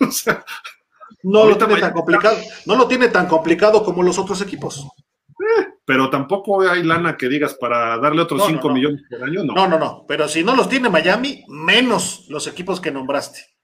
no 1.22 1.44
lo 1.44 1.58
tiene 1.58 1.76
tan 1.78 1.92
complicado. 1.92 2.38
No 2.64 2.76
lo 2.76 2.88
tiene 2.88 3.08
tan 3.08 3.26
complicado 3.26 3.84
como 3.84 4.02
los 4.02 4.18
otros 4.18 4.40
equipos. 4.40 4.88
Eh, 5.28 5.66
pero 5.84 6.08
tampoco 6.08 6.62
hay 6.62 6.82
lana 6.84 7.14
que 7.14 7.28
digas 7.28 7.58
para 7.60 7.98
darle 7.98 8.22
otros 8.22 8.46
5 8.46 8.70
millones 8.70 9.02
por 9.10 9.22
año. 9.22 9.44
No. 9.44 9.52
no, 9.52 9.68
no, 9.68 9.78
no. 9.78 10.04
Pero 10.08 10.28
si 10.28 10.42
no 10.42 10.56
los 10.56 10.70
tiene 10.70 10.88
Miami, 10.88 11.44
menos 11.46 12.24
los 12.30 12.46
equipos 12.46 12.80
que 12.80 12.90
nombraste. 12.90 13.57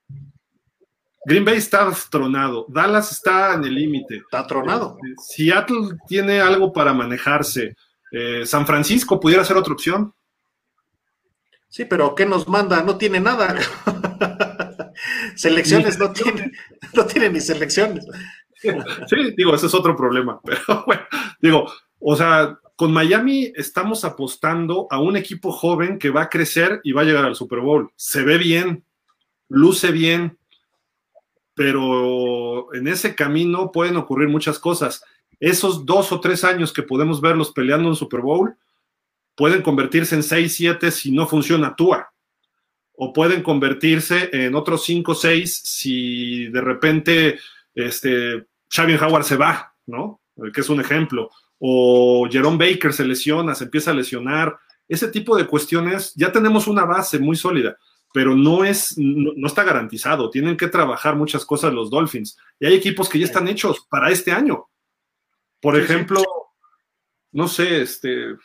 Green 1.27 1.45
Bay 1.45 1.57
está 1.57 1.91
tronado, 2.11 2.67
Dallas 2.69 3.13
está 3.13 3.55
en 3.55 3.65
el 3.65 3.75
límite. 3.75 4.17
Está 4.17 4.47
tronado. 4.47 4.99
Eh, 4.99 5.15
Seattle 5.19 5.97
tiene 6.07 6.41
algo 6.41 6.73
para 6.73 6.93
manejarse. 6.93 7.75
Eh, 8.13 8.45
San 8.45 8.67
Francisco 8.67 9.19
pudiera 9.19 9.45
ser 9.45 9.57
otra 9.57 9.73
opción. 9.73 10.13
Sí, 11.69 11.85
pero 11.85 12.15
¿qué 12.15 12.27
nos 12.27 12.47
manda? 12.47 12.83
No 12.83 12.97
tiene 12.97 13.21
nada. 13.21 13.57
selecciones 15.35 15.99
no 15.99 16.13
tiene, 16.13 16.53
no 16.95 17.05
tiene 17.07 17.31
ni 17.31 17.41
selecciones. 17.41 18.07
sí, 18.63 19.35
digo, 19.37 19.55
ese 19.55 19.67
es 19.67 19.75
otro 19.75 19.97
problema. 19.97 20.41
Pero 20.45 20.85
bueno, 20.87 21.03
digo, 21.41 21.73
o 22.01 22.17
sea, 22.17 22.59
con 22.77 22.93
Miami 22.93 23.53
estamos 23.57 24.05
apostando 24.05 24.87
a 24.91 25.01
un 25.01 25.17
equipo 25.17 25.53
joven 25.53 25.99
que 25.99 26.11
va 26.11 26.23
a 26.23 26.29
crecer 26.29 26.81
y 26.85 26.93
va 26.93 27.03
a 27.03 27.05
llegar 27.05 27.25
al 27.25 27.35
Super 27.35 27.61
Bowl. 27.61 27.91
Se 27.97 28.23
ve 28.23 28.39
bien, 28.39 28.85
luce 29.49 29.93
bien, 29.93 30.39
pero 31.55 32.75
en 32.75 32.89
ese 32.89 33.15
camino 33.15 33.71
pueden 33.73 33.97
ocurrir 33.97 34.29
muchas 34.29 34.59
cosas. 34.59 35.05
Esos 35.41 35.87
dos 35.87 36.13
o 36.13 36.21
tres 36.21 36.45
años 36.45 36.73
que 36.73 36.83
podemos 36.83 37.21
verlos 37.21 37.53
peleando 37.53 37.89
en 37.89 37.97
Super 37.97 38.21
Bowl 38.21 38.57
pueden 39.37 39.63
convertirse 39.63 40.15
en 40.15 40.23
seis, 40.23 40.57
siete 40.57 40.91
si 40.91 41.11
no 41.11 41.27
funciona 41.27 41.75
Tua. 41.77 42.11
O 42.97 43.13
pueden 43.13 43.43
convertirse 43.43 44.31
en 44.33 44.55
otros 44.55 44.85
cinco 44.85 45.15
seis 45.15 45.61
si 45.65 46.47
de 46.49 46.61
repente 46.61 47.39
este, 47.75 48.47
Xavier 48.69 49.03
Howard 49.03 49.25
se 49.25 49.37
va, 49.37 49.75
¿no? 49.87 50.21
Que 50.53 50.61
es 50.61 50.69
un 50.69 50.81
ejemplo. 50.81 51.31
O 51.59 52.29
Jerome 52.31 52.59
Baker 52.59 52.93
se 52.93 53.05
lesiona, 53.05 53.55
se 53.55 53.65
empieza 53.65 53.91
a 53.91 53.95
lesionar. 53.95 54.57
Ese 54.87 55.09
tipo 55.09 55.37
de 55.37 55.47
cuestiones, 55.47 56.13
ya 56.15 56.31
tenemos 56.31 56.67
una 56.69 56.85
base 56.85 57.19
muy 57.19 57.37
sólida 57.37 57.77
pero 58.15 58.37
no 58.37 58.65
es, 58.65 58.95
no, 58.97 59.45
está 59.45 59.65
garantizado. 59.65 60.31
Tienen 60.31 60.57
que 60.57 60.69
trabajar 60.69 61.17
muchas 61.17 61.45
cosas 61.45 61.75
los 61.75 61.91
Dolphins. 61.91 62.39
Y 62.61 62.67
hay 62.67 62.75
equipos 62.75 63.09
que 63.09 63.19
ya 63.19 63.25
están 63.25 63.49
hechos 63.49 63.89
para 63.91 64.09
este 64.09 64.31
año. 64.31 64.69
Por 65.61 65.77
ejemplo, 65.77 66.23
no 67.33 67.49
sé, 67.49 67.83
este, 67.83 68.37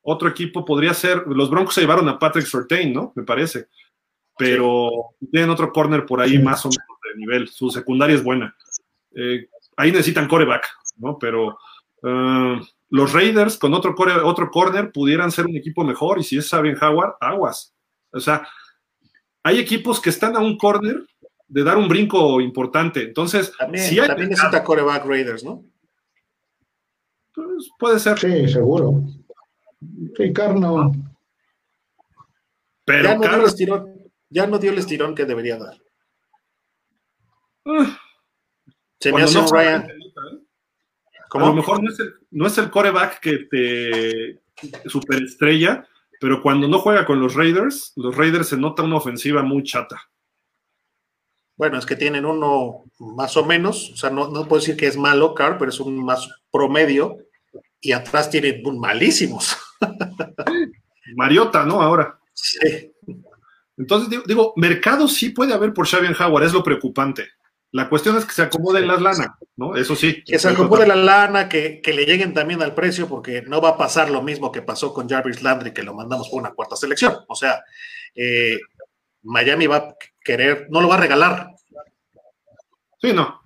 otro 0.00 0.28
equipo 0.28 0.64
podría 0.64 0.92
ser, 0.92 1.22
los 1.28 1.50
Broncos 1.50 1.74
se 1.74 1.82
llevaron 1.82 2.08
a 2.08 2.18
Patrick 2.18 2.46
Surtain, 2.46 2.92
¿no? 2.92 3.12
Me 3.14 3.22
parece. 3.22 3.68
Pero 4.36 4.90
tienen 5.30 5.50
otro 5.50 5.72
corner 5.72 6.04
por 6.04 6.20
ahí 6.20 6.40
más 6.40 6.66
o 6.66 6.70
menos 6.70 6.98
de 7.14 7.20
nivel. 7.20 7.46
Su 7.46 7.70
secundaria 7.70 8.16
es 8.16 8.24
buena. 8.24 8.56
Eh, 9.14 9.46
ahí 9.76 9.92
necesitan 9.92 10.26
coreback, 10.26 10.68
¿no? 10.96 11.16
Pero 11.16 11.58
uh, 12.02 12.60
los 12.90 13.12
Raiders 13.12 13.56
con 13.56 13.72
otro, 13.72 13.94
core, 13.94 14.14
otro 14.14 14.50
corner 14.50 14.90
pudieran 14.90 15.30
ser 15.30 15.46
un 15.46 15.56
equipo 15.56 15.84
mejor. 15.84 16.18
Y 16.18 16.24
si 16.24 16.38
es 16.38 16.48
Sabin 16.48 16.76
Howard, 16.82 17.14
aguas. 17.20 17.72
O 18.10 18.18
sea, 18.18 18.48
hay 19.42 19.58
equipos 19.58 20.00
que 20.00 20.10
están 20.10 20.36
a 20.36 20.40
un 20.40 20.56
corner 20.56 21.04
de 21.48 21.64
dar 21.64 21.76
un 21.76 21.88
brinco 21.88 22.40
importante. 22.40 23.02
Entonces, 23.02 23.52
también, 23.58 23.84
si 23.84 23.98
hay 23.98 24.08
también 24.08 24.30
necesita 24.30 24.64
coreback 24.64 25.04
Raiders, 25.04 25.44
¿no? 25.44 25.64
Pues 27.34 27.70
puede 27.78 27.98
ser. 27.98 28.18
Sí, 28.18 28.48
seguro. 28.48 29.02
Sí, 30.16 30.32
Carno. 30.32 30.92
Pero 32.84 33.04
ya 33.04 33.14
no, 33.14 33.20
dio 33.20 33.36
el 33.36 33.44
estirón, 33.44 34.10
ya 34.28 34.46
no 34.46 34.58
dio 34.58 34.70
el 34.72 34.78
estirón 34.78 35.14
que 35.14 35.24
debería 35.24 35.58
dar. 35.58 35.76
Se 38.98 39.12
me 39.12 39.22
hace 39.22 39.38
un 39.38 39.48
Ryan. 39.48 39.88
A 41.34 41.38
lo 41.38 41.54
mejor 41.54 41.82
no 41.82 41.90
es, 41.90 41.98
el, 41.98 42.14
no 42.30 42.46
es 42.46 42.58
el 42.58 42.70
coreback 42.70 43.20
que 43.20 43.38
te 43.50 44.42
superestrella, 44.88 45.86
pero 46.22 46.40
cuando 46.40 46.68
no 46.68 46.78
juega 46.78 47.04
con 47.04 47.18
los 47.18 47.34
Raiders, 47.34 47.92
los 47.96 48.16
Raiders 48.16 48.46
se 48.46 48.56
nota 48.56 48.84
una 48.84 48.98
ofensiva 48.98 49.42
muy 49.42 49.64
chata. 49.64 50.00
Bueno, 51.56 51.78
es 51.78 51.84
que 51.84 51.96
tienen 51.96 52.24
uno 52.24 52.84
más 53.00 53.36
o 53.36 53.44
menos, 53.44 53.90
o 53.90 53.96
sea, 53.96 54.08
no, 54.08 54.28
no 54.28 54.46
puedo 54.46 54.60
decir 54.60 54.76
que 54.76 54.86
es 54.86 54.96
malo, 54.96 55.34
Carr, 55.34 55.58
pero 55.58 55.70
es 55.72 55.80
un 55.80 55.96
más 56.04 56.30
promedio, 56.52 57.18
y 57.80 57.90
atrás 57.90 58.30
tienen 58.30 58.62
malísimos. 58.78 59.56
Mariota, 61.16 61.64
¿no? 61.64 61.82
Ahora. 61.82 62.16
Sí. 62.32 62.92
Entonces, 63.76 64.22
digo, 64.24 64.52
mercado 64.54 65.08
sí 65.08 65.30
puede 65.30 65.52
haber 65.52 65.74
por 65.74 65.88
Xavier 65.88 66.14
Howard, 66.22 66.44
es 66.44 66.52
lo 66.52 66.62
preocupante. 66.62 67.30
La 67.72 67.88
cuestión 67.88 68.18
es 68.18 68.26
que 68.26 68.34
se 68.34 68.42
acomoden 68.42 68.86
las 68.86 69.00
lanas, 69.00 69.30
¿no? 69.56 69.76
Eso 69.76 69.96
sí. 69.96 70.22
Que 70.24 70.38
se 70.38 70.48
acomode 70.48 70.86
la 70.86 70.94
lana, 70.94 71.48
que, 71.48 71.80
le 71.84 72.04
lleguen 72.04 72.34
también 72.34 72.60
al 72.60 72.74
precio, 72.74 73.08
porque 73.08 73.42
no 73.42 73.62
va 73.62 73.70
a 73.70 73.78
pasar 73.78 74.10
lo 74.10 74.22
mismo 74.22 74.52
que 74.52 74.60
pasó 74.60 74.92
con 74.92 75.08
Jarvis 75.08 75.42
Landry, 75.42 75.72
que 75.72 75.82
lo 75.82 75.94
mandamos 75.94 76.28
por 76.28 76.40
una 76.40 76.52
cuarta 76.52 76.76
selección. 76.76 77.16
O 77.28 77.34
sea, 77.34 77.64
eh, 78.14 78.58
Miami 79.22 79.66
va 79.66 79.76
a 79.76 79.94
querer, 80.22 80.66
no 80.70 80.82
lo 80.82 80.88
va 80.88 80.96
a 80.96 81.00
regalar. 81.00 81.48
Sí, 83.00 83.14
no. 83.14 83.40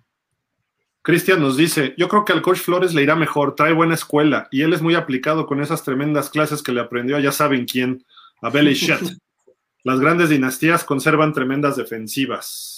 Cristian 1.02 1.40
nos 1.40 1.56
dice, 1.56 1.94
yo 1.96 2.08
creo 2.08 2.24
que 2.24 2.32
al 2.32 2.42
coach 2.42 2.58
Flores 2.58 2.94
le 2.94 3.04
irá 3.04 3.14
mejor, 3.14 3.54
trae 3.54 3.72
buena 3.72 3.94
escuela 3.94 4.48
y 4.50 4.62
él 4.62 4.72
es 4.72 4.82
muy 4.82 4.96
aplicado 4.96 5.46
con 5.46 5.62
esas 5.62 5.84
tremendas 5.84 6.30
clases 6.30 6.64
que 6.64 6.72
le 6.72 6.80
aprendió, 6.80 7.20
ya 7.20 7.30
saben 7.30 7.64
quién, 7.64 8.04
a 8.42 8.50
Shet. 8.50 9.00
Las 9.84 10.00
grandes 10.00 10.30
dinastías 10.30 10.82
conservan 10.82 11.32
tremendas 11.32 11.76
defensivas. 11.76 12.75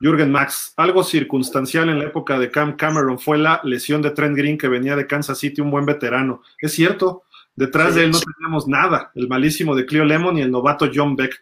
Jürgen 0.00 0.30
Max, 0.30 0.72
algo 0.76 1.02
circunstancial 1.02 1.88
en 1.88 1.98
la 1.98 2.04
época 2.04 2.38
de 2.38 2.50
Cam 2.50 2.76
Cameron 2.76 3.18
fue 3.18 3.38
la 3.38 3.60
lesión 3.64 4.00
de 4.00 4.10
Trent 4.10 4.36
Green 4.36 4.56
que 4.56 4.68
venía 4.68 4.94
de 4.94 5.06
Kansas 5.06 5.38
City, 5.38 5.60
un 5.60 5.70
buen 5.70 5.86
veterano. 5.86 6.42
Es 6.60 6.72
cierto, 6.72 7.24
detrás 7.56 7.94
de 7.94 8.04
él 8.04 8.12
no 8.12 8.20
teníamos 8.20 8.68
nada, 8.68 9.10
el 9.14 9.28
malísimo 9.28 9.74
de 9.74 9.86
Cleo 9.86 10.04
Lemon 10.04 10.38
y 10.38 10.42
el 10.42 10.50
novato 10.50 10.88
John 10.92 11.16
Beck. 11.16 11.40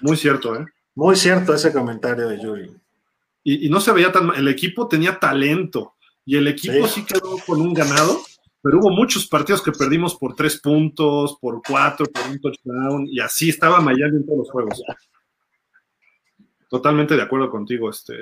Muy 0.00 0.16
cierto, 0.16 0.56
¿eh? 0.56 0.66
Muy 0.94 1.16
cierto 1.16 1.54
ese 1.54 1.72
comentario 1.72 2.28
de 2.28 2.38
Jürgen. 2.38 2.80
Y, 3.44 3.68
no 3.68 3.80
se 3.80 3.92
veía 3.92 4.12
tan 4.12 4.26
mal, 4.26 4.38
el 4.38 4.48
equipo 4.48 4.86
tenía 4.86 5.18
talento 5.18 5.94
y 6.24 6.36
el 6.36 6.46
equipo 6.48 6.86
sí. 6.86 7.00
sí 7.00 7.04
quedó 7.04 7.36
con 7.44 7.60
un 7.60 7.74
ganado, 7.74 8.20
pero 8.62 8.78
hubo 8.78 8.90
muchos 8.90 9.26
partidos 9.26 9.60
que 9.60 9.72
perdimos 9.72 10.14
por 10.14 10.36
tres 10.36 10.60
puntos, 10.60 11.36
por 11.40 11.60
cuatro, 11.66 12.06
por 12.06 12.30
un 12.30 12.40
touchdown, 12.40 13.06
y 13.08 13.18
así 13.18 13.48
estaba 13.48 13.80
Miami 13.80 14.18
en 14.18 14.26
todos 14.26 14.38
los 14.38 14.50
juegos. 14.50 14.82
Totalmente 16.72 17.16
de 17.16 17.22
acuerdo 17.22 17.50
contigo, 17.50 17.90
este, 17.90 18.14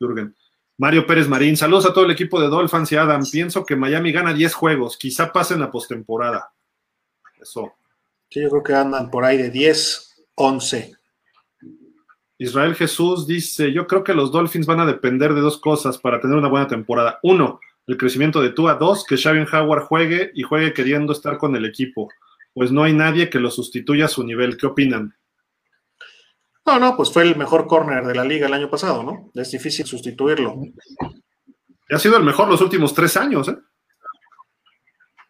Jürgen. 0.00 0.34
Mario 0.76 1.06
Pérez 1.06 1.28
Marín, 1.28 1.56
saludos 1.56 1.86
a 1.86 1.92
todo 1.92 2.04
el 2.04 2.10
equipo 2.10 2.40
de 2.40 2.48
Dolphins 2.48 2.90
y 2.90 2.96
Adam. 2.96 3.22
Pienso 3.30 3.64
que 3.64 3.76
Miami 3.76 4.10
gana 4.10 4.34
10 4.34 4.54
juegos, 4.54 4.96
quizá 4.96 5.32
pase 5.32 5.54
en 5.54 5.60
la 5.60 5.70
postemporada. 5.70 6.52
Eso. 7.40 7.74
Sí, 8.28 8.42
yo 8.42 8.50
creo 8.50 8.62
que 8.64 8.74
andan 8.74 9.08
por 9.08 9.24
ahí 9.24 9.36
de 9.36 9.50
10, 9.50 10.26
11. 10.34 10.96
Israel 12.38 12.74
Jesús 12.74 13.24
dice: 13.24 13.72
Yo 13.72 13.86
creo 13.86 14.02
que 14.02 14.14
los 14.14 14.32
Dolphins 14.32 14.66
van 14.66 14.80
a 14.80 14.86
depender 14.86 15.32
de 15.32 15.40
dos 15.40 15.60
cosas 15.60 15.96
para 15.96 16.20
tener 16.20 16.36
una 16.36 16.48
buena 16.48 16.66
temporada. 16.66 17.20
Uno, 17.22 17.60
el 17.86 17.96
crecimiento 17.96 18.42
de 18.42 18.50
Tua. 18.50 18.74
Dos, 18.74 19.04
que 19.04 19.16
Xavier 19.16 19.46
Howard 19.54 19.84
juegue 19.84 20.32
y 20.34 20.42
juegue 20.42 20.74
queriendo 20.74 21.12
estar 21.12 21.38
con 21.38 21.54
el 21.54 21.64
equipo. 21.66 22.08
Pues 22.52 22.72
no 22.72 22.82
hay 22.82 22.94
nadie 22.94 23.30
que 23.30 23.38
lo 23.38 23.52
sustituya 23.52 24.06
a 24.06 24.08
su 24.08 24.24
nivel. 24.24 24.56
¿Qué 24.56 24.66
opinan? 24.66 25.14
No, 26.64 26.78
no, 26.78 26.96
pues 26.96 27.12
fue 27.12 27.24
el 27.24 27.36
mejor 27.36 27.66
corner 27.66 28.06
de 28.06 28.14
la 28.14 28.24
liga 28.24 28.46
el 28.46 28.54
año 28.54 28.70
pasado, 28.70 29.02
¿no? 29.02 29.30
Es 29.34 29.50
difícil 29.50 29.84
sustituirlo. 29.84 30.56
Ha 31.90 31.98
sido 31.98 32.16
el 32.16 32.24
mejor 32.24 32.48
los 32.48 32.60
últimos 32.60 32.94
tres 32.94 33.16
años, 33.16 33.48
¿eh? 33.48 33.56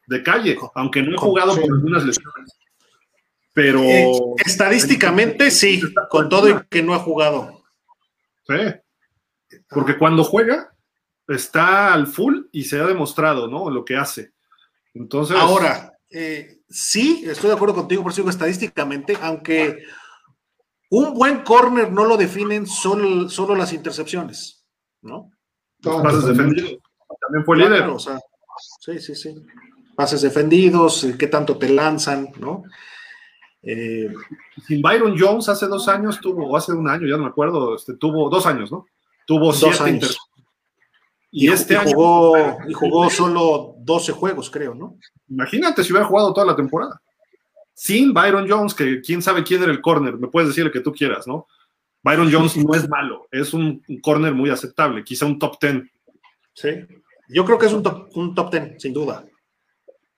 De 0.07 0.23
calle, 0.23 0.59
aunque 0.75 1.03
no 1.03 1.15
he 1.15 1.19
jugado 1.19 1.55
por 1.55 1.65
algunas 1.65 2.05
lesiones. 2.05 2.59
Pero. 3.55 3.81
Eh, 3.81 4.13
estadísticamente 4.45 5.51
sí, 5.51 5.81
con 6.11 6.29
todo 6.29 6.49
y 6.51 6.55
que 6.69 6.83
no 6.83 6.95
ha 6.95 6.99
jugado. 6.99 7.63
Sí. 8.47 9.59
Porque 9.69 9.97
cuando 9.97 10.25
juega, 10.25 10.75
está 11.29 11.95
al 11.95 12.07
full 12.07 12.43
y 12.53 12.65
se 12.65 12.81
ha 12.81 12.87
demostrado, 12.87 13.49
¿no? 13.49 13.71
Lo 13.71 13.85
que 13.85 13.97
hace. 13.97 14.33
Entonces. 14.95 15.37
Ahora, 15.37 15.93
eh, 16.11 16.59
sí, 16.69 17.25
estoy 17.27 17.49
de 17.49 17.57
acuerdo 17.57 17.75
contigo, 17.75 18.03
por 18.03 18.13
eso 18.13 18.29
estadísticamente, 18.29 19.17
aunque 19.21 19.85
un 20.93 21.15
buen 21.15 21.43
corner 21.43 21.91
no 21.91 22.05
lo 22.05 22.19
definen 22.19 22.67
solo, 22.67 23.27
solo 23.31 23.55
las 23.55 23.73
intercepciones, 23.73 24.63
¿no? 25.01 25.31
pases 25.81 26.27
defendidos. 26.27 26.77
También 27.19 27.45
fue 27.47 27.57
líder. 27.57 27.91
sí, 28.81 28.99
sí, 29.01 29.15
sí. 29.15 29.43
Pases 29.97 30.21
defendidos, 30.21 31.05
eh, 31.05 31.17
qué 31.19 31.29
tanto 31.29 31.57
te 31.57 31.71
lanzan, 31.71 32.29
¿no? 32.39 32.65
Eh, 33.63 34.13
Sin 34.67 34.83
Byron 34.83 35.17
Jones 35.19 35.49
hace 35.49 35.67
dos 35.67 35.89
años 35.89 36.21
tuvo, 36.21 36.47
o 36.47 36.57
hace 36.59 36.73
un 36.73 36.87
año, 36.87 37.07
ya 37.07 37.17
no 37.17 37.23
me 37.23 37.31
acuerdo, 37.31 37.75
este, 37.75 37.95
tuvo 37.95 38.29
dos 38.29 38.45
años, 38.45 38.71
¿no? 38.71 38.87
Tuvo 39.27 39.51
siete 39.55 39.83
años. 39.83 40.19
Y, 41.31 41.51
este 41.51 41.75
año. 41.75 41.93
Jugó, 41.93 42.59
y 42.69 42.73
jugó 42.75 43.09
solo 43.09 43.77
12 43.79 44.13
juegos, 44.13 44.51
creo, 44.51 44.75
¿no? 44.75 44.99
Imagínate 45.29 45.83
si 45.83 45.93
hubiera 45.93 46.07
jugado 46.07 46.35
toda 46.35 46.49
la 46.49 46.57
temporada 46.57 47.02
sin 47.83 48.15
Byron 48.15 48.49
Jones, 48.49 48.75
que 48.75 49.01
quién 49.01 49.21
sabe 49.21 49.43
quién 49.43 49.61
era 49.61 49.73
el 49.73 49.81
corner, 49.81 50.17
me 50.17 50.29
puedes 50.29 50.51
decir 50.51 50.65
lo 50.65 50.71
que 50.71 50.79
tú 50.79 50.93
quieras, 50.93 51.27
¿no? 51.27 51.49
Byron 52.05 52.33
Jones 52.33 52.57
no 52.57 52.77
es 52.77 52.89
malo, 52.89 53.27
es 53.33 53.53
un, 53.53 53.83
corner 54.01 54.33
muy 54.33 54.51
aceptable, 54.51 55.03
quizá 55.03 55.27
un 55.27 55.37
top 55.37 55.59
ten. 55.59 55.91
Sí, 56.55 56.69
yo 57.29 57.45
creo 57.45 57.59
que 57.59 57.67
es 57.67 57.73
un 57.73 57.83
top, 57.83 58.09
un 58.15 58.37
top 58.37 58.51
ten, 58.53 58.79
sin 58.79 58.93
duda. 58.93 59.25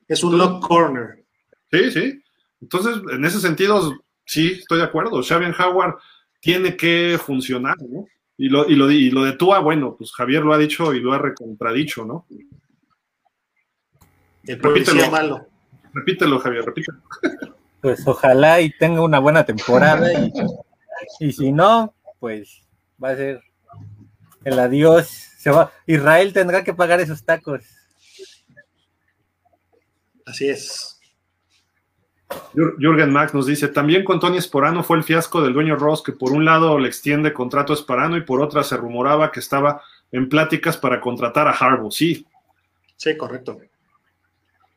Es 0.07 0.23
un 0.23 0.37
lock 0.37 0.67
corner. 0.69 1.25
Sí, 1.71 1.91
sí. 1.91 2.23
Entonces, 2.61 2.99
en 3.11 3.25
ese 3.25 3.41
sentido, 3.41 3.95
sí, 4.27 4.59
estoy 4.61 4.77
de 4.77 4.85
acuerdo. 4.85 5.23
Xavier 5.23 5.55
Howard 5.59 5.95
tiene 6.41 6.77
que 6.77 7.19
funcionar, 7.19 7.77
¿no? 7.81 8.05
Y 8.37 8.51
lo, 8.51 8.69
y 8.69 8.75
lo, 8.75 8.91
y 8.91 9.11
lo 9.11 9.25
de 9.25 9.33
Tua, 9.33 9.61
bueno, 9.61 9.97
pues 9.97 10.13
Javier 10.13 10.43
lo 10.43 10.53
ha 10.53 10.59
dicho 10.59 10.93
y 10.93 11.01
lo 11.01 11.15
ha 11.15 11.19
recontradicho, 11.19 12.05
¿no? 12.05 12.27
El 14.43 14.61
Repítelo. 14.61 15.11
malo. 15.11 15.54
Repítelo, 15.95 16.39
Javier, 16.41 16.65
repítelo. 16.65 16.99
Pues 17.81 18.07
ojalá 18.07 18.61
y 18.61 18.71
tenga 18.71 19.03
una 19.03 19.19
buena 19.19 19.45
temporada 19.45 20.11
y, 21.21 21.33
si 21.33 21.53
no, 21.53 21.95
pues 22.19 22.63
va 23.03 23.11
a 23.11 23.17
ser 23.17 23.43
el 24.45 24.59
adiós. 24.59 25.09
Se 25.09 25.51
va. 25.51 25.71
Israel 25.87 26.33
tendrá 26.33 26.65
que 26.65 26.75
pagar 26.75 27.01
esos 27.01 27.23
tacos. 27.23 27.63
Así 30.27 30.49
es. 30.49 30.99
Jürgen 32.55 33.13
Max 33.13 33.35
nos 33.35 33.47
dice, 33.47 33.69
también 33.69 34.03
con 34.05 34.19
Tony 34.19 34.39
Esporano 34.39 34.83
fue 34.83 34.97
el 34.97 35.05
fiasco 35.05 35.43
del 35.43 35.53
dueño 35.53 35.77
Ross, 35.77 36.03
que 36.03 36.13
por 36.13 36.33
un 36.33 36.45
lado 36.45 36.79
le 36.79 36.89
extiende 36.89 37.33
contrato 37.33 37.73
a 37.73 37.77
Esporano 37.77 38.17
y 38.17 38.23
por 38.23 38.41
otra 38.41 38.65
se 38.65 38.77
rumoraba 38.77 39.31
que 39.31 39.41
estaba 39.41 39.83
en 40.11 40.29
pláticas 40.29 40.77
para 40.77 41.01
contratar 41.01 41.47
a 41.47 41.53
Harbaugh. 41.53 41.93
Sí. 41.93 42.27
Sí, 42.97 43.17
correcto. 43.17 43.61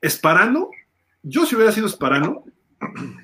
Esparano 0.01 0.69
yo 1.27 1.45
si 1.45 1.55
hubiera 1.55 1.71
sido 1.71 1.87
Sparano, 1.87 2.43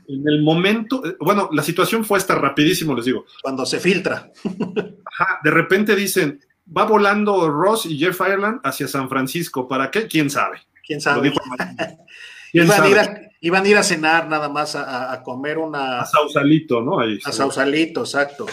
en 0.08 0.28
el 0.28 0.42
momento, 0.42 1.06
eh, 1.06 1.16
bueno, 1.20 1.50
la 1.52 1.64
situación 1.64 2.04
fue 2.04 2.18
esta 2.18 2.36
rapidísimo, 2.36 2.96
les 2.96 3.06
digo. 3.06 3.26
Cuando 3.42 3.66
se 3.66 3.80
filtra. 3.80 4.32
Ajá, 4.44 5.40
de 5.44 5.52
repente 5.52 5.96
dicen, 5.96 6.40
va 6.76 6.86
volando 6.86 7.50
Ross 7.50 7.86
y 7.86 7.98
Jeff 7.98 8.20
Ireland 8.20 8.62
hacia 8.64 8.88
San 8.88 9.10
Francisco. 9.10 9.68
¿Para 9.68 9.92
qué? 9.92 10.08
¿Quién 10.08 10.30
sabe? 10.30 10.62
¿Quién 10.86 11.02
sabe? 11.02 11.30
iban, 12.54 12.82
A 12.82 12.88
ir 12.88 13.00
a, 13.00 13.22
iban, 13.42 13.64
A 13.64 13.68
ir 13.68 13.78
a, 13.78 13.84
cenar 13.84 14.28
nada 14.28 14.50
más 14.50 14.76
a, 14.76 15.22
comer 15.24 15.58
una... 15.58 16.02
A 16.02 16.06
Sausalito, 16.06 16.82
¿no? 16.82 17.00
Ahí, 17.00 17.20
a 17.24 17.32
Sausalito, 17.32 18.02
exacto. 18.02 18.48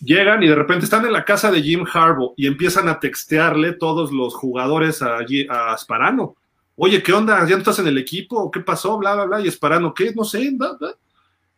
Llegan 0.00 0.42
y 0.42 0.48
de 0.48 0.54
repente 0.54 0.84
están 0.84 1.06
en 1.06 1.12
la 1.12 1.24
casa 1.24 1.50
de 1.50 1.62
Jim 1.62 1.84
Harbaugh 1.90 2.34
y 2.36 2.46
empiezan 2.46 2.88
a 2.88 3.00
textearle 3.00 3.72
todos 3.72 4.12
los 4.12 4.34
jugadores 4.34 5.00
a, 5.00 5.18
a 5.48 5.78
Sparano 5.78 6.36
oye, 6.76 7.02
¿qué 7.02 7.12
onda? 7.12 7.40
¿Ya 7.46 7.52
no 7.52 7.58
estás 7.58 7.78
en 7.80 7.88
el 7.88 7.98
equipo? 7.98 8.50
¿Qué 8.50 8.60
pasó? 8.60 8.96
Bla, 8.98 9.14
bla, 9.14 9.24
bla. 9.24 9.40
Y 9.40 9.48
Esparano, 9.48 9.92
¿qué? 9.92 10.12
No 10.14 10.24
sé. 10.24 10.56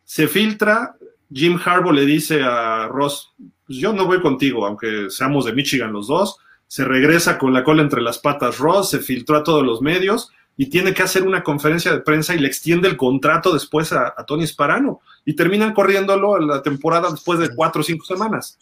Se 0.03 0.27
filtra. 0.27 0.95
Jim 1.31 1.59
Harbaugh 1.63 1.93
le 1.93 2.05
dice 2.05 2.41
a 2.41 2.87
Ross, 2.87 3.33
pues 3.67 3.77
yo 3.77 3.93
no 3.93 4.05
voy 4.05 4.19
contigo, 4.19 4.65
aunque 4.65 5.11
seamos 5.11 5.45
de 5.45 5.53
Michigan 5.53 5.93
los 5.93 6.07
dos. 6.07 6.37
Se 6.65 6.83
regresa 6.85 7.37
con 7.37 7.53
la 7.53 7.63
cola 7.63 7.83
entre 7.83 8.01
las 8.01 8.17
patas 8.17 8.57
Ross, 8.57 8.89
se 8.89 8.99
filtró 8.99 9.37
a 9.37 9.43
todos 9.43 9.63
los 9.63 9.81
medios 9.81 10.31
y 10.57 10.65
tiene 10.65 10.93
que 10.93 11.03
hacer 11.03 11.23
una 11.23 11.43
conferencia 11.43 11.91
de 11.91 11.99
prensa 11.99 12.33
y 12.35 12.39
le 12.39 12.47
extiende 12.47 12.87
el 12.87 12.97
contrato 12.97 13.53
después 13.53 13.93
a, 13.93 14.13
Tony 14.25 14.45
Sparano. 14.45 15.01
Y 15.23 15.33
terminan 15.33 15.73
corriéndolo 15.73 16.37
en 16.37 16.47
la 16.47 16.61
temporada 16.61 17.11
después 17.11 17.39
de 17.39 17.53
cuatro 17.55 17.81
o 17.81 17.83
cinco 17.83 18.05
semanas. 18.05 18.57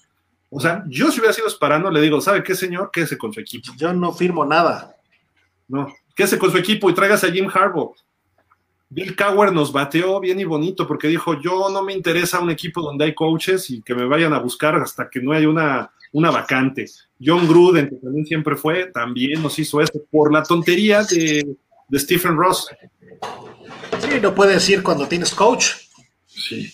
O 0.50 0.60
sea, 0.60 0.84
yo 0.88 1.10
si 1.12 1.20
hubiera 1.20 1.34
sido 1.34 1.50
Sparano, 1.50 1.90
le 1.90 2.02
digo, 2.02 2.22
¿sabe 2.22 2.44
qué, 2.44 2.54
señor? 2.54 2.92
Quédese 2.92 3.18
con 3.18 3.34
su 3.34 3.40
equipo. 3.40 3.72
Yo 3.78 3.94
no 3.94 4.14
firmo 4.14 4.46
nada. 4.46 4.96
No, 5.68 5.88
quédese 6.18 6.40
con 6.40 6.52
su 6.52 6.58
equipo 6.58 6.90
y 6.90 6.96
tráigase 6.96 7.28
a 7.28 7.32
Jim 7.32 7.48
Harbaugh. 7.54 7.94
Bill 8.90 9.16
Cower 9.16 9.54
nos 9.54 9.72
bateó 9.72 10.20
bien 10.20 10.40
y 10.40 10.46
bonito 10.46 10.88
porque 10.88 11.08
dijo, 11.08 11.40
yo 11.40 11.70
no 11.70 11.84
me 11.84 11.94
interesa 11.94 12.40
un 12.40 12.50
equipo 12.50 12.82
donde 12.82 13.06
hay 13.06 13.14
coaches 13.14 13.70
y 13.70 13.82
que 13.84 13.94
me 13.94 14.06
vayan 14.06 14.34
a 14.34 14.40
buscar 14.40 14.76
hasta 14.76 15.10
que 15.10 15.22
no 15.22 15.32
haya 15.32 15.48
una, 15.48 15.92
una 16.14 16.32
vacante. 16.32 16.86
John 17.24 17.48
Gruden, 17.48 17.90
que 17.90 17.98
también 17.98 18.26
siempre 18.26 18.56
fue, 18.56 18.88
también 18.88 19.44
nos 19.44 19.60
hizo 19.60 19.80
eso 19.80 20.02
por 20.10 20.34
la 20.34 20.42
tontería 20.42 21.04
de, 21.04 21.56
Stephen 21.94 22.36
Ross. 22.36 22.68
Sí, 24.00 24.20
no 24.22 24.34
puedes 24.34 24.68
ir 24.70 24.82
cuando 24.82 25.08
tienes 25.08 25.34
coach. 25.34 25.74
Sí. 26.26 26.74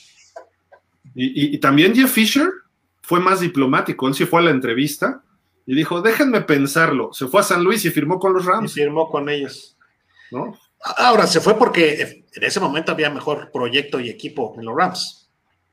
Y, 1.16 1.56
y, 1.56 1.58
también 1.60 1.94
Jeff 1.94 2.12
Fisher 2.12 2.50
fue 3.02 3.20
más 3.20 3.42
diplomático. 3.42 4.08
Él 4.08 4.14
sí 4.14 4.26
fue 4.26 4.40
a 4.40 4.44
la 4.44 4.52
entrevista 4.52 5.24
y 5.66 5.76
dijo: 5.76 6.02
Déjenme 6.02 6.42
pensarlo. 6.42 7.12
Se 7.14 7.28
fue 7.28 7.42
a 7.42 7.44
San 7.44 7.64
Luis 7.64 7.84
y 7.86 7.90
firmó 7.92 8.20
con 8.20 8.34
los 8.34 8.46
Rams. 8.46 8.72
Y 8.72 8.82
firmó 8.82 9.10
con 9.10 9.30
ellos. 9.30 9.78
¿No? 10.32 10.58
Ahora 10.98 11.28
se 11.28 11.40
fue 11.40 11.58
porque 11.58 12.26
en 12.34 12.44
ese 12.44 12.60
momento 12.60 12.92
había 12.92 13.10
mejor 13.10 13.52
proyecto 13.52 14.00
y 14.00 14.10
equipo 14.10 14.56
en 14.58 14.66
los 14.66 14.76
Rams. 14.76 15.30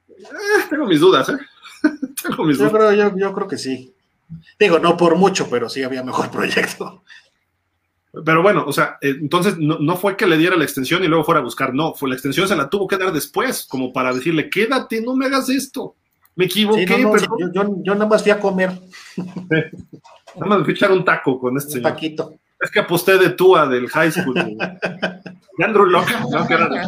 Eh, 0.09 0.67
tengo 0.69 0.87
mis 0.87 1.01
dudas, 1.01 1.29
¿eh? 1.29 1.39
tengo 2.23 2.45
mis 2.45 2.59
yo, 2.59 2.69
dudas. 2.69 2.95
Creo, 2.95 3.17
yo, 3.17 3.33
creo 3.33 3.49
que 3.49 3.59
sí. 3.59 3.95
Digo, 4.59 4.79
no 4.79 4.97
por 4.97 5.17
mucho, 5.17 5.49
pero 5.51 5.69
sí 5.69 5.83
había 5.83 6.05
mejor 6.05 6.31
proyecto. 6.33 7.03
Pero 8.25 8.43
bueno, 8.43 8.65
o 8.67 8.73
sea, 8.73 8.99
entonces 9.01 9.57
no, 9.59 9.97
fue 9.97 10.17
que 10.17 10.27
le 10.27 10.37
diera 10.37 10.57
la 10.57 10.65
extensión 10.65 11.05
y 11.05 11.07
luego 11.07 11.25
fuera 11.25 11.41
a 11.41 11.45
buscar, 11.45 11.73
no, 11.73 11.95
fue 11.95 12.09
la 12.09 12.17
extensión 12.17 12.49
se 12.49 12.57
la 12.57 12.69
tuvo 12.69 12.89
que 12.89 12.99
dar 12.99 13.13
después, 13.13 13.67
como 13.67 13.93
para 13.93 14.13
decirle, 14.13 14.51
quédate, 14.51 15.01
no 15.01 15.15
me 15.15 15.27
hagas 15.27 15.49
esto. 15.49 15.95
Me 16.37 16.45
equivoqué, 16.47 16.87
pero... 16.87 17.53
yo, 17.83 17.95
nada 17.95 18.07
más 18.07 18.23
fui 18.23 18.31
a 18.31 18.41
comer. 18.41 18.71
nada 19.17 20.47
más 20.47 20.63
fui 20.65 20.73
a 20.73 20.77
echar 20.77 20.93
un 20.93 21.05
taco 21.05 21.39
con 21.39 21.57
este 21.57 21.79
un 21.79 21.83
Taquito. 21.83 22.35
Es 22.61 22.71
que 22.71 22.81
aposté 22.81 23.19
de 23.19 23.31
Tua 23.31 23.67
del 23.67 23.89
high 23.89 24.11
school. 24.11 24.35
De, 24.35 25.65
Andrew 25.65 25.87
Locke, 25.87 26.15
no, 26.31 26.47
que 26.47 26.55
era 26.55 26.69
de 26.69 26.81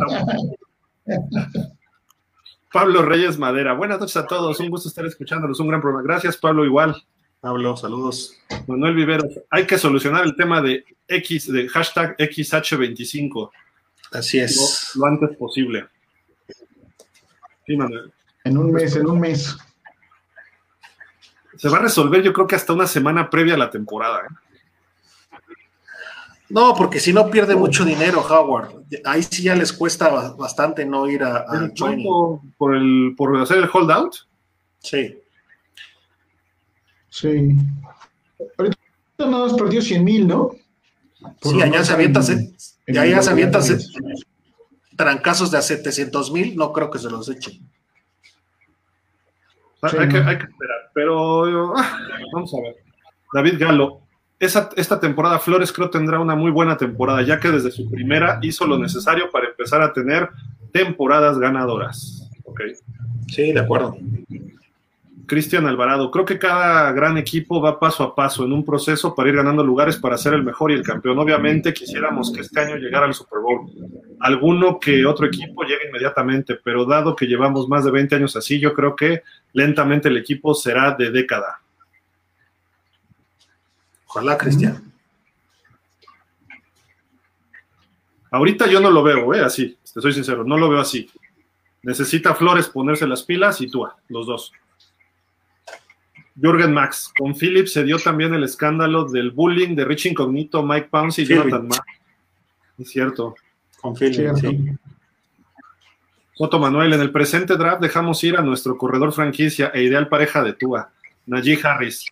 Pablo 2.72 3.02
Reyes 3.02 3.38
Madera. 3.38 3.74
Buenas 3.74 4.00
noches 4.00 4.16
a 4.16 4.26
todos. 4.26 4.58
Un 4.60 4.70
gusto 4.70 4.88
estar 4.88 5.04
escuchándolos. 5.04 5.60
Un 5.60 5.68
gran 5.68 5.80
programa. 5.80 6.02
Gracias, 6.02 6.36
Pablo, 6.36 6.64
igual. 6.64 6.96
Pablo, 7.40 7.76
saludos. 7.76 8.36
Manuel 8.66 8.94
Viveros. 8.94 9.40
Hay 9.50 9.66
que 9.66 9.76
solucionar 9.76 10.24
el 10.24 10.36
tema 10.36 10.62
de 10.62 10.84
X, 11.08 11.52
de 11.52 11.68
hashtag 11.68 12.16
XH25. 12.16 13.50
Así 14.12 14.38
es. 14.38 14.92
Lo, 14.94 15.06
antes 15.06 15.36
posible. 15.36 15.86
Sí, 17.66 17.76
Manuel. 17.76 18.12
En 18.44 18.58
un 18.58 18.72
mes, 18.72 18.96
en 18.96 19.06
un 19.06 19.20
mes. 19.20 19.56
Se 21.56 21.68
va 21.68 21.78
a 21.78 21.82
resolver, 21.82 22.22
yo 22.22 22.32
creo 22.32 22.46
que 22.46 22.56
hasta 22.56 22.72
una 22.72 22.86
semana 22.86 23.30
previa 23.30 23.54
a 23.54 23.58
la 23.58 23.70
temporada. 23.70 24.20
¿eh? 24.20 24.34
No, 26.48 26.74
porque 26.74 27.00
si 27.00 27.12
no 27.12 27.30
pierde 27.30 27.54
mucho 27.56 27.84
dinero, 27.84 28.20
Howard. 28.20 28.84
Ahí 29.04 29.22
sí 29.22 29.42
ya 29.42 29.54
les 29.54 29.72
cuesta 29.72 30.08
bastante 30.34 30.84
no 30.84 31.08
ir 31.08 31.22
a, 31.22 31.46
Por, 32.58 32.76
el, 32.76 33.14
por 33.16 33.36
hacer 33.38 33.58
el 33.58 33.70
holdout. 33.72 34.14
Sí. 34.80 35.18
Sí. 37.08 37.56
Ahorita 38.58 38.76
nada 39.18 39.46
más 39.46 39.54
perdió 39.54 39.80
100 39.80 40.04
mil, 40.04 40.26
¿no? 40.26 40.50
sí, 41.40 41.62
allá 41.62 41.84
se 41.84 41.92
avienta, 41.92 42.20
allá 42.20 43.22
se 43.22 43.30
avienta 43.30 43.60
trancazos 44.96 45.50
de 45.50 45.58
a 45.58 45.62
700 45.62 46.32
mil, 46.32 46.56
no 46.56 46.72
creo 46.72 46.90
que 46.90 46.98
se 46.98 47.08
los 47.08 47.28
echen. 47.28 47.71
Hay, 49.82 50.08
que, 50.08 50.16
hay, 50.18 50.38
que, 50.38 50.44
esperar, 50.44 50.90
pero 50.94 51.76
ah, 51.76 51.98
vamos 52.32 52.54
a 52.54 52.60
ver. 52.62 52.76
David 53.32 53.54
Galo, 53.58 54.00
esta 54.38 55.00
temporada 55.00 55.38
Flores 55.38 55.72
creo 55.72 55.90
tendrá 55.90 56.18
una 56.18 56.34
muy 56.34 56.50
buena 56.50 56.76
temporada, 56.76 57.22
ya 57.22 57.38
que 57.40 57.50
desde 57.50 57.70
su 57.70 57.90
primera 57.90 58.38
hizo 58.42 58.66
lo 58.66 58.78
necesario 58.78 59.30
para 59.30 59.48
empezar 59.48 59.82
a 59.82 59.92
tener 59.92 60.28
temporadas 60.72 61.38
ganadoras. 61.38 62.28
Okay. 62.44 62.72
Sí, 63.28 63.52
de 63.52 63.60
acuerdo. 63.60 63.96
Cristian 65.32 65.66
Alvarado, 65.66 66.10
creo 66.10 66.26
que 66.26 66.38
cada 66.38 66.92
gran 66.92 67.16
equipo 67.16 67.58
va 67.58 67.80
paso 67.80 68.02
a 68.02 68.14
paso 68.14 68.44
en 68.44 68.52
un 68.52 68.66
proceso 68.66 69.14
para 69.14 69.30
ir 69.30 69.36
ganando 69.36 69.64
lugares 69.64 69.96
para 69.96 70.18
ser 70.18 70.34
el 70.34 70.42
mejor 70.42 70.70
y 70.70 70.74
el 70.74 70.82
campeón. 70.82 71.18
Obviamente 71.18 71.72
quisiéramos 71.72 72.30
que 72.30 72.42
este 72.42 72.60
año 72.60 72.76
llegara 72.76 73.06
al 73.06 73.14
Super 73.14 73.38
Bowl. 73.38 73.72
Alguno 74.20 74.78
que 74.78 75.06
otro 75.06 75.24
equipo 75.24 75.62
llegue 75.62 75.88
inmediatamente, 75.88 76.56
pero 76.62 76.84
dado 76.84 77.16
que 77.16 77.24
llevamos 77.24 77.66
más 77.66 77.82
de 77.82 77.90
20 77.90 78.16
años 78.16 78.36
así, 78.36 78.60
yo 78.60 78.74
creo 78.74 78.94
que 78.94 79.22
lentamente 79.54 80.10
el 80.10 80.18
equipo 80.18 80.52
será 80.52 80.90
de 80.90 81.10
década. 81.10 81.62
Ojalá, 84.08 84.36
Cristian. 84.36 84.92
Ahorita 88.30 88.66
yo 88.66 88.80
no 88.80 88.90
lo 88.90 89.02
veo, 89.02 89.32
¿eh? 89.32 89.40
Así, 89.40 89.78
te 89.94 89.98
soy 90.02 90.12
sincero, 90.12 90.44
no 90.44 90.58
lo 90.58 90.68
veo 90.68 90.80
así. 90.80 91.10
Necesita 91.84 92.34
Flores 92.34 92.68
ponerse 92.68 93.06
las 93.06 93.22
pilas 93.22 93.62
y 93.62 93.70
tú, 93.70 93.88
los 94.08 94.26
dos. 94.26 94.52
Jürgen 96.34 96.72
Max, 96.72 97.12
con 97.18 97.34
Philip 97.34 97.66
se 97.66 97.84
dio 97.84 97.98
también 97.98 98.32
el 98.34 98.44
escándalo 98.44 99.04
del 99.04 99.30
bullying 99.30 99.74
de 99.74 99.84
Rich 99.84 100.06
Incognito, 100.06 100.62
Mike 100.62 100.88
Pounce 100.90 101.22
y 101.22 101.26
Jonathan 101.26 101.68
Max. 101.68 101.82
Es 102.78 102.90
cierto. 102.90 103.34
Con 103.80 103.94
Philip, 103.94 104.34
sí. 104.36 104.70
Soto 106.34 106.58
Manuel, 106.58 106.94
en 106.94 107.00
el 107.00 107.12
presente 107.12 107.56
draft 107.56 107.82
dejamos 107.82 108.22
ir 108.24 108.36
a 108.36 108.42
nuestro 108.42 108.78
corredor 108.78 109.12
franquicia 109.12 109.70
e 109.74 109.82
ideal 109.82 110.08
pareja 110.08 110.42
de 110.42 110.54
Tua, 110.54 110.90
Najee 111.26 111.60
Harris. 111.62 112.06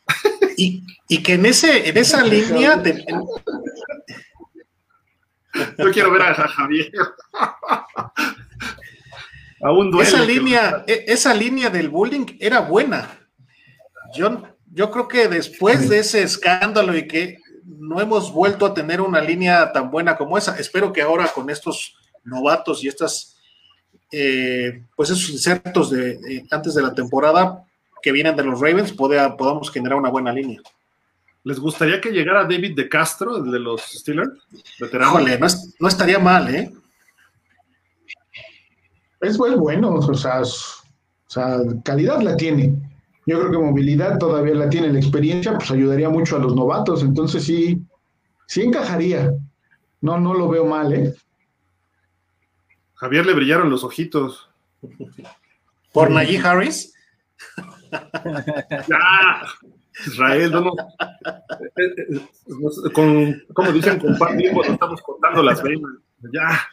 Y, 0.56 1.22
que 1.22 1.34
en, 1.34 1.46
ese, 1.46 1.88
en 1.88 1.96
esa 1.96 2.22
línea. 2.22 2.82
Yo 5.78 5.90
quiero 5.90 6.10
ver 6.12 6.22
a 6.22 6.34
Javier. 6.34 6.92
Esa 10.00 10.22
línea, 10.22 10.84
e, 10.86 11.04
esa 11.08 11.34
línea 11.34 11.70
del 11.70 11.88
bullying 11.88 12.26
era 12.38 12.60
buena. 12.60 13.19
Yo, 14.14 14.42
yo 14.72 14.90
creo 14.90 15.08
que 15.08 15.28
después 15.28 15.88
de 15.88 15.98
ese 15.98 16.22
escándalo 16.22 16.96
y 16.96 17.06
que 17.06 17.38
no 17.64 18.00
hemos 18.00 18.32
vuelto 18.32 18.66
a 18.66 18.74
tener 18.74 19.00
una 19.00 19.20
línea 19.20 19.72
tan 19.72 19.90
buena 19.90 20.16
como 20.16 20.36
esa, 20.36 20.56
espero 20.56 20.92
que 20.92 21.02
ahora 21.02 21.28
con 21.28 21.50
estos 21.50 21.96
novatos 22.24 22.82
y 22.84 22.88
estas, 22.88 23.36
eh, 24.12 24.82
pues 24.96 25.10
esos 25.10 25.30
insertos 25.30 25.90
de 25.90 26.46
antes 26.50 26.74
de 26.74 26.82
la 26.82 26.94
temporada, 26.94 27.64
que 28.02 28.12
vienen 28.12 28.36
de 28.36 28.44
los 28.44 28.60
Ravens 28.60 28.92
podamos 28.92 29.70
generar 29.70 29.98
una 29.98 30.10
buena 30.10 30.32
línea. 30.32 30.60
¿Les 31.44 31.58
gustaría 31.58 32.00
que 32.00 32.10
llegara 32.10 32.42
David 32.42 32.76
de 32.76 32.88
Castro, 32.88 33.38
el 33.38 33.50
de 33.50 33.58
los 33.58 33.80
Steelers? 33.82 34.30
Híjole, 34.78 35.38
no, 35.78 35.88
estaría 35.88 36.18
mal, 36.18 36.54
¿eh? 36.54 36.70
Es 39.20 39.38
muy 39.38 39.50
bueno, 39.50 39.94
o 39.94 40.14
sea, 40.14 40.42
calidad 41.82 42.20
la 42.20 42.36
tiene. 42.36 42.74
Yo 43.30 43.38
creo 43.38 43.52
que 43.52 43.58
movilidad 43.58 44.18
todavía 44.18 44.56
la 44.56 44.68
tiene, 44.68 44.92
la 44.92 44.98
experiencia 44.98 45.56
pues 45.56 45.70
ayudaría 45.70 46.08
mucho 46.08 46.34
a 46.34 46.40
los 46.40 46.56
novatos, 46.56 47.04
entonces 47.04 47.44
sí, 47.44 47.80
sí 48.48 48.62
encajaría. 48.62 49.32
No, 50.00 50.18
no 50.18 50.34
lo 50.34 50.48
veo 50.48 50.64
mal, 50.64 50.92
¿eh? 50.92 51.14
Javier 52.94 53.26
le 53.26 53.34
brillaron 53.34 53.70
los 53.70 53.84
ojitos. 53.84 54.50
¿Por 55.92 56.10
Najee 56.10 56.38
Harris? 56.38 56.92
ya, 58.88 59.42
Israel, 60.08 60.50
no, 60.50 60.72
con, 62.92 63.42
como 63.54 63.70
dicen, 63.70 64.00
con 64.00 64.18
cuando 64.18 64.64
estamos 64.64 65.02
contando 65.02 65.40
las 65.40 65.62
venas. 65.62 65.92
Ya. 66.32 66.66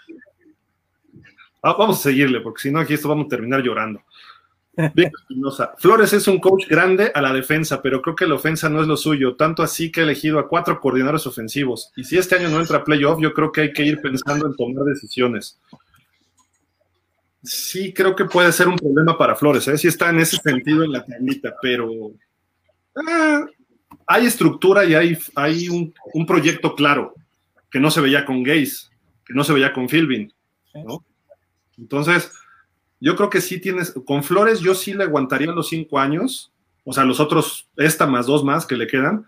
Ah, 1.61 1.75
vamos 1.77 1.99
a 1.99 2.09
seguirle, 2.09 2.41
porque 2.41 2.63
si 2.63 2.71
no, 2.71 2.79
aquí 2.79 2.95
esto 2.95 3.09
vamos 3.09 3.27
a 3.27 3.29
terminar 3.29 3.61
llorando. 3.61 4.01
Flores 5.77 6.13
es 6.13 6.27
un 6.27 6.39
coach 6.39 6.67
grande 6.67 7.11
a 7.13 7.21
la 7.21 7.33
defensa, 7.33 7.81
pero 7.81 8.01
creo 8.01 8.15
que 8.15 8.27
la 8.27 8.35
ofensa 8.35 8.69
no 8.69 8.81
es 8.81 8.87
lo 8.87 8.95
suyo, 8.95 9.35
tanto 9.35 9.63
así 9.63 9.91
que 9.91 10.01
ha 10.01 10.03
elegido 10.03 10.39
a 10.39 10.47
cuatro 10.47 10.79
coordinadores 10.79 11.25
ofensivos. 11.25 11.91
Y 11.95 12.03
si 12.03 12.17
este 12.17 12.35
año 12.35 12.49
no 12.49 12.59
entra 12.59 12.77
a 12.77 12.83
playoff, 12.83 13.19
yo 13.19 13.33
creo 13.33 13.51
que 13.51 13.61
hay 13.61 13.73
que 13.73 13.83
ir 13.83 13.99
pensando 14.01 14.45
en 14.45 14.55
tomar 14.55 14.83
decisiones 14.85 15.59
sí 17.47 17.93
creo 17.93 18.15
que 18.15 18.25
puede 18.25 18.51
ser 18.51 18.67
un 18.67 18.75
problema 18.75 19.17
para 19.17 19.35
Flores, 19.35 19.67
¿eh? 19.67 19.77
sí 19.77 19.87
está 19.87 20.09
en 20.09 20.19
ese 20.19 20.37
sentido 20.37 20.83
en 20.83 20.91
la 20.91 21.05
tablita, 21.05 21.55
pero 21.61 21.89
ah, 22.95 23.45
hay 24.05 24.25
estructura 24.25 24.85
y 24.85 24.93
hay, 24.93 25.69
un, 25.69 26.25
proyecto 26.25 26.75
claro 26.75 27.13
que 27.69 27.79
no 27.79 27.91
se 27.91 28.01
veía 28.01 28.25
con 28.25 28.43
Gaze, 28.43 28.87
que 29.25 29.33
no 29.33 29.43
se 29.43 29.53
veía 29.53 29.73
con 29.73 29.87
Philbin. 29.87 30.33
Entonces, 31.77 32.31
yo 32.99 33.15
creo 33.15 33.30
que 33.30 33.41
sí 33.41 33.60
tienes, 33.60 33.94
con 34.06 34.24
Flores 34.24 34.60
yo 34.60 34.74
sí 34.76 34.94
le 34.94 35.03
aguantaría 35.03 35.52
los 35.52 35.69
cinco 35.69 35.99
años, 35.99 36.52
o 36.84 36.94
sea, 36.94 37.06
los 37.06 37.19
otros, 37.19 37.68
esta 37.78 38.07
más 38.07 38.26
dos 38.26 38.44
más 38.44 38.65
que 38.65 38.78
le 38.78 38.88
quedan, 38.88 39.28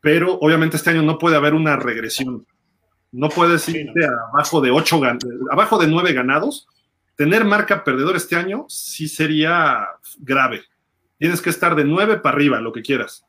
pero 0.00 0.38
obviamente 0.40 0.76
este 0.76 0.90
año 0.90 1.02
no 1.02 1.18
puede 1.18 1.36
haber 1.36 1.54
una 1.54 1.76
regresión. 1.76 2.46
No 3.10 3.30
puedes 3.30 3.66
irte 3.68 4.04
abajo 4.04 4.60
de 4.60 4.70
ocho, 4.70 5.00
abajo 5.50 5.78
de 5.78 5.86
nueve 5.86 6.12
ganados 6.12 6.68
tener 7.18 7.44
marca 7.44 7.82
perdedor 7.82 8.14
este 8.14 8.36
año 8.36 8.64
sí 8.68 9.08
sería 9.08 9.88
grave. 10.20 10.62
Tienes 11.18 11.42
que 11.42 11.50
estar 11.50 11.74
de 11.74 11.84
nueve 11.84 12.18
para 12.18 12.36
arriba, 12.36 12.60
lo 12.60 12.72
que 12.72 12.80
quieras, 12.80 13.24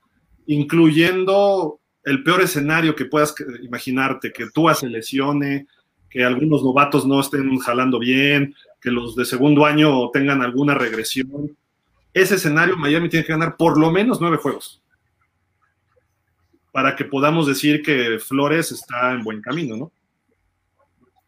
incluyendo 0.45 1.79
el 2.03 2.21
peor 2.23 2.41
escenario 2.41 2.95
que 2.95 3.05
puedas 3.05 3.33
imaginarte, 3.63 4.31
que 4.31 4.45
tú 4.53 4.67
se 4.75 4.87
lesione, 4.87 5.65
que 6.07 6.23
algunos 6.23 6.63
novatos 6.63 7.07
no 7.07 7.19
estén 7.19 7.57
jalando 7.57 7.97
bien, 7.97 8.53
que 8.81 8.91
los 8.91 9.15
de 9.15 9.25
segundo 9.25 9.65
año 9.65 10.09
tengan 10.11 10.41
alguna 10.41 10.75
regresión. 10.75 11.57
Ese 12.13 12.35
escenario 12.35 12.77
Miami 12.77 13.09
tiene 13.09 13.25
que 13.25 13.33
ganar 13.33 13.57
por 13.57 13.79
lo 13.79 13.91
menos 13.91 14.19
nueve 14.19 14.37
juegos 14.37 14.81
para 16.71 16.95
que 16.95 17.05
podamos 17.05 17.47
decir 17.47 17.81
que 17.81 18.19
Flores 18.19 18.71
está 18.71 19.11
en 19.11 19.23
buen 19.23 19.41
camino, 19.41 19.75
¿no? 19.75 19.91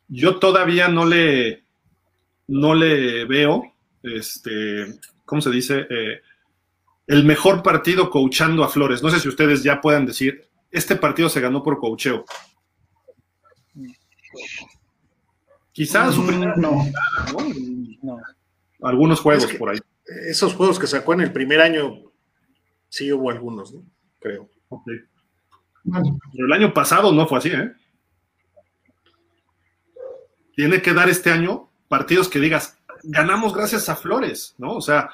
Yo 0.07 0.37
todavía 0.37 0.87
no 0.87 1.05
le, 1.05 1.63
no 2.47 2.75
le 2.75 3.25
veo, 3.25 3.63
este, 4.03 4.99
¿cómo 5.25 5.41
se 5.41 5.49
dice? 5.49 5.87
Eh, 5.89 6.21
el 7.07 7.23
mejor 7.23 7.63
partido 7.63 8.09
coachando 8.09 8.63
a 8.63 8.69
Flores. 8.69 9.01
No 9.01 9.09
sé 9.09 9.19
si 9.19 9.29
ustedes 9.29 9.63
ya 9.63 9.81
puedan 9.81 10.05
decir, 10.05 10.47
este 10.69 10.95
partido 10.95 11.29
se 11.29 11.41
ganó 11.41 11.63
por 11.63 11.79
coacheo. 11.79 12.25
Quizás 15.81 16.13
su 16.13 16.23
primera 16.23 16.55
no. 16.57 16.85
¿no? 18.03 18.21
Algunos 18.83 19.19
juegos 19.19 19.51
por 19.55 19.71
ahí. 19.71 19.79
Esos 20.29 20.53
juegos 20.53 20.77
que 20.77 20.85
sacó 20.85 21.13
en 21.13 21.21
el 21.21 21.33
primer 21.33 21.59
año, 21.59 22.03
sí 22.87 23.11
hubo 23.11 23.31
algunos, 23.31 23.73
¿no? 23.73 23.83
Creo. 24.19 24.47
Pero 24.85 26.45
el 26.45 26.53
año 26.53 26.71
pasado 26.71 27.11
no 27.11 27.25
fue 27.27 27.39
así, 27.39 27.49
¿eh? 27.49 27.71
Tiene 30.55 30.83
que 30.83 30.93
dar 30.93 31.09
este 31.09 31.31
año 31.31 31.71
partidos 31.87 32.29
que 32.29 32.39
digas, 32.39 32.77
ganamos 33.01 33.51
gracias 33.51 33.89
a 33.89 33.95
Flores, 33.95 34.53
¿no? 34.59 34.75
O 34.75 34.81
sea, 34.81 35.09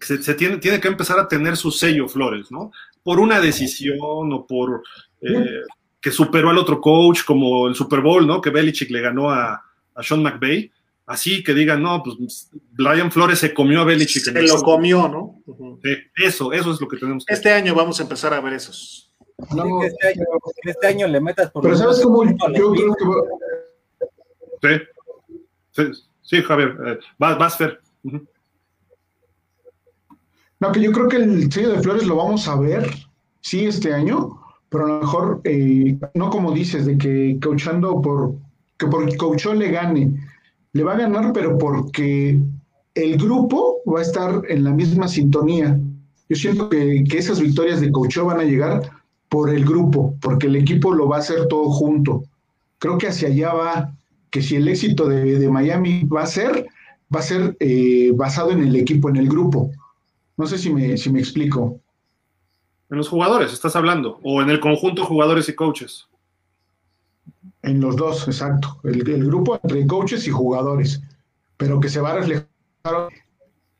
se, 0.00 0.34
tiene, 0.34 0.56
tiene 0.56 0.80
que 0.80 0.88
empezar 0.88 1.20
a 1.20 1.28
tener 1.28 1.56
su 1.56 1.70
sello 1.70 2.08
Flores, 2.08 2.50
¿no? 2.50 2.72
Por 3.04 3.20
una 3.20 3.38
decisión 3.38 4.32
o 4.32 4.44
por 4.44 4.82
eh, 5.20 5.60
que 6.00 6.10
superó 6.10 6.50
al 6.50 6.58
otro 6.58 6.80
coach, 6.80 7.22
como 7.24 7.68
el 7.68 7.76
Super 7.76 8.00
Bowl, 8.00 8.26
¿no? 8.26 8.40
Que 8.40 8.50
Belichick 8.50 8.90
le 8.90 9.02
ganó 9.02 9.30
a, 9.30 9.69
Sean 10.02 10.22
McVay. 10.22 10.70
Así 11.06 11.42
que 11.42 11.54
digan, 11.54 11.82
no, 11.82 12.02
pues 12.04 12.48
Brian 12.70 13.10
Flores 13.10 13.40
se 13.40 13.52
comió 13.52 13.80
a 13.80 13.84
Belichick. 13.84 14.22
Se 14.22 14.42
lo 14.42 14.62
comió, 14.62 15.08
¿no? 15.08 15.42
eso, 16.14 16.52
eso 16.52 16.72
es 16.72 16.80
lo 16.80 16.86
que 16.86 16.98
tenemos 16.98 17.24
que 17.24 17.34
Este 17.34 17.50
año 17.50 17.74
vamos 17.74 17.98
a 17.98 18.04
empezar 18.04 18.32
a 18.32 18.40
ver 18.40 18.52
esos. 18.52 19.12
No, 19.54 19.82
este, 19.82 20.06
año, 20.06 20.24
este, 20.62 20.86
año, 20.86 21.08
le 21.08 21.20
metas 21.20 21.50
por 21.50 21.64
Pero 21.64 21.76
¿sabes 21.76 22.00
cómo? 22.00 22.24
Yo 22.24 22.72
creo 22.72 22.94
que... 24.62 24.82
Sí, 25.72 25.82
sí, 26.22 26.42
Javier. 26.42 26.76
Eh, 26.86 26.98
vas, 27.18 27.56
Fer. 27.56 27.80
No, 30.60 30.72
que 30.72 30.80
yo 30.80 30.92
creo 30.92 31.08
que 31.08 31.16
el 31.16 31.50
sello 31.50 31.72
de 31.72 31.82
Flores 31.82 32.06
lo 32.06 32.16
vamos 32.16 32.46
a 32.46 32.54
ver, 32.54 32.88
sí, 33.40 33.64
este 33.64 33.94
año, 33.94 34.40
pero 34.68 34.84
a 34.84 34.88
lo 34.88 35.00
mejor, 35.00 35.40
eh, 35.44 35.98
no 36.14 36.30
como 36.30 36.52
dices, 36.52 36.86
de 36.86 36.98
que 36.98 37.38
coachando 37.42 38.00
por, 38.02 38.34
que 38.80 38.86
por 38.86 39.16
coachó 39.18 39.52
le 39.54 39.70
gane. 39.70 40.10
Le 40.72 40.82
va 40.82 40.94
a 40.94 40.98
ganar, 40.98 41.32
pero 41.34 41.58
porque 41.58 42.40
el 42.94 43.16
grupo 43.18 43.76
va 43.86 43.98
a 44.00 44.02
estar 44.02 44.42
en 44.48 44.64
la 44.64 44.72
misma 44.72 45.06
sintonía. 45.06 45.78
Yo 46.28 46.36
siento 46.36 46.70
que, 46.70 47.04
que 47.08 47.18
esas 47.18 47.40
victorias 47.40 47.80
de 47.80 47.92
coachó 47.92 48.24
van 48.24 48.40
a 48.40 48.44
llegar 48.44 48.90
por 49.28 49.50
el 49.50 49.64
grupo, 49.64 50.14
porque 50.20 50.46
el 50.46 50.56
equipo 50.56 50.92
lo 50.92 51.08
va 51.08 51.16
a 51.16 51.20
hacer 51.20 51.46
todo 51.48 51.70
junto. 51.70 52.24
Creo 52.78 52.96
que 52.96 53.08
hacia 53.08 53.28
allá 53.28 53.52
va, 53.52 53.94
que 54.30 54.40
si 54.40 54.56
el 54.56 54.66
éxito 54.66 55.06
de, 55.06 55.48
Miami 55.48 56.04
va 56.04 56.22
a 56.22 56.26
ser, 56.26 56.66
va 57.14 57.20
a 57.20 57.22
ser 57.22 57.56
eh, 57.60 58.12
basado 58.14 58.50
en 58.50 58.62
el 58.62 58.74
equipo, 58.76 59.10
en 59.10 59.16
el 59.16 59.28
grupo. 59.28 59.70
No 60.38 60.46
sé 60.46 60.56
si 60.56 60.72
me, 60.72 60.96
si 60.96 61.10
me 61.10 61.20
explico. 61.20 61.78
En 62.90 62.96
los 62.96 63.08
jugadores, 63.08 63.52
estás 63.52 63.76
hablando, 63.76 64.18
o 64.22 64.40
en 64.40 64.48
el 64.48 64.58
conjunto 64.58 65.04
jugadores 65.04 65.48
y 65.48 65.54
coaches. 65.54 66.09
En 67.62 67.80
los 67.80 67.96
dos, 67.96 68.26
exacto. 68.26 68.80
El, 68.84 69.08
el 69.08 69.26
grupo 69.26 69.58
entre 69.62 69.86
coaches 69.86 70.26
y 70.26 70.30
jugadores, 70.30 71.02
pero 71.56 71.78
que 71.80 71.88
se 71.88 72.00
va 72.00 72.12
a 72.12 72.16
reflejar 72.16 73.08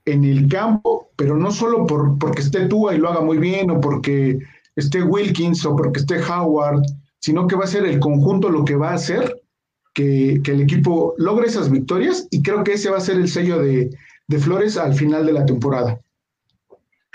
en 0.04 0.24
el 0.24 0.48
campo, 0.48 1.10
pero 1.16 1.36
no 1.36 1.50
solo 1.50 1.86
por, 1.86 2.18
porque 2.18 2.42
esté 2.42 2.66
Tua 2.66 2.94
y 2.94 2.98
lo 2.98 3.08
haga 3.08 3.20
muy 3.20 3.38
bien 3.38 3.70
o 3.70 3.80
porque 3.80 4.38
esté 4.76 5.02
Wilkins 5.02 5.64
o 5.64 5.76
porque 5.76 6.00
esté 6.00 6.22
Howard, 6.22 6.82
sino 7.18 7.46
que 7.46 7.56
va 7.56 7.64
a 7.64 7.68
ser 7.68 7.84
el 7.86 8.00
conjunto 8.00 8.50
lo 8.50 8.64
que 8.64 8.76
va 8.76 8.90
a 8.90 8.94
hacer 8.94 9.40
que, 9.94 10.40
el 10.44 10.60
equipo 10.60 11.14
logre 11.18 11.46
esas 11.46 11.70
victorias 11.70 12.26
y 12.30 12.42
creo 12.42 12.64
que 12.64 12.74
ese 12.74 12.90
va 12.90 12.98
a 12.98 13.02
ser 13.02 13.16
el 13.16 13.28
sello 13.28 13.58
de, 13.58 13.90
Flores 14.38 14.76
al 14.76 14.94
final 14.94 15.26
de 15.26 15.32
la 15.32 15.44
temporada. 15.44 16.00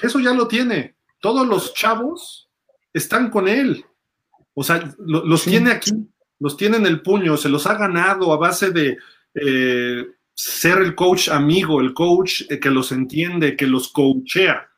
Eso 0.02 0.20
ya 0.20 0.34
lo 0.34 0.50
tiene. 0.50 0.96
Todos 1.22 1.48
los 1.48 1.74
chavos 1.74 2.50
están 2.92 3.30
con 3.30 3.48
él. 3.48 3.86
O 4.54 4.66
sea, 4.66 4.94
los 4.98 5.46
tiene 5.46 5.72
aquí, 5.72 5.94
los 6.40 6.57
tiene 6.57 6.78
en 6.78 6.86
el 6.86 7.02
puño, 7.02 7.38
se 7.38 7.49
los 7.49 7.66
ha 7.68 7.76
ganado 7.76 8.34
a 8.34 8.38
base 8.38 8.72
de 8.72 8.98
eh, 9.34 10.06
ser 10.34 10.80
el 10.80 10.95
coach 10.95 11.30
amigo, 11.30 11.80
el 11.82 11.94
coach 11.94 12.44
eh, 12.49 12.60
que 12.60 12.70
los 12.70 12.91
entiende, 12.91 13.56
que 13.56 13.68
los 13.68 13.90
coachea. 13.90 14.70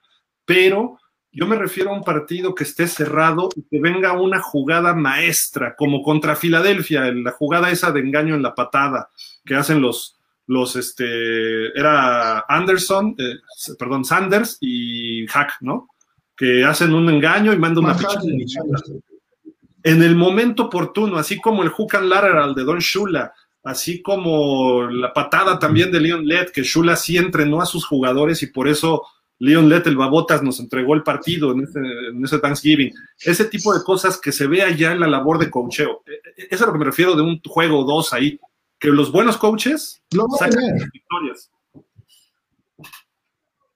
Pero 0.45 0.99
yo 1.31 1.45
me 1.45 1.55
refiero 1.55 1.91
a 1.91 1.93
un 1.93 2.03
partido 2.03 2.55
que 2.55 2.63
esté 2.63 2.87
cerrado 2.87 3.49
y 3.55 3.63
que 3.63 3.79
venga 3.79 4.13
una 4.13 4.41
jugada 4.41 4.93
maestra, 4.93 5.75
como 5.75 6.01
contra 6.01 6.35
Filadelfia, 6.35 7.11
la 7.11 7.31
jugada 7.31 7.69
esa 7.69 7.91
de 7.91 7.99
engaño 7.99 8.35
en 8.35 8.41
la 8.41 8.55
patada 8.55 9.09
que 9.45 9.55
hacen 9.55 9.81
los, 9.81 10.17
los, 10.47 10.75
este, 10.75 11.77
era 11.77 12.39
Anderson, 12.47 13.15
eh, 13.17 13.35
perdón, 13.77 14.05
Sanders 14.05 14.57
y 14.61 15.27
Hack, 15.27 15.57
¿no? 15.61 15.89
Que 16.35 16.63
hacen 16.63 16.93
un 16.93 17.09
engaño 17.09 17.53
y 17.53 17.57
mandan 17.57 17.85
una 17.85 17.95
ficha. 17.95 18.19
En 19.87 20.03
el 20.03 20.17
momento 20.17 20.63
oportuno, 20.63 21.15
así 21.15 21.39
como 21.39 21.63
el 21.63 21.69
hook 21.69 21.95
and 21.95 22.09
lateral 22.09 22.53
de 22.53 22.65
Don 22.65 22.79
Shula, 22.79 23.31
así 23.63 24.01
como 24.01 24.83
la 24.83 25.13
patada 25.13 25.57
también 25.59 25.93
de 25.93 26.01
Leon 26.01 26.27
Led, 26.27 26.49
que 26.49 26.63
Shula 26.63 26.97
sí 26.97 27.15
entrenó 27.15 27.61
a 27.61 27.65
sus 27.65 27.85
jugadores 27.85 28.43
y 28.43 28.47
por 28.47 28.67
eso 28.67 29.03
Leon 29.39 29.69
Lett, 29.69 29.87
el 29.87 29.95
Babotas, 29.95 30.43
nos 30.43 30.59
entregó 30.59 30.93
el 30.93 31.03
partido 31.03 31.53
en 31.53 31.69
ese, 32.21 32.39
Thanksgiving. 32.39 32.93
Ese 33.17 33.45
tipo 33.45 33.73
de 33.73 33.81
cosas 33.81 34.19
que 34.19 34.33
se 34.33 34.45
vea 34.45 34.69
ya 34.71 34.91
en 34.91 34.99
la 34.99 35.07
labor 35.07 35.39
de 35.39 35.49
coacheo. 35.49 36.03
E, 36.05 36.11
e, 36.11 36.47
eso 36.47 36.55
es 36.55 36.61
a 36.63 36.65
lo 36.65 36.73
que 36.73 36.79
me 36.79 36.85
refiero 36.85 37.15
de 37.15 37.21
un 37.21 37.39
juego 37.47 37.79
o 37.79 37.85
dos 37.85 38.11
ahí. 38.11 38.37
Que 38.77 38.89
los 38.89 39.09
buenos 39.09 39.37
coaches 39.37 40.03
sacan 40.37 40.89
victorias. 40.91 41.49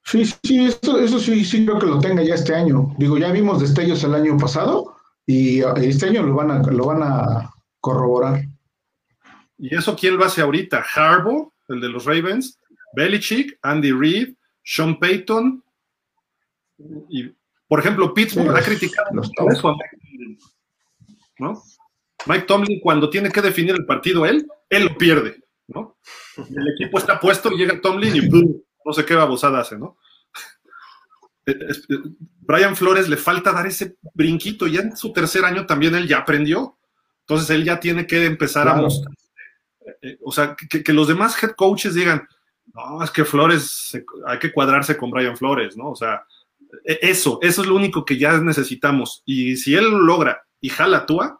Sí, 0.04 0.26
sí, 0.26 0.66
eso 0.66 1.20
sí, 1.22 1.46
sí 1.46 1.66
creo 1.66 1.80
que 1.80 1.86
lo 1.86 2.00
tenga 2.00 2.22
ya 2.22 2.36
este 2.36 2.54
año. 2.54 2.94
Digo, 2.98 3.18
ya 3.18 3.32
vimos 3.32 3.62
destellos 3.62 4.04
el 4.04 4.14
año 4.14 4.38
pasado 4.38 4.98
y 5.26 5.62
este 5.62 6.08
año 6.08 6.24
lo 6.24 6.36
van 6.36 6.52
a, 6.52 6.62
lo 6.64 6.86
van 6.86 7.04
a 7.04 7.54
corroborar. 7.80 8.44
¿Y 9.58 9.76
eso 9.76 9.96
quién 9.96 10.18
lo 10.18 10.26
hace 10.26 10.42
ahorita? 10.42 10.84
Harbaugh, 10.96 11.52
el 11.70 11.82
de 11.82 11.90
los 11.90 12.06
Ravens, 12.06 12.60
Belichick, 12.96 13.58
Andy 13.62 13.92
Reid, 13.92 14.36
sean 14.64 14.98
Payton, 15.00 15.64
y 17.10 17.32
por 17.68 17.80
ejemplo, 17.80 18.14
Pittsburgh 18.14 18.56
ha 18.56 18.62
criticado 18.62 19.10
eso 19.22 19.70
a 19.70 19.74
Mike 19.74 19.98
Tomlin, 20.02 20.40
¿no? 21.40 21.64
Mike 22.26 22.46
Tomlin, 22.46 22.80
cuando 22.82 23.10
tiene 23.10 23.32
que 23.32 23.42
definir 23.42 23.76
el 23.76 23.86
partido 23.86 24.26
él, 24.26 24.46
él 24.70 24.86
lo 24.86 24.98
pierde, 24.98 25.42
¿no? 25.68 25.98
El 26.38 26.68
equipo 26.74 26.98
está 26.98 27.20
puesto, 27.20 27.50
llega 27.52 27.80
Tomlin 27.80 28.16
y 28.16 28.30
no 28.84 28.94
sé 28.94 29.06
qué 29.06 29.16
babosada 29.16 29.62
hace, 29.62 29.78
¿no? 29.78 29.98
Eh, 31.52 31.74
eh, 31.90 31.98
Brian 32.42 32.76
Flores 32.76 33.08
le 33.10 33.18
falta 33.18 33.52
dar 33.52 33.68
ese 33.68 33.96
brinquito, 34.14 34.68
ya 34.68 34.82
en 34.82 34.98
su 34.98 35.12
tercer 35.14 35.46
año 35.46 35.66
también 35.66 35.96
él 35.96 36.08
ya 36.08 36.20
aprendió, 36.20 36.78
entonces 37.22 37.50
él 37.50 37.64
ya 37.64 37.80
tiene 37.80 38.06
que 38.06 38.26
empezar 38.26 38.68
a 38.68 38.76
mostrar, 38.76 39.16
eh, 40.02 40.18
o 40.24 40.32
sea, 40.32 40.56
que 40.56 40.94
los 40.94 41.08
demás 41.08 41.42
head 41.42 41.52
coaches 41.52 41.94
digan, 41.94 42.28
no, 42.74 43.04
es 43.04 43.12
que 43.12 43.26
Flores, 43.26 43.98
hay 44.26 44.40
que 44.40 44.52
cuadrarse 44.52 44.98
con 44.98 45.12
Brian 45.12 45.38
Flores, 45.38 45.76
¿no? 45.76 45.92
O 45.92 45.96
sea, 45.96 46.26
e, 46.86 47.00
eso, 47.02 47.40
eso 47.42 47.62
es 47.62 47.68
lo 47.68 47.76
único 47.76 48.06
que 48.06 48.18
ya 48.18 48.38
necesitamos. 48.40 49.24
Y 49.26 49.58
si 49.58 49.76
él 49.76 49.90
lo 49.90 50.00
logra 50.00 50.44
y 50.60 50.70
jala 50.70 51.06
Tua, 51.06 51.40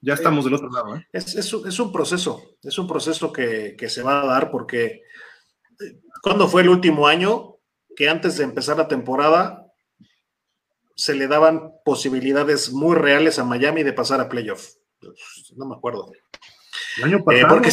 ya 0.00 0.14
estamos 0.14 0.44
del 0.44 0.54
otro 0.54 0.68
lado. 0.70 0.96
¿eh? 0.96 1.06
Es, 1.12 1.80
un 1.80 1.92
proceso, 1.92 2.42
es 2.62 2.78
un 2.78 2.86
proceso 2.86 3.32
que, 3.32 3.76
se 3.88 4.02
va 4.02 4.22
a 4.22 4.26
dar 4.26 4.50
porque 4.50 5.02
cuando 6.22 6.48
fue 6.48 6.62
el 6.62 6.68
último 6.68 7.06
año 7.06 7.55
que 7.96 8.08
antes 8.08 8.36
de 8.36 8.44
empezar 8.44 8.76
la 8.76 8.88
temporada 8.88 9.66
se 10.94 11.14
le 11.14 11.26
daban 11.26 11.72
posibilidades 11.84 12.72
muy 12.72 12.96
reales 12.96 13.38
a 13.38 13.44
Miami 13.44 13.82
de 13.82 13.92
pasar 13.92 14.20
a 14.20 14.28
playoff. 14.28 14.74
No 15.56 15.66
me 15.66 15.76
acuerdo. 15.76 16.10
¿El 16.98 17.04
año 17.04 17.18
eh, 17.18 17.22
pasado? 17.24 17.48
porque, 17.48 17.70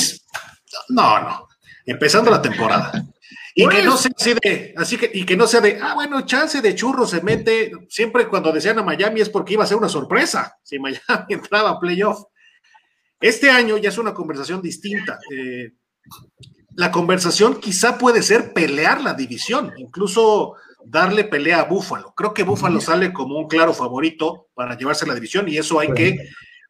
no, 0.90 1.20
no 1.22 1.48
empezando 1.86 2.32
la 2.32 2.42
temporada. 2.42 2.92
Y 3.56 3.68
que 3.68 3.84
no 3.84 3.98
sea 3.98 4.12
así 4.18 4.34
de, 4.34 4.74
así 4.78 4.98
que, 4.98 5.12
y 5.14 5.26
que 5.26 5.38
no 5.38 5.46
sea 5.46 5.62
de, 5.62 5.80
ah, 5.80 5.94
bueno, 5.94 6.26
chance 6.26 6.60
de 6.60 6.74
churro 6.74 7.06
se 7.06 7.22
mete. 7.22 7.72
Siempre 7.88 8.28
cuando 8.28 8.52
decían 8.52 8.80
a 8.80 8.84
Miami 8.84 9.22
es 9.22 9.30
porque 9.30 9.54
iba 9.54 9.64
a 9.64 9.68
ser 9.68 9.78
una 9.78 9.90
sorpresa 9.90 10.58
si 10.64 10.80
Miami 10.80 11.00
entraba 11.30 11.72
a 11.72 11.80
playoff. 11.80 12.24
Este 13.20 13.50
año 13.50 13.78
ya 13.78 13.90
es 13.90 13.98
una 13.98 14.14
conversación 14.14 14.62
distinta. 14.62 15.20
Eh, 15.32 15.74
la 16.76 16.92
conversación 16.92 17.60
quizá 17.60 17.98
puede 17.98 18.24
ser 18.24 18.54
pelear 18.54 19.02
la 19.02 19.14
división, 19.14 19.74
incluso 19.78 20.56
darle 20.86 21.24
pelea 21.24 21.62
a 21.62 21.66
Búfalo. 21.66 22.14
Creo 22.16 22.34
que 22.34 22.44
Búfalo 22.44 22.82
sale 22.82 23.14
como 23.14 23.38
un 23.38 23.48
claro 23.48 23.74
favorito 23.74 24.48
para 24.54 24.78
llevarse 24.78 25.08
la 25.08 25.16
división 25.16 25.48
y 25.48 25.58
eso 25.58 25.80
hay 25.80 25.94
que, 25.94 26.18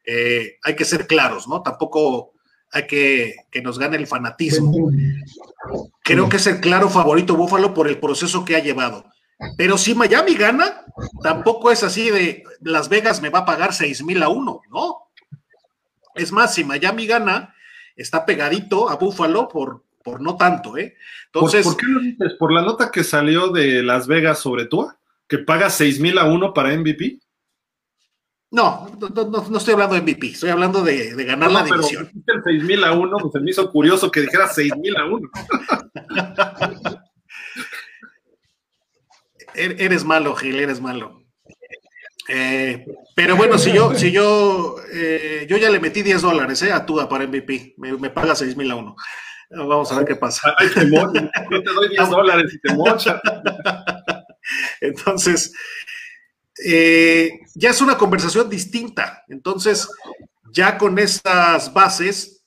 eh, 0.04 0.58
hay 0.62 0.76
que 0.76 0.84
ser 0.84 1.06
claros, 1.06 1.48
¿no? 1.48 1.62
Tampoco 1.62 2.32
hay 2.70 2.86
que 2.86 3.34
que 3.50 3.62
nos 3.62 3.78
gane 3.78 3.96
el 3.96 4.06
fanatismo. 4.06 4.90
Creo 6.02 6.28
que 6.28 6.36
es 6.36 6.46
el 6.46 6.60
claro 6.60 6.88
favorito 6.90 7.36
Búfalo 7.36 7.72
por 7.72 7.88
el 7.88 7.98
proceso 7.98 8.44
que 8.44 8.56
ha 8.56 8.62
llevado. 8.62 9.04
Pero 9.56 9.78
si 9.78 9.94
Miami 9.94 10.34
gana, 10.34 10.84
tampoco 11.22 11.70
es 11.70 11.82
así 11.82 12.10
de 12.10 12.44
Las 12.60 12.88
Vegas 12.88 13.20
me 13.20 13.30
va 13.30 13.40
a 13.40 13.44
pagar 13.44 13.74
6 13.74 14.04
mil 14.04 14.22
a 14.22 14.28
uno, 14.28 14.60
¿no? 14.70 15.08
Es 16.14 16.30
más, 16.30 16.54
si 16.54 16.62
Miami 16.62 17.06
gana, 17.06 17.54
está 17.96 18.24
pegadito 18.24 18.88
a 18.88 18.96
Búfalo 18.96 19.48
por, 19.48 19.84
por 20.04 20.20
no 20.20 20.36
tanto, 20.36 20.76
¿eh? 20.76 20.94
Entonces. 21.26 21.64
¿Por, 21.64 21.76
qué 21.76 21.86
lo 21.86 22.00
dices? 22.00 22.34
¿Por 22.38 22.52
la 22.52 22.62
nota 22.62 22.90
que 22.92 23.02
salió 23.02 23.48
de 23.48 23.82
Las 23.82 24.06
Vegas 24.06 24.38
sobre 24.38 24.66
Tua? 24.66 24.96
¿Que 25.26 25.38
paga 25.38 25.70
6 25.70 25.98
mil 25.98 26.18
a 26.18 26.26
uno 26.26 26.52
para 26.52 26.76
MVP? 26.76 27.18
No, 28.50 28.88
no, 29.00 29.56
estoy 29.58 29.74
hablando 29.74 29.96
de 29.96 30.02
MVP, 30.02 30.28
estoy 30.28 30.50
hablando 30.50 30.82
de, 30.82 31.12
ganar 31.24 31.50
la 31.50 31.64
división. 31.64 32.08
Pero 32.24 32.38
el 32.38 32.44
6 32.44 32.62
mil 32.62 32.84
a 32.84 32.92
uno, 32.92 33.16
pues 33.18 33.42
me 33.42 33.50
hizo 33.50 33.68
curioso 33.72 34.12
que 34.12 34.20
dijera 34.20 34.46
6 34.46 34.76
mil 34.76 34.96
a 34.96 35.06
uno. 35.06 35.28
Er, 39.56 39.80
eres 39.80 40.04
malo, 40.04 40.34
Gil, 40.34 40.58
eres 40.58 40.80
malo. 40.80 41.22
Eh, 42.28 42.84
pero 43.14 43.36
bueno, 43.36 43.58
si 43.58 43.72
yo, 43.72 43.94
si 43.94 44.10
yo, 44.10 44.76
eh, 44.92 45.46
yo 45.48 45.56
ya 45.56 45.70
le 45.70 45.78
metí 45.78 46.02
10 46.02 46.22
dólares 46.22 46.62
eh, 46.62 46.72
a 46.72 46.84
Tua 46.86 47.08
para 47.08 47.26
MVP, 47.26 47.74
me, 47.76 48.10
paga 48.10 48.34
6 48.34 48.56
mil 48.56 48.70
a 48.70 48.76
uno. 48.76 48.96
Vamos 49.56 49.92
a 49.92 49.98
ver 49.98 50.06
qué 50.06 50.16
pasa. 50.16 50.54
Ay, 50.56 50.68
te 50.68 50.90
yo 50.90 51.62
te 51.62 51.72
doy 51.72 51.88
10 51.90 52.08
dólares 52.10 52.54
y 52.54 52.60
te 52.60 52.74
mocha. 52.74 53.20
Entonces, 54.80 55.52
eh, 56.64 57.30
ya 57.54 57.70
es 57.70 57.80
una 57.80 57.96
conversación 57.96 58.48
distinta. 58.48 59.24
Entonces, 59.28 59.88
ya 60.52 60.78
con 60.78 60.98
estas 60.98 61.72
bases, 61.72 62.44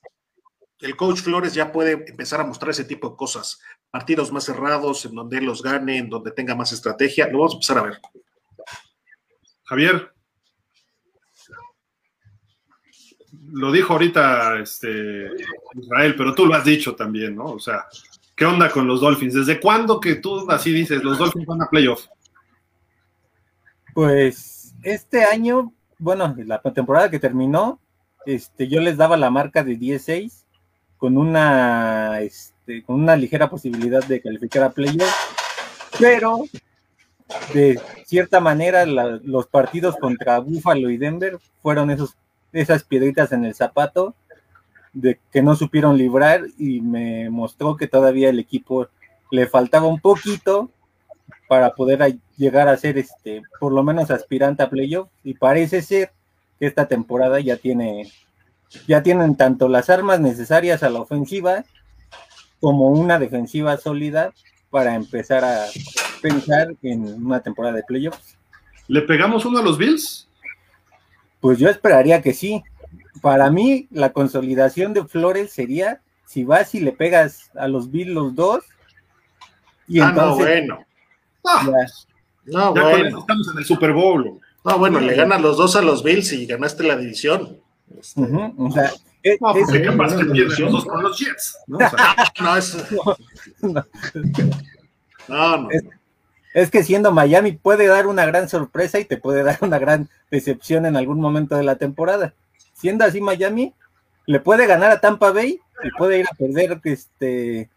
el 0.80 0.96
coach 0.96 1.20
Flores 1.20 1.54
ya 1.54 1.72
puede 1.72 1.92
empezar 2.08 2.40
a 2.40 2.44
mostrar 2.44 2.70
ese 2.70 2.84
tipo 2.84 3.10
de 3.10 3.16
cosas. 3.16 3.60
Partidos 3.90 4.32
más 4.32 4.44
cerrados, 4.44 5.04
en 5.04 5.14
donde 5.14 5.38
él 5.38 5.44
los 5.44 5.62
gane, 5.62 5.98
en 5.98 6.08
donde 6.08 6.30
tenga 6.30 6.54
más 6.54 6.72
estrategia. 6.72 7.28
Lo 7.28 7.38
vamos 7.38 7.54
a 7.54 7.56
empezar 7.56 7.78
a 7.78 7.82
ver. 7.82 8.00
Javier. 9.64 10.17
Lo 13.52 13.72
dijo 13.72 13.94
ahorita 13.94 14.58
este, 14.60 15.30
Israel, 15.74 16.14
pero 16.16 16.34
tú 16.34 16.46
lo 16.46 16.54
has 16.54 16.64
dicho 16.64 16.94
también, 16.94 17.36
¿no? 17.36 17.46
O 17.46 17.60
sea, 17.60 17.86
¿qué 18.36 18.44
onda 18.44 18.70
con 18.70 18.86
los 18.86 19.00
Dolphins? 19.00 19.34
¿Desde 19.34 19.60
cuándo 19.60 20.00
que 20.00 20.16
tú 20.16 20.50
así 20.50 20.72
dices, 20.72 21.02
los 21.02 21.18
Dolphins 21.18 21.46
van 21.46 21.62
a 21.62 21.68
playoff? 21.68 22.06
Pues 23.94 24.74
este 24.82 25.24
año, 25.24 25.72
bueno, 25.98 26.34
la 26.44 26.60
temporada 26.60 27.10
que 27.10 27.18
terminó, 27.18 27.80
este, 28.26 28.68
yo 28.68 28.80
les 28.80 28.96
daba 28.96 29.16
la 29.16 29.30
marca 29.30 29.64
de 29.64 29.76
16 29.76 30.44
con 30.98 31.16
una, 31.16 32.20
este, 32.20 32.82
con 32.82 33.00
una 33.00 33.16
ligera 33.16 33.48
posibilidad 33.48 34.04
de 34.04 34.20
calificar 34.20 34.64
a 34.64 34.70
playoff, 34.70 35.12
pero 35.98 36.44
de 37.52 37.80
cierta 38.04 38.40
manera 38.40 38.86
los 38.86 39.46
partidos 39.46 39.96
contra 39.96 40.38
Buffalo 40.38 40.90
y 40.90 40.96
Denver 40.96 41.38
fueron 41.62 41.90
esos, 41.90 42.16
esas 42.52 42.84
piedritas 42.84 43.32
en 43.32 43.44
el 43.44 43.54
zapato 43.54 44.14
de 44.92 45.18
que 45.32 45.42
no 45.42 45.54
supieron 45.54 45.96
librar 45.96 46.42
y 46.58 46.80
me 46.80 47.30
mostró 47.30 47.76
que 47.76 47.86
todavía 47.86 48.30
el 48.30 48.38
equipo 48.38 48.88
le 49.30 49.46
faltaba 49.46 49.86
un 49.86 50.00
poquito 50.00 50.70
para 51.48 51.74
poder 51.74 52.18
llegar 52.36 52.68
a 52.68 52.76
ser 52.76 52.98
este, 52.98 53.42
por 53.60 53.72
lo 53.72 53.82
menos 53.82 54.10
aspirante 54.10 54.62
a 54.62 54.70
playoff. 54.70 55.08
Y 55.24 55.34
parece 55.34 55.82
ser 55.82 56.12
que 56.58 56.66
esta 56.66 56.86
temporada 56.86 57.40
ya 57.40 57.56
tiene, 57.56 58.10
ya 58.86 59.02
tienen 59.02 59.36
tanto 59.36 59.68
las 59.68 59.90
armas 59.90 60.20
necesarias 60.20 60.82
a 60.82 60.90
la 60.90 61.00
ofensiva 61.00 61.64
como 62.60 62.88
una 62.88 63.18
defensiva 63.18 63.76
sólida 63.76 64.32
para 64.70 64.94
empezar 64.94 65.44
a 65.44 65.66
pensar 66.20 66.68
en 66.82 67.24
una 67.24 67.40
temporada 67.40 67.76
de 67.76 67.84
playoffs. 67.84 68.36
¿Le 68.88 69.02
pegamos 69.02 69.44
uno 69.44 69.58
a 69.58 69.62
los 69.62 69.78
Bills? 69.78 70.27
Pues 71.40 71.58
yo 71.58 71.68
esperaría 71.68 72.22
que 72.22 72.32
sí. 72.32 72.62
Para 73.20 73.50
mí, 73.50 73.88
la 73.90 74.12
consolidación 74.12 74.94
de 74.94 75.04
Flores 75.04 75.52
sería 75.52 76.00
si 76.24 76.44
vas 76.44 76.74
y 76.74 76.80
le 76.80 76.92
pegas 76.92 77.50
a 77.56 77.68
los 77.68 77.90
Bills 77.90 78.10
los 78.10 78.34
dos. 78.34 78.64
Y 79.86 80.00
ah, 80.00 80.10
entonces, 80.10 80.46
bueno. 80.46 80.78
Ah, 81.44 81.66
no, 82.44 82.72
bueno. 82.72 83.20
estamos 83.20 83.48
en 83.52 83.58
el 83.58 83.64
Super 83.64 83.92
Bowl. 83.92 84.40
No, 84.64 84.78
bueno, 84.78 85.00
le 85.00 85.14
ganan 85.14 85.42
los 85.42 85.56
dos 85.56 85.76
a 85.76 85.82
los 85.82 86.02
Bills 86.02 86.32
y 86.32 86.46
ganaste 86.46 86.82
la 86.84 86.96
división. 86.96 87.58
Este, 87.98 88.20
o 88.20 88.70
sea, 88.70 88.92
es, 89.22 89.40
no, 89.40 89.54
porque 89.54 89.82
capaz 89.82 90.16
que 90.16 90.24
los 90.24 90.58
dos 90.58 90.84
con 90.84 91.02
los 91.02 91.18
Jets. 91.18 91.58
No, 91.68 91.78
no, 92.40 92.56
es... 92.56 92.76
no, 95.28 95.56
no. 95.58 95.68
Es, 96.54 96.70
que 96.70 96.82
siendo 96.82 97.12
Miami 97.12 97.52
puede 97.52 97.86
dar 97.86 98.06
una 98.06 98.26
gran 98.26 98.48
sorpresa 98.48 98.98
y 98.98 99.04
te 99.04 99.16
puede 99.16 99.42
dar 99.42 99.58
una 99.60 99.78
gran 99.78 100.08
decepción 100.30 100.86
en 100.86 100.96
algún 100.96 101.20
momento 101.20 101.56
de 101.56 101.64
la 101.64 101.76
temporada. 101.76 102.34
Siendo 102.72 103.04
así 103.04 103.20
Miami, 103.20 103.74
le 104.26 104.40
puede 104.40 104.66
ganar 104.66 104.90
a 104.90 105.00
Tampa 105.00 105.32
Bay 105.32 105.60
y 105.82 105.90
puede 105.96 106.20
ir 106.20 106.26
a 106.30 106.34
perder 106.34 106.80
este 106.84 107.70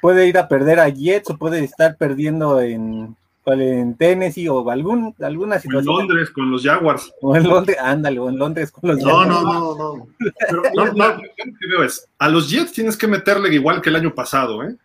puede 0.00 0.26
ir 0.26 0.38
a 0.38 0.48
perder 0.48 0.80
a 0.80 0.88
Jets 0.88 1.30
o 1.30 1.36
puede 1.36 1.62
estar 1.62 1.96
perdiendo 1.96 2.60
en, 2.60 3.16
en 3.46 3.94
Tennessee 3.96 4.48
o 4.48 4.68
algún, 4.70 5.14
alguna 5.20 5.58
situación. 5.58 6.00
en 6.00 6.08
Londres 6.08 6.30
con 6.30 6.50
los 6.50 6.62
Jaguars. 6.62 7.12
O 7.20 7.36
en 7.36 7.48
Londres, 7.48 7.76
ándale, 7.80 8.18
o 8.18 8.28
en 8.28 8.38
Londres 8.38 8.70
con 8.70 8.90
los 8.90 8.98
no, 8.98 9.10
Jaguars. 9.10 9.28
No, 9.28 9.74
no, 9.74 9.96
no, 9.96 10.08
Pero, 10.18 10.62
no, 10.74 10.92
no, 10.92 11.08
lo 11.08 11.20
que 11.20 11.66
veo 11.68 11.84
es, 11.84 12.08
a 12.18 12.28
los 12.28 12.50
Jets 12.50 12.72
tienes 12.72 12.96
que 12.96 13.06
meterle 13.06 13.52
igual 13.54 13.80
que 13.80 13.90
el 13.90 13.96
año 13.96 14.14
pasado, 14.14 14.62
¿eh? 14.64 14.76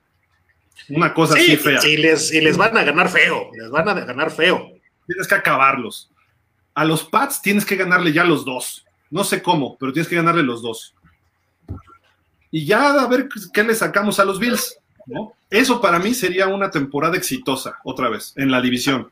Una 0.89 1.13
cosa 1.13 1.35
así 1.35 1.57
fea. 1.57 1.79
Y 1.85 1.97
les, 1.97 2.31
y 2.31 2.41
les 2.41 2.57
van 2.57 2.77
a 2.77 2.83
ganar 2.83 3.09
feo, 3.09 3.49
les 3.53 3.69
van 3.69 3.89
a 3.89 3.93
ganar 3.93 4.31
feo. 4.31 4.71
Tienes 5.07 5.27
que 5.27 5.35
acabarlos. 5.35 6.11
A 6.73 6.85
los 6.85 7.03
Pats 7.03 7.41
tienes 7.41 7.65
que 7.65 7.75
ganarle 7.75 8.11
ya 8.11 8.23
los 8.23 8.45
dos. 8.45 8.85
No 9.09 9.23
sé 9.23 9.41
cómo, 9.41 9.77
pero 9.77 9.93
tienes 9.93 10.09
que 10.09 10.15
ganarle 10.15 10.43
los 10.43 10.61
dos. 10.61 10.93
Y 12.51 12.65
ya 12.65 12.93
a 12.93 13.07
ver 13.07 13.27
qué 13.53 13.63
le 13.63 13.75
sacamos 13.75 14.19
a 14.19 14.25
los 14.25 14.39
Bills. 14.39 14.77
Eso 15.49 15.79
para 15.81 15.99
mí 15.99 16.13
sería 16.13 16.47
una 16.47 16.71
temporada 16.71 17.15
exitosa, 17.15 17.79
otra 17.83 18.09
vez, 18.09 18.33
en 18.35 18.51
la 18.51 18.61
división. 18.61 19.11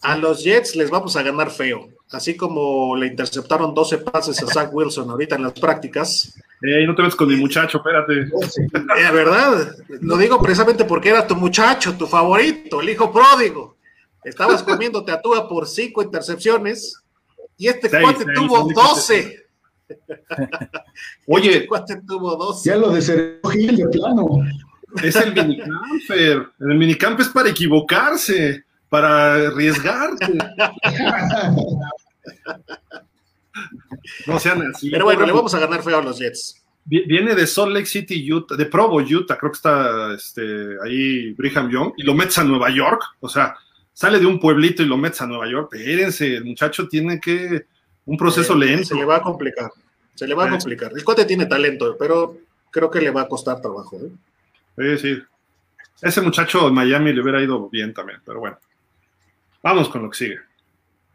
A 0.00 0.16
los 0.16 0.42
Jets 0.42 0.76
les 0.76 0.90
vamos 0.90 1.16
a 1.16 1.22
ganar 1.22 1.50
feo, 1.50 1.88
así 2.12 2.36
como 2.36 2.94
le 2.96 3.06
interceptaron 3.06 3.74
12 3.74 3.98
pases 3.98 4.42
a 4.42 4.46
Zach 4.46 4.70
Wilson 4.72 5.10
ahorita 5.10 5.36
en 5.36 5.42
las 5.44 5.52
prácticas. 5.52 6.34
Ey, 6.60 6.86
no 6.86 6.94
te 6.94 7.02
metes 7.02 7.16
con 7.16 7.28
mi 7.28 7.36
muchacho, 7.36 7.78
espérate. 7.78 8.20
Eh, 8.20 9.12
verdad, 9.12 9.74
lo 10.00 10.16
digo 10.16 10.40
precisamente 10.40 10.84
porque 10.84 11.08
era 11.08 11.26
tu 11.26 11.34
muchacho, 11.34 11.94
tu 11.96 12.06
favorito, 12.06 12.80
el 12.80 12.90
hijo 12.90 13.12
pródigo. 13.12 13.76
Estabas 14.24 14.62
comiéndote 14.62 15.10
a 15.10 15.20
Tua 15.20 15.48
por 15.48 15.66
cinco 15.66 16.02
intercepciones 16.02 17.02
y 17.56 17.66
este 17.66 17.90
cuate 17.90 18.24
tuvo 18.34 18.68
12. 18.72 19.46
Oye, 21.26 21.50
este 21.50 21.66
cuate 21.66 22.00
tuvo 22.06 22.36
12. 22.36 22.68
Ya 22.68 22.76
lo 22.76 22.90
de 22.90 23.40
Gil 23.52 23.76
de 23.76 23.88
plano. 23.88 24.44
Es 25.02 25.16
el 25.16 25.34
minicamper. 25.34 26.48
El 26.60 26.74
minicamp 26.76 27.18
es 27.20 27.28
para 27.28 27.48
equivocarse, 27.48 28.64
para 28.88 29.34
arriesgarte. 29.34 30.26
no 34.26 34.38
sean 34.38 34.62
así. 34.62 34.90
Pero 34.90 35.04
bueno, 35.04 35.26
le 35.26 35.32
vamos 35.32 35.54
a 35.54 35.58
ganar 35.58 35.82
feo 35.82 35.98
a 35.98 36.02
los 36.02 36.18
Jets. 36.18 36.62
Viene 36.84 37.34
de 37.36 37.46
Salt 37.46 37.72
Lake 37.72 37.86
City, 37.86 38.32
Utah, 38.32 38.56
de 38.56 38.66
Provo, 38.66 38.96
Utah, 38.96 39.38
creo 39.38 39.52
que 39.52 39.56
está 39.56 40.14
este, 40.14 40.76
ahí 40.84 41.32
Brigham 41.34 41.70
Young, 41.70 41.92
y 41.96 42.02
lo 42.02 42.12
metes 42.12 42.38
a 42.38 42.44
Nueva 42.44 42.70
York. 42.70 43.00
O 43.20 43.28
sea, 43.28 43.54
sale 43.92 44.18
de 44.18 44.26
un 44.26 44.40
pueblito 44.40 44.82
y 44.82 44.86
lo 44.86 44.96
metes 44.96 45.20
a 45.20 45.26
Nueva 45.26 45.48
York. 45.48 45.74
Espérense, 45.74 46.36
el 46.36 46.44
muchacho 46.44 46.88
tiene 46.88 47.20
que. 47.20 47.66
Un 48.04 48.16
proceso 48.16 48.56
lento. 48.56 48.86
Se 48.86 48.94
le 48.96 49.04
va 49.04 49.16
a 49.16 49.22
complicar. 49.22 49.70
Se 50.14 50.26
le 50.26 50.34
va 50.34 50.46
a 50.46 50.50
complicar. 50.50 50.90
El 50.92 51.04
cote 51.04 51.24
tiene 51.24 51.46
talento, 51.46 51.96
pero 51.96 52.36
creo 52.68 52.90
que 52.90 53.00
le 53.00 53.10
va 53.10 53.22
a 53.22 53.28
costar 53.28 53.60
trabajo. 53.60 53.96
¿eh? 53.96 54.98
Sí, 54.98 55.14
sí. 55.14 55.22
Ese 56.00 56.20
muchacho 56.20 56.66
en 56.66 56.74
Miami 56.74 57.12
le 57.12 57.22
hubiera 57.22 57.40
ido 57.40 57.68
bien 57.68 57.94
también, 57.94 58.18
pero 58.26 58.40
bueno. 58.40 58.58
Vamos 59.62 59.88
con 59.88 60.02
lo 60.02 60.10
que 60.10 60.18
sigue. 60.18 60.40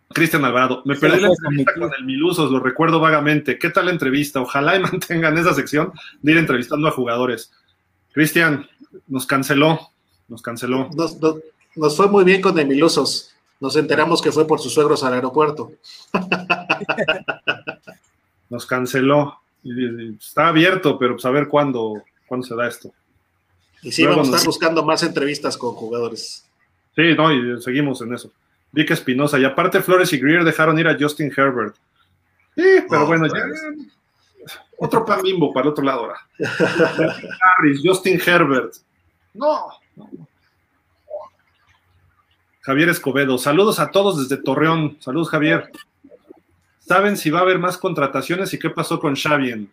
Cristian 0.10 0.46
Alvarado, 0.46 0.82
me 0.86 0.96
perdí 0.96 1.20
la 1.20 1.28
entrevista 1.28 1.74
con 1.74 1.92
el 1.98 2.06
Milusos, 2.06 2.52
lo 2.52 2.60
recuerdo 2.60 3.00
vagamente. 3.00 3.60
¿Qué 3.60 3.70
tal 3.70 3.86
la 3.86 3.92
entrevista? 3.92 4.42
Ojalá 4.42 4.76
y 4.76 4.80
mantengan 4.80 5.38
esa 5.38 5.54
sección 5.54 5.92
de 6.22 6.32
ir 6.32 6.38
entrevistando 6.38 6.88
a 6.88 6.92
jugadores. 6.92 7.52
Cristian, 8.14 8.68
nos 9.08 9.26
canceló, 9.26 9.92
nos 10.28 10.42
canceló. 10.42 10.90
Nos, 11.76 11.96
fue 11.96 12.08
muy 12.08 12.24
bien 12.24 12.42
con 12.42 12.58
el 12.58 12.68
Milusos. 12.68 13.34
Nos 13.60 13.76
enteramos 13.76 14.22
que 14.22 14.32
fue 14.32 14.48
por 14.48 14.60
sus 14.60 14.74
suegros 14.74 15.04
al 15.04 15.14
aeropuerto. 15.14 15.74
nos 18.50 18.66
canceló. 18.66 19.40
Está 20.20 20.48
abierto, 20.48 20.98
pero 20.98 21.16
pues 21.16 21.26
a 21.26 21.32
ver 21.32 21.48
cuándo, 21.48 22.02
cuándo 22.28 22.48
se 22.48 22.56
da 22.56 22.68
esto. 22.68 22.92
Y 23.82 23.92
sí, 23.92 24.06
vamos 24.06 24.30
a 24.30 24.32
estar 24.32 24.46
buscando 24.46 24.84
más 24.84 25.04
entrevistas 25.04 25.58
con 25.58 25.74
jugadores. 25.74 26.46
Sí, 26.96 27.14
no, 27.16 27.32
y 27.32 27.62
seguimos 27.62 28.02
en 28.02 28.14
eso. 28.14 28.32
Vic 28.72 28.92
Espinosa, 28.92 29.40
y 29.40 29.46
aparte 29.46 29.82
Flores 29.82 30.12
y 30.14 30.20
Greer 30.20 30.44
dejaron 30.44 30.78
ir 30.80 30.88
a 30.88 30.98
Justin 31.00 31.32
Herbert. 31.36 31.76
Sí, 32.56 32.84
pero 32.90 33.06
bueno, 33.06 33.28
ya. 33.28 33.44
otro 34.78 35.06
pan 35.06 35.22
bimbo 35.22 35.54
para 35.54 35.66
el 35.66 35.72
otro 35.72 35.84
lado 35.84 36.02
ahora. 36.02 36.20
Harris, 37.60 37.82
Justin 37.84 38.20
Herbert. 38.26 38.74
No. 39.34 39.68
Javier 42.62 42.90
Escobedo, 42.90 43.38
saludos 43.38 43.80
a 43.80 43.92
todos 43.92 44.28
desde 44.28 44.44
Torreón. 44.44 44.98
Saludos, 45.00 45.30
Javier. 45.30 45.72
¿Saben 46.80 47.18
si 47.18 47.30
va 47.30 47.40
a 47.40 47.42
haber 47.44 47.60
más 47.60 47.78
contrataciones 47.78 48.54
y 48.54 48.60
qué 48.60 48.70
pasó 48.70 49.00
con 49.00 49.16
Xavien? 49.16 49.70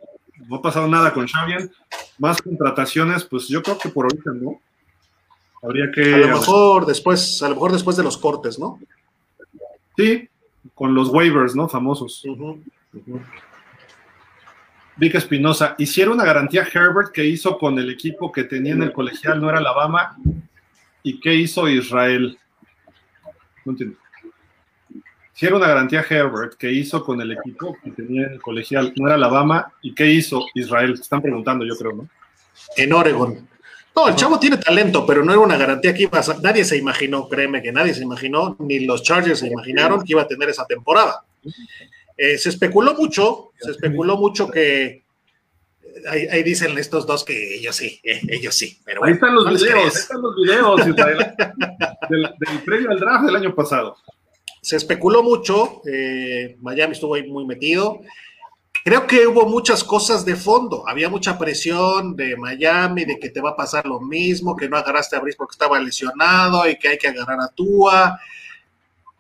No 0.49 0.57
ha 0.57 0.63
pasado 0.63 0.89
nada 0.89 1.13
con 1.13 1.29
Xavien. 1.29 1.73
Más 2.19 2.43
contrataciones, 2.43 3.25
pues 3.25 3.49
yo 3.49 3.63
creo 3.63 3.79
que 3.79 3.89
por 3.89 4.05
ahorita 4.07 4.33
no. 4.35 4.61
Habría 5.65 5.91
que. 5.91 6.15
A 6.15 6.19
lo 6.19 6.29
mejor 6.29 6.87
después, 6.87 7.43
a 7.43 7.49
lo 7.49 7.55
mejor 7.55 7.73
después 7.73 7.97
de 7.97 8.03
los 8.03 8.19
cortes, 8.19 8.59
¿no? 8.59 8.79
Sí, 9.97 10.29
con 10.75 10.95
los 10.95 11.09
waivers, 11.09 11.55
¿no? 11.55 11.69
Famosos. 11.69 12.23
Vic 14.97 15.15
Espinosa, 15.15 15.75
hicieron 15.79 16.15
una 16.15 16.25
garantía 16.25 16.67
Herbert 16.73 17.11
que 17.13 17.25
hizo 17.25 17.59
con 17.59 17.79
el 17.79 17.91
equipo 17.91 18.31
que 18.31 18.45
tenía 18.45 18.75
en 18.75 18.83
el 18.83 18.93
colegial, 18.93 19.41
no 19.41 19.49
era 19.49 19.59
Alabama, 19.59 20.17
y 21.03 21.19
qué 21.19 21.35
hizo 21.35 21.69
Israel. 21.69 22.39
No 23.65 23.73
entiendo. 23.73 23.97
Hicieron 25.35 25.59
una 25.59 25.69
garantía 25.69 26.05
Herbert 26.09 26.55
que 26.55 26.71
hizo 26.71 27.05
con 27.05 27.21
el 27.21 27.33
equipo 27.33 27.77
que 27.83 27.91
tenía 27.91 28.27
en 28.27 28.33
el 28.35 28.43
colegial, 28.43 28.93
no 28.97 29.07
era 29.07 29.17
Alabama, 29.17 29.73
y 29.83 29.93
qué 29.93 30.07
hizo 30.07 30.47
Israel. 30.55 30.93
están 30.93 31.23
preguntando, 31.23 31.65
yo 31.65 31.77
creo, 31.77 31.93
¿no? 31.93 32.09
En 32.77 32.93
Oregon. 32.93 33.49
No, 33.97 34.09
el 34.09 34.17
chavo 34.17 34.41
tiene 34.41 34.57
talento, 34.57 35.07
pero 35.07 35.25
no 35.25 35.33
era 35.33 35.41
una 35.41 35.57
garantía 35.57 35.95
que 35.95 36.03
iba 36.03 36.19
a... 36.19 36.41
Nadie 36.43 36.65
se 36.65 36.77
imaginó, 36.77 37.29
créeme 37.29 37.63
que 37.63 37.73
nadie 37.73 37.95
se 37.95 38.03
imaginó, 38.03 38.57
ni 38.59 38.81
los 38.81 39.03
Chargers 39.03 39.39
se 39.39 39.47
imaginaron 39.47 40.03
que 40.03 40.13
iba 40.13 40.23
a 40.23 40.27
tener 40.27 40.49
esa 40.49 40.67
temporada. 40.67 41.25
Eh, 42.17 42.37
se 42.39 42.49
especuló 42.49 42.95
mucho, 42.95 43.53
se 43.61 43.71
especuló 43.71 44.17
mucho 44.17 44.51
que... 44.51 45.05
Ahí, 46.09 46.43
dicen 46.43 46.77
estos 46.77 47.07
dos 47.07 47.25
que 47.25 47.55
ellos 47.55 47.77
sí, 47.77 48.01
eh, 48.03 48.21
ellos 48.29 48.55
sí. 48.55 48.79
Pero 48.85 49.05
ahí 49.05 49.13
están 49.13 49.33
los 49.33 49.49
videos, 49.49 49.77
ahí 49.77 49.87
están 49.87 50.21
los 50.21 50.35
videos 50.37 50.85
del, 50.85 50.95
del 50.97 52.63
previo 52.65 52.91
al 52.91 52.99
draft 52.99 53.25
del 53.25 53.37
año 53.37 53.55
pasado. 53.55 53.97
Se 54.61 54.77
especuló 54.77 55.23
mucho, 55.23 55.83
eh, 55.87 56.57
Miami 56.61 56.95
estuvo 56.95 57.15
ahí 57.15 57.23
muy 57.29 57.47
metido. 57.47 58.01
Creo 58.83 59.07
que 59.07 59.27
hubo 59.27 59.47
muchas 59.47 59.85
cosas 59.85 60.25
de 60.25 60.37
fondo. 60.37 60.87
Había 60.87 61.09
mucha 61.09 61.39
presión 61.39 62.17
de 62.17 62.37
Miami 62.37 63.05
de 63.05 63.19
que 63.19 63.31
te 63.31 63.41
va 63.41 63.51
a 63.51 63.57
pasar 63.57 63.87
lo 63.87 64.01
mismo, 64.01 64.57
que 64.57 64.69
no 64.69 64.77
agarraste 64.77 65.17
a 65.17 65.21
Brice 65.21 65.39
porque 65.39 65.55
estaba 65.55 65.79
lesionado 65.79 66.69
y 66.69 66.79
que 66.79 66.89
hay 66.89 66.99
que 66.99 67.09
agarrar 67.09 67.41
a 67.41 67.49
Tua. 67.49 68.19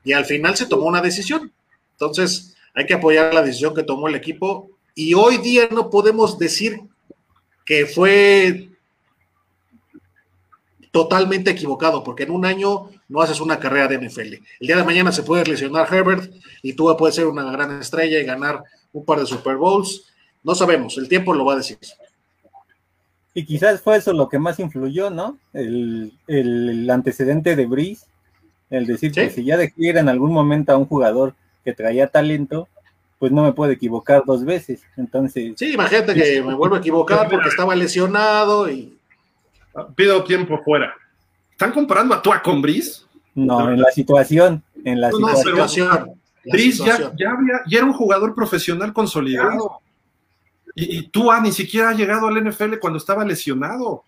Y 0.02 0.12
al 0.12 0.24
final 0.24 0.56
se 0.56 0.66
tomó 0.66 0.86
una 0.86 1.00
decisión. 1.00 1.52
Entonces, 1.92 2.54
hay 2.74 2.84
que 2.86 2.94
apoyar 2.94 3.32
la 3.32 3.42
decisión 3.42 3.74
que 3.74 3.84
tomó 3.84 4.08
el 4.08 4.16
equipo. 4.16 4.70
Y 4.94 5.14
hoy 5.14 5.38
día 5.38 5.68
no 5.70 5.88
podemos 5.88 6.38
decir 6.38 6.80
que 7.64 7.86
fue 7.86 8.68
totalmente 10.90 11.50
equivocado, 11.50 12.04
porque 12.04 12.22
en 12.22 12.30
un 12.30 12.44
año 12.44 12.90
no 13.08 13.20
haces 13.20 13.40
una 13.40 13.58
carrera 13.58 13.88
de 13.88 13.98
NFL. 13.98 14.34
El 14.60 14.66
día 14.66 14.76
de 14.76 14.84
mañana 14.84 15.10
se 15.10 15.22
puede 15.22 15.44
lesionar 15.44 15.92
Herbert 15.92 16.32
y 16.62 16.74
Tua 16.74 16.96
puede 16.96 17.12
ser 17.12 17.26
una 17.26 17.50
gran 17.50 17.80
estrella 17.80 18.20
y 18.20 18.24
ganar 18.24 18.62
un 18.94 19.04
par 19.04 19.20
de 19.20 19.26
Super 19.26 19.56
Bowls. 19.56 20.06
No 20.42 20.54
sabemos, 20.54 20.96
el 20.96 21.08
tiempo 21.08 21.34
lo 21.34 21.44
va 21.44 21.52
a 21.52 21.56
decir. 21.56 21.78
Y 23.34 23.44
quizás 23.44 23.82
fue 23.82 23.96
eso 23.96 24.12
lo 24.12 24.28
que 24.28 24.38
más 24.38 24.58
influyó, 24.60 25.10
¿no? 25.10 25.38
El, 25.52 26.88
antecedente 26.90 27.56
de 27.56 27.66
Brice, 27.66 28.06
el 28.70 28.86
decir 28.86 29.12
que 29.12 29.28
si 29.28 29.44
ya 29.44 29.56
de 29.56 29.72
en 29.76 30.08
algún 30.08 30.32
momento 30.32 30.72
a 30.72 30.78
un 30.78 30.86
jugador 30.86 31.34
que 31.64 31.72
traía 31.72 32.06
talento, 32.06 32.68
pues 33.18 33.32
no 33.32 33.42
me 33.42 33.52
puedo 33.52 33.72
equivocar 33.72 34.22
dos 34.24 34.44
veces. 34.44 34.82
Entonces. 34.96 35.54
Sí, 35.56 35.72
imagínate 35.72 36.14
que 36.14 36.42
me 36.42 36.54
vuelvo 36.54 36.76
a 36.76 36.78
equivocar 36.78 37.28
porque 37.28 37.48
estaba 37.48 37.74
lesionado 37.74 38.70
y. 38.70 38.96
Pido 39.96 40.22
tiempo 40.22 40.60
fuera. 40.64 40.94
¿Están 41.50 41.72
comparando 41.72 42.14
a 42.14 42.22
Tua 42.22 42.40
con 42.40 42.62
Brice? 42.62 43.02
No, 43.34 43.68
en 43.70 43.80
la 43.80 43.90
situación. 43.90 44.62
En 44.84 45.00
la 45.00 45.10
situación. 45.10 46.20
Brice 46.44 46.84
ya, 46.84 47.12
ya, 47.16 47.78
era 47.78 47.86
un 47.86 47.92
jugador 47.92 48.34
profesional 48.34 48.92
consolidado. 48.92 49.80
Y, 50.74 50.98
y 50.98 51.08
Tua 51.08 51.40
ni 51.40 51.52
siquiera 51.52 51.90
ha 51.90 51.94
llegado 51.94 52.26
al 52.26 52.42
NFL 52.42 52.78
cuando 52.80 52.98
estaba 52.98 53.24
lesionado. 53.24 54.04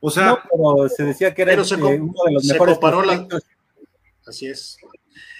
O 0.00 0.10
sea, 0.10 0.26
no, 0.26 0.38
pero 0.50 0.88
se 0.88 1.04
decía 1.04 1.32
que 1.32 1.42
era 1.42 1.54
este, 1.54 1.76
uno 1.76 2.12
de 2.26 2.32
los 2.32 2.44
mejores 2.44 2.78
Así 4.26 4.46
es. 4.46 4.76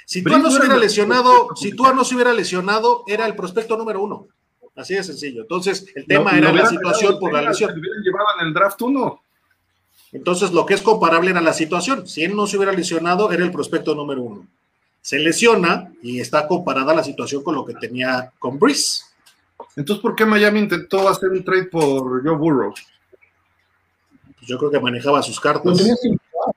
Si 0.06 0.22
Tua 0.22 0.38
no 0.38 0.50
se 0.50 0.58
hubiera 0.58 0.76
lesionado, 0.76 1.48
si 1.56 1.72
Tua 1.74 1.92
no 1.92 2.04
se 2.04 2.14
hubiera 2.14 2.32
lesionado, 2.32 3.04
era 3.06 3.26
el 3.26 3.34
prospecto 3.34 3.76
número 3.76 4.02
uno. 4.02 4.28
Así 4.74 4.94
de 4.94 5.04
sencillo. 5.04 5.42
Entonces, 5.42 5.86
el 5.94 6.06
tema 6.06 6.36
era 6.36 6.52
la 6.52 6.66
situación 6.66 7.18
por 7.18 7.32
la 7.32 7.42
lesión. 7.42 7.74
Llevaban 7.74 8.46
el 8.46 8.54
draft 8.54 8.80
uno. 8.82 9.22
Entonces, 10.12 10.52
lo 10.52 10.64
que 10.64 10.74
es 10.74 10.82
comparable 10.82 11.30
era 11.30 11.40
la 11.40 11.52
situación. 11.52 12.06
Si 12.06 12.22
él 12.22 12.34
no 12.34 12.46
se 12.46 12.56
hubiera 12.56 12.72
lesionado, 12.72 13.32
era 13.32 13.44
el 13.44 13.50
prospecto 13.50 13.94
número 13.94 14.22
uno 14.22 14.46
se 15.02 15.18
lesiona 15.18 15.92
y 16.00 16.20
está 16.20 16.46
comparada 16.46 16.94
la 16.94 17.02
situación 17.02 17.42
con 17.42 17.56
lo 17.56 17.66
que 17.66 17.74
tenía 17.74 18.32
con 18.38 18.58
Brice. 18.58 19.02
Entonces, 19.76 20.00
¿por 20.00 20.14
qué 20.14 20.24
Miami 20.24 20.60
intentó 20.60 21.08
hacer 21.08 21.30
un 21.30 21.44
trade 21.44 21.64
por 21.64 22.22
Joe 22.24 22.36
Burrow? 22.36 22.72
Pues 24.38 24.46
yo 24.46 24.56
creo 24.58 24.70
que 24.70 24.80
manejaba 24.80 25.20
sus 25.22 25.40
cartas. 25.40 25.72
Lo 25.72 25.76
tenías 25.76 26.00
que 26.00 26.08
buscar, 26.08 26.54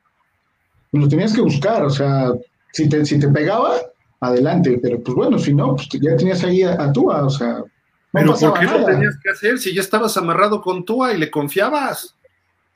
lo 0.92 1.08
tenías 1.08 1.34
que 1.34 1.42
buscar 1.42 1.84
o 1.86 1.90
sea, 1.90 2.34
si 2.72 2.88
te, 2.88 3.04
si 3.06 3.20
te 3.20 3.28
pegaba, 3.30 3.78
adelante, 4.20 4.80
pero 4.82 5.02
pues 5.02 5.16
bueno, 5.16 5.40
si 5.40 5.54
no, 5.54 5.76
pues 5.76 5.90
ya 5.90 6.16
tenías 6.16 6.44
ahí 6.44 6.62
a, 6.64 6.92
Tua, 6.92 7.26
o 7.26 7.30
sea. 7.30 7.64
pero 8.12 8.36
¿por 8.36 8.60
qué 8.60 8.66
lo 8.66 8.86
tenías 8.86 9.18
que 9.22 9.30
hacer 9.32 9.58
si 9.58 9.74
ya 9.74 9.82
estabas 9.82 10.16
amarrado 10.18 10.62
con 10.62 10.86
Tua 10.86 11.14
y 11.14 11.18
le 11.18 11.32
confiabas? 11.32 12.16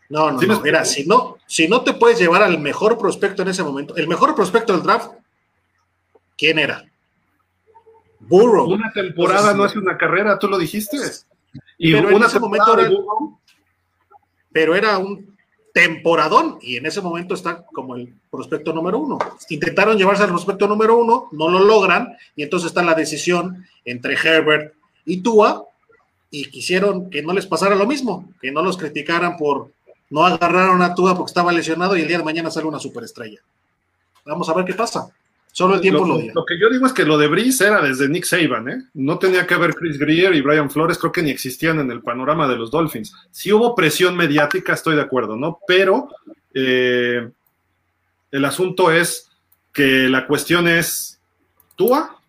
No, 0.09 0.31
no, 0.31 0.41
no, 0.41 0.59
mira, 0.61 0.83
si 0.85 1.05
no, 1.05 1.37
si 1.45 1.67
no 1.67 1.81
te 1.81 1.93
puedes 1.93 2.17
llevar 2.17 2.41
al 2.41 2.59
mejor 2.59 2.97
prospecto 2.97 3.43
en 3.43 3.49
ese 3.49 3.61
momento, 3.61 3.95
el 3.95 4.07
mejor 4.07 4.33
prospecto 4.33 4.73
del 4.73 4.81
draft 4.81 5.11
¿Quién 6.39 6.57
era? 6.57 6.85
Burrow. 8.21 8.71
Una 8.71 8.93
temporada 8.93 9.53
no 9.53 9.65
es 9.65 9.75
una 9.75 9.97
carrera, 9.97 10.39
tú 10.39 10.47
lo 10.47 10.57
dijiste. 10.57 10.97
Y 11.77 11.91
pero 11.91 12.11
en 12.11 12.23
ese 12.23 12.39
momento 12.39 12.79
era, 12.79 12.89
pero 14.49 14.73
era 14.73 14.97
un 14.97 15.35
temporadón 15.73 16.57
y 16.61 16.77
en 16.77 16.85
ese 16.85 17.01
momento 17.01 17.33
está 17.33 17.65
como 17.65 17.95
el 17.95 18.13
prospecto 18.31 18.71
número 18.71 18.99
uno. 18.99 19.19
Intentaron 19.49 19.97
llevarse 19.97 20.23
al 20.23 20.29
prospecto 20.29 20.65
número 20.65 20.97
uno, 20.97 21.27
no 21.33 21.49
lo 21.49 21.59
logran 21.59 22.15
y 22.35 22.43
entonces 22.43 22.67
está 22.67 22.83
la 22.83 22.95
decisión 22.95 23.65
entre 23.83 24.13
Herbert 24.13 24.73
y 25.05 25.21
Tua 25.21 25.65
y 26.31 26.49
quisieron 26.49 27.09
que 27.09 27.21
no 27.21 27.33
les 27.33 27.47
pasara 27.47 27.75
lo 27.75 27.85
mismo, 27.85 28.31
que 28.41 28.51
no 28.51 28.61
los 28.61 28.77
criticaran 28.77 29.35
por 29.35 29.71
no 30.09 30.25
agarraron 30.25 30.81
a 30.81 30.95
Tua 30.95 31.15
porque 31.15 31.31
estaba 31.31 31.51
lesionado 31.51 31.97
y 31.97 32.01
el 32.01 32.07
día 32.07 32.17
de 32.17 32.23
mañana 32.23 32.49
sale 32.49 32.65
una 32.65 32.79
superestrella. 32.79 33.39
Vamos 34.25 34.47
a 34.47 34.53
ver 34.53 34.65
qué 34.65 34.73
pasa. 34.73 35.11
Solo 35.51 35.75
el 35.75 35.81
tiempo 35.81 36.05
lo, 36.05 36.19
lo, 36.19 36.33
lo, 36.33 36.45
que 36.45 36.59
yo 36.59 36.69
digo 36.69 36.85
es 36.85 36.93
que 36.93 37.05
lo 37.05 37.17
de 37.17 37.27
Brice 37.27 37.65
era 37.65 37.81
desde 37.81 38.07
Nick 38.07 38.23
Saban, 38.23 38.69
¿eh? 38.69 38.83
No 38.93 39.17
tenía 39.17 39.45
que 39.47 39.55
haber 39.55 39.73
Chris 39.73 39.97
Greer 39.97 40.33
y 40.35 40.41
Brian 40.41 40.69
Flores, 40.69 40.97
creo 40.97 41.11
que 41.11 41.23
ni 41.23 41.31
existían 41.31 41.79
en 41.79 41.91
el 41.91 42.01
panorama 42.01 42.47
de 42.47 42.55
los 42.55 42.71
Dolphins. 42.71 43.13
Si 43.31 43.51
hubo 43.51 43.75
presión 43.75 44.15
mediática, 44.15 44.73
estoy 44.73 44.95
de 44.95 45.01
acuerdo, 45.01 45.35
¿no? 45.35 45.59
Pero 45.67 46.09
eh, 46.53 47.29
el 48.31 48.45
asunto 48.45 48.91
es 48.91 49.29
que 49.73 50.07
la 50.07 50.27
cuestión 50.27 50.67
es, 50.67 51.19
Tua 51.75 52.19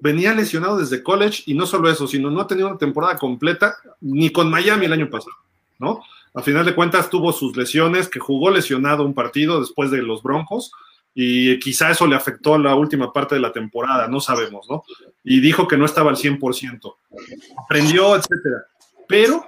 venía 0.00 0.34
lesionado 0.34 0.78
desde 0.78 1.02
college 1.02 1.42
y 1.46 1.54
no 1.54 1.66
solo 1.66 1.90
eso, 1.90 2.06
sino 2.06 2.30
no 2.30 2.40
ha 2.40 2.46
tenido 2.46 2.68
una 2.68 2.78
temporada 2.78 3.16
completa 3.16 3.76
ni 4.00 4.30
con 4.30 4.50
Miami 4.50 4.86
el 4.86 4.92
año 4.92 5.10
pasado, 5.10 5.36
¿no? 5.78 6.02
A 6.32 6.42
final 6.42 6.64
de 6.64 6.74
cuentas 6.74 7.10
tuvo 7.10 7.32
sus 7.32 7.56
lesiones, 7.56 8.08
que 8.08 8.20
jugó 8.20 8.50
lesionado 8.50 9.04
un 9.04 9.14
partido 9.14 9.60
después 9.60 9.90
de 9.90 10.02
los 10.02 10.22
Broncos, 10.22 10.72
y 11.14 11.58
quizá 11.58 11.90
eso 11.90 12.06
le 12.06 12.16
afectó 12.16 12.56
la 12.58 12.74
última 12.74 13.12
parte 13.12 13.34
de 13.34 13.40
la 13.40 13.52
temporada, 13.52 14.08
no 14.08 14.20
sabemos, 14.20 14.66
¿no? 14.70 14.84
Y 15.24 15.40
dijo 15.40 15.66
que 15.66 15.76
no 15.76 15.84
estaba 15.84 16.10
al 16.10 16.16
100%, 16.16 16.94
aprendió, 17.64 18.16
etcétera. 18.16 18.66
Pero 19.08 19.44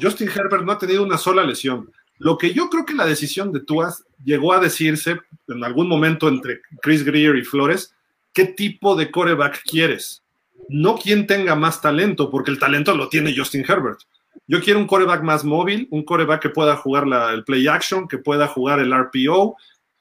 Justin 0.00 0.28
Herbert 0.28 0.64
no 0.64 0.72
ha 0.72 0.78
tenido 0.78 1.02
una 1.02 1.18
sola 1.18 1.42
lesión. 1.44 1.90
Lo 2.18 2.36
que 2.36 2.52
yo 2.52 2.68
creo 2.68 2.84
que 2.84 2.94
la 2.94 3.06
decisión 3.06 3.52
de 3.52 3.60
Tuas 3.60 4.04
llegó 4.24 4.52
a 4.52 4.60
decirse 4.60 5.20
en 5.46 5.64
algún 5.64 5.88
momento 5.88 6.28
entre 6.28 6.60
Chris 6.82 7.04
Greer 7.04 7.36
y 7.36 7.44
Flores, 7.44 7.94
¿qué 8.32 8.44
tipo 8.44 8.96
de 8.96 9.10
coreback 9.10 9.62
quieres? 9.64 10.22
No 10.68 10.96
quien 10.96 11.26
tenga 11.26 11.54
más 11.54 11.80
talento, 11.80 12.30
porque 12.30 12.50
el 12.50 12.58
talento 12.58 12.94
lo 12.94 13.08
tiene 13.08 13.34
Justin 13.36 13.64
Herbert. 13.66 14.00
Yo 14.46 14.60
quiero 14.60 14.78
un 14.78 14.86
coreback 14.86 15.22
más 15.22 15.44
móvil, 15.44 15.88
un 15.90 16.04
coreback 16.04 16.42
que 16.42 16.50
pueda 16.50 16.76
jugar 16.76 17.04
el 17.32 17.44
play 17.44 17.66
action, 17.66 18.08
que 18.08 18.18
pueda 18.18 18.48
jugar 18.48 18.80
el 18.80 18.92
RPO, 18.92 19.56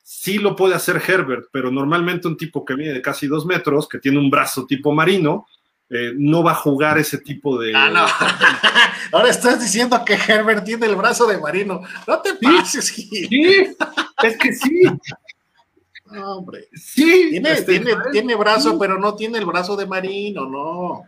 sí 0.09 0.37
lo 0.37 0.55
puede 0.55 0.73
hacer 0.73 1.01
Herbert, 1.05 1.49
pero 1.51 1.69
normalmente 1.69 2.29
un 2.29 2.37
tipo 2.37 2.63
que 2.63 2.77
mide 2.77 3.01
casi 3.01 3.27
dos 3.27 3.45
metros, 3.45 3.89
que 3.89 3.99
tiene 3.99 4.17
un 4.17 4.29
brazo 4.29 4.65
tipo 4.65 4.93
marino, 4.93 5.47
eh, 5.89 6.13
no 6.15 6.43
va 6.43 6.51
a 6.51 6.55
jugar 6.55 6.97
ese 6.97 7.17
tipo 7.17 7.59
de. 7.59 7.75
Ah, 7.75 7.89
no. 7.89 8.05
Ahora 9.17 9.29
estás 9.29 9.59
diciendo 9.59 10.01
que 10.05 10.13
Herbert 10.13 10.63
tiene 10.63 10.85
el 10.85 10.95
brazo 10.95 11.27
de 11.27 11.37
marino. 11.37 11.81
No 12.07 12.21
te 12.21 12.35
pases, 12.35 12.85
Sí, 12.85 13.75
es 14.23 14.37
que 14.37 14.53
sí. 14.53 14.83
hombre. 16.23 16.69
Sí. 16.73 17.27
Tiene, 17.31 17.51
este, 17.51 17.79
tiene, 17.79 17.97
tiene, 18.13 18.35
brazo, 18.35 18.79
pero 18.79 18.97
no 18.97 19.13
tiene 19.13 19.39
el 19.39 19.45
brazo 19.45 19.75
de 19.75 19.87
marino, 19.87 20.47
no. 20.47 21.03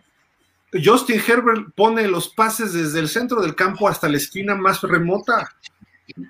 Justin 0.74 1.22
Herbert 1.26 1.70
pone 1.74 2.06
los 2.10 2.28
pases 2.28 2.74
desde 2.74 3.00
el 3.00 3.08
centro 3.08 3.42
del 3.42 3.56
campo 3.56 3.88
hasta 3.88 4.10
la 4.10 4.18
esquina 4.18 4.56
más 4.56 4.82
remota. 4.82 5.56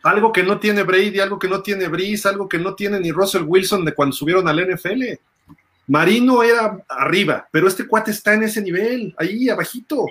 Algo 0.03 0.31
que 0.31 0.43
no 0.43 0.59
tiene 0.59 0.83
Brady, 0.83 1.19
algo 1.19 1.39
que 1.39 1.47
no 1.47 1.61
tiene 1.61 1.87
Breeze, 1.87 2.27
algo 2.27 2.47
que 2.47 2.57
no 2.57 2.75
tiene 2.75 2.99
ni 2.99 3.11
Russell 3.11 3.43
Wilson 3.45 3.85
de 3.85 3.93
cuando 3.93 4.15
subieron 4.15 4.47
al 4.47 4.59
NFL. 4.59 5.03
Marino 5.87 6.43
era 6.43 6.77
arriba, 6.87 7.47
pero 7.51 7.67
este 7.67 7.87
cuate 7.87 8.11
está 8.11 8.33
en 8.33 8.43
ese 8.43 8.61
nivel, 8.61 9.13
ahí 9.17 9.49
abajito. 9.49 10.05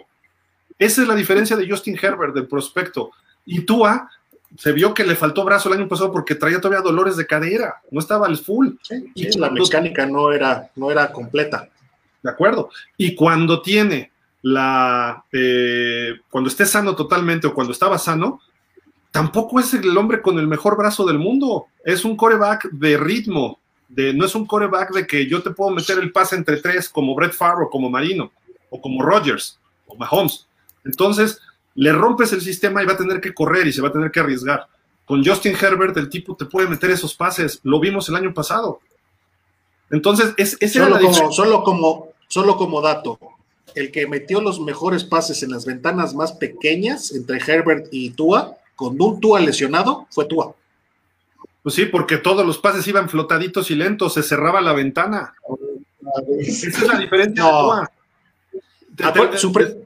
Esa 0.79 1.03
es 1.03 1.09
la 1.09 1.15
diferencia 1.15 1.57
de 1.57 1.69
Justin 1.69 1.99
Herbert, 2.01 2.35
del 2.35 2.47
prospecto. 2.47 3.13
Y 3.47 3.61
Tua 3.61 4.11
se 4.57 4.73
vio 4.73 4.95
que 4.95 5.05
le 5.05 5.15
faltó 5.15 5.45
brazo 5.45 5.69
el 5.69 5.79
año 5.79 5.89
pasado 5.89 6.11
porque 6.11 6.35
traía 6.35 6.61
todavía 6.61 6.83
dolores 6.83 7.17
de 7.17 7.27
cadera, 7.27 7.77
no 7.91 8.01
estaba 8.01 8.27
al 8.27 8.39
full. 8.39 8.71
y 9.15 9.39
la 9.39 9.51
mecánica 9.51 10.07
no 10.07 10.33
era, 10.33 10.71
no 10.75 10.91
era 10.91 11.13
completa. 11.13 11.69
De 12.23 12.31
acuerdo. 12.31 12.71
Y 12.97 13.15
cuando 13.15 13.63
tiene 13.63 14.11
la, 14.43 15.25
eh, 15.33 16.15
cuando 16.31 16.49
esté 16.49 16.67
sano 16.67 16.97
totalmente 16.97 17.47
o 17.47 17.55
cuando 17.55 17.73
estaba 17.73 17.99
sano, 17.99 18.41
tampoco 19.11 19.61
es 19.61 19.73
el 19.75 19.97
hombre 19.97 20.23
con 20.23 20.39
el 20.39 20.47
mejor 20.47 20.77
brazo 20.77 21.07
del 21.07 21.19
mundo. 21.19 21.67
Es 21.85 22.05
un 22.05 22.17
coreback 22.17 22.71
de 22.71 22.97
ritmo, 22.97 23.59
de, 23.89 24.13
no 24.13 24.27
es 24.27 24.35
un 24.35 24.47
coreback 24.47 24.93
de 24.93 25.07
que 25.07 25.27
yo 25.27 25.43
te 25.43 25.51
puedo 25.51 25.71
meter 25.71 25.99
el 25.99 26.13
pase 26.13 26.37
entre 26.37 26.59
tres 26.59 26.89
como 26.89 27.15
Brett 27.15 27.33
Favre 27.33 27.65
o 27.65 27.71
como 27.71 27.91
Marino 27.91 28.31
o 28.71 28.81
como 28.81 29.03
Rogers 29.03 29.59
o 29.87 29.97
Mahomes. 29.97 30.47
Entonces, 30.85 31.41
le 31.75 31.93
rompes 31.93 32.33
el 32.33 32.41
sistema 32.41 32.83
y 32.83 32.87
va 32.87 32.95
a 32.95 32.99
tener 32.99 33.21
que 33.21 33.33
correr 33.33 33.67
y 33.67 33.73
se 33.73 33.81
va 33.81 33.89
a 33.89 33.93
tener 33.93 34.11
que 34.11 34.21
arriesgar. 34.21 34.67
Con 35.05 35.25
Justin 35.25 35.57
Herbert, 35.59 35.97
el 35.97 36.11
tipo 36.11 36.37
te 36.37 36.45
puede 36.45 36.69
meter 36.69 36.91
esos 36.91 37.15
pases. 37.15 37.61
Lo 37.63 37.81
vimos 37.81 38.09
el 38.09 38.17
año 38.17 38.35
pasado. 38.35 38.81
Entonces, 39.91 40.35
es, 40.37 40.59
solo, 40.73 41.01
como, 41.01 41.33
solo, 41.33 41.63
como, 41.63 42.09
solo 42.29 42.57
como 42.57 42.83
dato, 42.83 43.19
el 43.75 43.91
que 43.91 44.07
metió 44.07 44.43
los 44.43 44.61
mejores 44.61 45.05
pases 45.05 45.43
en 45.43 45.51
las 45.51 45.65
ventanas 45.65 46.15
más 46.15 46.33
pequeñas 46.33 47.13
entre 47.13 47.39
Herbert 47.39 47.87
y 47.91 48.11
Tua, 48.11 48.58
con 48.79 48.97
un 49.03 49.21
Tua 49.21 49.41
lesionado, 49.41 50.07
fue 50.09 50.27
Tua. 50.27 50.55
Pues 51.65 51.75
sí, 51.75 51.87
porque 51.87 52.19
todos 52.19 52.47
los 52.47 52.59
pases 52.59 52.87
iban 52.87 53.09
flotaditos 53.09 53.73
y 53.73 53.75
lentos, 53.75 54.15
se 54.15 54.23
cerraba 54.23 54.61
la 54.61 54.73
ventana. 54.73 55.35
Esa 56.39 56.69
es 56.69 56.87
la 56.87 56.97
diferencia 56.97 57.43
de 57.43 57.51
Tua. 57.51 57.91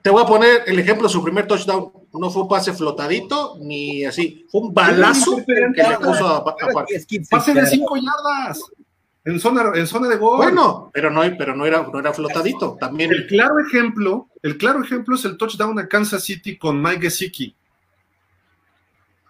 Te, 0.02 0.10
voy 0.10 0.22
a 0.22 0.26
poner 0.26 0.64
el 0.66 0.78
ejemplo, 0.78 1.08
su 1.08 1.24
primer 1.24 1.46
touchdown 1.46 1.90
no 2.12 2.30
fue 2.30 2.42
un 2.42 2.48
pase 2.48 2.74
flotadito 2.74 3.56
ni 3.60 4.04
así, 4.04 4.46
fue 4.50 4.60
un 4.60 4.74
balazo 4.74 5.38
que 5.46 5.82
le 5.82 5.96
puso 5.96 6.26
a, 6.26 6.44
Pase 7.30 7.54
de 7.54 7.66
cinco 7.66 7.96
yardas 7.96 8.60
en 9.24 9.40
zona, 9.40 9.72
en 9.74 9.86
zona 9.86 10.08
de 10.08 10.16
gol. 10.16 10.36
Bueno, 10.36 10.90
pero 10.92 11.10
no, 11.10 11.22
pero 11.38 11.56
no 11.56 11.64
era, 11.64 11.86
no 11.90 11.98
era 11.98 12.12
flotadito. 12.12 12.76
También 12.78 13.10
el 13.10 13.26
claro 13.26 13.58
ejemplo, 13.58 14.28
el 14.42 14.58
claro 14.58 14.82
ejemplo 14.82 15.14
es 15.14 15.24
el 15.24 15.38
touchdown 15.38 15.78
a 15.78 15.88
Kansas 15.88 16.24
City 16.24 16.58
con 16.58 16.82
Mike 16.82 17.02
Gesicki. 17.02 17.54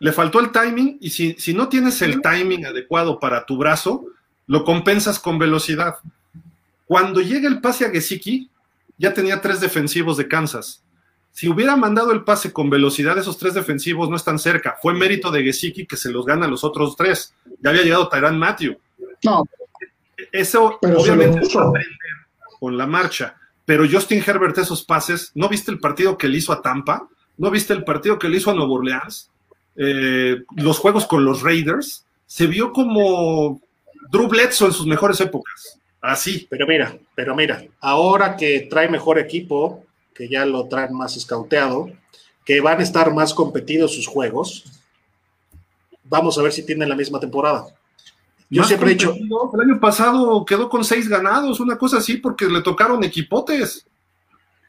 Le 0.02 0.10
faltó 0.10 0.40
el 0.40 0.50
timing 0.50 0.98
y 1.00 1.10
si, 1.10 1.34
si 1.34 1.54
no 1.54 1.68
tienes 1.68 2.02
el 2.02 2.20
timing 2.20 2.66
adecuado 2.66 3.20
para 3.20 3.46
tu 3.46 3.56
brazo, 3.56 4.04
lo 4.48 4.64
compensas 4.64 5.20
con 5.20 5.38
velocidad. 5.38 5.98
Cuando 6.86 7.20
llega 7.20 7.46
el 7.48 7.60
pase 7.60 7.86
a 7.86 7.90
Gesicki, 7.90 8.50
ya 8.98 9.14
tenía 9.14 9.40
tres 9.40 9.60
defensivos 9.60 10.16
de 10.16 10.26
Kansas. 10.26 10.82
Si 11.30 11.48
hubiera 11.48 11.76
mandado 11.76 12.10
el 12.10 12.24
pase 12.24 12.52
con 12.52 12.68
velocidad, 12.68 13.16
esos 13.16 13.38
tres 13.38 13.54
defensivos 13.54 14.10
no 14.10 14.16
están 14.16 14.40
cerca. 14.40 14.76
Fue 14.82 14.92
mérito 14.92 15.30
de 15.30 15.44
Gesicki 15.44 15.86
que 15.86 15.96
se 15.96 16.10
los 16.10 16.26
gana 16.26 16.46
a 16.46 16.50
los 16.50 16.64
otros 16.64 16.96
tres. 16.96 17.32
Ya 17.60 17.70
había 17.70 17.82
llegado 17.82 18.08
Tyrant 18.08 18.38
Matthew. 18.38 18.76
No. 19.22 19.44
Eso 20.32 20.80
obviamente 20.82 21.46
es 21.46 21.54
aprender 21.54 21.96
con 22.58 22.76
la 22.76 22.88
marcha. 22.88 23.36
Pero 23.64 23.84
Justin 23.88 24.24
Herbert, 24.26 24.58
esos 24.58 24.82
pases, 24.82 25.30
¿no 25.36 25.48
viste 25.48 25.70
el 25.70 25.78
partido 25.78 26.18
que 26.18 26.26
le 26.26 26.38
hizo 26.38 26.52
a 26.52 26.60
Tampa? 26.60 27.08
¿No 27.38 27.52
viste 27.52 27.72
el 27.72 27.84
partido 27.84 28.18
que 28.18 28.28
le 28.28 28.38
hizo 28.38 28.50
a 28.50 28.54
Nuevo 28.54 28.74
Orleans? 28.74 29.30
Eh, 29.76 30.42
los 30.56 30.78
juegos 30.78 31.06
con 31.06 31.24
los 31.24 31.42
Raiders. 31.42 32.04
Se 32.26 32.46
vio 32.46 32.72
como 32.72 33.60
Drew 34.10 34.28
Bledsoe 34.28 34.68
en 34.68 34.72
sus 34.72 34.86
mejores 34.86 35.20
épocas. 35.20 35.78
Así. 36.00 36.46
Pero 36.50 36.66
mira, 36.66 36.96
pero 37.14 37.36
mira, 37.36 37.64
ahora 37.80 38.36
que 38.36 38.66
trae 38.68 38.88
mejor 38.88 39.18
equipo, 39.18 39.84
que 40.14 40.28
ya 40.28 40.44
lo 40.44 40.66
traen 40.66 40.94
más 40.94 41.16
escauteado, 41.16 41.90
que 42.44 42.60
van 42.60 42.80
a 42.80 42.82
estar 42.82 43.12
más 43.14 43.34
competidos 43.34 43.94
sus 43.94 44.06
juegos, 44.06 44.64
vamos 46.04 46.36
a 46.38 46.42
ver 46.42 46.52
si 46.52 46.66
tienen 46.66 46.88
la 46.88 46.96
misma 46.96 47.20
temporada. 47.20 47.66
Yo 48.50 48.64
siempre 48.64 48.90
he 48.90 48.94
dicho. 48.94 49.14
El 49.54 49.60
año 49.60 49.80
pasado 49.80 50.44
quedó 50.44 50.68
con 50.68 50.84
seis 50.84 51.08
ganados, 51.08 51.58
una 51.58 51.78
cosa 51.78 51.98
así, 51.98 52.18
porque 52.18 52.46
le 52.46 52.60
tocaron 52.60 53.02
equipotes. 53.02 53.86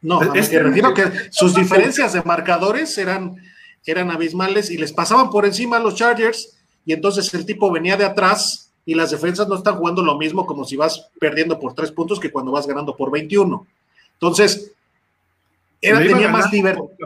No, 0.01 0.33
es 0.33 0.49
que 0.49 0.59
refiero 0.59 0.93
que 0.93 1.03
sus 1.31 1.53
diferencias 1.53 2.13
de 2.13 2.21
marcadores 2.23 2.97
eran, 2.97 3.35
eran 3.91 4.11
abismales 4.11 4.71
y 4.71 4.77
les 4.77 4.93
pasaban 4.93 5.29
por 5.29 5.45
encima 5.45 5.77
a 5.77 5.79
los 5.79 5.95
Chargers, 5.95 6.57
y 6.85 6.93
entonces 6.93 7.33
el 7.33 7.45
tipo 7.45 7.71
venía 7.71 7.97
de 7.97 8.05
atrás 8.05 8.71
y 8.85 8.95
las 8.95 9.11
defensas 9.11 9.47
no 9.47 9.55
están 9.55 9.75
jugando 9.75 10.01
lo 10.03 10.17
mismo 10.17 10.45
como 10.45 10.65
si 10.65 10.75
vas 10.75 11.09
perdiendo 11.19 11.59
por 11.59 11.73
tres 11.73 11.91
puntos 11.91 12.19
que 12.19 12.31
cuando 12.31 12.51
vas 12.51 12.67
ganando 12.67 12.95
por 12.95 13.11
21. 13.11 13.65
Entonces, 14.13 14.71
era, 15.81 15.99
tenía, 15.99 16.29
más 16.29 16.49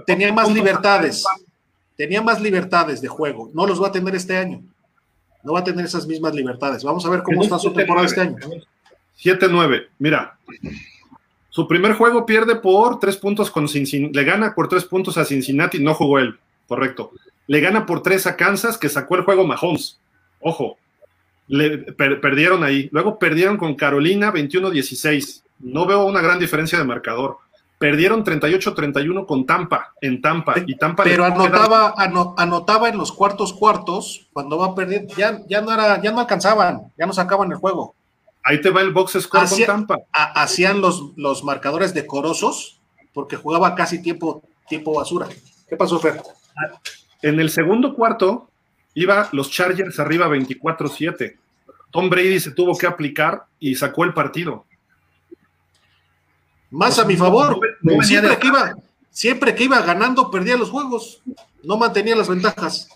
tenía 0.05 0.31
más 0.33 0.51
libertades, 0.51 1.25
tenía 1.95 2.21
más 2.21 2.41
libertades 2.41 3.01
de 3.01 3.07
juego. 3.07 3.49
No 3.53 3.65
los 3.65 3.81
va 3.81 3.87
a 3.87 3.91
tener 3.91 4.15
este 4.15 4.37
año. 4.37 4.61
No 5.43 5.53
va 5.53 5.59
a 5.59 5.63
tener 5.63 5.85
esas 5.85 6.05
mismas 6.05 6.33
libertades. 6.35 6.83
Vamos 6.83 7.05
a 7.05 7.09
ver 7.09 7.23
cómo 7.23 7.41
está 7.43 7.57
su 7.57 7.71
temporada 7.73 8.05
este 8.05 8.21
año. 8.21 8.35
7-9. 9.19 9.87
Mira, 9.97 10.37
su 11.49 11.67
primer 11.67 11.93
juego 11.93 12.25
pierde 12.25 12.55
por 12.55 12.99
tres 12.99 13.17
puntos 13.17 13.49
con 13.49 13.67
Cincinnati. 13.67 14.13
Le 14.13 14.23
gana 14.23 14.53
por 14.53 14.67
tres 14.67 14.85
puntos 14.85 15.17
a 15.17 15.25
Cincinnati, 15.25 15.79
no 15.79 15.93
jugó 15.93 16.19
él. 16.19 16.37
Correcto. 16.67 17.11
Le 17.47 17.59
gana 17.61 17.85
por 17.85 18.03
tres 18.03 18.27
a 18.27 18.35
Kansas, 18.35 18.77
que 18.77 18.89
sacó 18.89 19.15
el 19.15 19.23
juego 19.23 19.45
Mahomes. 19.45 19.99
Ojo, 20.41 20.77
le, 21.47 21.79
perdieron 21.93 22.63
ahí. 22.63 22.89
Luego 22.91 23.17
perdieron 23.17 23.57
con 23.57 23.75
Carolina 23.75 24.31
21-16. 24.33 25.43
No 25.59 25.85
veo 25.85 26.05
una 26.05 26.21
gran 26.21 26.39
diferencia 26.39 26.77
de 26.77 26.83
marcador. 26.83 27.37
Perdieron 27.79 28.23
38-31 28.25 29.25
con 29.25 29.45
Tampa, 29.45 29.93
en 30.01 30.19
Tampa. 30.19 30.55
Y 30.65 30.75
Tampa 30.77 31.03
Pero 31.03 31.23
anotaba, 31.25 31.93
anotaba 31.95 32.89
en 32.89 32.97
los 32.97 33.11
cuartos 33.11 33.53
cuartos, 33.53 34.27
cuando 34.33 34.57
va 34.57 34.67
a 34.67 34.75
perder, 34.75 35.05
ya, 35.15 35.41
ya, 35.47 35.61
no 35.61 35.71
era, 35.71 36.01
ya 36.01 36.11
no 36.11 36.19
alcanzaban, 36.19 36.91
ya 36.97 37.05
no 37.05 37.13
sacaban 37.13 37.51
el 37.51 37.57
juego. 37.59 37.93
Ahí 38.43 38.61
te 38.61 38.71
va 38.71 38.81
el 38.81 38.93
box 38.93 39.19
score 39.21 39.47
con 39.47 39.63
Tampa. 39.65 39.97
hacían 40.11 40.81
los, 40.81 41.11
los 41.17 41.43
marcadores 41.43 41.93
decorosos 41.93 42.79
porque 43.13 43.35
jugaba 43.35 43.75
casi 43.75 44.01
tiempo, 44.01 44.41
tiempo 44.67 44.93
basura. 44.93 45.27
¿Qué 45.69 45.75
pasó, 45.75 45.99
Fer? 45.99 46.21
En 47.21 47.39
el 47.39 47.49
segundo 47.49 47.93
cuarto, 47.93 48.49
iba 48.93 49.29
los 49.31 49.49
Chargers 49.51 49.99
arriba 49.99 50.27
24-7. 50.27 51.35
Tom 51.91 52.09
Brady 52.09 52.39
se 52.39 52.51
tuvo 52.51 52.77
que 52.77 52.87
aplicar 52.87 53.45
y 53.59 53.75
sacó 53.75 54.03
el 54.03 54.13
partido. 54.13 54.65
Más 56.69 56.99
a 56.99 57.05
mi 57.05 57.15
favor, 57.15 57.59
siempre, 58.01 58.37
que 58.37 58.47
iba, 58.47 58.75
siempre 59.09 59.55
que 59.55 59.63
iba 59.63 59.81
ganando 59.81 60.29
perdía 60.29 60.57
los 60.57 60.69
juegos, 60.69 61.21
no 61.63 61.77
mantenía 61.77 62.15
las 62.15 62.27
ventajas. 62.27 62.89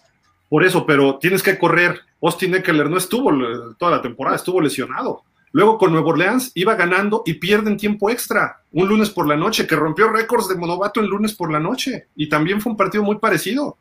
Por 0.50 0.66
eso, 0.66 0.86
pero 0.86 1.18
tienes 1.18 1.42
que 1.42 1.58
correr. 1.58 2.02
Austin 2.22 2.56
Eckler 2.56 2.90
no 2.90 2.98
estuvo 2.98 3.32
toda 3.78 3.92
la 3.92 4.02
temporada, 4.02 4.36
estuvo 4.36 4.60
lesionado. 4.60 5.24
Luego 5.54 5.78
con 5.78 5.92
Nuevo 5.92 6.10
Orleans 6.10 6.52
iba 6.56 6.76
ganando 6.76 7.24
y 7.26 7.34
pierden 7.34 7.78
tiempo 7.78 8.10
extra, 8.10 8.62
un 8.72 8.88
lunes 8.88 9.10
por 9.10 9.28
la 9.28 9.36
noche, 9.36 9.68
que 9.68 9.76
rompió 9.76 10.10
récords 10.10 10.48
de 10.48 10.56
monovato 10.56 11.02
el 11.02 11.08
lunes 11.08 11.34
por 11.34 11.52
la 11.52 11.60
noche. 11.60 12.08
Y 12.16 12.30
también 12.30 12.62
fue 12.62 12.72
un 12.72 12.78
partido 12.78 13.04
muy 13.04 13.18
parecido. 13.18 13.78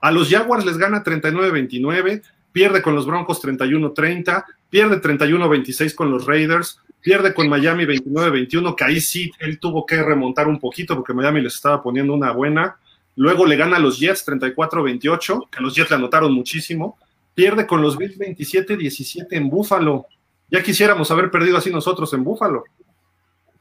A 0.00 0.10
los 0.10 0.30
Jaguars 0.30 0.64
les 0.64 0.78
gana 0.78 1.04
39-29, 1.04 2.22
pierde 2.52 2.80
con 2.80 2.94
los 2.94 3.06
Broncos 3.06 3.42
31-30, 3.42 4.44
pierde 4.70 5.02
31-26 5.02 5.94
con 5.94 6.10
los 6.10 6.26
Raiders, 6.26 6.80
pierde 7.02 7.34
con 7.34 7.48
Miami 7.48 7.84
29-21, 7.84 8.74
que 8.74 8.84
ahí 8.84 9.00
sí 9.00 9.30
él 9.38 9.58
tuvo 9.58 9.84
que 9.84 10.02
remontar 10.02 10.48
un 10.48 10.58
poquito 10.58 10.96
porque 10.96 11.12
Miami 11.12 11.42
les 11.42 11.54
estaba 11.54 11.82
poniendo 11.82 12.14
una 12.14 12.32
buena. 12.32 12.78
Luego 13.16 13.46
le 13.46 13.56
gana 13.56 13.76
a 13.76 13.80
los 13.80 13.98
Jets 13.98 14.26
34-28, 14.26 15.50
que 15.50 15.60
los 15.62 15.74
Jets 15.74 15.90
le 15.90 15.96
anotaron 15.96 16.32
muchísimo. 16.32 16.98
Pierde 17.34 17.66
con 17.66 17.82
los 17.82 17.96
Bills 17.98 18.18
27-17 18.18 19.26
en 19.30 19.48
Búfalo. 19.48 20.06
Ya 20.50 20.62
quisiéramos 20.62 21.10
haber 21.10 21.30
perdido 21.30 21.56
así 21.56 21.70
nosotros 21.70 22.12
en 22.12 22.24
Búfalo. 22.24 22.64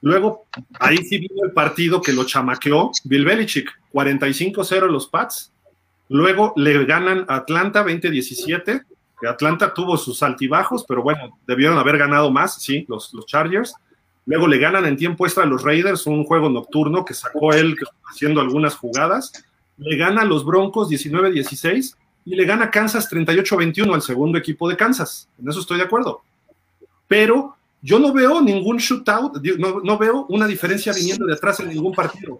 Luego, 0.01 0.45
ahí 0.79 0.97
sí 0.97 1.17
vino 1.17 1.43
el 1.43 1.51
partido 1.51 2.01
que 2.01 2.13
lo 2.13 2.25
chamaqueó 2.25 2.91
Bill 3.05 3.25
Belichick, 3.25 3.71
45-0 3.91 4.87
los 4.87 5.07
Pats. 5.07 5.51
Luego 6.09 6.53
le 6.55 6.85
ganan 6.85 7.25
a 7.27 7.37
Atlanta 7.37 7.83
20-17, 7.83 8.85
que 9.19 9.27
Atlanta 9.27 9.73
tuvo 9.73 9.97
sus 9.97 10.21
altibajos, 10.21 10.85
pero 10.87 11.01
bueno, 11.01 11.39
debieron 11.47 11.79
haber 11.79 11.97
ganado 11.97 12.29
más, 12.29 12.61
sí, 12.61 12.85
los, 12.87 13.13
los 13.15 13.25
Chargers. 13.25 13.73
Luego 14.27 14.47
le 14.47 14.59
ganan 14.59 14.85
en 14.85 14.97
tiempo 14.97 15.25
extra 15.25 15.43
a 15.43 15.47
los 15.47 15.63
Raiders, 15.63 16.05
un 16.05 16.23
juego 16.23 16.49
nocturno 16.49 17.03
que 17.03 17.13
sacó 17.13 17.53
él 17.53 17.75
haciendo 18.07 18.41
algunas 18.41 18.75
jugadas. 18.75 19.31
Le 19.77 19.97
gana 19.97 20.21
a 20.21 20.25
los 20.25 20.45
Broncos 20.45 20.89
19-16 20.89 21.95
y 22.25 22.35
le 22.35 22.45
gana 22.45 22.71
Kansas 22.71 23.11
38-21 23.11 23.93
al 23.93 24.01
segundo 24.01 24.37
equipo 24.37 24.67
de 24.67 24.77
Kansas. 24.77 25.29
En 25.39 25.49
eso 25.49 25.59
estoy 25.59 25.77
de 25.77 25.83
acuerdo. 25.83 26.21
Pero 27.07 27.55
yo 27.81 27.99
no 27.99 28.13
veo 28.13 28.41
ningún 28.41 28.77
shootout, 28.77 29.37
no, 29.57 29.79
no 29.81 29.97
veo 29.97 30.25
una 30.29 30.47
diferencia 30.47 30.91
viniendo 30.93 31.25
de 31.25 31.33
atrás 31.33 31.59
en 31.59 31.69
ningún 31.69 31.93
partido. 31.93 32.39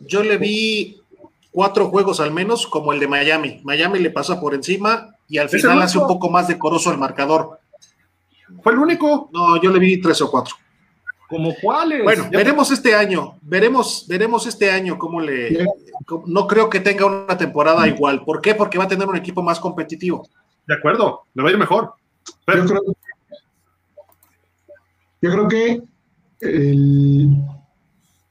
Yo 0.00 0.22
le 0.22 0.36
vi 0.36 1.00
cuatro 1.50 1.88
juegos 1.88 2.20
al 2.20 2.32
menos, 2.32 2.66
como 2.66 2.92
el 2.92 3.00
de 3.00 3.08
Miami. 3.08 3.60
Miami 3.62 4.00
le 4.00 4.10
pasa 4.10 4.40
por 4.40 4.54
encima 4.54 5.14
y 5.28 5.38
al 5.38 5.48
final 5.48 5.80
hace 5.82 5.98
un 5.98 6.06
poco 6.06 6.28
más 6.28 6.48
decoroso 6.48 6.90
el 6.90 6.98
marcador. 6.98 7.58
¿Fue 8.62 8.72
el 8.72 8.78
único? 8.78 9.30
No, 9.32 9.60
yo 9.62 9.70
le 9.70 9.78
vi 9.78 10.00
tres 10.00 10.20
o 10.20 10.30
cuatro. 10.30 10.56
¿Como 11.28 11.54
cuáles? 11.60 12.02
Bueno, 12.04 12.28
veremos 12.30 12.70
este 12.70 12.94
año, 12.94 13.38
veremos, 13.40 14.04
veremos 14.06 14.46
este 14.46 14.70
año 14.70 14.98
cómo 14.98 15.20
le. 15.20 15.66
No 16.26 16.46
creo 16.46 16.68
que 16.68 16.80
tenga 16.80 17.06
una 17.06 17.38
temporada 17.38 17.86
igual. 17.88 18.24
¿Por 18.24 18.40
qué? 18.40 18.54
Porque 18.54 18.78
va 18.78 18.84
a 18.84 18.88
tener 18.88 19.08
un 19.08 19.16
equipo 19.16 19.42
más 19.42 19.58
competitivo. 19.58 20.28
De 20.66 20.74
acuerdo, 20.74 21.22
le 21.34 21.42
va 21.42 21.48
a 21.48 21.52
ir 21.52 21.58
mejor. 21.58 21.94
Yo, 22.46 22.64
creo, 22.64 22.82
que 25.48 25.82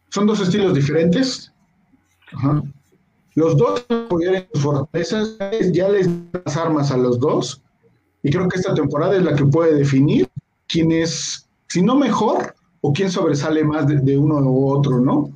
son 0.09 0.27
dos 0.27 0.39
estilos 0.41 0.73
diferentes. 0.73 1.51
Los 3.35 3.57
dos 3.57 3.81
pudieron 4.09 4.45
fortalezas, 4.53 5.37
ya 5.71 5.89
les 5.89 6.07
las 6.45 6.57
armas 6.57 6.91
a 6.91 6.97
los 6.97 7.19
dos. 7.19 7.61
Y 8.21 8.31
creo 8.31 8.47
que 8.47 8.57
esta 8.57 8.73
temporada 8.73 9.17
es 9.17 9.23
la 9.23 9.35
que 9.35 9.45
puede 9.45 9.75
definir 9.75 10.29
quién 10.67 10.91
es, 10.91 11.49
si 11.67 11.81
no 11.81 11.95
mejor, 11.95 12.55
o 12.81 12.93
quién 12.93 13.09
sobresale 13.09 13.63
más 13.63 13.87
de, 13.87 14.17
uno 14.17 14.39
u 14.39 14.69
otro, 14.69 14.99
¿no? 14.99 15.29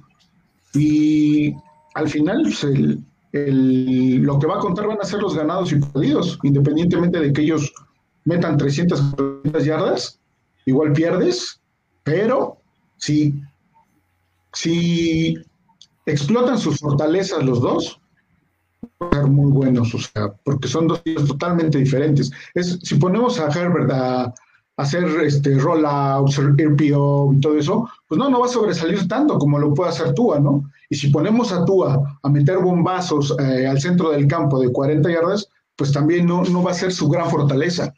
Y 0.73 1.55
al 1.95 2.07
final, 2.07 2.43
pues, 2.43 2.63
lo 3.31 4.39
que 4.39 4.47
va 4.47 4.55
a 4.57 4.59
contar 4.59 4.87
van 4.87 5.01
a 5.01 5.05
ser 5.05 5.21
los 5.21 5.35
ganados 5.35 5.71
y 5.71 5.79
perdidos, 5.79 6.39
independientemente 6.43 7.19
de 7.19 7.33
que 7.33 7.41
ellos 7.41 7.73
metan 8.25 8.57
300 8.57 9.15
yardas, 9.63 10.19
igual 10.67 10.91
pierdes, 10.91 11.59
pero 12.03 12.57
si, 12.97 13.41
si 14.53 15.37
explotan 16.05 16.57
sus 16.57 16.79
fortalezas 16.79 17.43
los 17.43 17.61
dos, 17.61 17.99
van 18.99 19.13
a 19.13 19.15
ser 19.21 19.27
muy 19.27 19.51
buenos, 19.51 19.95
o 19.95 19.99
sea, 19.99 20.33
porque 20.43 20.67
son 20.67 20.87
dos 20.87 21.01
tíos 21.03 21.25
totalmente 21.25 21.77
diferentes. 21.77 22.31
Es, 22.53 22.79
si 22.83 22.95
ponemos 22.95 23.39
a 23.39 23.47
Herbert 23.47 23.91
a, 23.91 24.33
hacer 24.79 25.05
este 25.21 25.57
rollouts, 25.57 26.37
RPO 26.37 27.33
y 27.33 27.39
todo 27.39 27.57
eso, 27.57 27.89
pues 28.07 28.19
no, 28.19 28.29
no 28.29 28.41
va 28.41 28.45
a 28.45 28.49
sobresalir 28.49 29.07
tanto 29.07 29.39
como 29.39 29.57
lo 29.57 29.73
puede 29.73 29.89
hacer 29.89 30.13
Tua, 30.13 30.39
¿no? 30.39 30.69
Y 30.87 30.95
si 30.95 31.07
ponemos 31.07 31.51
a 31.51 31.65
Tua 31.65 32.19
a 32.21 32.29
meter 32.29 32.59
bombazos 32.59 33.35
eh, 33.39 33.65
al 33.65 33.81
centro 33.81 34.11
del 34.11 34.27
campo 34.27 34.59
de 34.59 34.71
40 34.71 35.09
yardas, 35.09 35.49
pues 35.75 35.91
también 35.91 36.27
no, 36.27 36.43
no 36.43 36.61
va 36.61 36.71
a 36.71 36.75
ser 36.75 36.91
su 36.91 37.09
gran 37.09 37.27
fortaleza. 37.27 37.91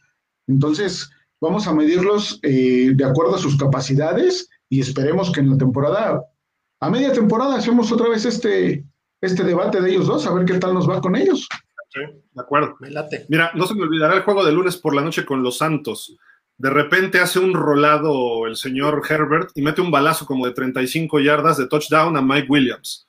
Entonces, 0.47 1.09
vamos 1.41 1.67
a 1.67 1.73
medirlos 1.73 2.39
eh, 2.43 2.91
de 2.93 3.05
acuerdo 3.05 3.35
a 3.35 3.39
sus 3.39 3.57
capacidades 3.57 4.49
y 4.69 4.81
esperemos 4.81 5.31
que 5.31 5.39
en 5.39 5.51
la 5.51 5.57
temporada 5.57 6.23
a 6.81 6.89
media 6.89 7.11
temporada 7.11 7.57
hacemos 7.57 7.91
otra 7.91 8.07
vez 8.07 8.25
este, 8.25 8.85
este 9.21 9.43
debate 9.43 9.81
de 9.81 9.91
ellos 9.91 10.07
dos, 10.07 10.25
a 10.25 10.33
ver 10.33 10.45
qué 10.45 10.57
tal 10.59 10.73
nos 10.73 10.89
va 10.89 11.01
con 11.01 11.15
ellos. 11.15 11.47
Sí, 11.89 11.99
de 12.01 12.41
acuerdo. 12.41 12.77
Mira, 13.27 13.51
no 13.55 13.65
se 13.65 13.73
me 13.73 13.83
olvidará 13.83 14.15
el 14.15 14.23
juego 14.23 14.45
de 14.45 14.53
lunes 14.53 14.77
por 14.77 14.95
la 14.95 15.01
noche 15.01 15.25
con 15.25 15.43
los 15.43 15.57
Santos. 15.57 16.15
De 16.57 16.69
repente 16.69 17.19
hace 17.19 17.39
un 17.39 17.53
rolado 17.53 18.45
el 18.45 18.55
señor 18.55 19.01
Herbert 19.09 19.49
y 19.55 19.61
mete 19.61 19.81
un 19.81 19.91
balazo 19.91 20.25
como 20.25 20.45
de 20.45 20.53
35 20.53 21.19
yardas 21.19 21.57
de 21.57 21.67
touchdown 21.67 22.15
a 22.15 22.21
Mike 22.21 22.47
Williams. 22.49 23.07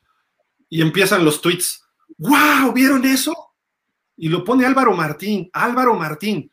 Y 0.69 0.82
empiezan 0.82 1.24
los 1.24 1.40
tweets. 1.40 1.85
¡Wow! 2.19 2.73
¿Vieron 2.73 3.05
eso? 3.05 3.35
Y 4.16 4.28
lo 4.28 4.44
pone 4.44 4.66
Álvaro 4.66 4.94
Martín, 4.94 5.48
Álvaro 5.52 5.94
Martín. 5.94 6.51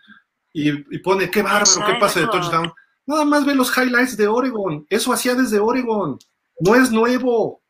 Y, 0.53 0.69
y 0.69 0.99
pone, 0.99 1.29
qué 1.29 1.41
bárbaro, 1.41 1.85
qué 1.85 1.93
pasa 1.99 2.19
de 2.19 2.27
touchdown. 2.27 2.71
Nada 3.05 3.25
más 3.25 3.45
ve 3.45 3.55
los 3.55 3.75
highlights 3.75 4.17
de 4.17 4.27
Oregon. 4.27 4.85
Eso 4.89 5.13
hacía 5.13 5.35
desde 5.35 5.59
Oregon. 5.59 6.17
No 6.59 6.75
es 6.75 6.91
nuevo. 6.91 7.61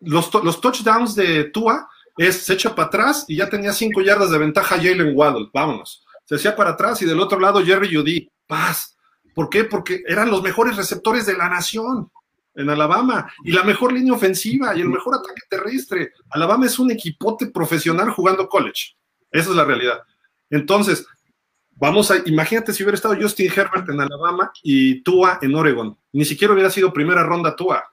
Los, 0.00 0.32
los 0.32 0.60
touchdowns 0.60 1.14
de 1.14 1.44
Tua 1.44 1.88
es 2.16 2.44
se 2.44 2.54
echa 2.54 2.74
para 2.74 2.88
atrás 2.88 3.24
y 3.28 3.36
ya 3.36 3.48
tenía 3.48 3.72
cinco 3.72 4.00
yardas 4.00 4.30
de 4.30 4.38
ventaja 4.38 4.76
Jalen 4.76 5.16
Waddle. 5.16 5.50
Vámonos. 5.52 6.04
Se 6.24 6.36
hacía 6.36 6.54
para 6.56 6.70
atrás 6.70 7.00
y 7.02 7.06
del 7.06 7.20
otro 7.20 7.38
lado 7.38 7.64
Jerry 7.64 7.94
Judy. 7.94 8.30
Paz. 8.46 8.96
¿Por 9.34 9.50
qué? 9.50 9.64
Porque 9.64 10.02
eran 10.06 10.30
los 10.30 10.42
mejores 10.42 10.76
receptores 10.76 11.26
de 11.26 11.36
la 11.36 11.48
nación 11.48 12.10
en 12.54 12.70
Alabama 12.70 13.30
y 13.44 13.52
la 13.52 13.64
mejor 13.64 13.92
línea 13.92 14.14
ofensiva 14.14 14.74
y 14.74 14.80
el 14.80 14.88
mejor 14.88 15.16
ataque 15.16 15.42
terrestre. 15.50 16.12
Alabama 16.30 16.66
es 16.66 16.78
un 16.78 16.90
equipote 16.90 17.48
profesional 17.48 18.10
jugando 18.10 18.48
college. 18.48 18.96
Esa 19.30 19.50
es 19.50 19.56
la 19.56 19.64
realidad. 19.64 20.00
Entonces, 20.48 21.06
vamos 21.76 22.10
a, 22.10 22.16
imagínate 22.26 22.72
si 22.72 22.82
hubiera 22.82 22.96
estado 22.96 23.16
Justin 23.20 23.50
Herbert 23.54 23.88
en 23.88 24.00
Alabama 24.00 24.50
y 24.62 25.02
Tua 25.02 25.38
en 25.42 25.54
Oregon. 25.54 25.96
Ni 26.12 26.24
siquiera 26.24 26.52
hubiera 26.52 26.70
sido 26.70 26.92
primera 26.92 27.22
ronda 27.22 27.54
Tua. 27.54 27.84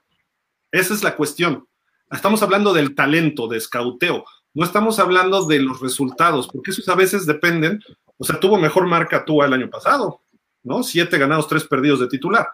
Esa 0.71 0.93
es 0.93 1.03
la 1.03 1.15
cuestión. 1.15 1.67
Estamos 2.11 2.41
hablando 2.43 2.73
del 2.73 2.95
talento, 2.95 3.47
de 3.47 3.57
escauteo. 3.57 4.25
No 4.53 4.65
estamos 4.65 4.99
hablando 4.99 5.45
de 5.45 5.59
los 5.59 5.81
resultados, 5.81 6.47
porque 6.47 6.71
esos 6.71 6.87
a 6.89 6.95
veces 6.95 7.25
dependen. 7.25 7.79
O 8.17 8.23
sea, 8.23 8.39
tuvo 8.39 8.57
mejor 8.57 8.87
marca 8.87 9.25
Tua 9.25 9.45
el 9.45 9.53
año 9.53 9.69
pasado, 9.69 10.21
¿no? 10.63 10.83
Siete 10.83 11.17
ganados, 11.17 11.47
tres 11.47 11.63
perdidos 11.65 11.99
de 11.99 12.07
titular. 12.07 12.47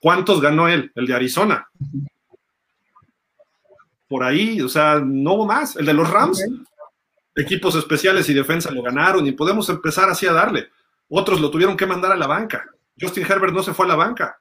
¿Cuántos 0.00 0.40
ganó 0.40 0.68
él? 0.68 0.92
El 0.94 1.06
de 1.06 1.14
Arizona. 1.14 1.68
Por 4.06 4.22
ahí, 4.22 4.60
o 4.60 4.68
sea, 4.68 5.00
no 5.04 5.34
hubo 5.34 5.46
más. 5.46 5.76
El 5.76 5.86
de 5.86 5.94
los 5.94 6.08
Rams, 6.08 6.44
equipos 7.36 7.74
especiales 7.74 8.28
y 8.28 8.34
defensa 8.34 8.70
lo 8.70 8.82
ganaron 8.82 9.26
y 9.26 9.32
podemos 9.32 9.68
empezar 9.68 10.08
así 10.08 10.26
a 10.26 10.32
darle. 10.32 10.68
Otros 11.08 11.40
lo 11.40 11.50
tuvieron 11.50 11.76
que 11.76 11.86
mandar 11.86 12.12
a 12.12 12.16
la 12.16 12.26
banca. 12.26 12.64
Justin 13.00 13.24
Herbert 13.28 13.52
no 13.52 13.62
se 13.62 13.74
fue 13.74 13.86
a 13.86 13.90
la 13.90 13.96
banca. 13.96 14.38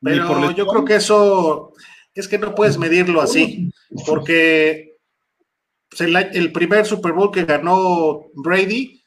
Pero 0.00 0.50
yo 0.52 0.66
creo 0.66 0.84
que 0.84 0.96
eso 0.96 1.72
es 2.14 2.26
que 2.28 2.38
no 2.38 2.54
puedes 2.54 2.76
medirlo 2.76 3.20
así, 3.20 3.70
porque 4.06 4.96
el, 5.98 6.52
primer 6.52 6.86
Super 6.86 7.12
Bowl 7.12 7.30
que 7.30 7.44
ganó 7.44 8.26
Brady, 8.34 9.02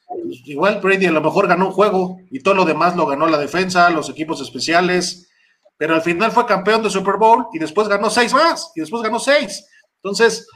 igual 0.46 0.80
Brady 0.80 1.06
a 1.06 1.12
lo 1.12 1.20
mejor 1.20 1.48
ganó 1.48 1.66
un 1.66 1.72
juego 1.72 2.18
y 2.30 2.40
todo 2.40 2.54
lo 2.54 2.64
demás 2.64 2.96
lo 2.96 3.06
ganó 3.06 3.26
la 3.26 3.38
defensa, 3.38 3.90
los 3.90 4.08
equipos 4.08 4.40
especiales, 4.40 5.28
pero 5.76 5.94
al 5.94 6.02
final 6.02 6.32
fue 6.32 6.46
campeón 6.46 6.82
de 6.82 6.90
Super 6.90 7.16
Bowl 7.16 7.46
y 7.52 7.58
después 7.58 7.88
ganó 7.88 8.08
seis 8.08 8.32
más 8.32 8.72
y 8.74 8.80
después 8.80 9.02
ganó 9.02 9.18
seis. 9.18 9.66
Entonces, 10.02 10.46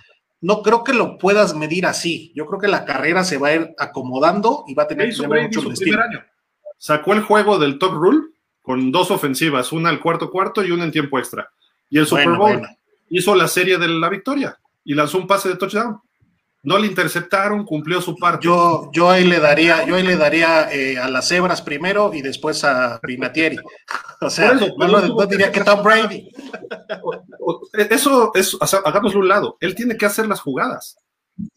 no 0.40 0.62
creo 0.62 0.84
que 0.84 0.94
lo 0.94 1.18
puedas 1.18 1.54
medir 1.54 1.86
así. 1.86 2.32
Yo 2.34 2.46
creo 2.46 2.60
que 2.60 2.68
la 2.68 2.84
carrera 2.84 3.24
se 3.24 3.38
va 3.38 3.48
a 3.48 3.54
ir 3.54 3.74
acomodando 3.78 4.64
y 4.66 4.74
va 4.74 4.84
a 4.84 4.88
tener 4.88 5.14
que 5.14 5.26
mucho 5.26 5.62
primer 5.78 6.00
año. 6.00 6.24
Sacó 6.78 7.12
el 7.12 7.20
juego 7.20 7.58
del 7.58 7.78
top 7.78 7.92
rule 7.92 8.28
con 8.62 8.90
dos 8.90 9.10
ofensivas, 9.10 9.72
una 9.72 9.90
al 9.90 10.00
cuarto 10.00 10.30
cuarto 10.30 10.64
y 10.64 10.70
una 10.70 10.84
en 10.84 10.92
tiempo 10.92 11.18
extra. 11.18 11.50
Y 11.90 11.98
el 11.98 12.06
Super 12.06 12.30
Bowl 12.30 12.62
hizo 13.10 13.34
la 13.34 13.48
serie 13.48 13.76
de 13.76 13.88
la 13.88 14.08
victoria 14.08 14.58
y 14.84 14.94
lanzó 14.94 15.18
un 15.18 15.26
pase 15.26 15.48
de 15.48 15.56
touchdown. 15.56 16.00
No 16.62 16.78
le 16.78 16.88
interceptaron, 16.88 17.64
cumplió 17.64 18.02
su 18.02 18.16
parte. 18.16 18.44
Yo, 18.44 18.90
yo 18.92 19.08
ahí 19.08 19.24
le 19.24 19.40
daría, 19.40 19.86
yo 19.86 19.94
ahí 19.94 20.02
le 20.02 20.16
daría 20.16 20.70
eh, 20.70 20.98
a 20.98 21.08
las 21.08 21.26
cebras 21.28 21.62
primero 21.62 22.12
y 22.12 22.20
después 22.20 22.64
a 22.64 23.00
Pinatieri. 23.00 23.56
O 24.20 24.28
sea, 24.28 24.52
no, 24.52 25.26
diría 25.26 25.50
que 25.50 25.64
Tom 25.64 25.82
Brady. 25.82 26.30
Eso 27.88 28.32
es, 28.34 28.56
hagámoslo 28.84 29.20
un 29.20 29.28
lado. 29.28 29.56
Él 29.60 29.74
tiene 29.74 29.96
que 29.96 30.04
hacer 30.04 30.26
las 30.28 30.40
jugadas, 30.40 30.98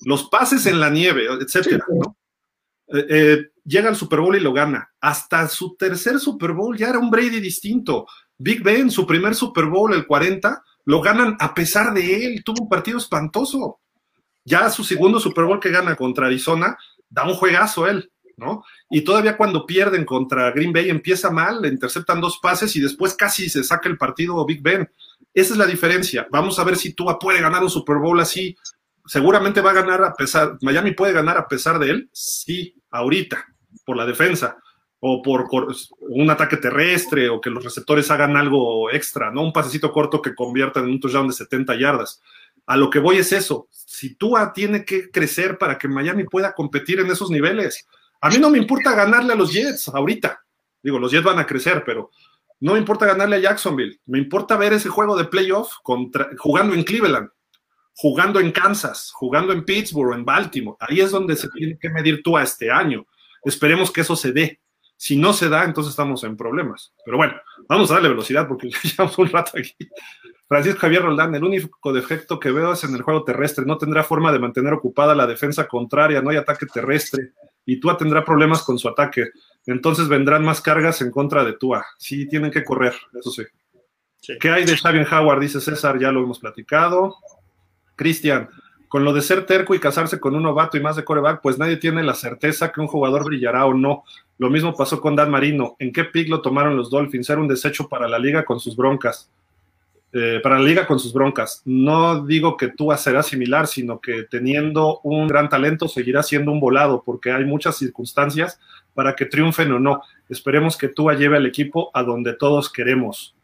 los 0.05 0.29
pases 0.29 0.65
en 0.67 0.79
la 0.79 0.89
nieve, 0.89 1.25
etcétera. 1.41 1.85
Eh, 2.87 3.05
eh, 3.09 3.37
llega 3.65 3.89
al 3.89 3.97
Super 3.97 4.21
Bowl 4.21 4.37
y 4.37 4.39
lo 4.39 4.53
gana. 4.53 4.89
Hasta 5.01 5.49
su 5.49 5.75
tercer 5.75 6.19
Super 6.19 6.53
Bowl 6.53 6.77
ya 6.77 6.87
era 6.87 6.99
un 6.99 7.11
Brady 7.11 7.41
distinto. 7.41 8.05
Big 8.37 8.63
Ben, 8.63 8.89
su 8.89 9.05
primer 9.05 9.35
Super 9.35 9.65
Bowl, 9.65 9.93
el 9.93 10.07
40, 10.07 10.63
lo 10.85 11.01
ganan 11.01 11.35
a 11.41 11.53
pesar 11.53 11.93
de 11.93 12.25
él. 12.25 12.43
Tuvo 12.45 12.63
un 12.63 12.69
partido 12.69 12.97
espantoso 12.97 13.81
ya 14.45 14.69
su 14.69 14.83
segundo 14.83 15.19
Super 15.19 15.45
Bowl 15.45 15.59
que 15.59 15.71
gana 15.71 15.95
contra 15.95 16.27
Arizona, 16.27 16.77
da 17.09 17.25
un 17.25 17.35
juegazo 17.35 17.87
él, 17.87 18.11
¿no? 18.37 18.63
Y 18.89 19.01
todavía 19.01 19.37
cuando 19.37 19.65
pierden 19.65 20.05
contra 20.05 20.51
Green 20.51 20.73
Bay 20.73 20.89
empieza 20.89 21.29
mal, 21.29 21.61
le 21.61 21.69
interceptan 21.69 22.21
dos 22.21 22.39
pases 22.41 22.75
y 22.75 22.81
después 22.81 23.15
casi 23.15 23.49
se 23.49 23.63
saca 23.63 23.89
el 23.89 23.97
partido 23.97 24.45
Big 24.45 24.61
Ben. 24.61 24.89
Esa 25.33 25.53
es 25.53 25.57
la 25.57 25.65
diferencia. 25.65 26.27
Vamos 26.31 26.59
a 26.59 26.63
ver 26.63 26.75
si 26.75 26.93
Tua 26.93 27.17
puede 27.19 27.41
ganar 27.41 27.63
un 27.63 27.69
Super 27.69 27.97
Bowl 27.97 28.19
así. 28.19 28.55
Seguramente 29.05 29.61
va 29.61 29.71
a 29.71 29.75
ganar 29.75 30.03
a 30.03 30.13
pesar, 30.13 30.57
Miami 30.61 30.91
puede 30.91 31.13
ganar 31.13 31.37
a 31.37 31.47
pesar 31.47 31.79
de 31.79 31.89
él, 31.89 32.09
sí, 32.13 32.75
ahorita, 32.89 33.45
por 33.85 33.97
la 33.97 34.05
defensa 34.05 34.57
o 35.05 35.21
por 35.21 35.49
un 35.99 36.29
ataque 36.29 36.55
terrestre 36.55 37.27
o 37.27 37.41
que 37.41 37.49
los 37.49 37.61
receptores 37.61 38.09
hagan 38.09 38.37
algo 38.37 38.89
extra, 38.89 39.31
¿no? 39.31 39.43
Un 39.43 39.51
pasecito 39.51 39.91
corto 39.91 40.21
que 40.21 40.33
convierta 40.33 40.79
en 40.79 40.85
un 40.85 40.99
touchdown 41.01 41.27
de 41.27 41.33
70 41.33 41.75
yardas. 41.75 42.21
A 42.65 42.77
lo 42.77 42.89
que 42.89 42.99
voy 42.99 43.17
es 43.17 43.33
eso. 43.33 43.67
Si 44.03 44.15
Tua 44.15 44.51
tiene 44.51 44.83
que 44.83 45.09
crecer 45.09 45.57
para 45.57 45.77
que 45.77 45.87
Miami 45.87 46.25
pueda 46.25 46.53
competir 46.53 46.99
en 46.99 47.09
esos 47.09 47.29
niveles. 47.29 47.87
A 48.19 48.29
mí 48.29 48.37
no 48.37 48.49
me 48.49 48.57
importa 48.57 48.93
ganarle 48.93 49.31
a 49.31 49.35
los 49.37 49.53
Jets 49.53 49.87
ahorita. 49.87 50.43
Digo, 50.81 50.99
los 50.99 51.09
Jets 51.09 51.23
van 51.23 51.39
a 51.39 51.45
crecer, 51.45 51.83
pero 51.85 52.11
no 52.59 52.73
me 52.73 52.79
importa 52.79 53.05
ganarle 53.05 53.37
a 53.37 53.39
Jacksonville. 53.39 54.01
Me 54.05 54.17
importa 54.17 54.57
ver 54.57 54.73
ese 54.73 54.89
juego 54.89 55.15
de 55.15 55.23
playoff 55.23 55.71
jugando 55.81 56.73
en 56.73 56.83
Cleveland, 56.83 57.29
jugando 57.95 58.41
en 58.41 58.51
Kansas, 58.51 59.09
jugando 59.13 59.53
en 59.53 59.63
Pittsburgh, 59.63 60.13
en 60.13 60.25
Baltimore. 60.25 60.75
Ahí 60.81 60.99
es 60.99 61.11
donde 61.11 61.37
se 61.37 61.47
tiene 61.47 61.77
que 61.79 61.89
medir 61.89 62.21
Tua 62.21 62.43
este 62.43 62.69
año. 62.69 63.05
Esperemos 63.45 63.89
que 63.89 64.01
eso 64.01 64.17
se 64.17 64.33
dé. 64.33 64.59
Si 64.97 65.15
no 65.15 65.31
se 65.31 65.47
da, 65.47 65.63
entonces 65.63 65.91
estamos 65.91 66.25
en 66.25 66.35
problemas. 66.35 66.93
Pero 67.05 67.15
bueno, 67.15 67.35
vamos 67.69 67.89
a 67.89 67.93
darle 67.93 68.09
velocidad 68.09 68.49
porque 68.49 68.69
ya 68.69 68.79
llevamos 68.83 69.17
un 69.17 69.29
rato 69.29 69.51
aquí. 69.57 69.77
Francisco 70.47 70.81
Javier 70.81 71.03
Roldán, 71.03 71.33
el 71.35 71.43
único 71.43 71.93
defecto 71.93 72.39
que 72.39 72.51
veo 72.51 72.73
es 72.73 72.83
en 72.83 72.93
el 72.93 73.01
juego 73.01 73.23
terrestre. 73.23 73.65
No 73.65 73.77
tendrá 73.77 74.03
forma 74.03 74.31
de 74.31 74.39
mantener 74.39 74.73
ocupada 74.73 75.15
la 75.15 75.25
defensa 75.25 75.67
contraria, 75.67 76.21
no 76.21 76.29
hay 76.29 76.37
ataque 76.37 76.65
terrestre 76.65 77.31
y 77.65 77.79
Tua 77.79 77.97
tendrá 77.97 78.23
problemas 78.23 78.63
con 78.63 78.77
su 78.77 78.87
ataque. 78.87 79.29
Entonces 79.65 80.07
vendrán 80.07 80.43
más 80.43 80.61
cargas 80.61 81.01
en 81.01 81.11
contra 81.11 81.43
de 81.43 81.53
Tua. 81.53 81.85
Sí, 81.97 82.27
tienen 82.27 82.51
que 82.51 82.63
correr, 82.63 82.93
eso 83.17 83.31
sí. 83.31 83.43
¿Qué 84.39 84.49
hay 84.49 84.65
de 84.65 84.77
Xavier 84.77 85.07
Howard? 85.11 85.41
Dice 85.41 85.59
César, 85.59 85.99
ya 85.99 86.11
lo 86.11 86.23
hemos 86.23 86.39
platicado. 86.39 87.15
Cristian, 87.95 88.49
con 88.87 89.03
lo 89.03 89.11
de 89.11 89.21
ser 89.21 89.45
terco 89.45 89.75
y 89.75 89.79
casarse 89.79 90.19
con 90.19 90.35
un 90.35 90.43
novato 90.43 90.77
y 90.77 90.81
más 90.81 90.95
de 90.95 91.03
coreback, 91.03 91.41
pues 91.41 91.57
nadie 91.57 91.77
tiene 91.77 92.03
la 92.03 92.13
certeza 92.13 92.71
que 92.71 92.79
un 92.79 92.87
jugador 92.87 93.25
brillará 93.25 93.65
o 93.65 93.73
no. 93.73 94.03
Lo 94.37 94.49
mismo 94.49 94.75
pasó 94.75 95.01
con 95.01 95.15
Dan 95.15 95.31
Marino. 95.31 95.75
¿En 95.79 95.91
qué 95.91 96.05
pick 96.05 96.29
lo 96.29 96.41
tomaron 96.41 96.77
los 96.77 96.89
Dolphins? 96.89 97.29
Era 97.29 97.41
un 97.41 97.47
desecho 97.47 97.89
para 97.89 98.07
la 98.07 98.19
liga 98.19 98.45
con 98.45 98.59
sus 98.59 98.75
broncas. 98.75 99.29
Eh, 100.15 100.39
para 100.43 100.59
la 100.59 100.65
liga 100.65 100.85
con 100.85 100.99
sus 100.99 101.11
broncas. 101.11 101.63
No 101.65 102.23
digo 102.23 102.55
que 102.55 102.67
Tua 102.67 102.97
será 102.97 103.23
similar, 103.23 103.65
sino 103.65 103.99
que 103.99 104.23
teniendo 104.29 104.99
un 104.99 105.27
gran 105.27 105.49
talento 105.49 105.87
seguirá 105.87 106.21
siendo 106.21 106.51
un 106.51 106.59
volado, 106.59 107.01
porque 107.03 107.31
hay 107.31 107.45
muchas 107.45 107.77
circunstancias 107.77 108.59
para 108.93 109.15
que 109.15 109.25
triunfen 109.25 109.71
o 109.71 109.79
no. 109.79 110.03
Esperemos 110.29 110.77
que 110.77 110.87
Tua 110.87 111.15
lleve 111.15 111.37
al 111.37 111.47
equipo 111.47 111.89
a 111.95 112.03
donde 112.03 112.33
todos 112.33 112.71
queremos. 112.71 113.35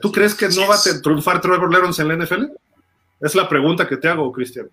¿Tú 0.00 0.10
crees 0.10 0.34
que 0.34 0.48
no 0.48 0.66
va 0.66 0.76
a 0.76 1.02
triunfar 1.02 1.42
Trevor 1.42 1.70
Lawrence 1.70 2.00
en 2.00 2.08
la 2.08 2.16
NFL? 2.16 2.44
Es 3.20 3.34
la 3.34 3.46
pregunta 3.46 3.86
que 3.86 3.98
te 3.98 4.08
hago, 4.08 4.32
Cristian. 4.32 4.70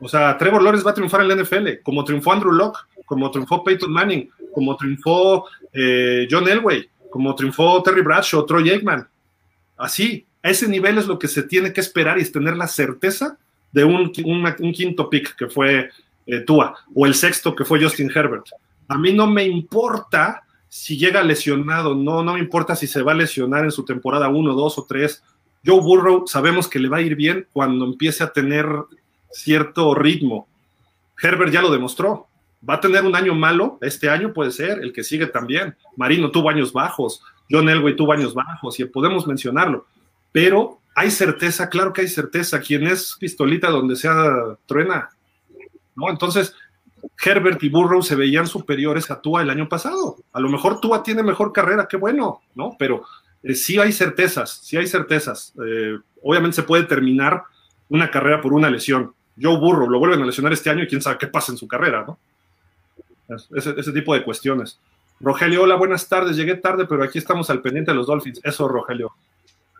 O 0.00 0.08
sea, 0.08 0.36
Trevor 0.36 0.60
Lawrence 0.60 0.84
va 0.84 0.90
a 0.90 0.94
triunfar 0.94 1.20
en 1.20 1.28
la 1.28 1.36
NFL, 1.36 1.82
como 1.84 2.02
triunfó 2.02 2.32
Andrew 2.32 2.52
Locke, 2.52 2.80
como 3.06 3.30
triunfó 3.30 3.62
Peyton 3.62 3.92
Manning, 3.92 4.28
como 4.52 4.76
triunfó 4.76 5.46
eh, 5.72 6.26
John 6.28 6.48
Elway, 6.48 6.90
como 7.10 7.32
triunfó 7.36 7.80
Terry 7.80 8.02
Bradshaw, 8.02 8.44
Troy 8.44 8.70
Aikman. 8.70 9.08
Así, 9.76 10.26
a 10.42 10.50
ese 10.50 10.68
nivel 10.68 10.98
es 10.98 11.06
lo 11.06 11.18
que 11.18 11.28
se 11.28 11.42
tiene 11.42 11.72
que 11.72 11.80
esperar 11.80 12.18
y 12.18 12.22
es 12.22 12.32
tener 12.32 12.56
la 12.56 12.68
certeza 12.68 13.38
de 13.72 13.84
un, 13.84 14.12
quinto 14.12 15.10
pick 15.10 15.34
que 15.36 15.48
fue 15.48 15.90
eh, 16.26 16.40
Tua 16.40 16.76
o 16.94 17.06
el 17.06 17.14
sexto 17.14 17.54
que 17.54 17.64
fue 17.64 17.82
Justin 17.82 18.10
Herbert. 18.14 18.46
A 18.88 18.98
mí 18.98 19.12
no 19.12 19.26
me 19.26 19.44
importa 19.44 20.42
si 20.68 20.96
llega 20.96 21.22
lesionado, 21.22 21.94
no, 21.94 22.22
no 22.22 22.34
me 22.34 22.40
importa 22.40 22.76
si 22.76 22.86
se 22.86 23.02
va 23.02 23.12
a 23.12 23.16
lesionar 23.16 23.64
en 23.64 23.70
su 23.70 23.84
temporada 23.84 24.28
1, 24.28 24.54
2 24.54 24.78
o 24.78 24.84
3. 24.84 25.22
Joe 25.64 25.80
Burrow 25.80 26.26
sabemos 26.26 26.68
que 26.68 26.78
le 26.78 26.88
va 26.88 26.98
a 26.98 27.02
ir 27.02 27.14
bien 27.14 27.46
cuando 27.52 27.84
empiece 27.84 28.22
a 28.22 28.32
tener 28.32 28.66
cierto 29.30 29.94
ritmo. 29.94 30.48
Herbert 31.22 31.52
ya 31.52 31.62
lo 31.62 31.70
demostró. 31.70 32.28
Va 32.68 32.74
a 32.74 32.80
tener 32.80 33.04
un 33.04 33.14
año 33.14 33.34
malo, 33.34 33.78
este 33.82 34.08
año 34.08 34.32
puede 34.32 34.50
ser, 34.50 34.80
el 34.80 34.92
que 34.92 35.04
sigue 35.04 35.26
también. 35.26 35.76
Marino 35.96 36.30
tuvo 36.30 36.48
años 36.48 36.72
bajos, 36.72 37.22
John 37.54 37.68
Elway 37.68 37.94
tuvo 37.94 38.12
años 38.12 38.34
bajos 38.34 38.80
y 38.80 38.84
podemos 38.86 39.26
mencionarlo, 39.26 39.86
pero 40.32 40.80
hay 40.94 41.10
certeza, 41.10 41.68
claro 41.68 41.92
que 41.92 42.00
hay 42.00 42.08
certeza, 42.08 42.60
quien 42.60 42.86
es 42.86 43.16
pistolita 43.18 43.70
donde 43.70 43.94
sea 43.94 44.56
truena, 44.66 45.10
¿no? 45.94 46.10
Entonces, 46.10 46.54
Herbert 47.24 47.62
y 47.62 47.68
Burrow 47.68 48.02
se 48.02 48.16
veían 48.16 48.46
superiores 48.46 49.10
a 49.10 49.20
Tua 49.20 49.42
el 49.42 49.50
año 49.50 49.68
pasado. 49.68 50.16
A 50.32 50.40
lo 50.40 50.48
mejor 50.48 50.80
Tua 50.80 51.02
tiene 51.02 51.22
mejor 51.22 51.52
carrera, 51.52 51.86
qué 51.88 51.96
bueno, 51.96 52.40
¿no? 52.54 52.74
Pero 52.78 53.04
eh, 53.42 53.54
sí 53.54 53.78
hay 53.78 53.92
certezas, 53.92 54.60
sí 54.62 54.76
hay 54.76 54.86
certezas. 54.86 55.52
Eh, 55.64 55.98
obviamente 56.22 56.56
se 56.56 56.62
puede 56.62 56.84
terminar 56.84 57.44
una 57.88 58.10
carrera 58.10 58.40
por 58.40 58.52
una 58.52 58.70
lesión. 58.70 59.14
Joe 59.40 59.58
Burrow 59.58 59.88
lo 59.88 59.98
vuelven 59.98 60.22
a 60.22 60.26
lesionar 60.26 60.52
este 60.52 60.70
año 60.70 60.84
y 60.84 60.88
quién 60.88 61.02
sabe 61.02 61.18
qué 61.18 61.26
pasa 61.26 61.52
en 61.52 61.58
su 61.58 61.68
carrera, 61.68 62.04
¿no? 62.06 62.18
ese 63.56 63.92
tipo 63.92 64.14
de 64.14 64.22
cuestiones. 64.22 64.78
Rogelio, 65.24 65.62
hola, 65.62 65.76
buenas 65.76 66.06
tardes. 66.06 66.36
Llegué 66.36 66.54
tarde, 66.56 66.84
pero 66.86 67.02
aquí 67.02 67.16
estamos 67.16 67.48
al 67.48 67.62
pendiente 67.62 67.90
de 67.90 67.96
los 67.96 68.06
Dolphins. 68.06 68.40
Eso, 68.44 68.68
Rogelio. 68.68 69.14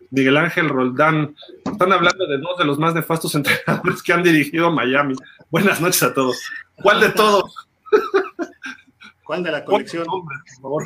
Miguel 0.09 0.37
Ángel 0.37 0.69
Roldán. 0.69 1.35
Están 1.63 1.93
hablando 1.93 2.25
de 2.25 2.39
dos 2.39 2.57
de 2.57 2.65
los 2.65 2.79
más 2.79 2.95
nefastos 2.95 3.35
entrenadores 3.35 4.01
que 4.01 4.11
han 4.11 4.23
dirigido 4.23 4.71
Miami. 4.71 5.15
Buenas 5.51 5.79
noches 5.79 6.01
a 6.01 6.15
todos. 6.15 6.41
¿Cuál 6.81 6.99
de 6.99 7.09
todos? 7.09 7.53
¿Cuál 9.23 9.43
de 9.43 9.51
la 9.51 9.63
colección? 9.63 10.07
Nombre, 10.07 10.35
por 10.61 10.61
favor. 10.61 10.83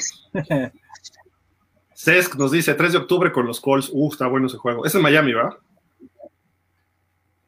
Cesc 1.94 2.36
nos 2.36 2.52
dice 2.52 2.74
3 2.74 2.92
de 2.92 2.98
octubre 2.98 3.32
con 3.32 3.48
los 3.48 3.62
Colts. 3.62 3.90
Uh, 3.94 4.12
está 4.12 4.28
bueno 4.28 4.48
ese 4.48 4.58
juego. 4.58 4.86
Es 4.86 4.94
en 4.94 5.02
Miami, 5.02 5.32
¿va? 5.34 5.58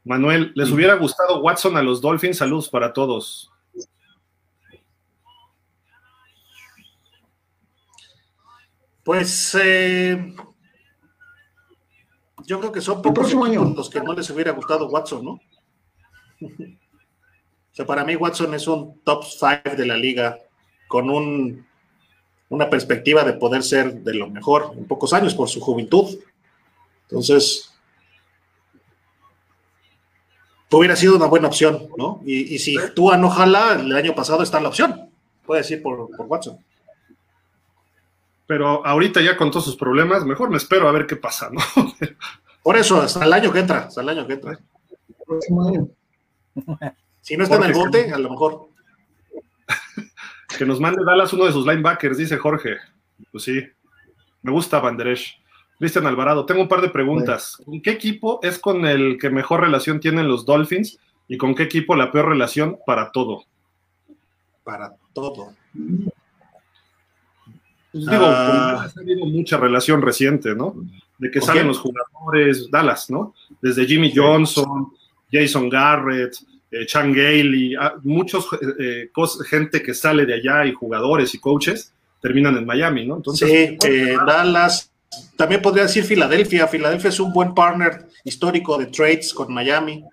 Manuel, 0.06 0.54
¿les 0.56 0.72
hubiera 0.72 0.96
gustado 0.96 1.42
Watson 1.42 1.76
a 1.76 1.84
los 1.84 2.00
Dolphins? 2.00 2.38
Saludos 2.38 2.70
para 2.70 2.94
todos. 2.94 3.52
Pues 9.04 9.58
eh, 9.60 10.36
yo 12.46 12.60
creo 12.60 12.72
que 12.72 12.82
son 12.82 13.02
pocos 13.02 13.34
los 13.34 13.90
que 13.90 14.00
no 14.02 14.14
les 14.14 14.30
hubiera 14.30 14.52
gustado 14.52 14.88
Watson, 14.88 15.26
¿no? 15.26 15.40
o 16.42 17.74
sea, 17.74 17.86
para 17.86 18.04
mí 18.04 18.16
Watson 18.16 18.54
es 18.54 18.68
un 18.68 19.00
top 19.04 19.24
5 19.24 19.76
de 19.76 19.86
la 19.86 19.96
liga 19.96 20.38
con 20.88 21.10
un, 21.10 21.66
una 22.50 22.70
perspectiva 22.70 23.24
de 23.24 23.34
poder 23.34 23.64
ser 23.64 23.94
de 24.02 24.14
lo 24.14 24.30
mejor 24.30 24.74
en 24.76 24.86
pocos 24.86 25.14
años 25.14 25.34
por 25.34 25.50
su 25.50 25.62
juventud. 25.62 26.20
Entonces, 27.04 27.74
hubiera 30.70 30.96
sido 30.96 31.16
una 31.16 31.28
buena 31.28 31.48
opción, 31.48 31.90
¿no? 31.98 32.22
Y, 32.26 32.60
si 32.60 32.76
tú 32.96 33.12
no 33.18 33.30
jala, 33.30 33.80
el 33.80 33.96
año 33.96 34.14
pasado 34.14 34.44
está 34.44 34.58
en 34.58 34.64
la 34.64 34.70
opción, 34.70 35.10
puedes 35.46 35.70
ir 35.72 35.82
por 35.82 36.10
Watson 36.28 36.60
pero 38.52 38.86
ahorita 38.86 39.22
ya 39.22 39.38
con 39.38 39.50
todos 39.50 39.64
sus 39.64 39.78
problemas, 39.78 40.26
mejor 40.26 40.50
me 40.50 40.58
espero 40.58 40.90
a 40.90 40.92
ver 40.92 41.08
qué 41.08 41.16
pasa, 41.16 41.50
¿no? 41.50 41.62
Por 42.64 42.76
eso, 42.76 43.00
hasta 43.00 43.24
el 43.24 43.32
año 43.32 43.50
que 43.50 43.60
entra, 43.60 43.86
hasta 43.86 44.02
el 44.02 44.10
año 44.10 44.28
que 44.28 44.34
entra. 44.34 44.60
Si 47.22 47.38
no 47.38 47.46
está 47.46 47.56
en 47.56 47.64
el 47.64 47.72
bote, 47.72 48.12
a 48.12 48.18
lo 48.18 48.30
mejor. 48.30 48.68
que 50.58 50.66
nos 50.66 50.82
mande 50.82 51.02
Dallas 51.02 51.32
uno 51.32 51.46
de 51.46 51.54
sus 51.54 51.66
linebackers, 51.66 52.18
dice 52.18 52.36
Jorge. 52.36 52.76
Pues 53.32 53.46
sí, 53.46 53.66
me 54.42 54.52
gusta 54.52 54.82
Banderesh. 54.82 55.42
Cristian 55.80 56.06
Alvarado, 56.06 56.46
tengo 56.46 56.60
un 56.60 56.68
par 56.68 56.82
de 56.82 56.90
preguntas. 56.90 57.56
¿Con 57.64 57.82
qué 57.82 57.92
equipo 57.92 58.42
es 58.44 58.60
con 58.60 58.86
el 58.86 59.18
que 59.18 59.30
mejor 59.30 59.62
relación 59.62 60.02
tienen 60.02 60.28
los 60.28 60.46
Dolphins 60.46 61.00
y 61.30 61.38
con 61.38 61.56
qué 61.56 61.64
equipo 61.64 61.96
la 61.96 62.12
peor 62.12 62.28
relación 62.28 62.80
para 62.86 63.14
todo? 63.14 63.46
Para 64.66 64.94
todo. 65.14 65.54
Pues 67.92 68.06
digo, 68.06 68.24
ah. 68.26 68.90
ha 68.96 69.00
habido 69.00 69.26
mucha 69.26 69.58
relación 69.58 70.02
reciente, 70.02 70.56
¿no? 70.56 70.76
De 71.18 71.30
que 71.30 71.42
salen 71.42 71.68
los 71.68 71.80
jugadores, 71.80 72.70
Dallas, 72.72 73.10
¿no? 73.10 73.36
Desde 73.62 73.86
Jimmy 73.86 74.14
Johnson, 74.16 74.94
Jason 75.32 75.70
Garrett, 75.70 76.36
eh, 76.72 76.86
Chan 76.86 77.12
Gailey, 77.12 77.76
ah, 77.76 77.96
muchos 78.04 78.48
eh, 78.80 79.10
eh 79.14 79.44
gente 79.46 79.84
que 79.84 79.94
sale 79.94 80.26
de 80.26 80.36
allá 80.36 80.66
y 80.66 80.74
jugadores 80.74 81.34
y 81.36 81.40
coaches 81.40 81.92
terminan 82.22 82.56
en 82.58 82.66
Miami, 82.66 83.06
¿no? 83.06 83.18
Entonces, 83.18 83.50
sí, 83.50 83.78
eh, 83.86 84.18
Dallas, 84.26 84.90
también 85.36 85.62
podría 85.62 85.84
decir 85.84 86.06
Filadelfia. 86.06 86.68
Filadelfia 86.68 87.10
es 87.10 87.20
un 87.20 87.34
buen 87.34 87.54
partner 87.54 88.08
histórico 88.24 88.78
de 88.78 88.86
trades 88.86 89.34
con 89.34 89.54
Miami. 89.54 90.04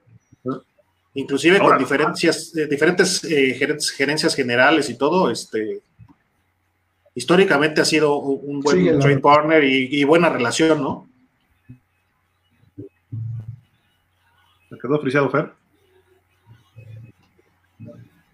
Inclusive 1.15 1.59
con 1.59 1.79
diferencias, 1.79 2.53
diferentes 2.53 3.21
gerencias 3.97 4.35
generales 4.35 4.89
y 4.89 4.97
todo, 4.97 5.31
este, 5.31 5.81
históricamente 7.19 7.81
ha 7.81 7.85
sido 7.85 8.17
un 8.17 8.61
buen 8.61 9.01
trade 9.01 9.19
partner 9.19 9.65
y, 9.65 10.05
buena 10.05 10.29
relación, 10.29 10.81
¿no? 10.81 11.09
¿Me 14.71 14.79
quedó 14.79 15.01
friciado, 15.01 15.29
Fer? 15.29 15.53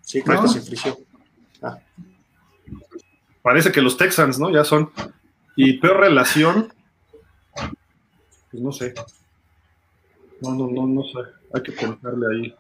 Sí, 0.03 0.21
creo 0.21 0.43
que 0.43 0.49
se 0.49 0.61
frició. 0.61 0.99
Ah. 1.63 1.79
Parece 3.41 3.73
que 3.73 3.81
los 3.81 3.97
Texans, 3.97 4.39
¿no? 4.39 4.51
Ya 4.51 4.65
son. 4.65 4.91
Y 5.57 5.79
peor 5.79 6.01
relación, 6.01 6.71
pues 8.51 8.63
no 8.63 8.71
sé. 8.71 8.93
No, 10.43 10.55
no, 10.55 10.67
no, 10.69 10.87
no 10.87 11.03
sé. 11.05 11.21
Hay 11.55 11.63
que 11.63 11.73
pensarle 11.73 12.27
ahí. 12.31 12.55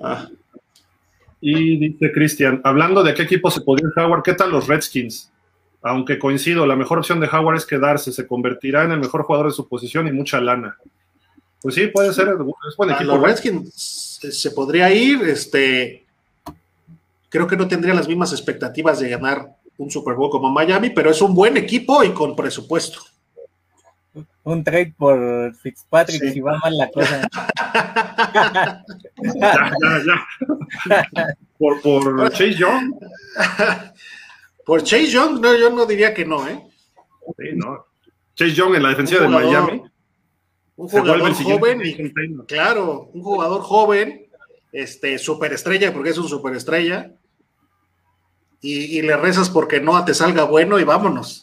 Ah. 0.00 0.28
Y 1.40 1.76
dice 1.78 2.12
Cristian, 2.12 2.60
hablando 2.64 3.02
de 3.02 3.14
qué 3.14 3.22
equipo 3.22 3.50
se 3.50 3.60
podría 3.60 3.88
Howard, 3.96 4.22
¿qué 4.22 4.34
tal 4.34 4.50
los 4.50 4.66
Redskins? 4.66 5.30
Aunque 5.82 6.18
coincido, 6.18 6.66
la 6.66 6.74
mejor 6.74 6.98
opción 6.98 7.20
de 7.20 7.28
Howard 7.28 7.56
es 7.56 7.66
quedarse, 7.66 8.12
se 8.12 8.26
convertirá 8.26 8.84
en 8.84 8.92
el 8.92 9.00
mejor 9.00 9.22
jugador 9.22 9.46
de 9.46 9.52
su 9.52 9.68
posición 9.68 10.08
y 10.08 10.12
mucha 10.12 10.40
lana. 10.40 10.76
Pues 11.60 11.74
sí, 11.74 11.86
puede 11.88 12.12
ser, 12.12 12.28
es 12.28 12.76
buen 12.76 12.90
equipo. 12.90 13.12
Los 13.12 13.22
Redskins 13.22 14.18
se 14.20 14.50
podría 14.50 14.92
ir, 14.92 15.22
este, 15.22 16.04
creo 17.28 17.46
que 17.46 17.56
no 17.56 17.68
tendría 17.68 17.94
las 17.94 18.08
mismas 18.08 18.32
expectativas 18.32 18.98
de 19.00 19.08
ganar 19.08 19.56
un 19.76 19.90
Super 19.90 20.14
Bowl 20.14 20.30
como 20.30 20.50
Miami, 20.50 20.90
pero 20.90 21.10
es 21.10 21.22
un 21.22 21.34
buen 21.34 21.56
equipo 21.56 22.02
y 22.02 22.10
con 22.10 22.34
presupuesto. 22.34 23.00
Un 24.44 24.64
trade 24.64 24.94
por 24.96 25.54
Fitzpatrick 25.56 26.32
si 26.32 26.40
va 26.40 26.58
mal 26.58 26.76
la 26.76 26.90
cosa. 26.90 27.28
ya, 29.40 29.72
ya, 29.82 30.02
ya. 30.06 31.36
¿Por, 31.58 31.80
por 31.80 32.30
Chase 32.30 32.54
Young? 32.54 32.94
por 34.64 34.82
Chase 34.82 35.10
Young, 35.10 35.40
no, 35.40 35.56
yo 35.56 35.70
no 35.70 35.86
diría 35.86 36.14
que 36.14 36.24
no, 36.24 36.46
¿eh? 36.48 36.62
Sí, 37.36 37.50
no. 37.54 37.86
Chase 38.34 38.54
Young 38.54 38.76
en 38.76 38.82
la 38.82 38.90
defensiva 38.90 39.22
de 39.22 39.28
Miami. 39.28 39.82
Un 40.76 40.88
jugador 40.88 41.34
joven 41.34 41.82
y, 41.84 42.12
claro, 42.46 43.10
un 43.12 43.22
jugador 43.22 43.62
joven, 43.62 44.28
este, 44.70 45.18
superestrella, 45.18 45.92
porque 45.92 46.10
es 46.10 46.18
un 46.18 46.28
superestrella, 46.28 47.10
y, 48.60 48.98
y 48.98 49.02
le 49.02 49.16
rezas 49.16 49.50
porque 49.50 49.80
no 49.80 50.04
te 50.04 50.14
salga 50.14 50.44
bueno 50.44 50.78
y 50.78 50.84
vámonos. 50.84 51.42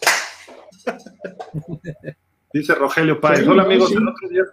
Dice 2.56 2.74
Rogelio 2.74 3.20
Páez. 3.20 3.46
Hola 3.46 3.64
amigos, 3.64 3.92
el 3.92 4.08
otro 4.08 4.30
día, 4.30 4.44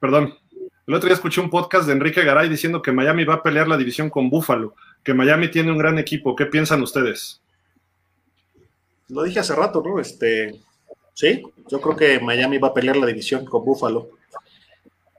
perdón, 0.00 0.32
el 0.86 0.94
otro 0.94 1.06
día 1.06 1.16
escuché 1.16 1.42
un 1.42 1.50
podcast 1.50 1.86
de 1.86 1.92
Enrique 1.92 2.24
Garay 2.24 2.48
diciendo 2.48 2.80
que 2.80 2.92
Miami 2.92 3.24
va 3.26 3.34
a 3.34 3.42
pelear 3.42 3.68
la 3.68 3.76
división 3.76 4.08
con 4.08 4.30
Buffalo, 4.30 4.74
que 5.04 5.12
Miami 5.12 5.50
tiene 5.50 5.70
un 5.70 5.76
gran 5.76 5.98
equipo. 5.98 6.34
¿Qué 6.34 6.46
piensan 6.46 6.80
ustedes? 6.80 7.42
Lo 9.08 9.22
dije 9.22 9.40
hace 9.40 9.54
rato, 9.54 9.82
¿no? 9.84 10.00
Este, 10.00 10.58
sí, 11.12 11.42
yo 11.68 11.78
creo 11.82 11.94
que 11.94 12.20
Miami 12.20 12.56
va 12.56 12.68
a 12.68 12.74
pelear 12.74 12.96
la 12.96 13.04
división 13.04 13.44
con 13.44 13.66
Buffalo. 13.66 14.12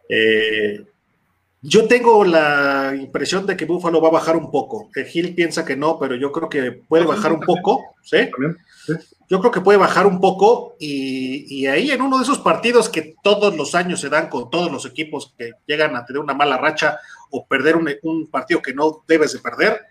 Eh, 0.09 0.83
yo 1.61 1.87
tengo 1.87 2.25
la 2.25 2.95
impresión 2.99 3.45
de 3.45 3.55
que 3.55 3.65
Buffalo 3.65 4.01
va 4.01 4.07
a 4.07 4.13
bajar 4.13 4.35
un 4.35 4.49
poco. 4.49 4.89
El 4.95 5.05
Gil 5.05 5.35
piensa 5.35 5.63
que 5.63 5.75
no, 5.75 5.99
pero 5.99 6.15
yo 6.15 6.31
creo 6.31 6.49
que 6.49 6.71
puede 6.71 7.05
bajar 7.05 7.31
un 7.31 7.41
poco, 7.41 7.95
¿sí? 8.01 8.17
Yo 9.29 9.39
creo 9.39 9.51
que 9.51 9.61
puede 9.61 9.77
bajar 9.77 10.07
un 10.07 10.21
poco 10.21 10.77
y, 10.79 11.65
ahí 11.67 11.91
en 11.91 12.01
uno 12.01 12.17
de 12.17 12.23
esos 12.23 12.39
partidos 12.39 12.87
que 12.87 13.15
todos 13.21 13.55
los 13.57 13.75
años 13.75 13.99
se 13.99 14.09
dan 14.09 14.29
con 14.29 14.49
todos 14.49 14.71
los 14.71 14.85
equipos 14.85 15.33
que 15.37 15.51
llegan 15.65 15.95
a 15.95 16.05
tener 16.05 16.21
una 16.21 16.33
mala 16.33 16.57
racha 16.57 16.99
o 17.29 17.45
perder 17.45 17.75
un, 17.75 18.27
partido 18.27 18.61
que 18.61 18.73
no 18.73 19.03
debes 19.05 19.33
de 19.33 19.39
perder, 19.39 19.81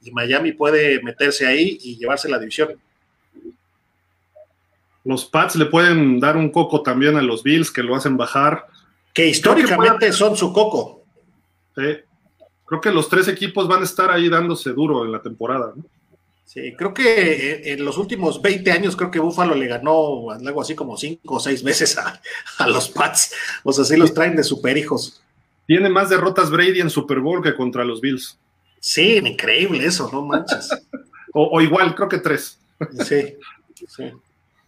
y 0.00 0.10
Miami 0.10 0.52
puede 0.52 1.02
meterse 1.02 1.46
ahí 1.46 1.78
y 1.82 1.98
llevarse 1.98 2.30
la 2.30 2.38
división. 2.38 2.80
Los 5.04 5.26
Pats 5.26 5.56
le 5.56 5.66
pueden 5.66 6.18
dar 6.18 6.36
un 6.36 6.50
coco 6.50 6.82
también 6.82 7.16
a 7.16 7.22
los 7.22 7.42
Bills 7.42 7.70
que 7.70 7.82
lo 7.82 7.94
hacen 7.94 8.16
bajar. 8.16 8.66
Que 9.12 9.26
históricamente 9.26 10.12
son 10.12 10.36
su 10.36 10.52
coco. 10.52 11.02
Creo 11.74 12.80
que 12.80 12.90
los 12.90 13.08
tres 13.08 13.28
equipos 13.28 13.68
van 13.68 13.82
a 13.82 13.84
estar 13.84 14.10
ahí 14.10 14.28
dándose 14.28 14.72
duro 14.72 15.04
en 15.04 15.12
la 15.12 15.20
temporada. 15.20 15.74
Sí, 16.48 16.74
creo 16.78 16.94
que 16.94 17.02
eh, 17.02 17.72
en 17.74 17.84
los 17.84 17.98
últimos 17.98 18.40
20 18.40 18.72
años, 18.72 18.96
creo 18.96 19.10
que 19.10 19.18
Buffalo 19.18 19.54
le 19.54 19.66
ganó 19.66 20.30
algo 20.30 20.62
así 20.62 20.74
como 20.74 20.96
cinco 20.96 21.34
o 21.34 21.40
seis 21.40 21.62
veces 21.62 21.98
a, 21.98 22.66
los 22.66 22.88
Pats. 22.88 23.34
O 23.64 23.70
sea, 23.70 23.84
sí 23.84 23.98
los 23.98 24.14
traen 24.14 24.34
de 24.34 24.42
super 24.42 24.78
hijos. 24.78 25.20
Tiene 25.66 25.90
más 25.90 26.08
derrotas 26.08 26.50
Brady 26.50 26.80
en 26.80 26.88
Super 26.88 27.20
Bowl 27.20 27.42
que 27.42 27.54
contra 27.54 27.84
los 27.84 28.00
Bills. 28.00 28.38
Sí, 28.80 29.18
increíble 29.18 29.84
eso, 29.84 30.08
no 30.10 30.24
manches. 30.24 30.70
o, 31.34 31.50
o, 31.52 31.60
igual, 31.60 31.94
creo 31.94 32.08
que 32.08 32.18
tres. 32.18 32.58
sí, 33.04 33.36
sí. 33.86 34.10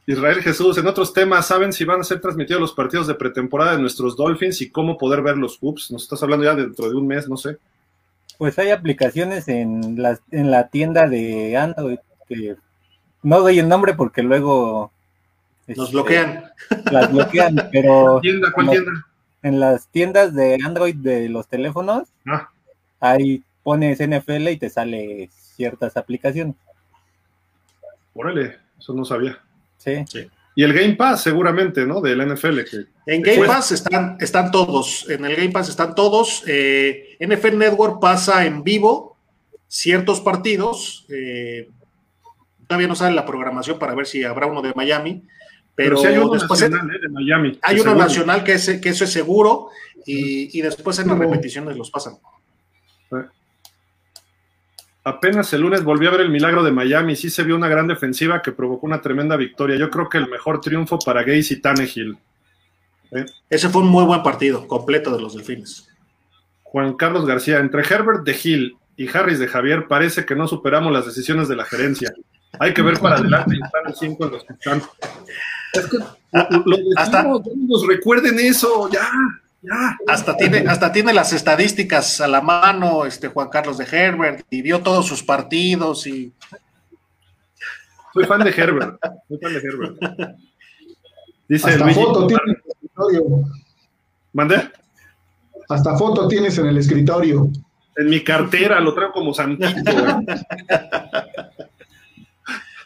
Israel 0.07 0.43
Jesús, 0.43 0.77
en 0.77 0.87
otros 0.87 1.15
temas, 1.15 1.47
¿saben 1.47 1.73
si 1.73 1.87
van 1.87 2.03
a 2.03 2.05
ser 2.05 2.21
transmitidos 2.21 2.61
los 2.61 2.75
partidos 2.75 3.07
de 3.07 3.15
pretemporada 3.15 3.73
de 3.73 3.81
nuestros 3.81 4.19
Dolphins 4.19 4.61
y 4.61 4.69
cómo 4.69 4.99
poder 4.99 5.23
ver 5.23 5.39
los 5.39 5.57
hoops? 5.59 5.91
Nos 5.93 6.03
estás 6.03 6.23
hablando 6.23 6.45
ya 6.45 6.55
dentro 6.55 6.91
de 6.91 6.95
un 6.95 7.07
mes, 7.07 7.27
no 7.27 7.39
sé. 7.39 7.57
Pues 8.39 8.59
hay 8.59 8.71
aplicaciones 8.71 9.49
en 9.49 10.01
la, 10.03 10.19
en 10.31 10.51
la 10.51 10.69
tienda 10.69 11.09
de 11.09 11.57
Android 11.57 11.99
que 12.29 12.57
no 13.23 13.41
doy 13.41 13.59
el 13.59 13.69
nombre 13.69 13.95
porque 13.95 14.23
luego... 14.23 14.93
Nos 15.67 15.79
este, 15.79 15.93
bloquean. 15.93 16.51
Las 16.91 17.13
bloquean, 17.13 17.69
pero... 17.71 18.19
¿Tienda? 18.23 18.51
¿Cuál 18.53 18.71
tienda? 18.71 18.93
En 19.43 19.61
las 19.61 19.89
tiendas 19.89 20.35
de 20.35 20.59
Android 20.65 20.97
de 20.97 21.29
los 21.29 21.49
teléfonos, 21.49 22.09
ah. 22.27 22.51
ahí 23.01 23.43
pones 23.63 23.99
NFL 23.99 24.49
y 24.49 24.57
te 24.57 24.69
sale 24.69 25.31
ciertas 25.33 25.97
aplicaciones. 25.97 26.57
Órale, 28.15 28.59
eso 28.79 28.93
no 28.93 29.05
sabía. 29.05 29.39
Sí. 29.79 30.05
Y 30.55 30.65
el 30.65 30.73
Game 30.73 30.95
Pass, 30.95 31.23
seguramente, 31.23 31.87
¿no? 31.87 32.01
Del 32.01 32.27
NFL. 32.27 32.61
Que 32.61 32.87
en 33.07 33.23
Game 33.23 33.47
Pass 33.47 33.73
están, 33.73 34.17
están 34.21 34.51
todos. 34.51 35.09
En 35.09 35.25
el 35.25 35.37
Game 35.37 35.51
Pass 35.51 35.69
están 35.69 35.95
todos. 35.95 36.45
Eh, 36.47 37.17
NFL 37.21 37.57
Network 37.57 38.01
pasa 38.01 38.45
en 38.45 38.63
vivo 38.63 39.17
ciertos 39.69 40.21
partidos. 40.21 41.07
Eh, 41.09 41.69
todavía 42.67 42.89
no 42.89 42.97
sale 42.97 43.15
la 43.15 43.25
programación 43.25 43.79
para 43.79 43.95
ver 43.95 44.07
si 44.07 44.25
habrá 44.25 44.47
uno 44.47 44.63
de 44.63 44.73
Miami. 44.75 45.23
Pero, 45.75 45.99
hay 46.05 46.19
uno 46.19 46.35
nacional, 46.35 46.91
¿eh? 46.95 46.99
de 47.01 47.09
Miami. 47.09 47.59
Hay 47.63 47.81
uno 47.81 47.95
nacional 47.95 48.45
que, 48.45 48.55
es, 48.55 48.81
que 48.81 48.89
eso 48.91 49.05
es 49.05 49.13
seguro. 49.13 49.69
Y, 50.05 50.59
y 50.59 50.63
después 50.63 50.99
en 50.99 51.09
las 51.09 51.19
repeticiones 51.19 51.77
los 51.77 51.91
pasan. 51.91 52.15
Apenas 55.11 55.53
el 55.53 55.63
lunes 55.63 55.83
volví 55.83 56.07
a 56.07 56.11
ver 56.11 56.21
el 56.21 56.31
milagro 56.31 56.63
de 56.63 56.71
Miami. 56.71 57.17
Sí 57.17 57.31
se 57.31 57.43
vio 57.43 57.57
una 57.57 57.67
gran 57.67 57.89
defensiva 57.89 58.41
que 58.43 58.53
provocó 58.53 58.87
una 58.87 59.01
tremenda 59.01 59.37
victoria. 59.37 59.77
Yo 59.77 59.91
creo 59.91 60.09
que 60.09 60.19
el 60.19 60.29
mejor 60.29 60.61
triunfo 60.61 61.01
para 61.01 61.23
Gaze 61.23 61.55
y 61.55 61.61
Tannehill. 61.61 62.17
¿Eh? 63.11 63.27
Ese 63.49 63.69
fue 63.69 63.83
un 63.83 63.89
muy 63.89 64.05
buen 64.05 64.23
partido, 64.23 64.69
completo 64.69 65.15
de 65.15 65.21
los 65.21 65.35
Delfines. 65.35 65.89
Juan 66.63 66.95
Carlos 66.95 67.27
García, 67.27 67.59
entre 67.59 67.83
Herbert 67.83 68.23
de 68.23 68.39
Hill 68.41 68.77
y 68.97 69.09
Harris 69.09 69.41
de 69.41 69.49
Javier, 69.49 69.89
parece 69.89 70.25
que 70.25 70.37
no 70.37 70.47
superamos 70.47 70.93
las 70.93 71.07
decisiones 71.07 71.49
de 71.49 71.57
la 71.57 71.65
gerencia. 71.65 72.13
Hay 72.61 72.73
que 72.73 72.83
ver 72.83 73.01
para 73.01 73.17
adelante 73.17 73.57
y 73.57 73.65
están 73.65 73.95
cinco 73.97 74.27
en 74.27 74.31
los 74.31 74.45
que 74.45 74.53
están. 74.53 74.81
Es 75.73 75.87
que 75.87 75.99
los 77.69 77.87
recuerden 77.89 78.39
eso, 78.39 78.89
ya. 78.93 79.11
Hasta 80.07 80.37
tiene, 80.37 80.59
hasta 80.67 80.91
tiene 80.91 81.13
las 81.13 81.33
estadísticas 81.33 82.21
a 82.21 82.29
la 82.29 82.41
mano, 82.41 83.05
este 83.05 83.29
Juan 83.29 83.49
Carlos 83.49 83.77
de 83.77 83.85
Herbert, 83.85 84.47
y 84.49 84.63
vio 84.63 84.81
todos 84.81 85.07
sus 85.07 85.23
partidos 85.23 86.07
y. 86.07 86.33
Soy 88.15 88.25
fan 88.25 88.43
de 88.43 88.51
Herbert. 88.51 88.99
Soy 89.29 89.39
fan 89.39 89.53
de 89.53 89.59
Herbert. 89.59 89.97
Dice 91.49 91.71
hasta 91.71 91.89
foto 91.91 92.27
tienes 92.27 92.47
en 92.47 92.51
el 92.51 92.57
escritorio. 92.67 93.43
¿Mandé? 94.33 94.71
Hasta 95.69 95.97
foto 95.97 96.29
tienes 96.29 96.59
en 96.59 96.67
el 96.67 96.79
escritorio. 96.79 97.51
En 97.97 98.09
mi 98.09 98.25
cartera, 98.25 98.81
lo 98.81 98.95
traigo 98.95 99.13
como 99.13 99.35
santito. 99.35 99.93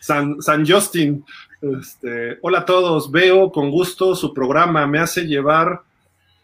San, 0.00 0.42
San 0.42 0.66
Justin. 0.66 1.24
Este, 1.60 2.38
hola 2.42 2.60
a 2.60 2.64
todos, 2.64 3.10
veo 3.10 3.50
con 3.50 3.70
gusto 3.70 4.14
su 4.14 4.34
programa, 4.34 4.86
me 4.86 4.98
hace 4.98 5.26
llevar 5.26 5.82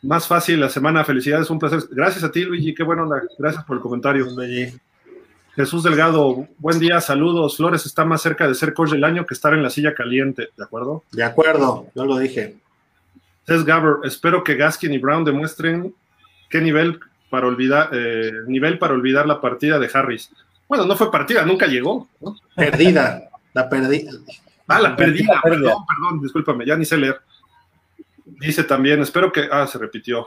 más 0.02 0.26
fácil 0.26 0.60
la 0.60 0.68
semana. 0.68 1.04
Felicidades, 1.04 1.50
un 1.50 1.58
placer. 1.58 1.80
Gracias 1.90 2.24
a 2.24 2.30
ti, 2.30 2.44
Luigi. 2.44 2.74
Qué 2.74 2.82
bueno, 2.82 3.08
gracias 3.38 3.64
por 3.64 3.76
el 3.76 3.82
comentario. 3.82 4.26
Jesús 5.56 5.82
Delgado, 5.82 6.46
buen 6.58 6.78
día, 6.78 7.00
saludos. 7.00 7.56
Flores 7.56 7.84
está 7.84 8.04
más 8.04 8.22
cerca 8.22 8.46
de 8.46 8.54
ser 8.54 8.72
coach 8.72 8.90
del 8.90 9.04
año 9.04 9.26
que 9.26 9.34
estar 9.34 9.52
en 9.52 9.62
la 9.62 9.70
silla 9.70 9.94
caliente, 9.94 10.48
¿de 10.56 10.64
acuerdo? 10.64 11.02
De 11.10 11.24
acuerdo, 11.24 11.88
yo 11.94 12.04
lo 12.06 12.18
dije. 12.18 12.56
Es 13.46 13.64
Gabber, 13.64 13.96
espero 14.04 14.44
que 14.44 14.54
Gaskin 14.54 14.92
y 14.94 14.98
Brown 14.98 15.24
demuestren 15.24 15.92
qué 16.48 16.60
nivel 16.60 17.00
para 17.30 17.48
olvidar, 17.48 17.90
eh, 17.92 18.32
nivel 18.46 18.78
para 18.78 18.94
olvidar 18.94 19.26
la 19.26 19.40
partida 19.40 19.78
de 19.78 19.90
Harris. 19.92 20.30
Bueno, 20.68 20.86
no 20.86 20.96
fue 20.96 21.10
partida, 21.10 21.44
nunca 21.44 21.66
llegó. 21.66 22.08
Perdida, 22.54 23.28
la 23.52 23.68
perdida. 23.68 24.12
Ah, 24.68 24.80
la 24.80 24.94
perdida, 24.94 25.40
perdón, 25.42 25.84
perdón, 25.84 26.22
discúlpame, 26.22 26.64
ya 26.64 26.76
ni 26.76 26.84
sé 26.84 26.96
leer. 26.96 27.20
Dice 28.24 28.64
también, 28.64 29.00
espero 29.00 29.32
que. 29.32 29.48
Ah, 29.50 29.66
se 29.66 29.78
repitió. 29.78 30.26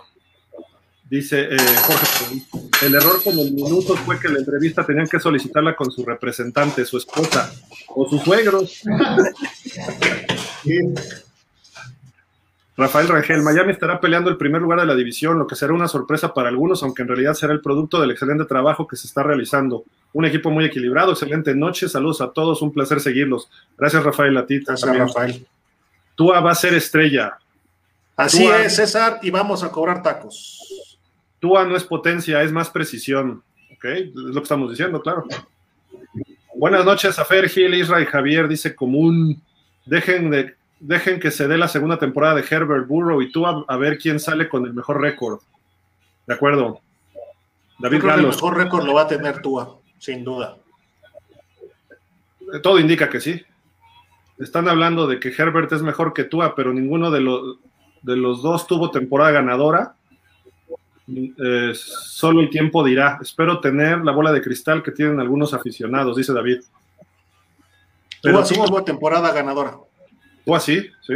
Dice 1.09 1.47
eh, 1.51 1.57
Jorge, 1.85 2.41
el 2.85 2.95
error 2.95 3.21
con 3.23 3.37
el 3.37 3.51
minuto 3.51 3.95
fue 3.97 4.19
que 4.19 4.29
la 4.29 4.39
entrevista 4.39 4.85
tenían 4.85 5.07
que 5.07 5.19
solicitarla 5.19 5.75
con 5.75 5.91
su 5.91 6.03
representante, 6.03 6.85
su 6.85 6.97
esposa 6.97 7.53
o 7.89 8.09
sus 8.09 8.21
suegros. 8.23 8.81
Rafael 12.75 13.07
Rangel, 13.07 13.43
Miami 13.43 13.73
estará 13.73 13.99
peleando 13.99 14.31
el 14.31 14.37
primer 14.37 14.61
lugar 14.61 14.79
de 14.79 14.87
la 14.87 14.95
división, 14.95 15.37
lo 15.37 15.45
que 15.45 15.55
será 15.55 15.73
una 15.73 15.87
sorpresa 15.87 16.33
para 16.33 16.49
algunos, 16.49 16.81
aunque 16.81 17.03
en 17.03 17.09
realidad 17.09 17.35
será 17.35 17.53
el 17.53 17.61
producto 17.61 18.01
del 18.01 18.09
excelente 18.09 18.45
trabajo 18.45 18.87
que 18.87 18.95
se 18.95 19.05
está 19.05 19.21
realizando. 19.21 19.83
Un 20.13 20.25
equipo 20.25 20.49
muy 20.49 20.65
equilibrado, 20.65 21.11
excelente 21.11 21.53
noche, 21.53 21.87
saludos 21.87 22.21
a 22.21 22.31
todos, 22.31 22.63
un 22.63 22.73
placer 22.73 22.99
seguirlos. 22.99 23.49
Gracias 23.77 24.03
Rafael, 24.03 24.35
a 24.37 24.47
ti. 24.47 24.59
Gracias 24.59 24.97
Rafael. 24.97 25.45
Tua 26.15 26.39
va 26.39 26.51
a 26.51 26.55
ser 26.55 26.73
estrella, 26.73 27.37
Así 28.15 28.45
es, 28.45 28.75
César, 28.75 29.19
y 29.21 29.31
vamos 29.31 29.63
a 29.63 29.71
cobrar 29.71 30.03
tacos. 30.03 30.99
Tua 31.39 31.65
no 31.65 31.75
es 31.75 31.83
potencia, 31.83 32.41
es 32.41 32.51
más 32.51 32.69
precisión. 32.69 33.43
¿Ok? 33.73 33.85
Es 33.85 34.13
lo 34.13 34.33
que 34.33 34.43
estamos 34.43 34.69
diciendo, 34.69 35.01
claro. 35.01 35.25
Buenas 36.55 36.85
noches, 36.85 37.17
Afer, 37.17 37.49
Gil, 37.49 37.73
Israel, 37.73 38.05
Javier, 38.05 38.47
dice 38.47 38.75
común. 38.75 39.41
Dejen, 39.85 40.29
de, 40.29 40.55
dejen 40.79 41.19
que 41.19 41.31
se 41.31 41.47
dé 41.47 41.57
la 41.57 41.67
segunda 41.67 41.97
temporada 41.97 42.35
de 42.35 42.45
Herbert 42.49 42.87
Burrow 42.87 43.21
y 43.21 43.31
Tua 43.31 43.65
a 43.67 43.77
ver 43.77 43.97
quién 43.97 44.19
sale 44.19 44.47
con 44.47 44.65
el 44.65 44.73
mejor 44.73 45.01
récord. 45.01 45.41
De 46.27 46.35
acuerdo. 46.35 46.79
David 47.79 47.99
Creo 47.99 48.15
el 48.15 48.27
mejor 48.27 48.55
récord 48.55 48.85
lo 48.85 48.93
va 48.93 49.01
a 49.01 49.07
tener 49.07 49.41
Tua, 49.41 49.77
sin 49.97 50.23
duda. 50.23 50.57
Todo 52.61 52.79
indica 52.79 53.09
que 53.09 53.19
sí. 53.19 53.41
Están 54.37 54.69
hablando 54.69 55.07
de 55.07 55.19
que 55.19 55.33
Herbert 55.35 55.71
es 55.71 55.81
mejor 55.81 56.13
que 56.13 56.23
Tua, 56.23 56.55
pero 56.55 56.73
ninguno 56.73 57.11
de 57.11 57.21
los 57.21 57.57
de 58.03 58.17
los 58.17 58.41
dos 58.41 58.67
tuvo 58.67 58.91
temporada 58.91 59.31
ganadora. 59.31 59.95
Eh, 61.07 61.73
solo 61.73 62.41
el 62.41 62.49
tiempo 62.49 62.83
dirá. 62.83 63.19
Espero 63.21 63.59
tener 63.59 63.99
la 63.99 64.11
bola 64.11 64.31
de 64.31 64.41
cristal 64.41 64.83
que 64.83 64.91
tienen 64.91 65.19
algunos 65.19 65.53
aficionados, 65.53 66.17
dice 66.17 66.33
David. 66.33 66.61
Pero 68.21 68.37
Tú 68.37 68.43
así 68.43 68.55
como 68.55 68.83
temporada 68.83 69.33
ganadora. 69.33 69.77
Tú 70.45 70.55
así, 70.55 70.89
sí. 71.01 71.15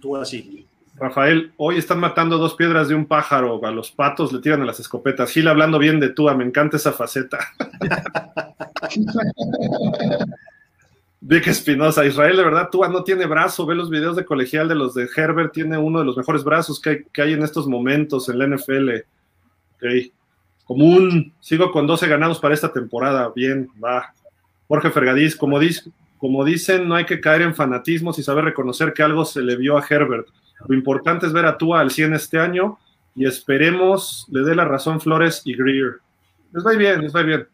Tú 0.00 0.16
así. 0.16 0.66
Rafael, 0.94 1.52
hoy 1.58 1.76
están 1.76 2.00
matando 2.00 2.38
dos 2.38 2.54
piedras 2.54 2.88
de 2.88 2.94
un 2.94 3.06
pájaro. 3.06 3.64
A 3.64 3.70
los 3.70 3.90
patos 3.90 4.32
le 4.32 4.40
tiran 4.40 4.62
a 4.62 4.64
las 4.64 4.80
escopetas. 4.80 5.30
Gil 5.30 5.46
hablando 5.46 5.78
bien 5.78 6.00
de 6.00 6.08
Tua, 6.08 6.34
me 6.34 6.44
encanta 6.44 6.78
esa 6.78 6.92
faceta. 6.92 7.38
Vic 11.28 11.48
Espinosa, 11.48 12.06
Israel, 12.06 12.36
de 12.36 12.44
verdad, 12.44 12.68
Tua 12.70 12.88
no 12.88 13.02
tiene 13.02 13.26
brazo. 13.26 13.66
Ve 13.66 13.74
los 13.74 13.90
videos 13.90 14.14
de 14.14 14.24
colegial 14.24 14.68
de 14.68 14.76
los 14.76 14.94
de 14.94 15.08
Herbert, 15.16 15.52
tiene 15.52 15.76
uno 15.76 15.98
de 15.98 16.04
los 16.04 16.16
mejores 16.16 16.44
brazos 16.44 16.80
que 16.80 17.04
hay, 17.20 17.32
en 17.32 17.42
estos 17.42 17.66
momentos 17.66 18.28
en 18.28 18.38
la 18.38 18.46
NFL. 18.46 18.90
Ok. 19.74 20.12
Común, 20.64 21.32
sigo 21.40 21.72
con 21.72 21.84
12 21.84 22.06
ganados 22.06 22.38
para 22.38 22.54
esta 22.54 22.72
temporada. 22.72 23.32
Bien, 23.34 23.68
va. 23.84 24.14
Jorge 24.68 24.92
Fergadís, 24.92 25.34
como, 25.34 25.58
dicen, 25.58 26.86
no 26.86 26.94
hay 26.94 27.06
que 27.06 27.20
caer 27.20 27.42
en 27.42 27.56
fanatismos 27.56 28.20
y 28.20 28.22
saber 28.22 28.44
reconocer 28.44 28.92
que 28.92 29.02
algo 29.02 29.24
se 29.24 29.42
le 29.42 29.56
vio 29.56 29.76
a 29.76 29.84
Herbert. 29.84 30.28
Lo 30.68 30.76
importante 30.76 31.26
es 31.26 31.32
ver 31.32 31.46
a 31.46 31.58
Tua 31.58 31.80
al 31.80 31.90
100 31.90 32.14
este 32.14 32.38
año 32.38 32.78
y 33.16 33.26
esperemos 33.26 34.28
le 34.30 34.42
dé 34.44 34.54
la 34.54 34.64
razón 34.64 35.00
Flores 35.00 35.42
y 35.44 35.56
Greer. 35.56 35.96
Les 36.52 36.64
va 36.64 36.72
bien, 36.74 37.00
les 37.00 37.14
va 37.14 37.22
bien. 37.22 37.48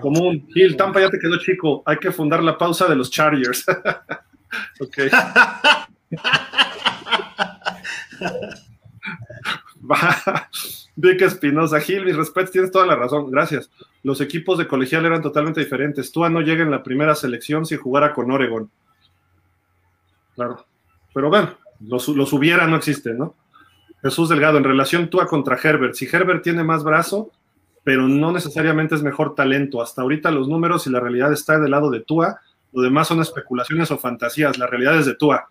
Común. 0.00 0.46
Gil, 0.52 0.76
Tampa 0.76 1.00
ya 1.00 1.10
te 1.10 1.18
quedó 1.18 1.38
chico. 1.38 1.82
Hay 1.86 1.98
que 1.98 2.12
fundar 2.12 2.42
la 2.42 2.56
pausa 2.56 2.86
de 2.86 2.96
los 2.96 3.10
Chargers. 3.10 3.64
ok. 4.80 4.98
Vic 10.96 11.22
Espinosa, 11.22 11.80
Gil, 11.80 12.04
mis 12.04 12.16
respetos, 12.16 12.50
tienes 12.50 12.70
toda 12.70 12.86
la 12.86 12.96
razón, 12.96 13.30
gracias. 13.30 13.70
Los 14.02 14.20
equipos 14.20 14.58
de 14.58 14.66
colegial 14.66 15.06
eran 15.06 15.22
totalmente 15.22 15.60
diferentes. 15.60 16.12
Tua 16.12 16.28
no 16.28 16.40
llega 16.40 16.62
en 16.62 16.70
la 16.70 16.82
primera 16.82 17.14
selección 17.14 17.64
si 17.64 17.76
jugara 17.76 18.12
con 18.12 18.30
Oregon. 18.30 18.70
Claro. 20.34 20.66
Pero 21.14 21.30
bueno, 21.30 21.54
los, 21.80 22.08
hubiera 22.08 22.66
no 22.66 22.76
existen, 22.76 23.18
¿no? 23.18 23.34
Jesús 24.02 24.28
Delgado, 24.28 24.58
en 24.58 24.64
relación 24.64 25.10
Tua 25.10 25.26
contra 25.26 25.58
Herbert. 25.62 25.94
Si 25.94 26.06
Herbert 26.06 26.42
tiene 26.42 26.62
más 26.62 26.84
brazo, 26.84 27.32
pero 27.88 28.06
no 28.06 28.32
necesariamente 28.32 28.94
es 28.96 29.02
mejor 29.02 29.34
talento. 29.34 29.80
Hasta 29.80 30.02
ahorita 30.02 30.30
los 30.30 30.46
números 30.46 30.86
y 30.86 30.90
la 30.90 31.00
realidad 31.00 31.32
está 31.32 31.58
del 31.58 31.70
lado 31.70 31.90
de 31.90 32.00
Tua, 32.00 32.38
lo 32.70 32.82
demás 32.82 33.08
son 33.08 33.22
especulaciones 33.22 33.90
o 33.90 33.96
fantasías, 33.96 34.58
la 34.58 34.66
realidad 34.66 34.98
es 34.98 35.06
de 35.06 35.14
Tua. 35.14 35.48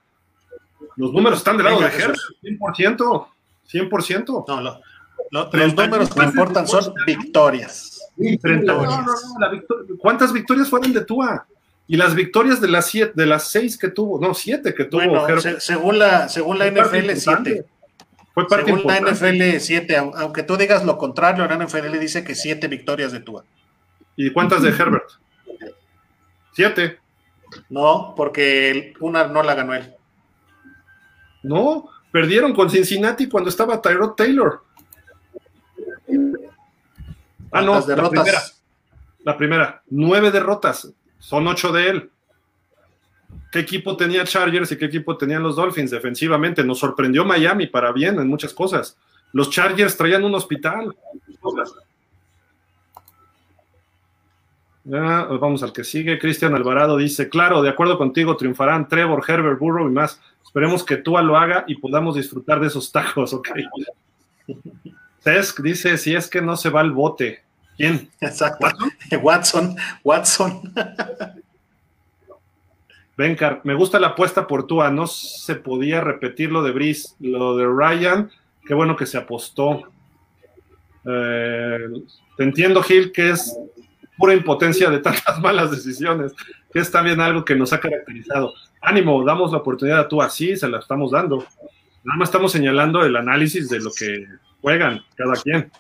Los 0.98 1.12
números 1.14 1.40
están 1.40 1.58
del 1.58 1.66
lado 1.66 1.80
de 1.80 1.88
Herbert, 1.88 2.16
100%, 2.44 3.28
100%. 3.74 4.46
No, 5.32 5.50
los 5.52 5.74
números 5.74 6.14
que 6.14 6.24
importan 6.26 6.68
son 6.68 6.94
victorias. 7.08 8.08
¿Cuántas 9.98 10.32
victorias 10.32 10.70
fueron 10.70 10.94
de 10.94 11.04
Tua? 11.06 11.48
Y 11.88 11.98
las 11.98 12.14
victorias 12.14 12.62
de 12.62 12.68
las 12.68 12.86
siete, 12.86 13.14
de 13.16 13.26
las 13.26 13.50
seis 13.50 13.80
que 13.80 13.88
tuvo, 13.88 14.22
no, 14.22 14.36
siete 14.36 14.76
que 14.76 14.86
tuvo. 14.86 15.10
Bueno, 15.10 15.42
según 15.58 15.98
la, 15.98 16.30
según 16.30 16.60
la 16.60 16.70
NFL, 16.70 17.16
siete. 17.16 17.66
Fue 18.38 18.48
parte 18.48 18.72
según 18.72 18.86
la 18.86 19.00
NFL, 19.00 19.58
siete. 19.60 19.98
Aunque 19.98 20.44
tú 20.44 20.58
digas 20.58 20.86
lo 20.86 20.96
contrario, 20.96 21.48
la 21.48 21.58
NFL 21.58 21.98
dice 21.98 22.24
que 22.24 22.36
siete 22.36 22.68
victorias 22.68 23.12
de 23.12 23.20
Tua. 23.20 23.44
¿Y 24.16 24.32
cuántas 24.32 24.62
de 24.62 24.70
Herbert? 24.70 25.10
Siete. 26.54 27.00
No, 27.68 28.14
porque 28.16 28.94
una 29.00 29.26
no 29.26 29.42
la 29.42 29.56
ganó 29.56 29.74
él. 29.74 29.92
No, 31.42 31.90
perdieron 32.12 32.54
con 32.54 32.70
Cincinnati 32.70 33.28
cuando 33.28 33.50
estaba 33.50 33.82
Tyrod 33.82 34.14
Taylor. 34.14 34.62
Ah, 37.52 37.64
no, 37.64 37.82
derrotas? 37.82 38.14
La 38.14 38.22
primera, 38.22 38.42
la 39.24 39.38
primera, 39.38 39.84
nueve 39.90 40.30
derrotas 40.30 40.94
son 41.18 41.48
ocho 41.48 41.72
de 41.72 41.90
él. 41.90 42.12
¿Qué 43.52 43.60
equipo 43.60 43.96
tenía 43.96 44.24
Chargers 44.24 44.72
y 44.72 44.78
qué 44.78 44.86
equipo 44.86 45.18
tenían 45.18 45.44
los 45.44 45.56
Dolphins 45.56 45.92
defensivamente? 45.92 46.64
Nos 46.64 46.80
sorprendió 46.80 47.24
Miami 47.26 47.68
para 47.68 47.92
bien 47.92 48.20
en 48.20 48.28
muchas 48.28 48.54
cosas. 48.54 48.98
Los 49.34 49.50
Chargers 49.50 49.96
traían 49.96 50.24
un 50.24 50.36
hospital. 50.36 50.96
vamos 54.84 55.64
al 55.64 55.74
que 55.74 55.84
sigue. 55.84 56.20
Cristian 56.20 56.56
Alvarado 56.56 56.98
dice: 56.98 57.30
Claro, 57.30 57.62
de 57.62 57.70
acuerdo 57.70 57.98
contigo, 57.98 58.36
triunfarán 58.36 58.88
Trevor, 58.88 59.24
Herbert, 59.28 59.60
Burrow 59.60 59.88
y 59.88 59.92
más. 59.92 60.22
Esperemos 60.44 60.84
que 60.84 60.98
Tua 60.98 61.22
lo 61.22 61.38
haga 61.38 61.66
y 61.68 61.76
podamos 61.76 62.16
disfrutar 62.16 62.60
de 62.60 62.68
esos 62.68 62.92
tacos, 62.92 63.34
ok. 63.34 63.50
Tesk 65.24 65.62
dice: 65.62 65.98
Si 65.98 66.16
es 66.16 66.30
que 66.30 66.42
no 66.42 66.56
se 66.58 66.70
va 66.70 66.82
al 66.82 66.92
bote. 66.92 67.44
¿Quién? 67.78 68.10
Exacto. 68.22 68.68
Watson. 69.22 69.76
Watson. 70.04 70.74
Bencar, 73.18 73.62
me 73.64 73.74
gusta 73.74 74.00
la 74.00 74.10
apuesta 74.10 74.46
por 74.46 74.68
Tua. 74.68 74.92
No 74.92 75.08
se 75.08 75.56
podía 75.56 76.02
repetir 76.02 76.52
lo 76.52 76.62
de 76.62 76.72
Brice, 76.72 77.16
lo 77.20 77.58
de 77.58 77.66
Ryan. 77.66 78.30
Qué 78.64 78.76
bueno 78.76 78.96
que 78.96 79.08
se 79.08 79.18
apostó. 79.18 79.90
Eh, 81.04 81.80
te 82.36 82.44
entiendo, 82.44 82.84
Gil, 82.84 83.12
que 83.12 83.32
es 83.32 83.58
pura 84.18 84.36
impotencia 84.36 84.90
de 84.92 85.00
tantas 85.00 85.40
malas 85.42 85.72
decisiones, 85.72 86.34
que 86.72 86.80
es 86.80 86.92
también 86.92 87.20
algo 87.20 87.44
que 87.44 87.56
nos 87.56 87.74
ha 87.74 87.80
caracterizado. 87.80 88.54
Ánimo, 88.82 89.24
damos 89.24 89.52
la 89.52 89.58
oportunidad 89.58 90.02
a 90.02 90.08
Tua, 90.08 90.30
sí, 90.30 90.56
se 90.56 90.68
la 90.70 90.78
estamos 90.78 91.12
dando. 91.12 91.38
Nada 92.04 92.18
más 92.20 92.30
estamos 92.30 92.52
señalando 92.52 93.04
el 93.04 93.16
análisis 93.16 93.68
de 93.70 93.80
lo 93.80 93.92
que 93.92 94.28
juegan 94.62 95.02
cada 95.16 95.34
quien. 95.34 95.72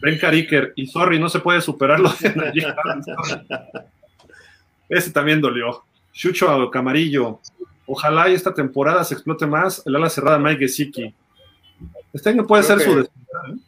Ben 0.00 0.18
Iker, 0.20 0.72
y 0.76 0.86
sorry, 0.86 1.18
no 1.18 1.28
se 1.28 1.40
puede 1.40 1.60
superar 1.60 2.00
lo 2.00 2.10
de 2.10 2.74
Ese 4.88 5.12
también 5.12 5.40
dolió. 5.40 5.84
Chucho 6.12 6.70
Camarillo, 6.70 7.40
ojalá 7.86 8.28
y 8.28 8.34
esta 8.34 8.52
temporada 8.52 9.04
se 9.04 9.14
explote 9.14 9.46
más 9.46 9.82
el 9.86 9.96
ala 9.96 10.10
cerrada 10.10 10.38
Mike 10.38 10.60
Gesicki. 10.60 11.14
Este 12.12 12.30
año 12.30 12.46
puede 12.46 12.62
ser 12.62 12.80
su 12.80 12.96
despuntar. 12.96 13.50
¿eh? 13.50 13.58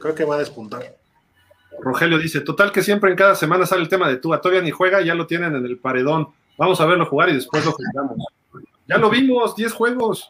Creo 0.00 0.14
que 0.14 0.24
va 0.24 0.36
a 0.36 0.38
despuntar. 0.38 0.96
Rogelio 1.80 2.18
dice, 2.18 2.40
total 2.40 2.72
que 2.72 2.82
siempre 2.82 3.10
en 3.10 3.16
cada 3.16 3.34
semana 3.34 3.66
sale 3.66 3.82
el 3.82 3.88
tema 3.88 4.08
de 4.08 4.16
Tua, 4.16 4.40
todavía 4.40 4.62
ni 4.62 4.70
juega, 4.70 5.00
ya 5.02 5.14
lo 5.14 5.26
tienen 5.26 5.54
en 5.54 5.64
el 5.64 5.78
paredón. 5.78 6.28
Vamos 6.56 6.80
a 6.80 6.86
verlo 6.86 7.06
jugar 7.06 7.28
y 7.28 7.34
después 7.34 7.64
lo 7.64 7.72
jugamos. 7.72 8.18
Ya 8.86 8.98
lo 8.98 9.10
vimos, 9.10 9.54
10 9.54 9.72
juegos. 9.72 10.28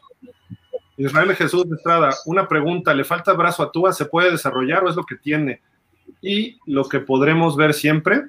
Israel 0.97 1.33
Jesús 1.33 1.67
de 1.67 1.77
Estrada, 1.77 2.13
una 2.25 2.47
pregunta, 2.47 2.93
¿le 2.93 3.05
falta 3.05 3.33
brazo 3.33 3.63
a 3.63 3.71
Tua? 3.71 3.93
¿Se 3.93 4.05
puede 4.05 4.31
desarrollar 4.31 4.83
o 4.83 4.89
es 4.89 4.95
lo 4.95 5.05
que 5.05 5.15
tiene? 5.15 5.61
Y 6.21 6.59
lo 6.65 6.87
que 6.89 6.99
podremos 6.99 7.55
ver 7.55 7.73
siempre. 7.73 8.25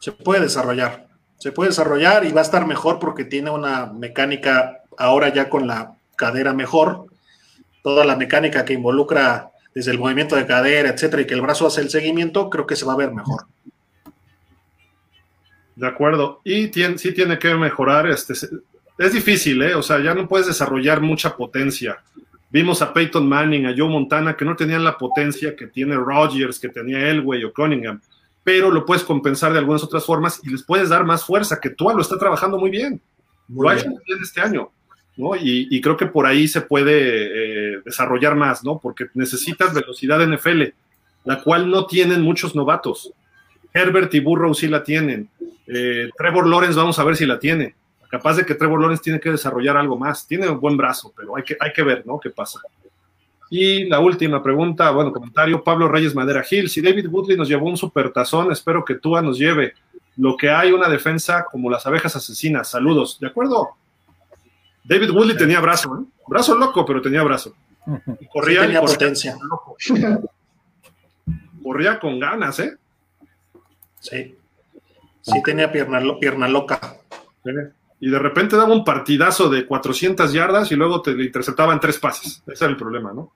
Se 0.00 0.12
puede 0.12 0.42
desarrollar, 0.42 1.03
se 1.44 1.52
puede 1.52 1.68
desarrollar 1.68 2.24
y 2.24 2.32
va 2.32 2.40
a 2.40 2.42
estar 2.42 2.66
mejor 2.66 2.98
porque 2.98 3.26
tiene 3.26 3.50
una 3.50 3.84
mecánica 3.84 4.80
ahora 4.96 5.28
ya 5.28 5.50
con 5.50 5.66
la 5.66 5.92
cadera 6.16 6.54
mejor, 6.54 7.04
toda 7.82 8.06
la 8.06 8.16
mecánica 8.16 8.64
que 8.64 8.72
involucra 8.72 9.50
desde 9.74 9.90
el 9.90 9.98
movimiento 9.98 10.36
de 10.36 10.46
cadera, 10.46 10.88
etcétera, 10.88 11.20
y 11.20 11.26
que 11.26 11.34
el 11.34 11.42
brazo 11.42 11.66
hace 11.66 11.82
el 11.82 11.90
seguimiento, 11.90 12.48
creo 12.48 12.66
que 12.66 12.76
se 12.76 12.86
va 12.86 12.94
a 12.94 12.96
ver 12.96 13.12
mejor. 13.12 13.44
De 15.76 15.86
acuerdo. 15.86 16.40
Y 16.44 16.68
tiene, 16.68 16.96
sí 16.96 17.12
tiene 17.12 17.38
que 17.38 17.54
mejorar 17.54 18.06
este, 18.06 18.32
es 18.32 19.12
difícil, 19.12 19.60
¿eh? 19.60 19.74
O 19.74 19.82
sea, 19.82 20.00
ya 20.00 20.14
no 20.14 20.26
puedes 20.26 20.46
desarrollar 20.46 21.02
mucha 21.02 21.36
potencia. 21.36 21.98
Vimos 22.48 22.80
a 22.80 22.90
Peyton 22.90 23.28
Manning, 23.28 23.66
a 23.66 23.74
Joe 23.76 23.90
Montana, 23.90 24.34
que 24.34 24.46
no 24.46 24.56
tenían 24.56 24.82
la 24.82 24.96
potencia 24.96 25.54
que 25.54 25.66
tiene 25.66 25.94
Rodgers, 25.94 26.58
que 26.58 26.70
tenía 26.70 27.06
Elway 27.06 27.44
o 27.44 27.52
Cunningham, 27.52 28.00
pero 28.44 28.70
lo 28.70 28.84
puedes 28.84 29.02
compensar 29.02 29.52
de 29.52 29.58
algunas 29.58 29.82
otras 29.82 30.04
formas 30.04 30.40
y 30.44 30.50
les 30.50 30.62
puedes 30.62 30.90
dar 30.90 31.04
más 31.04 31.24
fuerza, 31.24 31.58
que 31.60 31.70
tú 31.70 31.88
lo 31.88 32.00
está 32.00 32.18
trabajando 32.18 32.58
muy 32.58 32.70
bien. 32.70 33.00
lo 33.48 33.68
ha 33.68 33.74
hecho 33.74 33.88
muy 33.88 34.02
bien 34.06 34.18
este 34.22 34.40
año, 34.40 34.70
¿no? 35.16 35.34
Y, 35.34 35.80
creo 35.80 35.96
que 35.96 36.06
por 36.06 36.26
ahí 36.26 36.46
se 36.46 36.60
puede 36.60 37.74
eh, 37.76 37.80
desarrollar 37.84 38.36
más, 38.36 38.62
¿no? 38.62 38.78
Porque 38.78 39.06
necesitas 39.14 39.74
velocidad 39.74 40.22
en 40.22 40.34
NFL, 40.34 40.62
la 41.24 41.42
cual 41.42 41.70
no 41.70 41.86
tienen 41.86 42.22
muchos 42.22 42.54
novatos. 42.54 43.12
Herbert 43.72 44.14
y 44.14 44.20
Burrow 44.20 44.54
sí 44.54 44.68
la 44.68 44.84
tienen. 44.84 45.28
Eh, 45.66 46.10
Trevor 46.16 46.46
Lawrence, 46.46 46.76
vamos 46.76 46.98
a 46.98 47.04
ver 47.04 47.16
si 47.16 47.26
la 47.26 47.38
tiene 47.38 47.74
capaz 48.14 48.36
de 48.36 48.46
que 48.46 48.54
Trevor 48.54 48.80
Lawrence 48.80 49.02
tiene 49.02 49.18
que 49.18 49.30
desarrollar 49.30 49.76
algo 49.76 49.98
más. 49.98 50.26
Tiene 50.26 50.48
un 50.48 50.60
buen 50.60 50.76
brazo, 50.76 51.12
pero 51.16 51.36
hay 51.36 51.42
que, 51.42 51.56
hay 51.58 51.72
que 51.72 51.82
ver, 51.82 52.06
¿no? 52.06 52.20
¿Qué 52.20 52.30
pasa? 52.30 52.60
Y 53.50 53.84
la 53.84 54.00
última 54.00 54.42
pregunta, 54.42 54.90
bueno, 54.90 55.12
comentario, 55.12 55.62
Pablo 55.62 55.88
Reyes 55.88 56.14
Madera 56.14 56.42
Gil, 56.42 56.68
si 56.68 56.80
David 56.80 57.08
Woodley 57.08 57.36
nos 57.36 57.48
llevó 57.48 57.66
un 57.68 57.76
supertazón, 57.76 58.50
espero 58.50 58.84
que 58.84 58.96
Tua 58.96 59.22
nos 59.22 59.38
lleve. 59.38 59.74
Lo 60.16 60.36
que 60.36 60.50
hay 60.50 60.72
una 60.72 60.88
defensa 60.88 61.44
como 61.50 61.70
las 61.70 61.86
abejas 61.86 62.16
asesinas. 62.16 62.68
Saludos, 62.70 63.18
¿de 63.20 63.26
acuerdo? 63.26 63.70
David 64.82 65.10
Woodley 65.10 65.36
tenía 65.36 65.60
brazo, 65.60 65.98
¿eh? 65.98 66.04
Brazo 66.26 66.54
loco, 66.54 66.84
pero 66.84 67.00
tenía 67.00 67.22
brazo. 67.22 67.54
corría 68.32 68.62
tenía 68.62 68.80
potencia. 68.80 69.36
Corría 71.62 71.98
con 71.98 72.18
ganas, 72.18 72.58
¿eh? 72.58 72.76
Sí. 74.00 74.34
Sí 75.22 75.42
tenía 75.42 75.72
pierna, 75.72 76.00
pierna 76.20 76.48
loca 76.48 76.98
y 78.04 78.10
de 78.10 78.18
repente 78.18 78.54
daba 78.54 78.74
un 78.74 78.84
partidazo 78.84 79.48
de 79.48 79.64
400 79.64 80.30
yardas 80.30 80.70
y 80.70 80.74
luego 80.74 81.00
te 81.00 81.12
interceptaban 81.12 81.80
tres 81.80 81.98
pases. 81.98 82.42
Ese 82.46 82.64
era 82.66 82.70
el 82.72 82.76
problema, 82.76 83.14
¿no? 83.14 83.32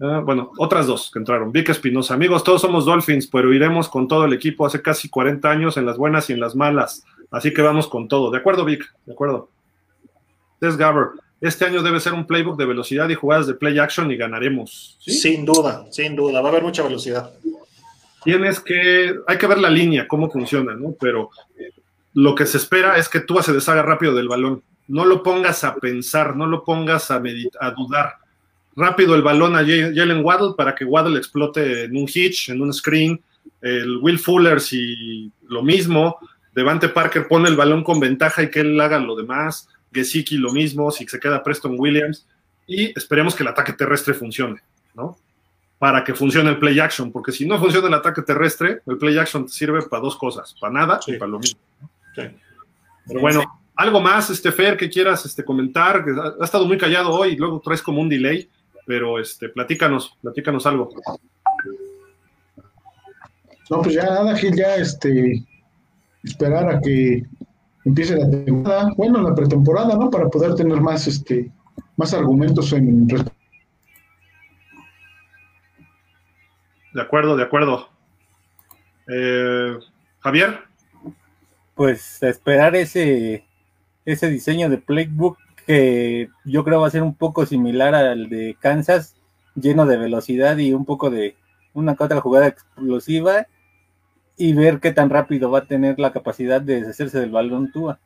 Ah, 0.00 0.22
bueno, 0.24 0.50
otras 0.56 0.86
dos 0.86 1.10
que 1.12 1.18
entraron. 1.18 1.52
Vic 1.52 1.68
Espinosa, 1.68 2.14
amigos, 2.14 2.42
todos 2.42 2.62
somos 2.62 2.86
Dolphins, 2.86 3.26
pero 3.26 3.52
iremos 3.52 3.90
con 3.90 4.08
todo 4.08 4.24
el 4.24 4.32
equipo 4.32 4.64
hace 4.64 4.80
casi 4.80 5.10
40 5.10 5.50
años 5.50 5.76
en 5.76 5.84
las 5.84 5.98
buenas 5.98 6.30
y 6.30 6.32
en 6.32 6.40
las 6.40 6.56
malas. 6.56 7.04
Así 7.30 7.52
que 7.52 7.60
vamos 7.60 7.86
con 7.86 8.08
todo. 8.08 8.30
¿De 8.30 8.38
acuerdo, 8.38 8.64
Vic? 8.64 8.90
De 9.04 9.12
acuerdo. 9.12 9.50
Des 10.62 10.78
Gaber, 10.78 11.08
este 11.42 11.66
año 11.66 11.82
debe 11.82 12.00
ser 12.00 12.14
un 12.14 12.26
playbook 12.26 12.56
de 12.56 12.64
velocidad 12.64 13.10
y 13.10 13.14
jugadas 13.14 13.46
de 13.46 13.52
play 13.52 13.78
action 13.78 14.10
y 14.10 14.16
ganaremos. 14.16 14.96
Sin 15.00 15.44
duda, 15.44 15.84
sin 15.90 16.16
duda. 16.16 16.40
Va 16.40 16.48
a 16.48 16.52
haber 16.52 16.62
mucha 16.62 16.82
velocidad. 16.82 17.30
Tienes 18.24 18.58
que, 18.58 19.16
hay 19.26 19.36
que 19.36 19.46
ver 19.46 19.58
la 19.58 19.68
línea, 19.68 20.08
cómo 20.08 20.30
funciona, 20.30 20.74
¿no? 20.74 20.94
Pero 20.98 21.28
lo 22.14 22.34
que 22.34 22.46
se 22.46 22.58
espera 22.58 22.96
es 22.96 23.08
que 23.08 23.20
tú 23.20 23.40
se 23.42 23.52
deshaga 23.52 23.82
rápido 23.82 24.14
del 24.14 24.28
balón. 24.28 24.62
No 24.88 25.04
lo 25.04 25.22
pongas 25.22 25.64
a 25.64 25.76
pensar, 25.76 26.36
no 26.36 26.46
lo 26.46 26.64
pongas 26.64 27.10
a, 27.10 27.22
a 27.60 27.70
dudar 27.70 28.22
rápido 28.76 29.14
el 29.14 29.22
balón 29.22 29.54
a 29.54 29.58
Jalen 29.58 30.24
Waddle 30.24 30.54
para 30.56 30.74
que 30.74 30.84
Waddle 30.84 31.18
explote 31.18 31.84
en 31.84 31.96
un 31.96 32.08
hitch, 32.12 32.50
en 32.50 32.60
un 32.60 32.72
screen. 32.72 33.20
El 33.60 33.98
Will 33.98 34.18
Fuller, 34.18 34.60
si 34.60 35.30
lo 35.48 35.62
mismo. 35.62 36.16
Devante 36.54 36.88
Parker 36.88 37.28
pone 37.28 37.48
el 37.48 37.56
balón 37.56 37.82
con 37.82 38.00
ventaja 38.00 38.42
y 38.42 38.50
que 38.50 38.60
él 38.60 38.80
haga 38.80 38.98
lo 38.98 39.16
demás. 39.16 39.68
Gesicki 39.92 40.36
lo 40.36 40.52
mismo, 40.52 40.90
si 40.90 41.06
se 41.06 41.20
queda 41.20 41.42
Preston 41.42 41.76
Williams. 41.78 42.26
Y 42.66 42.96
esperemos 42.98 43.34
que 43.34 43.42
el 43.42 43.48
ataque 43.48 43.72
terrestre 43.72 44.14
funcione, 44.14 44.60
¿no? 44.94 45.16
Para 45.78 46.04
que 46.04 46.14
funcione 46.14 46.48
el 46.50 46.58
play 46.58 46.78
action, 46.78 47.10
porque 47.10 47.32
si 47.32 47.44
no 47.44 47.58
funciona 47.58 47.88
el 47.88 47.94
ataque 47.94 48.22
terrestre, 48.22 48.82
el 48.86 48.98
play 48.98 49.18
action 49.18 49.48
sirve 49.48 49.82
para 49.82 50.00
dos 50.00 50.16
cosas, 50.16 50.54
para 50.60 50.72
nada 50.72 51.00
y 51.06 51.14
para 51.14 51.30
lo 51.30 51.40
mismo. 51.40 51.60
Pero 52.14 53.20
bueno, 53.20 53.60
algo 53.74 54.00
más, 54.00 54.30
este 54.30 54.52
Fer, 54.52 54.76
que 54.76 54.90
quieras 54.90 55.24
este, 55.24 55.44
comentar, 55.44 56.04
que 56.04 56.12
ha, 56.12 56.34
ha 56.40 56.44
estado 56.44 56.66
muy 56.66 56.78
callado 56.78 57.10
hoy 57.10 57.30
y 57.30 57.36
luego 57.36 57.60
traes 57.60 57.82
como 57.82 58.00
un 58.00 58.08
delay 58.08 58.48
pero 58.86 59.18
este, 59.18 59.48
platícanos, 59.48 60.16
platícanos 60.20 60.66
algo. 60.66 60.90
No, 63.70 63.82
pues 63.82 63.94
ya 63.94 64.04
nada, 64.04 64.36
Gil, 64.36 64.54
ya 64.54 64.76
este, 64.76 65.44
esperar 66.22 66.68
a 66.68 66.80
que 66.80 67.24
empiece 67.84 68.16
la 68.16 68.30
temporada, 68.30 68.92
bueno, 68.96 69.22
la 69.22 69.34
pretemporada, 69.34 69.96
¿no? 69.96 70.10
Para 70.10 70.28
poder 70.28 70.54
tener 70.54 70.80
más, 70.80 71.06
este, 71.06 71.50
más 71.96 72.12
argumentos 72.12 72.72
en 72.72 73.06
De 73.06 73.24
acuerdo, 77.00 77.36
de 77.36 77.42
acuerdo. 77.42 77.88
Eh, 79.08 79.78
Javier. 80.20 80.71
Pues 81.74 82.22
esperar 82.22 82.76
ese, 82.76 83.44
ese 84.04 84.28
diseño 84.28 84.68
de 84.68 84.78
playbook 84.78 85.38
que 85.66 86.28
yo 86.44 86.64
creo 86.64 86.80
va 86.80 86.88
a 86.88 86.90
ser 86.90 87.02
un 87.02 87.14
poco 87.14 87.46
similar 87.46 87.94
al 87.94 88.28
de 88.28 88.56
Kansas, 88.60 89.14
lleno 89.54 89.86
de 89.86 89.96
velocidad 89.96 90.56
y 90.58 90.72
un 90.72 90.84
poco 90.84 91.10
de 91.10 91.36
una 91.74 91.94
que 91.96 92.04
otra 92.04 92.20
jugada 92.20 92.48
explosiva 92.48 93.46
y 94.36 94.52
ver 94.54 94.80
qué 94.80 94.92
tan 94.92 95.10
rápido 95.10 95.50
va 95.50 95.60
a 95.60 95.66
tener 95.66 95.98
la 95.98 96.12
capacidad 96.12 96.60
de 96.60 96.80
deshacerse 96.80 97.20
del 97.20 97.30
balón 97.30 97.70
Tua. 97.70 97.98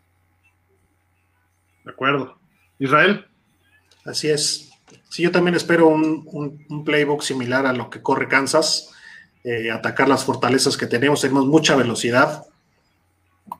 De 1.85 1.91
acuerdo. 1.93 2.37
Israel. 2.79 3.27
Así 4.05 4.29
es. 4.29 4.71
Sí, 5.09 5.23
yo 5.23 5.31
también 5.31 5.55
espero 5.55 5.89
un, 5.89 6.85
playbook 6.85 7.23
similar 7.23 7.67
a 7.67 7.73
lo 7.73 7.91
que 7.91 8.03
corre 8.03 8.29
Kansas, 8.29 8.93
eh, 9.45 9.71
atacar 9.71 10.09
las 10.09 10.25
fortalezas 10.25 10.77
que 10.77 10.87
tenemos, 10.87 11.21
tenemos 11.21 11.47
mucha 11.47 11.75
velocidad. 11.75 12.45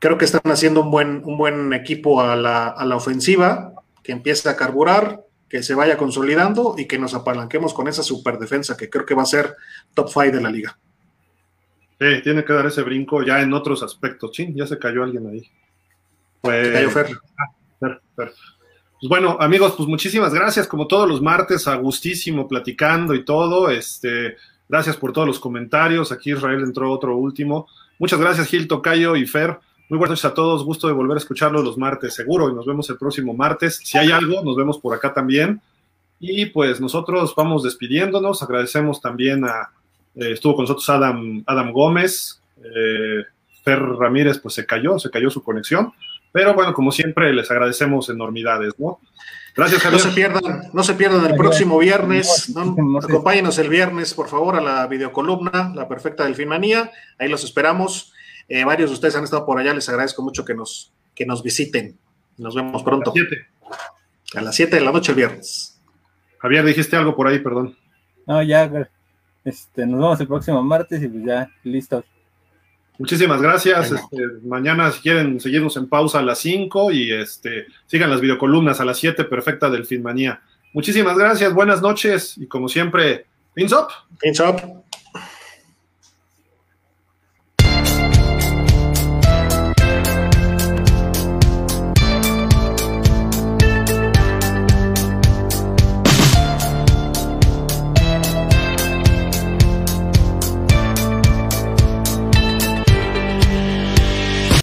Creo 0.01 0.19
que 0.19 0.25
están 0.25 0.51
haciendo 0.51 0.83
un 0.83 0.91
buen, 0.91 1.23
un 1.25 1.39
buen 1.39 1.73
equipo 1.73 2.21
a 2.21 2.37
la, 2.37 2.69
a 2.69 2.85
la 2.85 2.97
ofensiva 2.97 3.73
que 4.03 4.13
empiece 4.13 4.49
a 4.49 4.57
carburar, 4.57 5.25
que 5.49 5.63
se 5.63 5.75
vaya 5.75 5.97
consolidando 5.97 6.75
y 6.77 6.87
que 6.87 6.99
nos 6.99 7.15
apalanquemos 7.15 7.73
con 7.73 7.89
esa 7.89 8.03
super 8.03 8.39
defensa 8.39 8.77
que 8.77 8.91
creo 8.91 9.07
que 9.07 9.15
va 9.15 9.23
a 9.23 9.27
ser 9.27 9.55
top 9.95 10.09
5 10.09 10.37
de 10.37 10.41
la 10.41 10.51
liga. 10.51 10.79
Sí, 11.99 12.07
tiene 12.23 12.45
que 12.45 12.53
dar 12.53 12.67
ese 12.67 12.83
brinco 12.83 13.23
ya 13.23 13.41
en 13.41 13.53
otros 13.53 13.83
aspectos. 13.83 14.31
Sí, 14.35 14.53
ya 14.55 14.67
se 14.67 14.79
cayó 14.79 15.03
alguien 15.03 15.27
ahí. 15.29 15.51
Pues, 16.41 16.69
cayó 16.69 16.91
Fer. 16.91 17.19
Ah, 17.39 17.99
Pues 18.15 19.09
bueno, 19.09 19.37
amigos, 19.41 19.75
pues 19.77 19.89
muchísimas 19.89 20.35
gracias. 20.35 20.67
Como 20.67 20.87
todos 20.87 21.09
los 21.09 21.23
martes, 21.23 21.67
a 21.67 21.77
gustísimo 21.77 22.47
platicando 22.47 23.15
y 23.15 23.25
todo. 23.25 23.71
Este, 23.71 24.37
gracias 24.69 24.97
por 24.97 25.13
todos 25.13 25.27
los 25.27 25.41
comentarios. 25.41 26.13
Aquí 26.13 26.33
Israel 26.33 26.63
entró 26.63 26.93
otro 26.93 27.17
último. 27.17 27.67
Muchas 27.99 28.21
gracias, 28.21 28.49
Gil 28.49 28.69
Tocayo 28.69 29.17
y 29.17 29.27
Fer. 29.27 29.59
Muy 29.89 29.99
buenas 29.99 30.11
noches 30.19 30.25
a 30.25 30.35
todos, 30.35 30.65
gusto 30.65 30.89
de 30.89 30.93
volver 30.93 31.17
a 31.17 31.21
escucharlo 31.21 31.63
los 31.63 31.79
martes, 31.79 32.13
seguro, 32.13 32.51
y 32.51 32.55
nos 32.55 32.67
vemos 32.67 32.91
el 32.91 32.99
próximo 32.99 33.35
martes. 33.35 33.81
Si 33.85 33.97
hay 33.97 34.11
algo, 34.11 34.43
nos 34.43 34.57
vemos 34.57 34.79
por 34.79 34.93
acá 34.93 35.15
también. 35.15 35.61
Y 36.19 36.47
pues 36.47 36.81
nosotros 36.81 37.33
vamos 37.37 37.63
despidiéndonos, 37.63 38.43
agradecemos 38.43 39.01
también 39.01 39.45
a, 39.45 39.71
eh, 40.17 40.33
estuvo 40.33 40.57
con 40.57 40.65
nosotros 40.65 40.89
Adam, 40.91 41.45
Adam 41.47 41.71
Gómez, 41.71 42.41
eh, 42.59 43.23
Fer 43.63 43.81
Ramírez 43.81 44.39
pues 44.39 44.55
se 44.55 44.67
cayó, 44.67 44.99
se 44.99 45.09
cayó 45.09 45.31
su 45.31 45.45
conexión, 45.45 45.93
pero 46.33 46.53
bueno, 46.53 46.75
como 46.75 46.91
siempre 46.91 47.33
les 47.33 47.49
agradecemos 47.49 48.09
enormidades, 48.09 48.75
¿no? 48.79 48.99
Gracias, 49.55 49.83
Javier. 49.83 50.03
No 50.03 50.11
se 50.11 50.15
pierdan, 50.15 50.63
no 50.73 50.83
se 50.83 50.95
pierdan 50.95 51.27
el 51.27 51.37
próximo 51.37 51.79
viernes. 51.79 52.53
¿no? 52.55 52.99
Acompáñenos 52.99 53.57
el 53.59 53.71
viernes, 53.71 54.13
por 54.13 54.29
favor, 54.29 54.57
a 54.57 54.61
la 54.61 54.87
videocolumna, 54.87 55.73
La 55.75 55.89
Perfecta 55.89 56.25
Delfinmanía. 56.25 56.91
Ahí 57.19 57.31
los 57.31 57.43
esperamos. 57.43 58.13
Eh, 58.49 58.65
varios 58.65 58.91
de 58.91 58.95
ustedes 58.95 59.17
han 59.17 59.25
estado 59.25 59.45
por 59.45 59.59
allá, 59.59 59.75
les 59.75 59.89
agradezco 59.89 60.23
mucho 60.23 60.45
que 60.45 60.55
nos, 60.55 60.93
que 61.15 61.27
nos 61.27 61.43
visiten. 61.43 61.99
Nos 62.39 62.55
vemos 62.55 62.83
pronto. 62.83 63.13
A 64.35 64.43
las 64.43 64.55
7 64.55 64.77
de 64.77 64.83
la 64.83 64.93
noche 64.93 65.13
el 65.13 65.17
viernes. 65.17 65.81
Javier, 66.39 66.65
dijiste 66.65 66.97
algo 66.97 67.17
por 67.17 67.27
ahí, 67.27 67.39
perdón. 67.39 67.77
No, 68.27 68.43
ya, 68.43 68.71
este, 69.45 69.87
nos 69.87 70.01
vemos 70.01 70.21
el 70.21 70.27
próximo 70.27 70.63
martes 70.63 71.03
y 71.03 71.09
pues 71.09 71.25
ya, 71.25 71.51
listo. 71.65 72.05
Muchísimas 72.99 73.41
gracias. 73.41 73.93
Este, 73.93 74.19
mañana, 74.45 74.91
si 74.91 75.01
quieren 75.01 75.41
seguirnos 75.41 75.77
en 75.77 75.89
pausa 75.89 76.19
a 76.19 76.23
las 76.23 76.39
5 76.39 76.93
y 76.93 77.13
este, 77.13 77.67
sigan 77.87 78.11
las 78.11 78.21
videocolumnas 78.21 78.81
a 78.81 78.85
las 78.85 78.99
7, 78.99 79.25
perfecta 79.25 79.71
del 79.71 79.87
Finmanía. 79.87 80.41
Muchísimas 80.73 81.17
gracias, 81.17 81.53
buenas 81.55 81.81
noches 81.81 82.37
y 82.37 82.47
como 82.47 82.69
siempre, 82.69 83.27
Fins 83.57 83.73
up. 83.73 83.89
Fins 84.21 84.39
up. 84.41 84.85